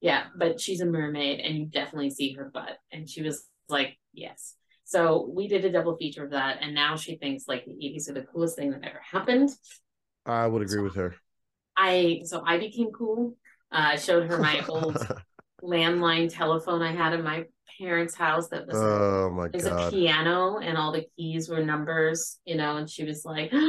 Yeah, 0.00 0.24
but 0.36 0.60
she's 0.60 0.80
a 0.80 0.86
mermaid, 0.86 1.40
and 1.40 1.56
you 1.56 1.66
definitely 1.66 2.10
see 2.10 2.32
her 2.32 2.50
butt. 2.52 2.78
And 2.92 3.08
she 3.08 3.22
was 3.22 3.46
like, 3.68 3.98
"Yes." 4.14 4.54
So 4.84 5.28
we 5.34 5.48
did 5.48 5.64
a 5.64 5.72
double 5.72 5.96
feature 5.96 6.24
of 6.24 6.30
that, 6.30 6.58
and 6.62 6.74
now 6.74 6.96
she 6.96 7.16
thinks 7.16 7.46
like 7.46 7.66
the 7.66 7.72
80s 7.72 8.08
are 8.08 8.14
the 8.14 8.22
coolest 8.22 8.56
thing 8.56 8.70
that 8.70 8.84
ever 8.84 9.00
happened. 9.00 9.50
I 10.24 10.46
would 10.46 10.62
agree 10.62 10.78
so 10.78 10.82
with 10.82 10.94
her. 10.94 11.14
I 11.76 12.22
so 12.24 12.42
I 12.44 12.58
became 12.58 12.90
cool. 12.90 13.36
Uh, 13.72 13.92
I 13.92 13.96
showed 13.96 14.28
her 14.28 14.38
my 14.38 14.64
old 14.68 14.96
landline 15.62 16.32
telephone 16.32 16.82
I 16.82 16.92
had 16.92 17.12
in 17.12 17.22
my 17.22 17.44
parents' 17.78 18.14
house 18.14 18.48
that 18.48 18.66
was 18.66 18.76
oh 18.76 19.30
my 19.30 19.48
was 19.52 19.64
god 19.64 19.88
a 19.88 19.90
piano 19.90 20.58
and 20.58 20.78
all 20.78 20.92
the 20.92 21.06
keys 21.16 21.48
were 21.48 21.64
numbers, 21.64 22.38
you 22.44 22.56
know, 22.56 22.76
and 22.76 22.88
she 22.88 23.04
was 23.04 23.24
like 23.24 23.52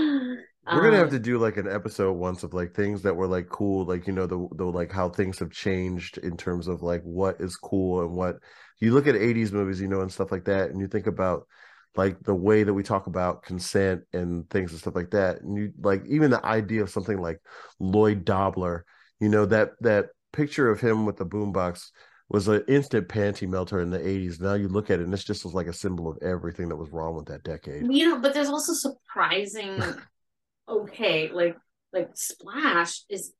We're 0.70 0.82
gonna 0.82 0.98
have 0.98 1.08
um, 1.08 1.14
to 1.14 1.20
do 1.20 1.38
like 1.38 1.56
an 1.56 1.68
episode 1.68 2.14
once 2.14 2.43
of 2.43 2.54
like 2.54 2.74
things 2.74 3.02
that 3.04 3.16
were 3.16 3.28
like 3.28 3.48
cool, 3.48 3.86
like 3.86 4.06
you 4.06 4.12
know 4.12 4.28
the 4.28 4.48
the 4.56 4.66
like 4.66 4.91
how 4.91 5.08
things 5.10 5.39
have 5.39 5.52
changed 5.52 6.18
in 6.18 6.36
terms 6.36 6.68
of 6.68 6.82
like 6.82 7.02
what 7.04 7.39
is 7.39 7.56
cool 7.56 8.02
and 8.02 8.12
what 8.12 8.36
you 8.80 8.93
look 8.93 9.08
at 9.08 9.16
80s 9.16 9.54
movies, 9.54 9.80
you 9.80 9.88
know, 9.88 10.02
and 10.02 10.12
stuff 10.12 10.32
like 10.32 10.45
that, 10.45 10.70
and 10.70 10.82
you 10.82 10.88
think 10.88 11.08
about 11.08 11.48
like 11.95 12.20
the 12.22 12.36
way 12.36 12.64
that 12.64 12.74
we 12.74 12.84
talk 12.84 13.08
about 13.08 13.43
consent 13.43 14.02
and 14.12 14.50
things 14.50 14.72
and 14.72 14.80
stuff 14.82 14.95
like 14.95 15.12
that. 15.12 15.41
And 15.41 15.58
you 15.58 15.72
like 15.80 16.04
even 16.06 16.32
the 16.32 16.45
idea 16.45 16.82
of 16.82 16.89
something 16.89 17.20
like 17.20 17.39
Lloyd 17.80 18.26
Dobler, 18.26 18.86
you 19.20 19.30
know, 19.30 19.45
that 19.45 19.72
that 19.82 20.07
picture 20.34 20.70
of 20.70 20.80
him 20.80 21.05
with 21.05 21.18
the 21.18 21.26
boombox 21.26 21.89
was 22.30 22.47
an 22.47 22.63
instant 22.68 23.07
panty 23.07 23.47
melter 23.47 23.80
in 23.80 23.89
the 23.89 23.99
80s. 23.99 24.41
Now 24.41 24.53
you 24.53 24.68
look 24.68 24.89
at 24.89 24.99
it 24.99 25.03
and 25.03 25.13
it's 25.13 25.24
just 25.24 25.45
was 25.45 25.53
like 25.53 25.68
a 25.68 25.74
symbol 25.74 26.09
of 26.09 26.18
everything 26.22 26.70
that 26.70 26.76
was 26.76 26.91
wrong 26.91 27.15
with 27.15 27.28
that 27.28 27.43
decade. 27.43 27.91
You 27.91 28.09
know, 28.09 28.20
but 28.20 28.34
there's 28.34 28.49
also 28.49 28.74
surprising 28.74 29.82
okay, 30.70 31.30
like 31.32 31.57
like 31.93 32.09
Splash 32.15 33.03
is 33.09 33.34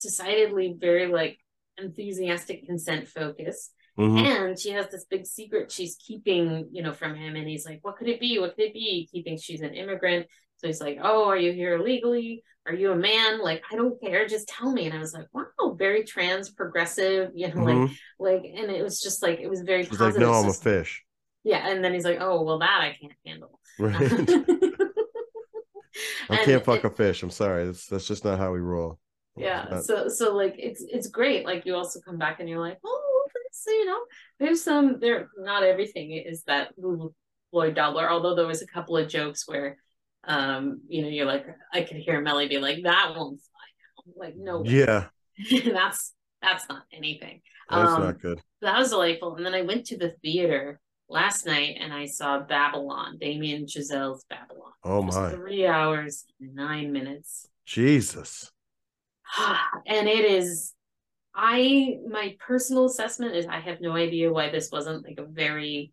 decidedly 0.00 0.76
very 0.78 1.06
like 1.06 1.38
enthusiastic 1.78 2.66
consent 2.66 3.08
focused 3.08 3.72
Mm-hmm. 3.98 4.18
And 4.18 4.58
she 4.58 4.70
has 4.70 4.90
this 4.90 5.06
big 5.08 5.26
secret 5.26 5.72
she's 5.72 5.96
keeping, 5.96 6.68
you 6.70 6.82
know, 6.82 6.92
from 6.92 7.14
him. 7.14 7.34
And 7.34 7.48
he's 7.48 7.64
like, 7.64 7.80
What 7.82 7.96
could 7.96 8.08
it 8.08 8.20
be? 8.20 8.38
What 8.38 8.54
could 8.54 8.66
it 8.66 8.74
be? 8.74 9.08
He 9.10 9.22
thinks 9.22 9.42
she's 9.42 9.62
an 9.62 9.74
immigrant. 9.74 10.26
So 10.58 10.66
he's 10.66 10.80
like, 10.80 10.98
Oh, 11.02 11.28
are 11.28 11.36
you 11.36 11.52
here 11.52 11.76
illegally? 11.76 12.42
Are 12.66 12.74
you 12.74 12.92
a 12.92 12.96
man? 12.96 13.40
Like, 13.40 13.62
I 13.70 13.76
don't 13.76 14.00
care. 14.00 14.26
Just 14.26 14.48
tell 14.48 14.72
me. 14.72 14.86
And 14.86 14.94
I 14.94 14.98
was 14.98 15.14
like, 15.14 15.26
Wow, 15.32 15.74
very 15.78 16.04
trans 16.04 16.50
progressive, 16.50 17.30
you 17.34 17.48
know, 17.48 17.54
mm-hmm. 17.54 17.92
like, 18.18 18.42
like, 18.42 18.52
and 18.54 18.70
it 18.70 18.82
was 18.82 19.00
just 19.00 19.22
like, 19.22 19.40
it 19.40 19.48
was 19.48 19.62
very 19.62 19.84
He's 19.84 19.90
positive. 19.90 20.14
like, 20.14 20.20
No, 20.20 20.32
I'm 20.32 20.48
a 20.48 20.52
fish. 20.52 21.04
Yeah. 21.44 21.68
And 21.68 21.84
then 21.84 21.92
he's 21.94 22.04
like, 22.04 22.18
Oh, 22.20 22.42
well, 22.42 22.58
that 22.58 22.80
I 22.80 22.96
can't 23.00 23.12
handle. 23.24 23.60
Right. 23.78 23.96
I 26.28 26.36
can't 26.38 26.64
fuck 26.64 26.84
it, 26.84 26.84
a 26.84 26.90
fish. 26.90 27.22
I'm 27.22 27.30
sorry. 27.30 27.66
That's 27.66 27.86
that's 27.86 28.06
just 28.06 28.24
not 28.24 28.38
how 28.38 28.52
we 28.52 28.58
roll. 28.58 28.98
Yeah. 29.36 29.66
Not... 29.70 29.84
So 29.84 30.08
so 30.08 30.34
like 30.34 30.56
it's 30.58 30.82
it's 30.82 31.08
great. 31.08 31.44
Like 31.44 31.66
you 31.66 31.74
also 31.74 32.00
come 32.00 32.18
back 32.18 32.40
and 32.40 32.48
you're 32.48 32.60
like, 32.60 32.78
oh, 32.84 33.06
so 33.56 33.70
you 33.70 33.84
know, 33.86 34.00
there's 34.38 34.62
some 34.62 35.00
there. 35.00 35.28
Not 35.38 35.62
everything 35.62 36.12
is 36.12 36.42
that 36.44 36.72
Lloyd 37.52 37.74
Dobler. 37.74 38.08
Although 38.08 38.34
there 38.34 38.46
was 38.46 38.62
a 38.62 38.66
couple 38.66 38.96
of 38.96 39.08
jokes 39.08 39.48
where, 39.48 39.78
um, 40.26 40.80
you 40.88 41.02
know, 41.02 41.08
you're 41.08 41.26
like, 41.26 41.46
I 41.72 41.82
could 41.82 41.96
hear 41.96 42.20
Melly 42.20 42.48
be 42.48 42.58
like, 42.58 42.82
"That 42.82 43.14
won't 43.16 43.40
fly." 43.40 44.26
Like, 44.26 44.36
no. 44.36 44.64
Yeah. 44.64 45.06
that's 45.72 46.14
that's 46.42 46.68
not 46.68 46.82
anything. 46.92 47.42
That's 47.70 47.90
um, 47.90 48.02
not 48.02 48.20
good. 48.20 48.40
That 48.62 48.78
was 48.78 48.90
delightful. 48.90 49.36
And 49.36 49.44
then 49.44 49.54
I 49.54 49.62
went 49.62 49.86
to 49.86 49.98
the 49.98 50.14
theater 50.22 50.80
last 51.08 51.46
night 51.46 51.76
and 51.80 51.92
I 51.92 52.06
saw 52.06 52.40
Babylon, 52.40 53.18
Damien 53.18 53.66
Chazelle's 53.66 54.24
Babylon. 54.28 54.72
Oh 54.84 55.02
my! 55.02 55.30
Three 55.30 55.66
hours 55.66 56.24
nine 56.40 56.92
minutes. 56.92 57.48
Jesus. 57.64 58.50
and 59.86 60.08
it 60.08 60.24
is 60.24 60.72
I 61.34 61.98
my 62.08 62.36
personal 62.38 62.86
assessment 62.86 63.36
is 63.36 63.46
I 63.46 63.60
have 63.60 63.80
no 63.80 63.92
idea 63.92 64.32
why 64.32 64.50
this 64.50 64.70
wasn't 64.70 65.04
like 65.04 65.18
a 65.18 65.26
very 65.26 65.92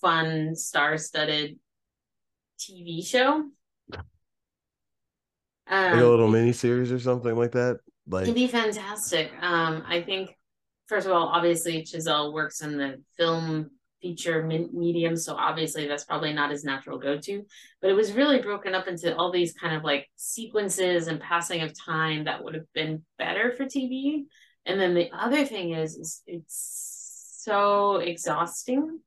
fun, 0.00 0.56
star-studded 0.56 1.58
TV 2.58 3.06
show. 3.06 3.44
Um, 5.66 5.92
like 5.92 6.00
a 6.00 6.06
little 6.06 6.28
mini 6.28 6.52
series 6.52 6.92
or 6.92 6.98
something 6.98 7.34
like 7.34 7.52
that. 7.52 7.78
Like 8.06 8.24
it'd 8.24 8.34
be 8.34 8.46
fantastic. 8.46 9.32
Um, 9.40 9.82
I 9.86 10.02
think 10.02 10.36
first 10.86 11.06
of 11.06 11.12
all, 11.12 11.28
obviously 11.28 11.82
Chazelle 11.82 12.32
works 12.32 12.60
in 12.60 12.76
the 12.76 13.02
film 13.16 13.70
feature 14.02 14.42
medium, 14.42 15.16
so 15.16 15.34
obviously 15.34 15.88
that's 15.88 16.04
probably 16.04 16.34
not 16.34 16.50
his 16.50 16.62
natural 16.62 16.98
go-to. 16.98 17.42
But 17.80 17.90
it 17.90 17.94
was 17.94 18.12
really 18.12 18.40
broken 18.40 18.74
up 18.74 18.86
into 18.86 19.16
all 19.16 19.32
these 19.32 19.54
kind 19.54 19.74
of 19.74 19.82
like 19.82 20.10
sequences 20.16 21.06
and 21.06 21.20
passing 21.20 21.62
of 21.62 21.72
time 21.78 22.24
that 22.24 22.44
would 22.44 22.54
have 22.54 22.70
been 22.74 23.02
better 23.18 23.52
for 23.52 23.64
TV. 23.64 24.24
And 24.66 24.78
then 24.78 24.94
the 24.94 25.10
other 25.12 25.46
thing 25.46 25.72
is, 25.72 25.96
is 25.96 26.22
it's 26.26 27.40
so 27.42 27.96
exhausting. 27.96 29.00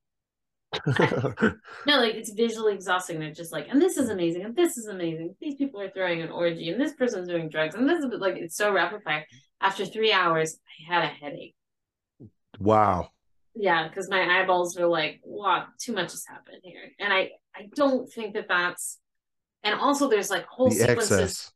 no, 0.85 1.53
like 1.85 2.15
it's 2.15 2.31
visually 2.31 2.73
exhausting. 2.73 3.19
They're 3.19 3.31
just 3.31 3.53
like, 3.53 3.67
and 3.69 3.81
this 3.81 3.97
is 3.97 4.09
amazing, 4.09 4.43
and 4.43 4.55
this 4.55 4.77
is 4.77 4.87
amazing. 4.87 5.35
These 5.39 5.55
people 5.55 5.81
are 5.81 5.89
throwing 5.89 6.21
an 6.21 6.29
orgy, 6.29 6.69
and 6.69 6.79
this 6.79 6.93
person's 6.93 7.29
doing 7.29 7.49
drugs, 7.49 7.75
and 7.75 7.87
this 7.87 8.03
is 8.03 8.19
like 8.19 8.35
it's 8.35 8.57
so 8.57 8.73
rapid 8.73 9.03
fire. 9.03 9.25
After 9.61 9.85
three 9.85 10.11
hours, 10.11 10.59
I 10.67 10.93
had 10.93 11.03
a 11.05 11.07
headache. 11.07 11.55
Wow. 12.59 13.09
Yeah, 13.55 13.87
because 13.87 14.09
my 14.09 14.39
eyeballs 14.39 14.77
were 14.77 14.87
like, 14.87 15.21
"Wow, 15.23 15.67
too 15.79 15.93
much 15.93 16.11
has 16.11 16.25
happened 16.25 16.59
here," 16.63 16.91
and 16.99 17.13
I 17.13 17.31
I 17.55 17.69
don't 17.73 18.11
think 18.11 18.33
that 18.33 18.47
that's. 18.47 18.99
And 19.63 19.79
also, 19.79 20.09
there's 20.09 20.29
like 20.29 20.45
whole 20.45 20.69
the 20.69 20.75
sequences. 20.75 21.11
Excess. 21.11 21.51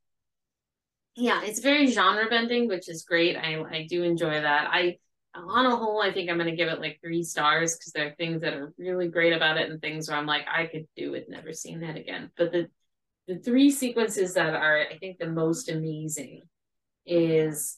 Yeah, 1.15 1.43
it's 1.43 1.59
very 1.59 1.87
genre 1.87 2.27
bending, 2.29 2.67
which 2.67 2.87
is 2.89 3.03
great. 3.03 3.35
I 3.35 3.61
I 3.69 3.87
do 3.89 4.03
enjoy 4.03 4.41
that. 4.41 4.69
I 4.71 4.97
on 5.33 5.65
a 5.65 5.75
whole, 5.75 6.01
I 6.01 6.11
think 6.11 6.29
I'm 6.29 6.37
going 6.37 6.49
to 6.49 6.55
give 6.55 6.67
it 6.67 6.81
like 6.81 6.99
three 7.01 7.23
stars 7.23 7.75
because 7.75 7.93
there 7.93 8.07
are 8.07 8.15
things 8.15 8.41
that 8.41 8.53
are 8.53 8.73
really 8.77 9.07
great 9.07 9.33
about 9.33 9.57
it 9.57 9.69
and 9.69 9.81
things 9.81 10.09
where 10.09 10.17
I'm 10.17 10.25
like, 10.25 10.45
I 10.53 10.65
could 10.65 10.87
do 10.95 11.13
it, 11.13 11.29
never 11.29 11.53
seen 11.53 11.81
that 11.81 11.97
again. 11.97 12.31
But 12.37 12.51
the 12.51 12.67
the 13.27 13.37
three 13.37 13.71
sequences 13.71 14.33
that 14.33 14.55
are, 14.55 14.79
I 14.79 14.97
think, 14.97 15.19
the 15.19 15.27
most 15.27 15.69
amazing 15.69 16.41
is 17.05 17.77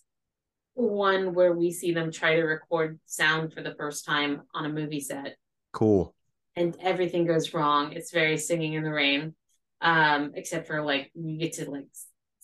one 0.74 1.34
where 1.34 1.54
we 1.54 1.70
see 1.70 1.94
them 1.94 2.12
try 2.12 2.36
to 2.36 2.44
record 2.44 3.00
sound 3.06 3.54
for 3.54 3.62
the 3.62 3.76
first 3.76 4.06
time 4.06 4.44
on 4.56 4.66
a 4.66 4.70
movie 4.70 5.02
set. 5.02 5.36
Cool. 5.72 6.16
And 6.56 6.76
everything 6.82 7.26
goes 7.26 7.54
wrong. 7.54 7.94
It's 7.94 8.12
very 8.12 8.38
singing 8.38 8.74
in 8.74 8.84
the 8.84 8.92
rain. 8.92 9.36
Um, 9.82 10.32
except 10.36 10.68
for 10.68 10.82
like 10.82 11.12
you 11.14 11.38
get 11.38 11.54
to 11.54 11.70
like 11.70 11.88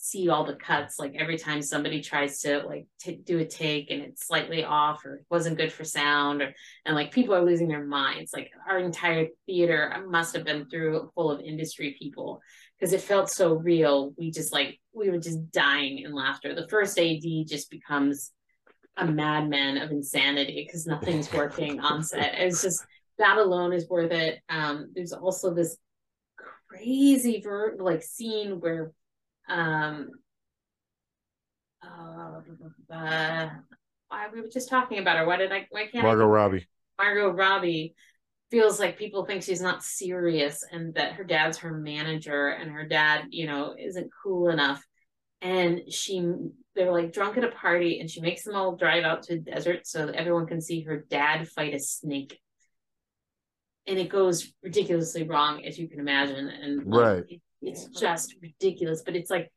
see 0.02 0.30
all 0.30 0.46
the 0.46 0.56
cuts. 0.56 0.98
Like 0.98 1.14
every 1.20 1.38
time 1.38 1.62
somebody 1.62 2.02
tries 2.02 2.40
to 2.42 2.60
like 2.60 2.88
t- 3.02 3.20
do 3.22 3.40
a 3.40 3.46
take 3.46 3.92
and 3.92 4.02
it's 4.02 4.26
slightly 4.26 4.64
off 4.64 5.06
or 5.06 5.24
wasn't 5.30 5.58
good 5.58 5.74
for 5.74 5.84
sound, 5.84 6.42
or 6.42 6.54
and 6.86 6.96
like 6.96 7.12
people 7.12 7.36
are 7.36 7.44
losing 7.46 7.68
their 7.68 7.86
minds. 7.86 8.32
Like 8.34 8.50
our 8.68 8.80
entire 8.80 9.28
theater 9.46 9.94
must 10.08 10.36
have 10.36 10.46
been 10.46 10.70
through 10.70 11.12
full 11.16 11.30
of 11.30 11.42
industry 11.42 11.98
people 12.00 12.42
because 12.80 12.94
it 12.94 13.02
felt 13.02 13.30
so 13.30 13.54
real. 13.54 14.14
We 14.18 14.32
just 14.32 14.54
like 14.54 14.80
we 14.94 15.10
were 15.10 15.20
just 15.20 15.52
dying 15.52 16.00
in 16.00 16.16
laughter. 16.16 16.56
The 16.56 16.70
first 16.70 16.98
AD 16.98 17.24
just 17.46 17.70
becomes 17.70 18.32
a 18.96 19.06
madman 19.06 19.78
of 19.78 19.92
insanity 19.92 20.64
because 20.66 20.88
nothing's 20.88 21.32
working 21.34 21.82
on 21.82 22.04
set. 22.04 22.36
It's 22.36 22.62
just 22.62 22.82
that 23.18 23.38
alone 23.38 23.74
is 23.74 23.90
worth 23.90 24.12
it. 24.12 24.40
Um, 24.48 24.92
there's 24.96 25.12
also 25.12 25.54
this 25.54 25.76
crazy 26.70 27.42
ver- 27.44 27.76
like 27.78 28.02
scene 28.02 28.62
where 28.62 28.94
um 29.50 30.10
uh, 31.82 32.40
uh, 32.92 33.50
we 34.34 34.42
were 34.42 34.48
just 34.52 34.70
talking 34.70 35.00
about 35.00 35.18
her. 35.18 35.26
Why 35.26 35.38
did 35.38 35.52
I 35.52 35.68
why 35.70 35.88
can't 35.88 36.04
Margot 36.04 36.24
I, 36.24 36.28
Robbie. 36.28 36.68
Margot 36.98 37.30
Robbie 37.30 37.96
feels 38.52 38.80
like 38.80 38.98
people 38.98 39.26
think 39.26 39.44
she's 39.44 39.62
not 39.62 39.84
serious 39.84 40.64
and 40.72 40.94
that 40.96 41.14
her 41.14 41.24
dad's 41.24 41.60
her 41.60 41.72
manager 41.72 42.50
and 42.50 42.72
her 42.72 42.88
dad, 42.88 43.26
you 43.30 43.46
know, 43.46 43.76
isn't 43.78 44.10
cool 44.24 44.50
enough. 44.50 44.84
And 45.42 45.82
she, 45.92 46.26
they're 46.76 46.92
like 46.92 47.14
drunk 47.14 47.38
at 47.38 47.44
a 47.44 47.52
party 47.52 48.00
and 48.00 48.10
she 48.10 48.22
makes 48.22 48.44
them 48.44 48.56
all 48.56 48.76
drive 48.76 49.04
out 49.04 49.24
to 49.24 49.36
the 49.36 49.52
desert 49.52 49.88
so 49.88 50.08
that 50.08 50.16
everyone 50.16 50.48
can 50.48 50.62
see 50.62 50.82
her 50.82 51.06
dad 51.10 51.48
fight 51.48 51.74
a 51.74 51.80
snake. 51.80 52.40
And 53.88 53.98
it 53.98 54.10
goes 54.10 54.52
ridiculously 54.62 55.24
wrong, 55.24 55.64
as 55.66 55.78
you 55.80 55.88
can 55.88 56.00
imagine. 56.00 56.48
And 56.48 56.94
right. 56.94 57.24
It, 57.30 57.42
it's 57.62 57.86
just 57.86 58.36
ridiculous, 58.42 59.02
but 59.04 59.16
it's 59.16 59.30
like 59.30 59.52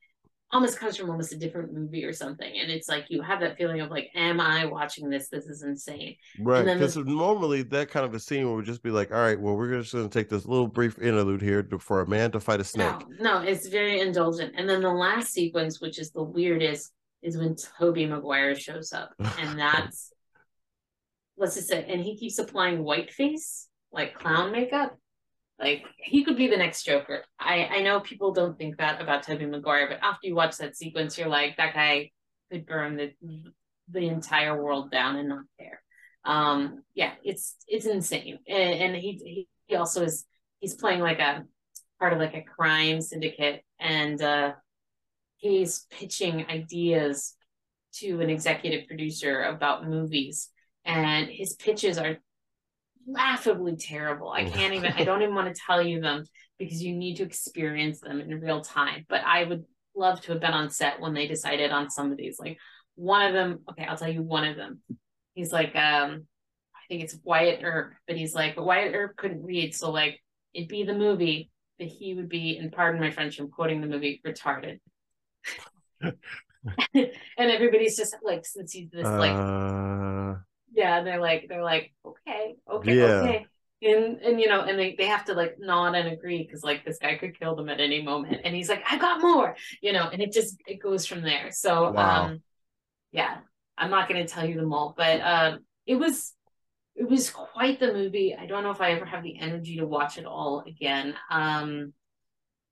almost 0.52 0.78
comes 0.78 0.96
from 0.96 1.10
almost 1.10 1.32
a 1.32 1.36
different 1.36 1.72
movie 1.72 2.04
or 2.04 2.12
something 2.12 2.58
and 2.58 2.70
it's 2.70 2.86
like 2.86 3.06
you 3.08 3.22
have 3.22 3.40
that 3.40 3.56
feeling 3.56 3.80
of 3.80 3.90
like 3.90 4.10
am 4.14 4.38
i 4.38 4.66
watching 4.66 5.08
this? 5.08 5.28
This 5.28 5.46
is 5.46 5.62
insane. 5.62 6.16
Right 6.38 6.64
because 6.64 6.96
normally 6.96 7.62
that 7.64 7.90
kind 7.90 8.04
of 8.04 8.14
a 8.14 8.20
scene 8.20 8.52
would 8.54 8.66
just 8.66 8.82
be 8.82 8.90
like 8.90 9.10
all 9.10 9.18
right 9.18 9.40
well 9.40 9.56
we're 9.56 9.80
just 9.80 9.94
going 9.94 10.08
to 10.08 10.12
take 10.18 10.28
this 10.28 10.44
little 10.44 10.66
brief 10.66 10.98
interlude 10.98 11.40
here 11.40 11.62
to, 11.62 11.78
for 11.78 12.02
a 12.02 12.06
man 12.06 12.30
to 12.32 12.40
fight 12.40 12.60
a 12.60 12.64
snake. 12.64 12.94
No, 13.18 13.40
no 13.40 13.42
it's 13.42 13.68
very 13.68 14.00
indulgent. 14.00 14.54
And 14.56 14.68
then 14.68 14.82
the 14.82 14.90
last 14.92 15.32
sequence 15.32 15.80
which 15.80 15.98
is 15.98 16.10
the 16.10 16.22
weirdest 16.22 16.92
is 17.22 17.38
when 17.38 17.56
tobey 17.78 18.06
maguire 18.06 18.54
shows 18.54 18.92
up 18.92 19.10
and 19.18 19.58
that's 19.58 20.12
let's 21.38 21.54
just 21.54 21.68
say 21.68 21.86
and 21.88 22.02
he 22.02 22.16
keeps 22.18 22.38
applying 22.38 22.84
white 22.84 23.10
face 23.10 23.68
like 23.90 24.18
clown 24.18 24.52
makeup 24.52 24.98
like 25.62 25.84
he 25.96 26.24
could 26.24 26.36
be 26.36 26.48
the 26.48 26.56
next 26.56 26.84
Joker. 26.84 27.24
I 27.38 27.66
I 27.66 27.82
know 27.82 28.00
people 28.00 28.32
don't 28.32 28.58
think 28.58 28.78
that 28.78 29.00
about 29.00 29.22
Tobey 29.22 29.46
Maguire, 29.46 29.88
but 29.88 30.00
after 30.02 30.26
you 30.26 30.34
watch 30.34 30.56
that 30.58 30.76
sequence, 30.76 31.16
you're 31.16 31.28
like 31.28 31.56
that 31.56 31.74
guy 31.74 32.10
could 32.50 32.66
burn 32.66 32.96
the 32.96 33.12
the 33.88 34.08
entire 34.08 34.60
world 34.60 34.90
down 34.90 35.16
and 35.16 35.28
not 35.28 35.44
care. 35.58 35.80
Um, 36.24 36.82
yeah, 36.94 37.12
it's 37.24 37.56
it's 37.68 37.86
insane, 37.86 38.38
and, 38.48 38.74
and 38.80 38.96
he 38.96 39.46
he 39.66 39.76
also 39.76 40.02
is 40.02 40.24
he's 40.58 40.74
playing 40.74 41.00
like 41.00 41.18
a 41.20 41.44
part 41.98 42.12
of 42.12 42.18
like 42.18 42.34
a 42.34 42.42
crime 42.42 43.00
syndicate, 43.00 43.62
and 43.78 44.20
uh, 44.20 44.52
he's 45.36 45.86
pitching 45.90 46.46
ideas 46.48 47.34
to 47.94 48.20
an 48.20 48.30
executive 48.30 48.86
producer 48.88 49.42
about 49.42 49.88
movies, 49.88 50.50
and 50.84 51.28
his 51.28 51.54
pitches 51.54 51.98
are 51.98 52.18
laughably 53.06 53.76
terrible. 53.76 54.30
I 54.30 54.44
can't 54.44 54.74
even, 54.74 54.92
I 54.92 55.04
don't 55.04 55.22
even 55.22 55.34
want 55.34 55.54
to 55.54 55.60
tell 55.66 55.82
you 55.82 56.00
them 56.00 56.24
because 56.58 56.82
you 56.82 56.94
need 56.94 57.16
to 57.16 57.24
experience 57.24 58.00
them 58.00 58.20
in 58.20 58.40
real 58.40 58.60
time. 58.60 59.04
But 59.08 59.22
I 59.24 59.44
would 59.44 59.64
love 59.94 60.20
to 60.22 60.32
have 60.32 60.40
been 60.40 60.52
on 60.52 60.70
set 60.70 61.00
when 61.00 61.14
they 61.14 61.26
decided 61.26 61.70
on 61.70 61.90
some 61.90 62.10
of 62.10 62.16
these. 62.16 62.38
Like 62.38 62.58
one 62.94 63.26
of 63.26 63.32
them, 63.32 63.60
okay, 63.70 63.84
I'll 63.84 63.96
tell 63.96 64.12
you 64.12 64.22
one 64.22 64.44
of 64.44 64.56
them. 64.56 64.80
He's 65.34 65.52
like, 65.52 65.74
um, 65.76 66.26
I 66.74 66.80
think 66.88 67.04
it's 67.04 67.18
Wyatt 67.22 67.60
Earp, 67.62 67.94
but 68.06 68.16
he's 68.16 68.34
like, 68.34 68.56
but 68.56 68.66
Wyatt 68.66 68.94
Earp 68.94 69.16
couldn't 69.16 69.42
read. 69.42 69.74
So 69.74 69.90
like 69.90 70.20
it'd 70.54 70.68
be 70.68 70.84
the 70.84 70.94
movie 70.94 71.50
that 71.78 71.88
he 71.88 72.14
would 72.14 72.28
be, 72.28 72.58
and 72.58 72.70
pardon 72.70 73.00
my 73.00 73.10
French, 73.10 73.38
I'm 73.38 73.48
quoting 73.48 73.80
the 73.80 73.86
movie, 73.86 74.20
retarded. 74.26 74.78
and 76.94 77.10
everybody's 77.38 77.96
just 77.96 78.14
like, 78.22 78.44
since 78.46 78.72
he's 78.72 78.90
this 78.90 79.06
like 79.06 79.34
uh 79.34 80.34
yeah 80.74 81.02
they're 81.02 81.20
like 81.20 81.46
they're 81.48 81.64
like 81.64 81.92
okay 82.04 82.54
okay 82.70 82.96
yeah. 82.96 83.04
okay. 83.04 83.46
And 83.82 84.20
and 84.20 84.40
you 84.40 84.48
know 84.48 84.60
and 84.60 84.78
they, 84.78 84.94
they 84.96 85.06
have 85.06 85.24
to 85.24 85.34
like 85.34 85.56
nod 85.58 85.94
and 85.94 86.08
agree 86.08 86.44
because 86.44 86.62
like 86.62 86.84
this 86.84 86.98
guy 86.98 87.16
could 87.16 87.38
kill 87.38 87.56
them 87.56 87.68
at 87.68 87.80
any 87.80 88.00
moment. 88.00 88.42
And 88.44 88.54
he's 88.54 88.68
like 88.68 88.84
i 88.88 88.96
got 88.96 89.20
more 89.20 89.56
you 89.80 89.92
know 89.92 90.08
and 90.08 90.22
it 90.22 90.32
just 90.32 90.56
it 90.66 90.80
goes 90.80 91.04
from 91.06 91.22
there. 91.22 91.50
So 91.50 91.90
wow. 91.90 92.24
um 92.24 92.42
yeah 93.10 93.38
i'm 93.76 93.90
not 93.90 94.08
going 94.08 94.24
to 94.24 94.32
tell 94.32 94.46
you 94.46 94.54
them 94.54 94.72
all 94.72 94.94
but 94.96 95.20
um 95.20 95.60
it 95.86 95.96
was 95.96 96.32
it 96.94 97.08
was 97.08 97.30
quite 97.30 97.80
the 97.80 97.92
movie. 97.92 98.36
I 98.38 98.46
don't 98.46 98.62
know 98.62 98.70
if 98.70 98.80
i 98.80 98.92
ever 98.92 99.04
have 99.04 99.22
the 99.22 99.38
energy 99.38 99.76
to 99.78 99.86
watch 99.86 100.16
it 100.18 100.26
all 100.26 100.62
again. 100.66 101.14
Um 101.30 101.92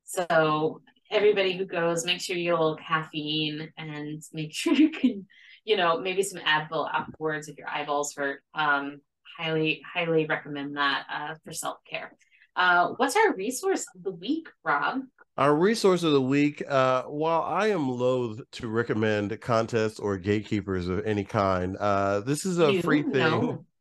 so 0.04 0.82
everybody 1.10 1.56
who 1.56 1.64
goes 1.64 2.04
make 2.04 2.20
sure 2.20 2.36
you 2.36 2.44
get 2.44 2.58
a 2.58 2.62
little 2.62 2.76
caffeine 2.76 3.72
and 3.76 4.22
make 4.32 4.54
sure 4.54 4.72
you 4.84 4.90
can 4.90 5.26
you 5.64 5.76
know, 5.76 5.98
maybe 6.00 6.22
some 6.22 6.40
Advil 6.42 6.88
afterwards 6.92 7.48
if 7.48 7.58
your 7.58 7.68
eyeballs 7.68 8.14
hurt. 8.14 8.42
Um, 8.54 9.00
highly, 9.38 9.82
highly 9.92 10.26
recommend 10.26 10.76
that 10.76 11.06
uh, 11.12 11.34
for 11.44 11.52
self 11.52 11.78
care. 11.88 12.12
Uh, 12.56 12.88
what's 12.96 13.16
our 13.16 13.34
resource 13.34 13.86
of 13.94 14.02
the 14.02 14.10
week, 14.10 14.48
Rob? 14.64 15.02
Our 15.36 15.54
resource 15.54 16.02
of 16.02 16.12
the 16.12 16.20
week, 16.20 16.62
uh, 16.68 17.04
while 17.04 17.42
I 17.42 17.68
am 17.68 17.88
loath 17.88 18.40
to 18.52 18.68
recommend 18.68 19.40
contests 19.40 19.98
or 19.98 20.18
gatekeepers 20.18 20.88
of 20.88 21.06
any 21.06 21.24
kind, 21.24 21.76
uh, 21.78 22.20
this 22.20 22.44
is 22.44 22.58
a 22.58 22.72
you 22.72 22.82
free 22.82 23.02
thing. 23.02 23.12
Know. 23.12 23.64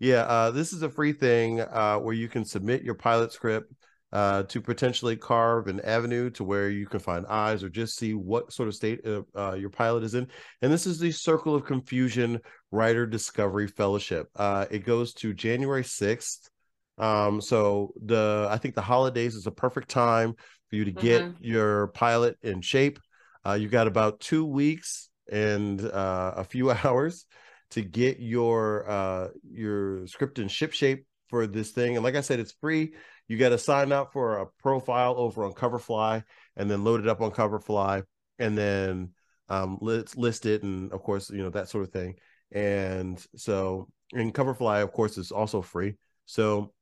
Yeah, 0.00 0.22
uh, 0.22 0.50
this 0.50 0.72
is 0.72 0.82
a 0.82 0.90
free 0.90 1.12
thing 1.12 1.60
uh, 1.60 1.98
where 1.98 2.12
you 2.12 2.28
can 2.28 2.44
submit 2.44 2.82
your 2.82 2.94
pilot 2.94 3.32
script 3.32 3.72
uh, 4.14 4.44
to 4.44 4.60
potentially 4.60 5.16
carve 5.16 5.66
an 5.66 5.80
avenue 5.80 6.30
to 6.30 6.44
where 6.44 6.70
you 6.70 6.86
can 6.86 7.00
find 7.00 7.26
eyes 7.26 7.64
or 7.64 7.68
just 7.68 7.98
see 7.98 8.14
what 8.14 8.52
sort 8.52 8.68
of 8.68 8.74
state 8.74 9.04
uh, 9.04 9.22
uh, 9.36 9.54
your 9.54 9.70
pilot 9.70 10.04
is 10.04 10.14
in. 10.14 10.28
And 10.62 10.72
this 10.72 10.86
is 10.86 11.00
the 11.00 11.10
Circle 11.10 11.52
of 11.52 11.64
Confusion 11.64 12.40
Writer 12.70 13.06
Discovery 13.06 13.66
Fellowship. 13.66 14.28
Uh, 14.36 14.66
it 14.70 14.86
goes 14.86 15.14
to 15.14 15.34
January 15.34 15.82
6th. 15.82 16.48
Um, 16.96 17.40
so 17.40 17.92
the 18.04 18.46
I 18.48 18.56
think 18.58 18.76
the 18.76 18.82
holidays 18.82 19.34
is 19.34 19.48
a 19.48 19.50
perfect 19.50 19.88
time 19.88 20.34
for 20.70 20.76
you 20.76 20.84
to 20.84 20.92
get 20.92 21.22
mm-hmm. 21.22 21.44
your 21.44 21.88
pilot 21.88 22.38
in 22.40 22.60
shape. 22.60 23.00
Uh, 23.44 23.54
you 23.54 23.68
got 23.68 23.88
about 23.88 24.20
two 24.20 24.44
weeks 24.44 25.10
and 25.30 25.84
uh, 25.84 26.34
a 26.36 26.44
few 26.44 26.70
hours 26.84 27.26
to 27.70 27.82
get 27.82 28.20
your 28.20 28.88
uh, 28.88 29.28
your 29.50 30.06
script 30.06 30.38
in 30.38 30.46
ship 30.46 30.72
shape 30.72 31.04
for 31.26 31.48
this 31.48 31.72
thing. 31.72 31.96
And 31.96 32.04
like 32.04 32.14
I 32.14 32.20
said, 32.20 32.38
it's 32.38 32.54
free 32.60 32.92
you 33.28 33.38
got 33.38 33.50
to 33.50 33.58
sign 33.58 33.92
up 33.92 34.12
for 34.12 34.38
a 34.38 34.46
profile 34.60 35.14
over 35.16 35.44
on 35.44 35.52
Coverfly 35.52 36.22
and 36.56 36.70
then 36.70 36.84
load 36.84 37.00
it 37.00 37.08
up 37.08 37.20
on 37.20 37.30
Coverfly 37.30 38.04
and 38.38 38.56
then 38.56 39.10
um, 39.48 39.78
let's 39.80 40.16
list 40.16 40.46
it 40.46 40.62
and 40.62 40.92
of 40.92 41.02
course 41.02 41.30
you 41.30 41.42
know 41.42 41.50
that 41.50 41.68
sort 41.68 41.84
of 41.84 41.92
thing. 41.92 42.14
And 42.52 43.24
so 43.36 43.88
in 44.12 44.32
Coverfly, 44.32 44.82
of 44.82 44.92
course, 44.92 45.18
is 45.18 45.32
also 45.32 45.62
free. 45.62 45.94
So 46.26 46.72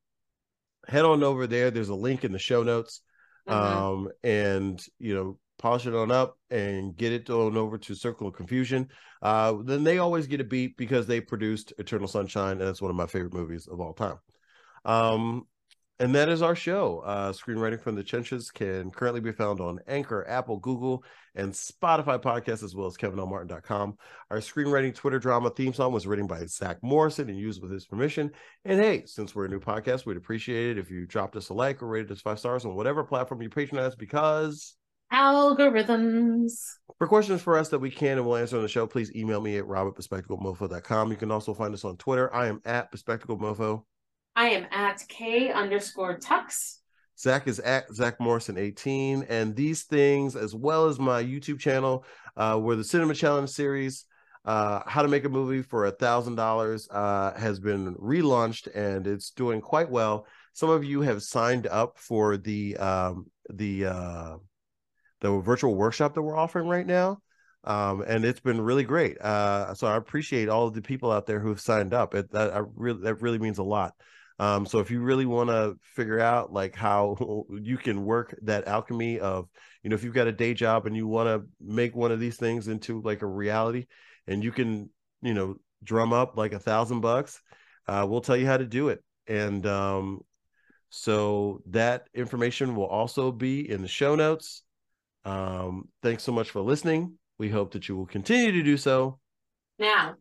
head 0.86 1.05
on 1.05 1.23
over 1.23 1.47
there. 1.47 1.70
There's 1.70 1.89
a 1.89 1.94
link 1.94 2.24
in 2.24 2.32
the 2.32 2.39
show 2.39 2.62
notes. 2.62 3.01
Mm-hmm. 3.48 3.78
Um, 3.78 4.09
and 4.23 4.85
you 4.98 5.14
know, 5.14 5.39
polish 5.59 5.86
it 5.86 5.94
on 5.94 6.10
up 6.10 6.36
and 6.51 6.97
get 6.97 7.12
it 7.12 7.31
on 7.31 7.56
over 7.56 7.78
to 7.78 7.94
Circle 7.94 8.28
of 8.28 8.35
Confusion. 8.35 8.89
Uh, 9.20 9.55
then 9.64 9.85
they 9.85 9.98
always 9.98 10.27
get 10.27 10.40
a 10.40 10.44
beat 10.44 10.77
because 10.77 11.06
they 11.06 11.20
produced 11.20 11.73
Eternal 11.78 12.09
Sunshine, 12.09 12.52
and 12.52 12.60
that's 12.60 12.82
one 12.82 12.90
of 12.90 12.97
my 12.97 13.06
favorite 13.06 13.35
movies 13.35 13.66
of 13.66 13.81
all 13.81 13.94
time. 13.94 14.19
Um, 14.85 15.47
And 16.02 16.12
that 16.16 16.28
is 16.28 16.42
our 16.42 16.56
show. 16.56 16.98
Uh, 17.06 17.30
Screenwriting 17.30 17.80
from 17.80 17.94
the 17.94 18.02
Trenches 18.02 18.50
can 18.50 18.90
currently 18.90 19.20
be 19.20 19.30
found 19.30 19.60
on 19.60 19.78
Anchor, 19.86 20.26
Apple, 20.28 20.58
Google, 20.58 21.04
and 21.36 21.52
Spotify 21.52 22.20
podcasts, 22.20 22.64
as 22.64 22.74
well 22.74 22.88
as 22.88 22.96
kevinlmartin.com. 22.96 23.96
Our 24.28 24.38
screenwriting 24.38 24.96
Twitter 24.96 25.20
drama 25.20 25.50
theme 25.50 25.72
song 25.72 25.92
was 25.92 26.04
written 26.04 26.26
by 26.26 26.44
Zach 26.46 26.78
Morrison 26.82 27.28
and 27.28 27.38
used 27.38 27.62
with 27.62 27.70
his 27.70 27.86
permission. 27.86 28.32
And 28.64 28.80
hey, 28.80 29.04
since 29.06 29.32
we're 29.32 29.44
a 29.44 29.48
new 29.48 29.60
podcast, 29.60 30.04
we'd 30.04 30.16
appreciate 30.16 30.76
it 30.76 30.78
if 30.80 30.90
you 30.90 31.06
dropped 31.06 31.36
us 31.36 31.50
a 31.50 31.54
like 31.54 31.80
or 31.80 31.86
rated 31.86 32.10
us 32.10 32.20
five 32.20 32.40
stars 32.40 32.64
on 32.64 32.74
whatever 32.74 33.04
platform 33.04 33.40
you 33.40 33.48
patronize 33.48 33.94
because 33.94 34.74
algorithms. 35.12 36.64
For 36.98 37.06
questions 37.06 37.42
for 37.42 37.56
us 37.56 37.68
that 37.68 37.78
we 37.78 37.92
can 37.92 38.18
and 38.18 38.26
will 38.26 38.34
answer 38.34 38.56
on 38.56 38.62
the 38.62 38.68
show, 38.68 38.88
please 38.88 39.14
email 39.14 39.40
me 39.40 39.56
at 39.56 39.66
robertbespectaclemofo.com. 39.66 41.12
You 41.12 41.16
can 41.16 41.30
also 41.30 41.54
find 41.54 41.72
us 41.72 41.84
on 41.84 41.96
Twitter. 41.96 42.34
I 42.34 42.48
am 42.48 42.60
at 42.64 42.90
bespectaclemofo. 42.90 43.84
I 44.34 44.48
am 44.48 44.66
at 44.70 45.04
K 45.09 45.52
underscore 45.52 46.18
tux. 46.18 46.78
Zach 47.18 47.46
is 47.46 47.60
at 47.60 47.92
Zach 47.94 48.18
Morrison 48.18 48.56
18. 48.56 49.26
And 49.28 49.54
these 49.54 49.84
things, 49.84 50.34
as 50.34 50.54
well 50.54 50.86
as 50.86 50.98
my 50.98 51.22
YouTube 51.22 51.60
channel, 51.60 52.04
uh, 52.36 52.56
where 52.56 52.76
the 52.76 52.84
Cinema 52.84 53.14
Challenge 53.14 53.48
series, 53.48 54.06
uh, 54.44 54.80
How 54.86 55.02
to 55.02 55.09
Make 55.09 55.24
a 55.24 55.28
Movie 55.28 55.62
for 55.62 55.86
a 55.86 55.92
Thousand 55.92 56.36
Dollars, 56.36 56.88
uh, 56.90 57.32
has 57.34 57.60
been 57.60 57.94
relaunched 57.96 58.74
and 58.74 59.06
it's 59.06 59.30
doing 59.30 59.60
quite 59.60 59.90
well. 59.90 60.26
Some 60.54 60.70
of 60.70 60.84
you 60.84 61.02
have 61.02 61.22
signed 61.22 61.66
up 61.66 61.98
for 61.98 62.36
the 62.36 62.76
um, 62.76 63.26
the 63.50 63.86
uh, 63.86 64.36
the 65.20 65.38
virtual 65.38 65.74
workshop 65.74 66.14
that 66.14 66.22
we're 66.22 66.36
offering 66.36 66.68
right 66.68 66.86
now. 66.86 67.18
Um, 67.64 68.02
and 68.06 68.24
it's 68.24 68.40
been 68.40 68.60
really 68.60 68.82
great. 68.82 69.20
Uh, 69.20 69.72
so 69.74 69.86
I 69.86 69.96
appreciate 69.96 70.48
all 70.48 70.66
of 70.66 70.74
the 70.74 70.82
people 70.82 71.12
out 71.12 71.26
there 71.26 71.38
who've 71.38 71.60
signed 71.60 71.94
up. 71.94 72.14
It, 72.14 72.30
that 72.32 72.52
I 72.52 72.62
really 72.74 73.02
that 73.02 73.22
really 73.22 73.38
means 73.38 73.59
a 73.59 73.62
lot. 73.62 73.94
Um, 74.38 74.66
so 74.66 74.78
if 74.78 74.90
you 74.90 75.00
really 75.00 75.26
want 75.26 75.50
to 75.50 75.76
figure 75.94 76.20
out 76.20 76.52
like 76.52 76.74
how 76.74 77.44
you 77.60 77.76
can 77.76 78.04
work 78.04 78.34
that 78.42 78.66
alchemy 78.66 79.20
of, 79.20 79.48
you 79.82 79.90
know, 79.90 79.94
if 79.94 80.04
you've 80.04 80.14
got 80.14 80.26
a 80.26 80.32
day 80.32 80.54
job 80.54 80.86
and 80.86 80.96
you 80.96 81.06
want 81.06 81.28
to 81.28 81.48
make 81.60 81.94
one 81.94 82.12
of 82.12 82.20
these 82.20 82.36
things 82.36 82.68
into 82.68 83.00
like 83.02 83.22
a 83.22 83.26
reality, 83.26 83.86
and 84.26 84.42
you 84.44 84.52
can, 84.52 84.88
you 85.20 85.34
know, 85.34 85.56
drum 85.84 86.12
up 86.12 86.36
like 86.36 86.52
a 86.52 86.59
thousand 86.59 87.00
bucks, 87.00 87.40
uh, 87.88 88.06
we'll 88.09 88.20
tell 88.20 88.36
you 88.36 88.46
how 88.46 88.56
to 88.56 88.66
do 88.66 88.88
it. 88.88 89.02
And 89.26 89.66
um, 89.66 90.20
so 90.90 91.62
that 91.66 92.09
information 92.14 92.76
will 92.76 92.86
also 92.86 93.32
be 93.32 93.68
in 93.68 93.82
the 93.82 93.88
show 93.88 94.14
notes. 94.14 94.62
Um, 95.24 95.88
thanks 96.02 96.22
so 96.22 96.32
much 96.32 96.50
for 96.50 96.60
listening. 96.60 97.18
We 97.38 97.48
hope 97.48 97.72
that 97.72 97.88
you 97.88 97.96
will 97.96 98.06
continue 98.06 98.52
to 98.52 98.62
do 98.62 98.76
so. 98.76 99.18
Now, 99.78 100.14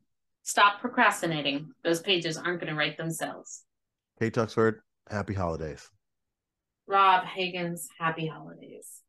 stop 0.43 0.79
procrastinating. 0.79 1.71
Those 1.83 2.01
pages 2.01 2.37
aren't 2.37 2.61
going 2.61 2.71
to 2.71 2.77
write 2.77 2.97
themselves. 2.97 3.63
Hey, 4.21 4.29
Tuxford, 4.29 4.81
happy 5.09 5.33
holidays. 5.33 5.89
Rob 6.85 7.25
Higgins, 7.25 7.89
happy 7.97 8.27
holidays. 8.27 9.01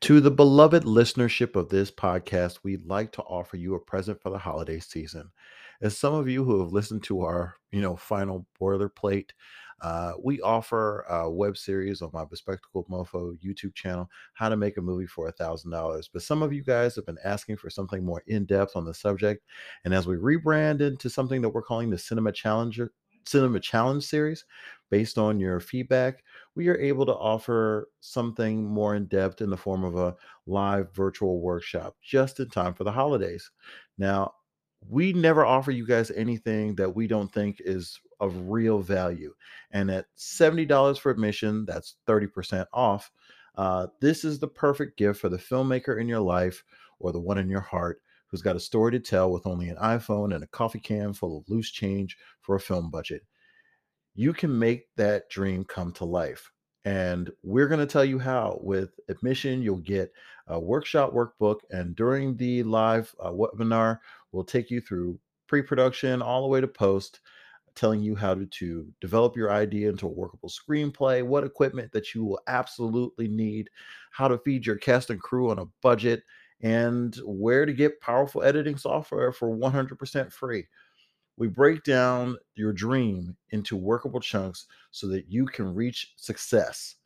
To 0.00 0.22
the 0.22 0.30
beloved 0.30 0.84
listenership 0.84 1.54
of 1.54 1.68
this 1.68 1.90
podcast, 1.90 2.60
we'd 2.62 2.86
like 2.86 3.12
to 3.12 3.22
offer 3.24 3.58
you 3.58 3.74
a 3.74 3.78
present 3.78 4.22
for 4.22 4.30
the 4.30 4.38
holiday 4.38 4.80
season. 4.80 5.30
As 5.82 5.98
some 5.98 6.14
of 6.14 6.30
you 6.30 6.42
who 6.42 6.60
have 6.60 6.72
listened 6.72 7.02
to 7.02 7.20
our, 7.20 7.56
you 7.72 7.82
know, 7.82 7.94
final 7.94 8.46
boilerplate 8.58 9.32
uh, 9.80 10.12
we 10.22 10.40
offer 10.40 11.04
a 11.08 11.30
web 11.30 11.56
series 11.56 12.02
on 12.02 12.10
my 12.12 12.24
Bespectacled 12.24 12.88
Mofo 12.88 13.36
YouTube 13.42 13.74
channel, 13.74 14.08
How 14.34 14.48
to 14.48 14.56
Make 14.56 14.76
a 14.76 14.82
Movie 14.82 15.06
for 15.06 15.28
a 15.28 15.32
Thousand 15.32 15.70
Dollars. 15.70 16.08
But 16.12 16.22
some 16.22 16.42
of 16.42 16.52
you 16.52 16.62
guys 16.62 16.96
have 16.96 17.06
been 17.06 17.18
asking 17.24 17.56
for 17.56 17.70
something 17.70 18.04
more 18.04 18.22
in 18.26 18.44
depth 18.44 18.76
on 18.76 18.84
the 18.84 18.94
subject, 18.94 19.44
and 19.84 19.94
as 19.94 20.06
we 20.06 20.16
rebrand 20.16 20.80
into 20.80 21.08
something 21.08 21.40
that 21.42 21.50
we're 21.50 21.62
calling 21.62 21.90
the 21.90 21.98
Cinema 21.98 22.32
Challenger 22.32 22.92
Cinema 23.24 23.60
Challenge 23.60 24.02
series, 24.02 24.44
based 24.90 25.18
on 25.18 25.38
your 25.38 25.60
feedback, 25.60 26.22
we 26.54 26.68
are 26.68 26.78
able 26.78 27.06
to 27.06 27.14
offer 27.14 27.88
something 28.00 28.64
more 28.64 28.96
in 28.96 29.06
depth 29.06 29.40
in 29.40 29.50
the 29.50 29.56
form 29.56 29.84
of 29.84 29.96
a 29.96 30.16
live 30.46 30.92
virtual 30.94 31.40
workshop 31.40 31.96
just 32.02 32.40
in 32.40 32.48
time 32.50 32.74
for 32.74 32.84
the 32.84 32.92
holidays. 32.92 33.50
Now, 33.98 34.32
we 34.88 35.12
never 35.12 35.44
offer 35.44 35.70
you 35.70 35.86
guys 35.86 36.10
anything 36.10 36.74
that 36.76 36.94
we 36.94 37.06
don't 37.06 37.32
think 37.32 37.58
is 37.60 38.00
of 38.20 38.50
real 38.50 38.80
value. 38.80 39.34
And 39.70 39.90
at 39.90 40.06
$70 40.16 40.98
for 40.98 41.10
admission, 41.10 41.64
that's 41.66 41.96
30% 42.06 42.66
off. 42.72 43.10
Uh, 43.56 43.88
this 44.00 44.24
is 44.24 44.38
the 44.38 44.48
perfect 44.48 44.96
gift 44.96 45.20
for 45.20 45.28
the 45.28 45.36
filmmaker 45.36 46.00
in 46.00 46.08
your 46.08 46.20
life 46.20 46.62
or 46.98 47.12
the 47.12 47.20
one 47.20 47.38
in 47.38 47.48
your 47.48 47.60
heart 47.60 48.00
who's 48.28 48.42
got 48.42 48.56
a 48.56 48.60
story 48.60 48.92
to 48.92 49.00
tell 49.00 49.30
with 49.32 49.46
only 49.46 49.68
an 49.68 49.76
iPhone 49.76 50.34
and 50.34 50.44
a 50.44 50.48
coffee 50.48 50.78
can 50.78 51.12
full 51.12 51.38
of 51.38 51.48
loose 51.48 51.70
change 51.70 52.16
for 52.40 52.54
a 52.54 52.60
film 52.60 52.90
budget. 52.90 53.22
You 54.14 54.32
can 54.32 54.56
make 54.56 54.86
that 54.96 55.28
dream 55.30 55.64
come 55.64 55.92
to 55.94 56.04
life. 56.04 56.50
And 56.84 57.30
we're 57.42 57.68
going 57.68 57.80
to 57.80 57.86
tell 57.86 58.04
you 58.04 58.18
how. 58.18 58.58
With 58.62 58.98
admission, 59.08 59.62
you'll 59.62 59.78
get 59.78 60.12
a 60.46 60.58
workshop 60.58 61.12
workbook. 61.12 61.58
And 61.70 61.94
during 61.94 62.36
the 62.36 62.62
live 62.62 63.14
uh, 63.20 63.30
webinar, 63.30 63.98
we'll 64.32 64.44
take 64.44 64.70
you 64.70 64.80
through 64.80 65.18
pre 65.46 65.62
production 65.62 66.22
all 66.22 66.42
the 66.42 66.48
way 66.48 66.60
to 66.60 66.68
post, 66.68 67.20
telling 67.74 68.02
you 68.02 68.14
how 68.14 68.34
to, 68.34 68.46
to 68.46 68.86
develop 69.00 69.36
your 69.36 69.52
idea 69.52 69.88
into 69.88 70.06
a 70.06 70.10
workable 70.10 70.48
screenplay, 70.48 71.22
what 71.22 71.44
equipment 71.44 71.92
that 71.92 72.14
you 72.14 72.24
will 72.24 72.40
absolutely 72.46 73.28
need, 73.28 73.70
how 74.10 74.28
to 74.28 74.38
feed 74.38 74.66
your 74.66 74.76
cast 74.76 75.10
and 75.10 75.20
crew 75.20 75.50
on 75.50 75.58
a 75.58 75.66
budget, 75.82 76.22
and 76.62 77.16
where 77.24 77.64
to 77.66 77.72
get 77.72 78.00
powerful 78.00 78.42
editing 78.42 78.76
software 78.76 79.32
for 79.32 79.56
100% 79.56 80.32
free. 80.32 80.66
We 81.36 81.48
break 81.48 81.84
down 81.84 82.36
your 82.54 82.72
dream 82.72 83.36
into 83.50 83.76
workable 83.76 84.20
chunks 84.20 84.66
so 84.90 85.06
that 85.08 85.30
you 85.30 85.46
can 85.46 85.74
reach 85.74 86.12
success, 86.16 86.96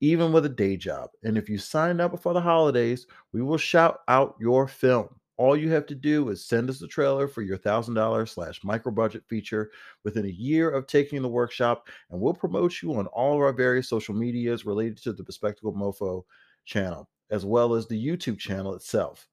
even 0.00 0.32
with 0.32 0.44
a 0.44 0.50
day 0.50 0.76
job. 0.76 1.10
And 1.22 1.38
if 1.38 1.48
you 1.48 1.58
sign 1.58 2.00
up 2.00 2.10
before 2.10 2.34
the 2.34 2.40
holidays, 2.40 3.06
we 3.32 3.42
will 3.42 3.58
shout 3.58 4.00
out 4.08 4.36
your 4.40 4.66
film. 4.66 5.19
All 5.40 5.56
you 5.56 5.70
have 5.70 5.86
to 5.86 5.94
do 5.94 6.28
is 6.28 6.44
send 6.44 6.68
us 6.68 6.80
the 6.80 6.86
trailer 6.86 7.26
for 7.26 7.40
your 7.40 7.56
$1,000 7.56 8.28
slash 8.28 8.62
micro 8.62 8.92
budget 8.92 9.24
feature 9.26 9.70
within 10.04 10.26
a 10.26 10.28
year 10.28 10.68
of 10.68 10.86
taking 10.86 11.22
the 11.22 11.28
workshop, 11.30 11.88
and 12.10 12.20
we'll 12.20 12.34
promote 12.34 12.82
you 12.82 12.92
on 12.92 13.06
all 13.06 13.36
of 13.36 13.40
our 13.40 13.52
various 13.54 13.88
social 13.88 14.14
medias 14.14 14.66
related 14.66 14.98
to 14.98 15.14
the 15.14 15.22
Bespectacled 15.22 15.76
Mofo 15.76 16.24
channel, 16.66 17.08
as 17.30 17.46
well 17.46 17.72
as 17.72 17.88
the 17.88 18.06
YouTube 18.06 18.38
channel 18.38 18.74
itself. 18.74 19.26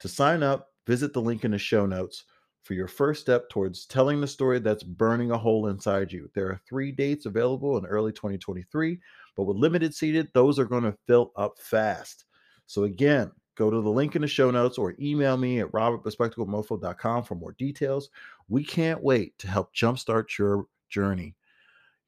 To 0.00 0.08
sign 0.08 0.42
up, 0.42 0.68
visit 0.86 1.14
the 1.14 1.22
link 1.22 1.46
in 1.46 1.52
the 1.52 1.58
show 1.58 1.86
notes 1.86 2.24
for 2.62 2.74
your 2.74 2.86
first 2.86 3.22
step 3.22 3.48
towards 3.48 3.86
telling 3.86 4.20
the 4.20 4.26
story 4.26 4.58
that's 4.58 4.82
burning 4.82 5.30
a 5.30 5.38
hole 5.38 5.68
inside 5.68 6.12
you. 6.12 6.30
There 6.34 6.48
are 6.48 6.60
three 6.68 6.92
dates 6.92 7.24
available 7.24 7.78
in 7.78 7.86
early 7.86 8.12
2023, 8.12 9.00
but 9.34 9.44
with 9.44 9.56
limited 9.56 9.94
seated, 9.94 10.28
those 10.34 10.58
are 10.58 10.66
going 10.66 10.84
to 10.84 10.98
fill 11.06 11.32
up 11.36 11.58
fast. 11.58 12.26
So, 12.66 12.84
again, 12.84 13.30
go 13.58 13.70
to 13.70 13.80
the 13.80 13.90
link 13.90 14.14
in 14.14 14.22
the 14.22 14.28
show 14.28 14.50
notes 14.52 14.78
or 14.78 14.94
email 15.00 15.36
me 15.36 15.58
at 15.58 15.72
robertbespectaclemofo.com 15.72 17.24
for 17.24 17.34
more 17.34 17.52
details. 17.58 18.08
We 18.48 18.62
can't 18.64 19.02
wait 19.02 19.36
to 19.40 19.48
help 19.48 19.74
jumpstart 19.74 20.38
your 20.38 20.66
journey, 20.88 21.34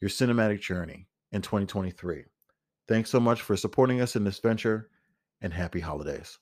your 0.01 0.11
cinematic 0.11 0.61
journey 0.61 1.09
in 1.33 1.43
2023. 1.43 2.25
Thanks 2.87 3.11
so 3.11 3.21
much 3.21 3.43
for 3.43 3.57
supporting 3.57 4.01
us 4.01 4.15
in 4.15 4.25
this 4.25 4.39
venture 4.39 4.89
and 5.43 5.53
happy 5.53 5.81
holidays. 5.81 6.39